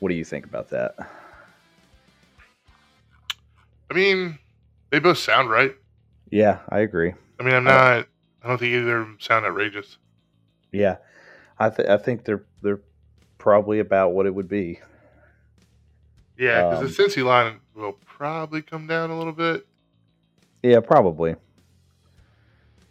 What 0.00 0.10
do 0.10 0.14
you 0.14 0.24
think 0.24 0.44
about 0.44 0.68
that? 0.70 0.94
I 3.90 3.94
mean, 3.94 4.38
they 4.90 4.98
both 4.98 5.18
sound 5.18 5.50
right. 5.50 5.74
Yeah, 6.30 6.58
I 6.68 6.80
agree. 6.80 7.14
I 7.40 7.42
mean, 7.42 7.54
I'm 7.54 7.64
not. 7.64 8.06
I 8.42 8.48
don't 8.48 8.58
think 8.58 8.72
either 8.74 8.98
of 8.98 9.06
them 9.06 9.18
sound 9.20 9.44
outrageous. 9.46 9.96
Yeah, 10.72 10.96
I 11.58 11.70
th- 11.70 11.88
I 11.88 11.96
think 11.96 12.24
they're 12.24 12.44
they're 12.62 12.80
probably 13.38 13.78
about 13.80 14.12
what 14.12 14.26
it 14.26 14.34
would 14.34 14.48
be. 14.48 14.80
Yeah, 16.36 16.68
because 16.68 16.98
Um, 16.98 17.04
the 17.06 17.20
Cincy 17.20 17.24
line 17.24 17.60
will 17.74 17.94
probably 18.04 18.62
come 18.62 18.86
down 18.86 19.10
a 19.10 19.16
little 19.18 19.32
bit. 19.32 19.66
Yeah, 20.62 20.80
probably. 20.80 21.34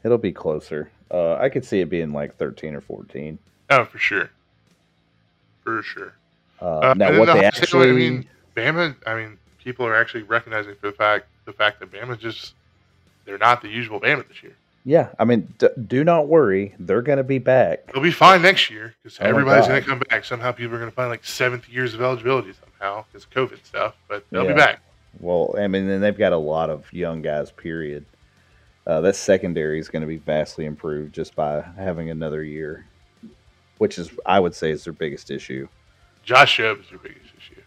It'll 0.04 0.18
be 0.18 0.32
closer. 0.34 0.92
Uh, 1.12 1.36
I 1.36 1.50
could 1.50 1.64
see 1.64 1.80
it 1.80 1.90
being 1.90 2.12
like 2.12 2.36
thirteen 2.38 2.76
or 2.76 2.82
fourteen. 2.82 3.38
Oh, 3.70 3.86
for 3.86 3.98
sure. 4.00 4.30
For 5.64 5.82
sure. 5.84 6.14
Uh, 6.62 6.66
Uh, 6.80 6.94
now, 6.98 7.18
what 7.20 7.26
they 7.34 7.44
actually, 7.46 7.90
I 7.90 7.94
mean, 7.94 8.28
Bama. 8.56 8.96
I 9.06 9.16
mean, 9.16 9.38
people 9.64 9.86
are 9.86 9.96
actually 9.96 10.24
recognizing 10.24 10.76
for 10.76 10.88
the 10.88 10.94
fact 10.98 11.28
the 11.46 11.54
fact 11.54 11.80
that 11.80 11.92
Bama 11.92 12.18
just 12.20 12.54
they're 13.26 13.38
not 13.38 13.62
the 13.62 13.70
usual 13.70 14.00
Bama 14.00 14.28
this 14.28 14.42
year. 14.42 14.56
yeah, 14.86 15.10
I 15.20 15.26
mean, 15.26 15.54
d- 15.58 15.68
do 15.88 16.04
not 16.04 16.28
worry, 16.28 16.74
they're 16.80 17.02
going 17.02 17.18
to 17.18 17.24
be 17.24 17.40
back. 17.40 17.92
They'll 17.92 18.02
be 18.02 18.12
fine 18.12 18.42
next 18.42 18.70
year 18.70 18.96
because 19.04 19.20
Oh 19.22 19.26
everybody's 19.26 19.68
going 19.68 19.82
to 19.82 19.88
come 19.88 20.02
back. 20.10 20.24
Somehow, 20.26 20.52
people 20.54 20.76
are 20.76 20.80
going 20.80 20.90
to 20.90 20.96
find 20.96 21.10
like 21.10 21.26
seventh 21.26 21.68
years 21.70 21.94
of 21.94 22.02
eligibility 22.02 22.54
somehow 22.54 23.04
because 23.12 23.26
of 23.26 23.30
COVID 23.32 23.66
stuff. 23.66 23.96
But 24.08 24.26
they'll 24.32 24.44
Yeah. 24.46 24.54
be 24.54 24.58
back. 24.58 24.80
Well, 25.20 25.56
I 25.58 25.68
mean, 25.68 25.90
and 25.90 26.02
they've 26.04 26.18
got 26.18 26.32
a 26.34 26.38
lot 26.38 26.70
of 26.70 26.92
young 26.94 27.22
guys. 27.22 27.52
Period. 27.52 28.06
Uh, 28.86 29.02
that 29.02 29.16
secondary 29.18 29.80
is 29.80 29.90
going 29.90 30.02
to 30.02 30.08
be 30.08 30.18
vastly 30.18 30.66
improved 30.66 31.14
just 31.14 31.36
by 31.36 31.62
having 31.78 32.10
another 32.10 32.42
year, 32.44 32.86
which 33.80 33.98
is, 34.00 34.10
I 34.26 34.40
would 34.40 34.56
say, 34.56 34.72
is 34.72 34.86
their 34.86 34.94
biggest 34.94 35.30
issue. 35.32 35.68
Josh 36.28 36.60
is 36.60 36.92
your 36.92 37.00
biggest 37.00 37.32
issue. 37.38 37.62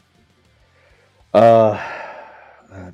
Uh, 1.32 1.82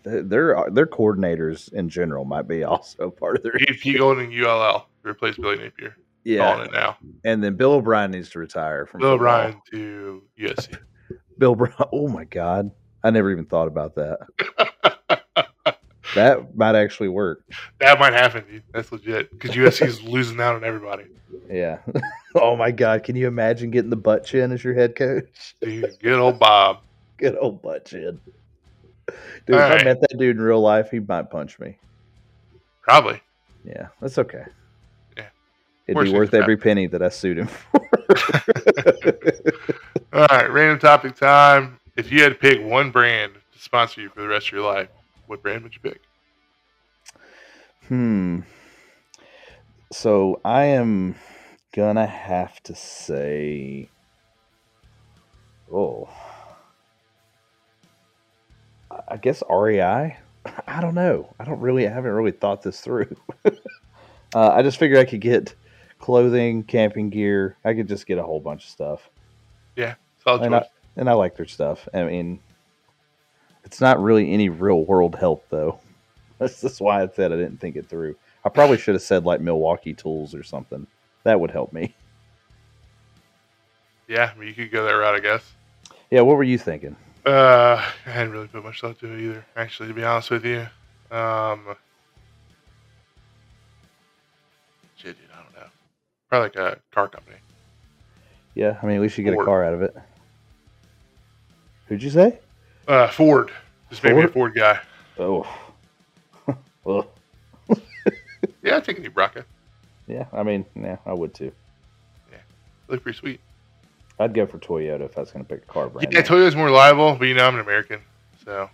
their 0.04 0.64
their 0.70 0.86
coordinators 0.86 1.72
in 1.72 1.88
general 1.88 2.24
might 2.24 2.46
be 2.46 2.62
also 2.64 3.10
part 3.10 3.36
of 3.36 3.42
their 3.42 3.58
You 3.58 3.66
need 3.66 3.80
Pete 3.80 3.98
Golding 3.98 4.32
ULL 4.32 4.88
to 5.02 5.08
replace 5.08 5.36
Billy 5.36 5.56
Napier. 5.56 5.96
Yeah. 6.22 6.62
it 6.62 6.72
now. 6.72 6.96
And 7.24 7.42
then 7.42 7.56
Bill 7.56 7.72
O'Brien 7.72 8.12
needs 8.12 8.30
to 8.30 8.38
retire 8.38 8.86
from 8.86 9.00
Bill. 9.00 9.10
O'Brien 9.10 9.60
to 9.72 10.22
USC. 10.38 10.78
Bill 11.38 11.50
O'Brien. 11.50 11.74
Oh 11.92 12.06
my 12.06 12.24
God, 12.24 12.70
I 13.02 13.10
never 13.10 13.32
even 13.32 13.46
thought 13.46 13.66
about 13.66 13.96
that. 13.96 14.20
that 16.16 16.56
might 16.56 16.74
actually 16.74 17.08
work. 17.08 17.42
that 17.78 17.98
might 17.98 18.12
happen, 18.12 18.44
dude. 18.50 18.62
That's 18.72 18.90
legit 18.90 19.30
because 19.30 19.56
USC 19.56 19.86
is 19.86 20.02
losing 20.04 20.40
out 20.40 20.56
on 20.56 20.64
everybody. 20.64 21.04
Yeah. 21.50 21.78
oh 22.34 22.56
my 22.56 22.70
God, 22.70 23.04
can 23.04 23.16
you 23.16 23.26
imagine 23.26 23.70
getting 23.70 23.90
the 23.90 23.96
butt 23.96 24.24
chin 24.24 24.52
as 24.52 24.62
your 24.64 24.74
head 24.74 24.96
coach? 24.96 25.54
Dude, 25.60 25.96
good 26.00 26.18
old 26.18 26.38
Bob. 26.38 26.80
Good 27.18 27.38
old 27.40 27.62
butt 27.62 27.86
chin. 27.86 28.20
Dude, 29.46 29.56
All 29.56 29.72
if 29.72 29.80
I 29.80 29.84
met 29.84 30.02
that 30.02 30.18
dude 30.18 30.36
in 30.36 30.42
real 30.42 30.60
life, 30.60 30.90
he 30.90 31.00
might 31.00 31.30
punch 31.30 31.58
me. 31.58 31.78
Probably. 32.82 33.22
Yeah, 33.64 33.86
that's 34.02 34.18
okay. 34.18 34.44
Yeah. 35.16 35.24
It'd 35.86 36.04
be 36.04 36.12
worth 36.12 36.34
every 36.34 36.58
penny 36.58 36.86
that 36.88 37.02
I 37.02 37.08
sued 37.08 37.38
him 37.38 37.46
for. 37.46 37.80
All 40.12 40.26
right, 40.30 40.50
random 40.50 40.78
topic 40.78 41.16
time. 41.16 41.78
If 41.96 42.12
you 42.12 42.22
had 42.22 42.32
to 42.32 42.38
pick 42.38 42.62
one 42.62 42.90
brand 42.90 43.32
to 43.54 43.58
sponsor 43.58 44.02
you 44.02 44.10
for 44.10 44.20
the 44.20 44.28
rest 44.28 44.48
of 44.48 44.52
your 44.52 44.70
life, 44.70 44.88
what 45.26 45.42
brand 45.42 45.62
would 45.62 45.74
you 45.74 45.80
pick? 45.80 46.02
Hmm. 47.88 48.40
So 49.92 50.40
I 50.44 50.64
am 50.64 51.14
gonna 51.74 52.06
have 52.06 52.60
to 52.64 52.74
say, 52.74 53.88
oh, 55.72 56.08
I- 59.08 59.16
guess 59.16 59.42
REI. 59.48 60.16
I 60.66 60.80
don't 60.80 60.94
know. 60.94 61.34
I 61.38 61.44
don't 61.44 61.60
really. 61.60 61.86
I 61.86 61.92
haven't 61.92 62.12
really 62.12 62.32
thought 62.32 62.62
this 62.62 62.80
through. 62.80 63.14
uh, 63.44 64.50
I 64.50 64.62
just 64.62 64.78
figured 64.78 64.98
I 64.98 65.04
could 65.04 65.20
get 65.20 65.54
clothing, 65.98 66.62
camping 66.62 67.10
gear. 67.10 67.56
I 67.64 67.74
could 67.74 67.88
just 67.88 68.06
get 68.06 68.18
a 68.18 68.22
whole 68.22 68.40
bunch 68.40 68.64
of 68.64 68.70
stuff. 68.70 69.10
Solid 70.22 70.42
and 70.42 70.54
I, 70.54 70.64
and 70.96 71.10
I 71.10 71.12
like 71.12 71.36
their 71.36 71.46
stuff. 71.46 71.88
I 71.92 72.04
mean, 72.04 72.40
it's 73.64 73.80
not 73.80 74.00
really 74.00 74.32
any 74.32 74.48
real 74.48 74.84
world 74.84 75.16
help 75.16 75.48
though. 75.50 75.80
That's 76.38 76.60
just 76.60 76.80
why 76.80 77.02
I 77.02 77.08
said 77.08 77.32
I 77.32 77.36
didn't 77.36 77.58
think 77.58 77.76
it 77.76 77.88
through. 77.88 78.16
I 78.44 78.48
probably 78.48 78.78
should 78.78 78.94
have 78.94 79.02
said 79.02 79.24
like 79.24 79.40
Milwaukee 79.40 79.94
Tools 79.94 80.34
or 80.34 80.42
something. 80.42 80.86
That 81.24 81.40
would 81.40 81.50
help 81.50 81.72
me. 81.72 81.94
Yeah, 84.08 84.30
I 84.34 84.38
mean, 84.38 84.48
you 84.48 84.54
could 84.54 84.70
go 84.70 84.84
that 84.84 84.92
route, 84.92 85.16
I 85.16 85.20
guess. 85.20 85.52
Yeah, 86.10 86.20
what 86.20 86.36
were 86.36 86.44
you 86.44 86.58
thinking? 86.58 86.94
Uh, 87.24 87.82
I 88.06 88.10
hadn't 88.10 88.32
really 88.32 88.46
put 88.46 88.62
much 88.62 88.80
thought 88.80 89.00
to 89.00 89.12
it 89.12 89.20
either, 89.20 89.44
actually, 89.56 89.88
to 89.88 89.94
be 89.94 90.04
honest 90.04 90.30
with 90.30 90.44
you. 90.44 90.60
Um, 91.10 91.74
shit, 94.96 95.16
dude, 95.16 95.28
I 95.34 95.42
don't 95.42 95.54
know. 95.56 95.68
Probably 96.28 96.48
like 96.48 96.56
a 96.56 96.78
car 96.92 97.08
company. 97.08 97.38
Yeah, 98.54 98.78
I 98.80 98.86
mean, 98.86 99.00
we 99.00 99.08
should 99.08 99.24
you 99.24 99.32
get 99.32 99.40
a 99.40 99.44
car 99.44 99.64
out 99.64 99.74
of 99.74 99.82
it. 99.82 99.96
Who'd 101.88 102.02
you 102.02 102.10
say? 102.10 102.38
Uh, 102.86 103.08
Ford. 103.08 103.50
Just 103.90 104.04
made 104.04 104.14
me 104.14 104.20
a 104.20 104.22
Ford? 104.28 104.32
Ford 104.32 104.54
guy. 104.54 104.80
Oh, 105.18 105.46
well, 106.86 107.06
Yeah, 108.62 108.76
I'd 108.76 108.84
take 108.84 108.98
a 108.98 109.00
new 109.00 109.10
Bronco. 109.10 109.42
yeah. 110.06 110.26
I 110.32 110.42
mean, 110.42 110.64
yeah, 110.74 110.96
I 111.06 111.12
would 111.12 111.34
too. 111.34 111.52
Yeah, 112.30 112.38
look 112.88 113.02
pretty 113.02 113.18
sweet. 113.18 113.40
I'd 114.18 114.34
go 114.34 114.46
for 114.46 114.58
Toyota 114.58 115.02
if 115.02 115.16
I 115.18 115.20
was 115.20 115.30
going 115.30 115.44
to 115.44 115.48
pick 115.48 115.62
a 115.64 115.66
car 115.66 115.88
brand. 115.88 116.12
Yeah, 116.12 116.22
Toyota's 116.22 116.56
more 116.56 116.66
reliable, 116.66 117.14
but 117.16 117.28
you 117.28 117.34
know 117.34 117.46
I'm 117.46 117.54
an 117.54 117.60
American, 117.60 118.00
so 118.44 118.70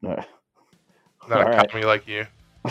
name. 0.00 0.16
not 1.28 1.40
a 1.40 1.44
right. 1.44 1.56
company 1.58 1.84
like 1.84 2.06
you. 2.08 2.26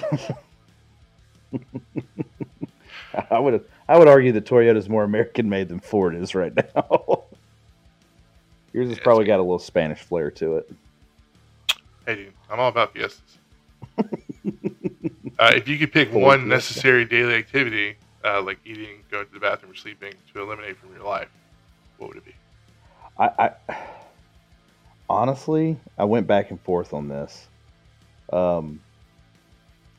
I 3.30 3.40
would 3.40 3.64
I 3.90 3.98
would 3.98 4.08
argue 4.08 4.32
that 4.34 4.46
Toyota's 4.46 4.88
more 4.90 5.04
American 5.04 5.50
made 5.50 5.68
than 5.70 5.80
Ford 5.82 6.16
is 6.16 6.34
right 6.34 6.54
now. 6.56 7.24
Yours 8.74 8.88
has 8.88 8.98
Yeah, 8.98 9.04
probably 9.04 9.26
got 9.26 9.40
a 9.40 9.44
little 9.44 9.60
Spanish 9.60 10.00
flair 10.00 10.32
to 10.32 10.56
it. 10.58 10.72
Hey, 12.06 12.16
dude, 12.16 12.34
I'm 12.50 12.60
all 12.60 12.70
about 12.70 12.94
Fiestas. 12.94 13.38
Uh, 15.42 15.52
if 15.56 15.68
you 15.68 15.78
could 15.80 15.92
pick 15.92 16.14
one 16.14 16.48
necessary 16.48 17.04
daily 17.04 17.34
activity, 17.34 17.98
uh, 18.24 18.40
like 18.44 18.60
eating, 18.64 19.04
going 19.10 19.26
to 19.26 19.34
the 19.34 19.40
bathroom, 19.40 19.72
or 19.72 19.76
sleeping, 19.76 20.14
to 20.32 20.42
eliminate 20.42 20.78
from 20.78 20.94
your 20.94 21.04
life, 21.04 21.30
what 21.98 22.10
would 22.10 22.18
it 22.18 22.26
be? 22.26 22.36
I, 23.18 23.52
I 23.68 23.78
honestly, 25.10 25.78
I 25.98 26.04
went 26.04 26.28
back 26.28 26.52
and 26.52 26.62
forth 26.62 26.94
on 26.94 27.08
this. 27.08 27.48
Um, 28.32 28.82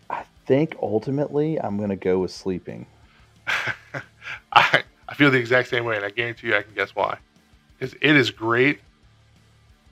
I 0.09 0.25
think 0.47 0.77
ultimately 0.81 1.61
I'm 1.61 1.77
going 1.77 1.91
to 1.91 1.97
go 1.97 2.21
with 2.21 2.31
sleeping. 2.31 2.87
I, 4.53 4.85
I 5.09 5.15
feel 5.15 5.33
the 5.33 5.39
exact 5.39 5.69
same 5.69 5.85
way, 5.85 5.97
and 5.97 6.05
I 6.05 6.11
guarantee 6.11 6.47
you 6.49 6.57
I 6.57 6.63
can 6.63 6.75
guess 6.75 6.95
why. 6.95 7.19
Because 7.79 7.95
it 8.01 8.15
is 8.15 8.31
great. 8.31 8.79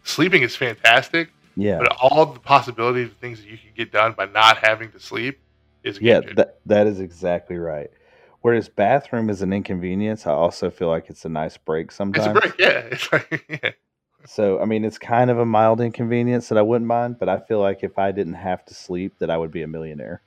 Sleeping 0.04 0.42
is 0.42 0.54
fantastic, 0.54 1.30
Yeah, 1.60 1.78
but 1.78 1.96
all 2.00 2.26
the 2.26 2.40
possibilities 2.40 3.08
of 3.08 3.16
things 3.18 3.40
that 3.40 3.48
you 3.48 3.58
can 3.58 3.70
get 3.76 3.92
done 3.92 4.12
by 4.12 4.26
not 4.26 4.58
having 4.58 4.90
to 4.92 5.00
sleep 5.00 5.38
is 5.84 6.00
yeah, 6.00 6.20
that 6.36 6.58
that 6.66 6.86
is 6.86 7.00
exactly 7.00 7.58
right. 7.58 7.90
Whereas 8.40 8.70
bathroom 8.70 9.28
is 9.28 9.42
an 9.42 9.52
inconvenience, 9.52 10.26
I 10.26 10.32
also 10.32 10.70
feel 10.70 10.88
like 10.88 11.10
it's 11.10 11.26
a 11.26 11.28
nice 11.28 11.58
break 11.58 11.88
It's 11.88 11.96
sometimes. 11.96 12.28
a 12.28 12.40
break, 12.40 12.58
yeah. 12.58 12.88
It's 12.90 13.12
like, 13.12 13.44
yeah. 13.62 13.70
So 14.24 14.58
I 14.60 14.64
mean, 14.64 14.84
it's 14.84 14.96
kind 14.98 15.30
of 15.30 15.38
a 15.38 15.44
mild 15.44 15.80
inconvenience 15.82 16.48
that 16.48 16.56
I 16.56 16.62
wouldn't 16.62 16.88
mind, 16.88 17.18
but 17.18 17.28
I 17.28 17.38
feel 17.40 17.60
like 17.60 17.82
if 17.82 17.98
I 17.98 18.12
didn't 18.12 18.34
have 18.34 18.64
to 18.66 18.74
sleep, 18.74 19.14
that 19.18 19.30
I 19.30 19.36
would 19.36 19.50
be 19.50 19.62
a 19.62 19.66
millionaire. 19.66 20.22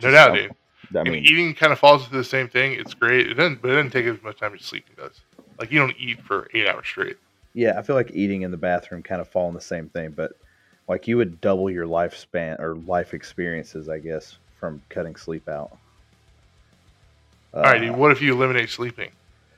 No 0.00 0.12
doubt, 0.12 0.34
dude. 0.34 0.52
I 0.94 1.00
and 1.00 1.10
mean, 1.10 1.24
eating 1.24 1.54
kind 1.54 1.72
of 1.72 1.78
falls 1.80 2.04
into 2.04 2.16
the 2.16 2.24
same 2.24 2.48
thing. 2.48 2.72
It's 2.72 2.94
great. 2.94 3.28
It 3.28 3.34
doesn't, 3.34 3.60
but 3.60 3.72
it 3.72 3.74
doesn't 3.74 3.90
take 3.90 4.06
as 4.06 4.22
much 4.22 4.38
time 4.38 4.54
as 4.54 4.62
sleeping 4.62 4.94
does. 4.96 5.20
Like 5.58 5.72
you 5.72 5.80
don't 5.80 5.96
eat 5.98 6.22
for 6.22 6.48
eight 6.54 6.68
hours 6.68 6.86
straight. 6.86 7.16
Yeah, 7.54 7.78
I 7.78 7.82
feel 7.82 7.96
like 7.96 8.10
eating 8.12 8.42
in 8.42 8.50
the 8.50 8.56
bathroom 8.56 9.02
kind 9.02 9.20
of 9.20 9.28
fall 9.28 9.48
in 9.48 9.54
the 9.54 9.60
same 9.60 9.88
thing, 9.88 10.12
but 10.16 10.32
like 10.88 11.06
you 11.08 11.16
would 11.16 11.40
double 11.40 11.70
your 11.70 11.86
lifespan 11.86 12.58
or 12.60 12.76
life 12.76 13.14
experiences, 13.14 13.88
I 13.88 13.98
guess, 13.98 14.38
from 14.58 14.82
cutting 14.88 15.16
sleep 15.16 15.48
out. 15.48 15.78
All 17.62 17.70
right, 17.70 17.78
Uh, 17.78 17.80
dude. 17.80 17.96
What 17.96 18.10
if 18.12 18.22
you 18.22 18.34
eliminate 18.34 18.70
sleeping? 18.70 19.12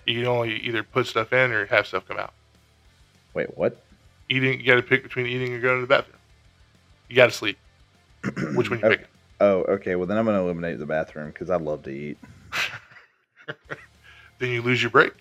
You 0.06 0.20
can 0.20 0.26
only 0.26 0.56
either 0.60 0.82
put 0.82 1.06
stuff 1.06 1.32
in 1.32 1.52
or 1.52 1.66
have 1.66 1.86
stuff 1.86 2.06
come 2.06 2.18
out. 2.18 2.32
Wait, 3.34 3.56
what? 3.56 3.84
Eating, 4.28 4.60
you 4.60 4.66
got 4.66 4.76
to 4.76 4.82
pick 4.82 5.02
between 5.02 5.26
eating 5.26 5.52
or 5.54 5.60
going 5.60 5.76
to 5.76 5.80
the 5.82 5.86
bathroom. 5.86 6.18
You 7.08 7.16
got 7.16 7.26
to 7.26 7.32
sleep. 7.32 7.58
Which 8.54 8.70
one 8.70 8.78
you 8.80 8.84
Okay. 8.84 8.96
picking? 8.96 9.06
Oh, 9.40 9.62
okay. 9.64 9.96
Well, 9.96 10.06
then 10.06 10.18
I'm 10.18 10.24
going 10.24 10.36
to 10.36 10.42
eliminate 10.42 10.78
the 10.78 10.86
bathroom 10.86 11.28
because 11.28 11.50
I 11.50 11.56
love 11.56 11.82
to 11.84 11.90
eat. 11.90 12.18
Then 14.38 14.50
you 14.50 14.62
lose 14.62 14.80
your 14.82 14.90
break. 14.90 15.12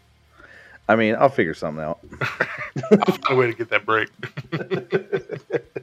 I 0.87 0.95
mean, 0.95 1.15
I'll 1.19 1.29
figure 1.29 1.53
something 1.53 1.83
out. 1.83 1.99
I'll 2.91 3.05
find 3.05 3.23
a 3.29 3.35
way 3.35 3.47
to 3.47 3.53
get 3.53 3.69
that 3.69 3.85
break. 3.85 4.09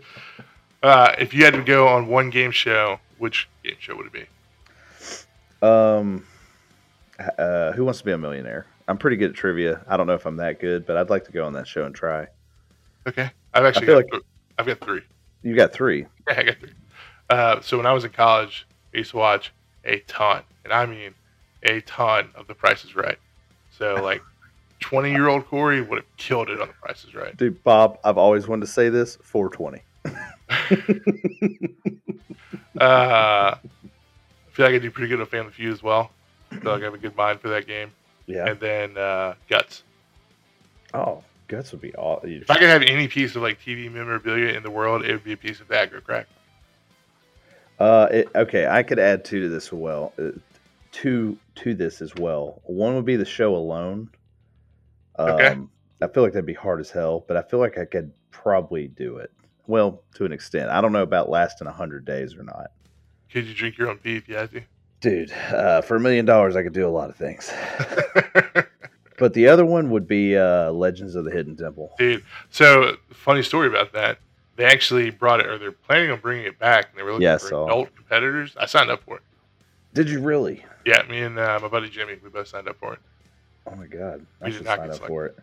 uh, 0.82 1.14
if 1.18 1.34
you 1.34 1.44
had 1.44 1.54
to 1.54 1.62
go 1.62 1.88
on 1.88 2.06
one 2.06 2.30
game 2.30 2.50
show, 2.50 3.00
which 3.18 3.48
game 3.64 3.76
show 3.78 3.96
would 3.96 4.06
it 4.06 4.12
be? 4.12 5.66
Um, 5.66 6.24
uh, 7.38 7.72
Who 7.72 7.84
Wants 7.84 8.00
to 8.00 8.04
Be 8.04 8.12
a 8.12 8.18
Millionaire? 8.18 8.66
I'm 8.88 8.98
pretty 8.98 9.16
good 9.16 9.30
at 9.30 9.36
trivia. 9.36 9.84
I 9.88 9.96
don't 9.96 10.06
know 10.06 10.14
if 10.14 10.26
I'm 10.26 10.36
that 10.36 10.60
good, 10.60 10.86
but 10.86 10.96
I'd 10.96 11.10
like 11.10 11.24
to 11.24 11.32
go 11.32 11.44
on 11.44 11.52
that 11.54 11.66
show 11.66 11.84
and 11.84 11.94
try. 11.94 12.28
Okay, 13.06 13.30
I've 13.54 13.64
actually 13.64 13.86
got, 13.86 14.04
th- 14.10 14.22
I've 14.58 14.66
got 14.66 14.80
three. 14.80 15.00
You 15.42 15.54
got 15.54 15.72
three. 15.72 16.06
Yeah, 16.28 16.40
I 16.40 16.42
got 16.42 16.56
three. 16.58 16.72
Uh, 17.30 17.60
so 17.60 17.76
when 17.76 17.86
I 17.86 17.92
was 17.92 18.04
in 18.04 18.10
college, 18.10 18.66
I 18.92 18.98
used 18.98 19.12
to 19.12 19.16
watch 19.16 19.52
a 19.84 20.00
ton, 20.00 20.42
and 20.64 20.72
I 20.72 20.86
mean 20.86 21.14
a 21.62 21.80
ton 21.82 22.30
of 22.34 22.48
The 22.48 22.54
Price 22.54 22.84
is 22.84 22.96
Right. 22.96 23.18
So 23.70 23.94
like, 24.02 24.22
twenty 24.80 25.10
year 25.10 25.28
old 25.28 25.46
Corey 25.46 25.80
would 25.80 25.98
have 25.98 26.16
killed 26.16 26.50
it 26.50 26.60
on 26.60 26.68
The 26.68 26.74
prices, 26.74 27.14
Right. 27.14 27.36
Dude, 27.36 27.62
Bob, 27.64 27.98
I've 28.04 28.18
always 28.18 28.46
wanted 28.48 28.66
to 28.66 28.72
say 28.72 28.88
this 28.88 29.16
420. 29.22 29.82
Uh, 32.78 33.56
I 33.56 34.50
feel 34.52 34.66
like 34.66 34.74
I 34.74 34.78
do 34.78 34.90
pretty 34.90 35.08
good 35.08 35.20
at 35.20 35.28
Family 35.28 35.50
Feud 35.50 35.72
as 35.72 35.82
well. 35.82 36.10
I 36.50 36.56
feel 36.56 36.72
like 36.72 36.82
I 36.82 36.84
have 36.84 36.94
a 36.94 36.98
good 36.98 37.16
mind 37.16 37.40
for 37.40 37.48
that 37.48 37.66
game. 37.66 37.90
Yeah. 38.26 38.46
And 38.48 38.60
then 38.60 38.96
uh, 38.98 39.34
Guts. 39.48 39.82
Oh, 40.92 41.22
guts 41.48 41.72
would 41.72 41.80
be 41.80 41.94
all. 41.94 42.20
If 42.22 42.50
I 42.50 42.54
could 42.58 42.68
have 42.68 42.82
any 42.82 43.08
piece 43.08 43.34
of 43.36 43.42
like 43.42 43.60
TV 43.60 43.90
memorabilia 43.90 44.52
in 44.52 44.62
the 44.62 44.70
world, 44.70 45.04
it 45.04 45.12
would 45.12 45.24
be 45.24 45.32
a 45.32 45.36
piece 45.36 45.60
of 45.60 45.68
the 45.68 45.74
Aggro 45.74 46.02
Crag. 46.02 46.26
Uh, 47.78 48.08
it, 48.10 48.28
okay, 48.34 48.66
I 48.66 48.82
could 48.82 48.98
add 48.98 49.24
two 49.24 49.40
to 49.40 49.48
this 49.48 49.66
as 49.66 49.72
well. 49.72 50.12
Uh, 50.18 50.30
two 50.92 51.36
to 51.56 51.74
this 51.74 52.00
as 52.00 52.14
well. 52.14 52.60
One 52.64 52.94
would 52.94 53.04
be 53.04 53.16
the 53.16 53.24
show 53.24 53.54
alone. 53.54 54.10
Um, 55.18 55.30
Okay. 55.30 55.56
I 56.02 56.08
feel 56.08 56.22
like 56.22 56.32
that'd 56.34 56.44
be 56.44 56.52
hard 56.54 56.80
as 56.80 56.90
hell, 56.90 57.24
but 57.26 57.36
I 57.38 57.42
feel 57.42 57.58
like 57.58 57.78
I 57.78 57.86
could 57.86 58.12
probably 58.30 58.86
do 58.88 59.16
it. 59.16 59.32
Well, 59.66 60.02
to 60.14 60.24
an 60.26 60.32
extent. 60.32 60.68
I 60.70 60.80
don't 60.82 60.92
know 60.92 61.02
about 61.02 61.30
lasting 61.30 61.66
hundred 61.66 62.04
days 62.04 62.34
or 62.36 62.42
not. 62.42 62.72
Could 63.32 63.46
you 63.46 63.54
drink 63.54 63.78
your 63.78 63.88
own 63.88 63.96
pee 63.98 64.16
if 64.16 64.28
you 64.28 64.36
had 64.36 64.50
to? 64.52 64.60
Dude, 65.00 65.32
uh, 65.32 65.80
for 65.80 65.96
a 65.96 66.00
million 66.00 66.24
dollars, 66.26 66.54
I 66.54 66.62
could 66.62 66.72
do 66.74 66.86
a 66.86 66.90
lot 66.90 67.08
of 67.10 67.16
things. 67.16 67.52
But 69.18 69.32
the 69.32 69.48
other 69.48 69.64
one 69.64 69.88
would 69.90 70.06
be 70.06 70.36
uh, 70.36 70.70
Legends 70.72 71.14
of 71.14 71.24
the 71.24 71.30
Hidden 71.30 71.56
Temple. 71.56 71.94
Dude, 71.98 72.22
so 72.50 72.96
funny 73.14 73.42
story 73.42 73.66
about 73.66 73.92
that. 73.94 74.18
They 74.56 74.64
actually 74.66 75.08
brought 75.10 75.40
it, 75.40 75.46
or 75.46 75.56
they're 75.56 75.72
planning 75.72 76.10
on 76.10 76.20
bringing 76.20 76.44
it 76.44 76.58
back, 76.58 76.90
and 76.90 76.98
they 76.98 77.02
were 77.02 77.12
looking 77.12 77.22
Yeah, 77.22 77.38
for 77.38 77.46
adult 77.46 77.94
competitors. 77.96 78.54
I 78.60 78.66
signed 78.66 78.90
up 78.90 79.02
for 79.04 79.16
it. 79.16 79.22
Did 79.94 80.10
you 80.10 80.20
really? 80.20 80.64
Yeah, 80.84 81.00
me 81.08 81.22
and 81.22 81.38
uh, 81.38 81.58
my 81.62 81.68
buddy 81.68 81.88
Jimmy, 81.88 82.16
we 82.22 82.28
both 82.28 82.48
signed 82.48 82.68
up 82.68 82.76
for 82.78 82.92
it. 82.92 82.98
Oh 83.66 83.74
my 83.76 83.86
god, 83.86 84.24
I 84.40 84.46
We 84.46 84.52
should 84.52 84.64
sign 84.66 84.78
get 84.80 84.90
up 84.90 85.06
for 85.06 85.26
it. 85.26 85.38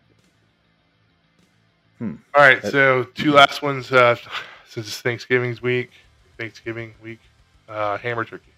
All 2.00 2.08
right, 2.34 2.60
That- 2.60 2.72
so 2.72 3.04
two 3.14 3.32
last 3.32 3.62
ones 3.62 3.90
uh, 3.92 4.16
since 4.68 4.86
it's 4.88 5.00
Thanksgiving's 5.00 5.62
week, 5.62 5.90
Thanksgiving 6.38 6.94
week, 7.02 7.20
uh, 7.68 7.96
hammer 7.98 8.24
turkey. 8.24 8.50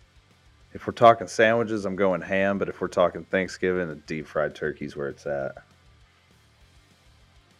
If 0.74 0.86
we're 0.86 0.92
talking 0.94 1.26
sandwiches, 1.26 1.84
I'm 1.86 1.96
going 1.96 2.20
ham. 2.20 2.58
But 2.58 2.68
if 2.68 2.80
we're 2.80 2.88
talking 2.88 3.24
Thanksgiving, 3.24 3.88
the 3.88 3.94
deep 3.94 4.26
fried 4.26 4.54
turkey's 4.54 4.94
where 4.96 5.08
it's 5.08 5.26
at, 5.26 5.56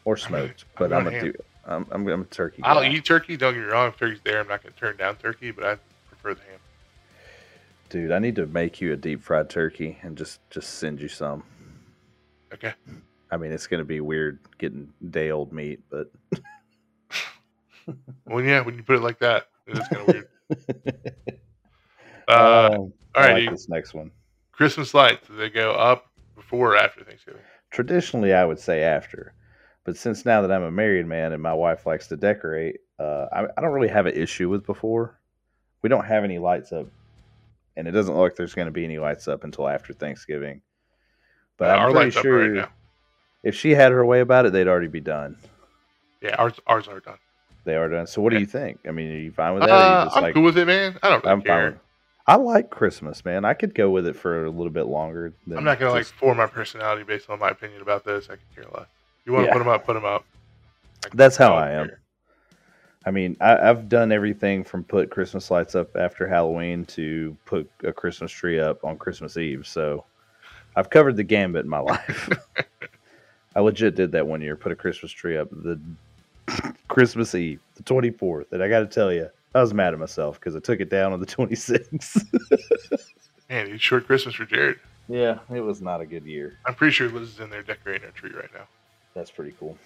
or 0.05 0.17
smoked. 0.17 0.65
I'm 0.65 0.89
But 0.89 0.93
I'm, 0.93 1.05
going 1.05 1.15
a 1.15 1.19
ham. 1.19 1.33
du- 1.33 1.43
I'm, 1.67 1.87
I'm, 1.91 2.09
I'm 2.09 2.21
a 2.23 2.25
turkey. 2.27 2.63
I'll 2.63 2.81
guy. 2.81 2.91
eat 2.91 3.05
turkey. 3.05 3.37
Don't 3.37 3.55
get 3.55 3.61
me 3.61 3.67
wrong. 3.67 3.89
If 3.89 3.97
turkey's 3.97 4.21
there, 4.25 4.41
I'm 4.41 4.49
not 4.49 4.63
going 4.63 4.73
to 4.73 4.79
turn 4.79 4.97
down 4.97 5.17
turkey, 5.17 5.51
but 5.51 5.65
I 5.65 5.77
prefer 6.09 6.35
the 6.35 6.41
ham. 6.43 6.61
dude. 7.89 8.13
I 8.13 8.19
need 8.19 8.37
to 8.37 8.47
make 8.47 8.81
you 8.81 8.93
a 8.93 8.97
deep 8.97 9.23
fried 9.23 9.49
turkey 9.51 9.99
and 10.03 10.17
just 10.17 10.41
just 10.51 10.75
send 10.75 11.01
you 11.01 11.09
some. 11.09 11.43
Okay. 12.53 12.75
I 13.31 13.37
mean, 13.37 13.53
it's 13.53 13.67
gonna 13.67 13.85
be 13.85 14.01
weird 14.01 14.39
getting 14.59 14.93
day 15.11 15.31
old 15.31 15.53
meat, 15.53 15.81
but 15.91 16.11
Well, 18.27 18.45
yeah, 18.45 18.61
when 18.63 18.77
you 18.77 18.83
put 18.83 18.97
it 18.97 19.03
like 19.03 19.19
that, 19.21 19.49
it 19.67 19.79
is 19.79 19.89
kind 19.89 20.03
of 20.03 20.15
weird. 20.15 20.29
Uh, 22.29 22.71
um, 22.73 22.93
all 23.15 23.23
I 23.23 23.33
like 23.35 23.51
this 23.51 23.69
next 23.69 23.95
one. 23.95 24.11
Christmas 24.51 24.95
lights. 24.95 25.29
Do 25.29 25.37
they 25.37 25.49
go 25.49 25.71
up 25.75 26.11
before 26.35 26.73
or 26.73 26.77
after 26.77 27.05
Thanksgiving? 27.05 27.41
Traditionally, 27.71 28.33
I 28.33 28.45
would 28.45 28.59
say 28.59 28.83
after, 28.83 29.33
but 29.85 29.97
since 29.97 30.25
now 30.25 30.43
that 30.43 30.51
I'm 30.51 30.65
a 30.65 30.71
married 30.73 31.07
man 31.07 31.33
and 31.33 31.41
my 31.41 31.53
wife 31.53 31.87
likes 31.87 32.09
to 32.09 32.17
decorate, 32.17 32.81
uh, 32.99 33.27
I, 33.33 33.45
I 33.57 33.61
don't 33.61 33.71
really 33.71 33.87
have 33.87 34.07
an 34.07 34.15
issue 34.17 34.49
with 34.49 34.67
before. 34.67 35.21
We 35.83 35.89
don't 35.89 36.05
have 36.05 36.25
any 36.25 36.41
lights 36.41 36.73
up, 36.73 36.89
and 37.77 37.87
it 37.87 37.93
doesn't 37.93 38.13
look 38.13 38.23
like 38.33 38.37
there's 38.37 38.55
going 38.55 38.67
to 38.67 38.73
be 38.73 38.85
any 38.85 38.99
lights 38.99 39.29
up 39.29 39.45
until 39.45 39.69
after 39.69 39.93
Thanksgiving. 39.93 40.63
But 41.59 41.71
Uh, 41.71 41.83
I'm 41.83 41.93
pretty 41.93 42.11
sure 42.11 42.53
right 42.55 42.69
if 43.43 43.55
she 43.55 43.71
had 43.73 43.93
her 43.93 44.05
way 44.05 44.21
about 44.21 44.47
it, 44.47 44.53
they'd 44.53 44.69
already 44.69 44.89
be 44.89 45.01
done. 45.01 45.37
Yeah, 46.21 46.35
ours 46.37 46.55
ours 46.67 46.89
are 46.89 47.01
done. 47.01 47.19
They 47.65 47.77
are 47.77 47.89
done. 47.89 48.07
So, 48.07 48.21
what 48.23 48.33
do 48.33 48.39
you 48.39 48.47
think? 48.47 48.81
I 48.87 48.91
mean, 48.91 49.11
are 49.13 49.19
you 49.19 49.33
fine 49.33 49.55
with 49.55 49.63
that? 49.65 49.71
Uh, 49.71 50.11
I'm 50.15 50.23
like, 50.23 50.35
cool 50.35 50.43
with 50.45 50.59
it, 50.59 50.67
man. 50.67 50.99
I 51.03 51.11
don't 51.11 51.23
really 51.25 51.33
I'm 51.33 51.41
fine. 51.41 51.47
care. 51.47 51.71
With 51.71 51.81
I 52.29 52.35
like 52.37 52.71
Christmas, 52.71 53.25
man. 53.25 53.45
I 53.45 53.55
could 53.55 53.75
go 53.75 53.91
with 53.91 54.07
it 54.07 54.17
for 54.17 54.45
a 54.47 54.51
little 54.51 54.73
bit 54.73 54.87
longer. 54.87 55.33
Than 55.47 55.59
I'm 55.59 55.65
not 55.65 55.79
gonna 55.79 55.93
like 55.93 56.03
just- 56.03 56.15
form 56.15 56.39
my 56.39 56.47
personality 56.47 57.05
based 57.05 57.31
on 57.31 57.39
my 57.39 57.51
opinion 57.51 57.83
about 57.83 58.05
this. 58.05 58.27
I 58.27 58.37
can 58.37 58.45
care 58.55 58.65
less. 58.75 58.87
You 59.25 59.33
want 59.33 59.45
to 59.45 59.47
Yeah. 59.49 59.53
put 59.53 59.59
them 59.61 59.69
up, 59.69 59.85
put 59.87 59.95
them 59.95 60.05
up. 60.05 60.25
That's 61.15 61.37
how 61.37 61.55
I 61.55 61.71
am. 61.73 61.87
care. 61.89 62.01
I 63.05 63.13
mean, 63.13 63.37
I, 63.41 63.57
I've 63.71 63.89
done 63.89 64.11
everything 64.11 64.65
from 64.65 64.83
put 64.83 65.11
Christmas 65.11 65.49
lights 65.53 65.77
up 65.77 65.97
after 65.97 66.27
Halloween 66.27 66.85
to 66.87 67.37
put 67.45 67.71
a 67.85 67.93
Christmas 67.93 68.33
tree 68.33 68.59
up 68.59 68.85
on 68.85 68.99
Christmas 68.99 69.37
Eve. 69.37 69.65
So 69.67 70.05
I've 70.77 70.91
covered 70.91 71.17
the 71.17 71.25
gambit 71.25 71.65
in 71.65 71.71
my 71.71 71.79
life. 71.81 72.29
I 73.57 73.61
legit 73.61 73.95
did 73.97 74.13
that 74.13 74.27
one 74.27 74.43
year, 74.43 74.55
put 74.57 74.71
a 74.73 74.77
Christmas 74.77 75.11
tree 75.11 75.37
up 75.39 75.49
the 75.51 75.81
Christmas 76.89 77.35
Eve, 77.35 77.61
the 77.77 77.83
24th. 77.83 78.53
And 78.53 78.63
I 78.63 78.69
got 78.69 78.81
to 78.81 78.87
tell 78.87 79.11
you, 79.13 79.31
I 79.55 79.61
was 79.63 79.73
mad 79.73 79.95
at 79.95 79.99
myself 79.99 80.39
because 80.39 80.55
I 80.55 80.61
took 80.61 80.81
it 80.81 80.91
down 80.91 81.13
on 81.15 81.21
the 81.21 81.27
26th. 81.27 82.27
Man, 83.49 83.69
it's 83.69 83.83
short 83.83 84.07
Christmas 84.07 84.35
for 84.35 84.45
Jared. 84.45 84.79
yeah, 85.09 85.39
it 85.55 85.61
was 85.61 85.81
not 85.81 86.01
a 86.03 86.07
good 86.07 86.25
year. 86.27 86.59
I'm 86.67 86.75
pretty 86.75 86.93
sure 86.93 87.09
Liz 87.09 87.31
is 87.31 87.41
in 87.41 87.49
there 87.49 87.63
decorating 87.63 88.05
our 88.07 88.13
tree 88.13 88.33
right 88.33 88.53
now. 88.53 88.67
That's 89.15 89.31
pretty 89.31 89.55
cool. 89.59 89.79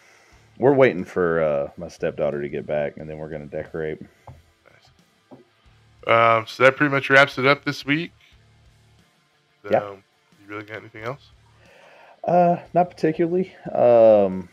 We're 0.58 0.74
waiting 0.74 1.04
for 1.04 1.40
uh, 1.42 1.70
my 1.76 1.86
stepdaughter 1.88 2.42
to 2.42 2.48
get 2.48 2.66
back, 2.66 2.96
and 2.96 3.08
then 3.08 3.18
we're 3.18 3.28
going 3.30 3.48
to 3.48 3.56
decorate. 3.56 4.00
Nice. 4.02 5.38
Um, 6.06 6.46
so 6.48 6.64
that 6.64 6.76
pretty 6.76 6.90
much 6.92 7.08
wraps 7.08 7.38
it 7.38 7.46
up 7.46 7.64
this 7.64 7.86
week. 7.86 8.10
So, 9.62 9.70
Yeah. 9.70 9.96
Really 10.50 10.64
got 10.64 10.78
anything 10.78 11.04
else? 11.04 11.30
Uh, 12.24 12.56
not 12.74 12.90
particularly. 12.90 13.54
Um, 13.72 14.48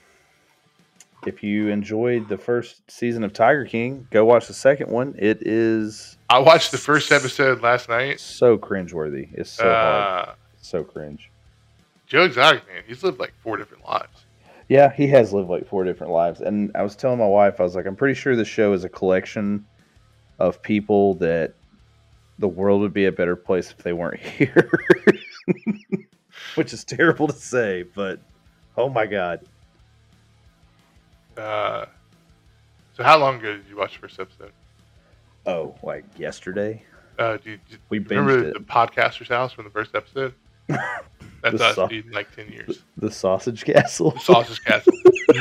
if 1.26 1.42
you 1.44 1.70
enjoyed 1.70 2.30
the 2.30 2.38
first 2.38 2.90
season 2.90 3.24
of 3.24 3.34
Tiger 3.34 3.66
King, 3.66 4.08
go 4.12 4.24
watch 4.24 4.46
the 4.48 4.54
second 4.54 4.92
one. 4.92 5.16
It 5.18 5.40
is 5.46 6.18
I 6.30 6.38
watched 6.40 6.72
the 6.72 6.78
first 6.78 7.12
episode 7.12 7.62
last 7.64 7.90
night. 7.90 8.20
so 8.20 8.58
cringeworthy. 8.60 9.30
It's 9.34 9.50
so 9.50 9.64
hard. 9.64 10.30
uh, 10.30 10.34
It's 10.60 10.68
so 10.68 10.84
cringe. 10.84 11.32
Joe 12.06 12.24
Exotic, 12.26 12.66
man, 12.68 12.84
he's 12.88 13.04
lived 13.04 13.20
like 13.20 13.34
four 13.42 13.58
different 13.58 13.84
lives. 13.84 14.26
Yeah, 14.70 14.94
he 14.94 15.08
has 15.08 15.34
lived 15.34 15.50
like 15.50 15.68
four 15.68 15.84
different 15.84 16.14
lives. 16.14 16.42
And 16.42 16.72
I 16.76 16.84
was 16.84 16.96
telling 16.96 17.18
my 17.20 17.28
wife, 17.28 17.60
I 17.60 17.64
was 17.64 17.76
like, 17.76 17.88
I'm 17.88 17.96
pretty 17.96 18.14
sure 18.14 18.36
this 18.36 18.48
show 18.48 18.72
is 18.74 18.84
a 18.84 18.90
collection 18.90 19.66
of 20.40 20.62
people 20.62 21.16
that 21.16 21.54
the 22.40 22.48
world 22.48 22.82
would 22.82 22.94
be 22.94 23.06
a 23.06 23.12
better 23.12 23.36
place 23.36 23.72
if 23.72 23.80
they 23.80 23.94
weren't 23.94 24.20
here. 24.38 24.70
Which 26.56 26.74
is 26.74 26.84
terrible 26.84 27.28
to 27.28 27.34
say, 27.34 27.84
but 27.84 28.20
oh 28.78 28.90
my 28.90 29.06
god. 29.06 29.42
Uh, 31.36 31.86
so 32.96 33.04
how 33.04 33.18
long 33.18 33.38
ago 33.40 33.56
did 33.58 33.66
you 33.70 33.78
watch 33.78 33.94
the 33.94 34.00
first 34.00 34.20
episode? 34.20 34.52
Oh, 35.46 35.76
like 35.84 36.04
yesterday? 36.18 36.84
Uh, 37.20 37.38
do 37.38 37.52
you, 37.52 37.60
do 37.70 37.78
We 37.90 38.00
remember 38.00 38.42
the 38.42 38.56
it. 38.58 38.68
podcaster's 38.68 39.28
house 39.30 39.52
from 39.54 39.64
the 39.66 39.70
first 39.72 39.96
episode? 39.96 40.34
That's 40.68 41.58
The 41.58 41.64
us, 41.84 41.90
dude, 41.90 42.06
in 42.08 42.12
like 42.12 42.36
ten 42.36 42.48
years. 42.52 42.82
The 42.98 43.12
Sausage 43.12 43.64
Castle. 43.64 44.12
The 44.12 44.20
Sausage 44.20 44.64
Castle. 44.64 44.94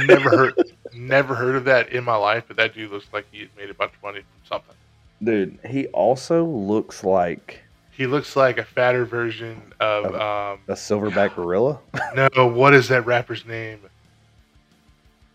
never 0.07 0.31
heard, 0.31 0.55
never 0.95 1.35
heard 1.35 1.57
of 1.57 1.65
that 1.65 1.89
in 1.91 2.05
my 2.05 2.17
life. 2.17 2.45
But 2.47 2.57
that 2.59 2.75
dude 2.75 2.91
looks 2.93 3.07
like 3.13 3.27
he 3.33 3.49
made 3.57 3.71
a 3.71 3.75
bunch 3.75 3.93
of 3.95 4.03
money 4.03 4.21
from 4.21 4.47
something. 4.47 4.75
Dude, 5.23 5.59
he 5.67 5.87
also 5.89 6.45
looks 6.45 7.03
like 7.03 7.61
He 7.97 8.07
looks 8.07 8.37
like 8.37 8.59
a 8.59 8.65
fatter 8.65 9.05
version 9.05 9.73
of 9.81 10.07
um. 10.07 10.61
a 10.69 10.75
silverback 10.75 11.35
gorilla. 11.35 11.79
No, 12.37 12.47
what 12.47 12.75
is 12.75 12.89
that 12.89 13.07
rapper's 13.07 13.45
name? 13.47 13.81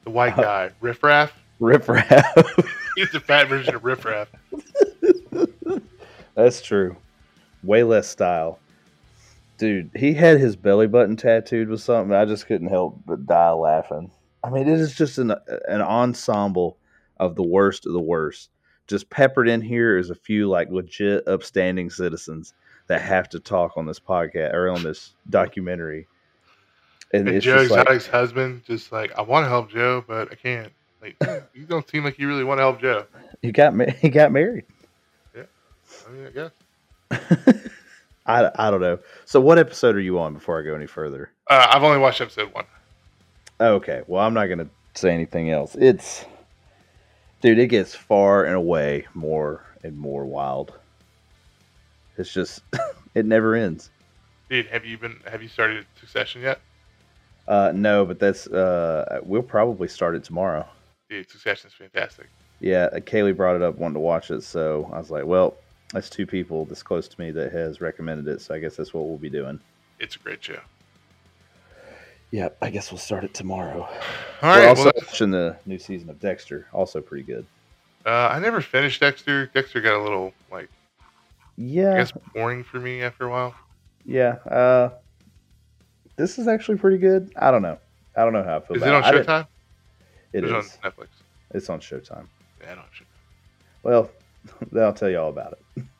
The 0.03 0.09
white 0.11 0.37
Uh, 0.37 0.41
guy, 0.41 0.69
Riff 0.79 1.03
Raff. 1.03 1.33
Riff 1.59 1.87
Raff. 1.89 2.35
He's 2.95 3.11
the 3.11 3.19
fat 3.19 3.47
version 3.49 3.75
of 3.75 3.83
Riff 3.83 4.03
Raff. 4.05 4.27
That's 6.35 6.61
true. 6.61 6.95
Way 7.63 7.83
less 7.83 8.07
style. 8.07 8.59
Dude, 9.57 9.91
he 9.95 10.13
had 10.13 10.39
his 10.39 10.55
belly 10.55 10.87
button 10.87 11.15
tattooed 11.15 11.69
with 11.69 11.81
something. 11.81 12.15
I 12.15 12.25
just 12.25 12.47
couldn't 12.47 12.69
help 12.69 12.99
but 13.05 13.25
die 13.27 13.51
laughing. 13.51 14.09
I 14.43 14.49
mean, 14.49 14.67
it 14.67 14.79
is 14.79 14.95
just 14.95 15.17
an 15.19 15.31
an 15.67 15.81
ensemble 15.81 16.77
of 17.17 17.35
the 17.35 17.43
worst 17.43 17.85
of 17.85 17.93
the 17.93 17.99
worst. 18.01 18.49
Just 18.91 19.09
peppered 19.09 19.47
in 19.47 19.61
here 19.61 19.97
is 19.97 20.09
a 20.09 20.15
few 20.15 20.49
like 20.49 20.69
legit 20.69 21.25
upstanding 21.25 21.89
citizens 21.89 22.53
that 22.87 23.01
have 23.01 23.29
to 23.29 23.39
talk 23.39 23.77
on 23.77 23.85
this 23.85 24.01
podcast 24.01 24.53
or 24.53 24.69
on 24.69 24.83
this 24.83 25.13
documentary. 25.29 26.09
And, 27.13 27.25
And 27.29 27.41
Joe 27.41 27.59
just 27.59 27.71
like, 27.71 27.81
Exotic's 27.83 28.07
husband, 28.07 28.63
just 28.65 28.91
like 28.91 29.17
I 29.17 29.21
want 29.21 29.45
to 29.45 29.49
help 29.49 29.71
Joe, 29.71 30.03
but 30.05 30.29
I 30.29 30.35
can't. 30.35 30.73
Like 31.01 31.15
you 31.53 31.63
don't 31.63 31.89
seem 31.89 32.03
like 32.03 32.19
you 32.19 32.27
really 32.27 32.43
want 32.43 32.57
to 32.57 32.63
help 32.63 32.81
Joe. 32.81 33.05
he 33.41 33.53
got 33.53 33.73
ma- 33.73 33.85
he 34.01 34.09
got 34.09 34.33
married. 34.33 34.65
Yeah, 35.33 35.43
I 36.05 36.11
mean, 36.11 36.27
I 36.27 36.31
guess. 36.31 37.69
I, 38.25 38.51
I 38.55 38.69
don't 38.69 38.81
know. 38.81 38.99
So 39.23 39.39
what 39.39 39.57
episode 39.57 39.95
are 39.95 40.01
you 40.01 40.19
on 40.19 40.33
before 40.33 40.59
I 40.59 40.63
go 40.65 40.75
any 40.75 40.85
further? 40.85 41.31
Uh, 41.49 41.67
I've 41.69 41.83
only 41.83 41.97
watched 41.97 42.19
episode 42.19 42.53
one. 42.53 42.65
Okay, 43.61 44.01
well 44.07 44.21
I'm 44.21 44.33
not 44.33 44.47
gonna 44.47 44.67
say 44.95 45.13
anything 45.13 45.49
else. 45.49 45.75
It's 45.75 46.25
dude, 47.41 47.59
it 47.59 47.67
gets 47.67 47.93
far 47.93 48.45
and 48.45 48.55
away 48.55 49.07
more 49.13 49.65
and 49.83 49.97
more 49.97 50.25
wild. 50.25 50.73
It's 52.17 52.31
just 52.33 52.61
it 53.15 53.25
never 53.25 53.55
ends. 53.55 53.89
Dude, 54.49 54.67
have 54.67 54.85
you 54.85 54.97
been? 54.97 55.19
Have 55.29 55.41
you 55.41 55.49
started 55.49 55.85
Succession 55.99 56.41
yet? 56.41 56.59
Uh, 57.47 57.71
no, 57.73 58.05
but 58.05 58.19
that's 58.19 58.47
uh, 58.47 59.19
we'll 59.23 59.41
probably 59.41 59.87
start 59.87 60.15
it 60.15 60.23
tomorrow. 60.23 60.65
Dude, 61.09 61.29
Succession's 61.29 61.73
fantastic. 61.73 62.27
Yeah, 62.59 62.89
Kaylee 62.93 63.35
brought 63.35 63.55
it 63.55 63.63
up, 63.63 63.77
wanted 63.77 63.95
to 63.95 63.99
watch 63.99 64.29
it, 64.29 64.43
so 64.43 64.89
I 64.93 64.99
was 64.99 65.09
like, 65.09 65.25
well, 65.25 65.55
that's 65.91 66.09
two 66.09 66.27
people 66.27 66.65
this 66.65 66.83
close 66.83 67.07
to 67.07 67.19
me 67.19 67.31
that 67.31 67.51
has 67.51 67.81
recommended 67.81 68.27
it, 68.27 68.39
so 68.39 68.53
I 68.53 68.59
guess 68.59 68.75
that's 68.75 68.93
what 68.93 69.07
we'll 69.07 69.17
be 69.17 69.29
doing. 69.31 69.59
It's 69.99 70.15
a 70.15 70.19
great 70.19 70.43
show. 70.43 70.59
Yeah, 72.31 72.49
I 72.61 72.69
guess 72.69 72.91
we'll 72.91 72.97
start 72.99 73.23
it 73.25 73.33
tomorrow. 73.33 73.81
All 73.81 73.89
right. 73.89 74.41
We're 74.41 74.49
right. 74.59 74.67
also 74.69 74.83
well, 74.85 74.93
watching 74.97 75.31
the 75.31 75.57
new 75.65 75.77
season 75.77 76.09
of 76.09 76.19
Dexter, 76.19 76.65
also 76.73 77.01
pretty 77.01 77.23
good. 77.23 77.45
uh, 78.05 78.29
I 78.31 78.39
never 78.39 78.61
finished 78.61 79.01
Dexter. 79.01 79.47
Dexter 79.47 79.81
got 79.81 79.99
a 79.99 80.01
little 80.03 80.33
like 80.49 80.69
I 81.01 81.05
Yeah, 81.57 81.97
guess 81.97 82.13
boring 82.33 82.63
for 82.63 82.79
me 82.79 83.01
after 83.03 83.25
a 83.25 83.29
while. 83.29 83.53
yeah. 84.05 84.35
Uh, 84.49 84.91
this 86.15 86.37
is 86.39 86.47
actually 86.47 86.77
pretty 86.77 86.97
good. 86.97 87.31
I 87.35 87.51
don't 87.51 87.61
know. 87.61 87.77
I 88.15 88.23
don't 88.23 88.33
know 88.33 88.43
how 88.43 88.57
I 88.57 88.59
feel 88.61 88.77
Is 88.77 88.81
it 88.83 88.87
about 88.87 89.03
on 89.03 89.09
I 89.09 89.11
didn't- 89.11 89.27
Showtime? 89.27 89.47
It 90.33 90.43
Or 90.45 90.57
is. 90.59 90.65
is 90.67 90.73
it 90.75 90.85
on 90.85 90.91
Netflix? 90.91 91.07
It's 91.53 91.69
on 91.69 91.79
Showtime. 91.81 92.27
Yeah, 92.61 92.71
I 92.71 92.75
don't 92.75 92.85
Showtime. 92.85 93.05
Well, 93.83 94.09
then 94.71 94.83
I'll 94.83 94.93
tell 94.93 95.09
you 95.09 95.19
all 95.19 95.29
about 95.29 95.53
it. 95.75 95.83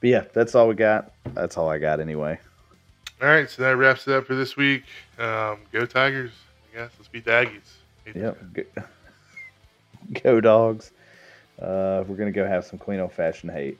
But 0.00 0.10
yeah, 0.10 0.24
that's 0.34 0.54
all 0.54 0.68
we 0.68 0.74
got. 0.74 1.12
That's 1.32 1.56
all 1.56 1.70
I 1.70 1.78
got 1.78 1.98
anyway. 1.98 2.38
All 3.22 3.28
right, 3.28 3.48
so 3.48 3.62
that 3.62 3.76
wraps 3.76 4.06
it 4.08 4.14
up 4.14 4.26
for 4.26 4.34
this 4.34 4.56
week. 4.56 4.84
Um, 5.18 5.58
go 5.72 5.86
Tigers! 5.86 6.32
I 6.72 6.78
guess 6.78 6.90
let's 6.98 7.08
beat 7.08 7.24
the 7.24 7.30
Aggies. 7.30 7.72
Yep. 8.14 8.38
Go, 8.52 8.62
go 10.22 10.40
dogs. 10.40 10.90
Uh, 11.60 12.02
we're 12.06 12.16
gonna 12.16 12.32
go 12.32 12.46
have 12.46 12.64
some 12.66 12.78
clean 12.78 13.00
old 13.00 13.12
fashioned 13.12 13.52
hate. 13.52 13.78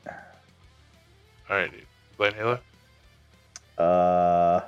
All 1.50 1.56
right, 1.56 1.70
dude. 1.70 1.84
Playing 2.16 2.34
Halo? 2.34 2.60
Uh, 3.76 4.60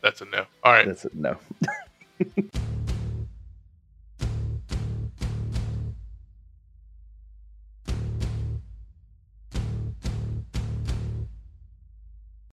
That's 0.00 0.20
a 0.20 0.24
no. 0.26 0.46
All 0.62 0.72
right. 0.72 0.86
that's 0.86 1.04
a 1.04 1.10
No. 1.12 1.36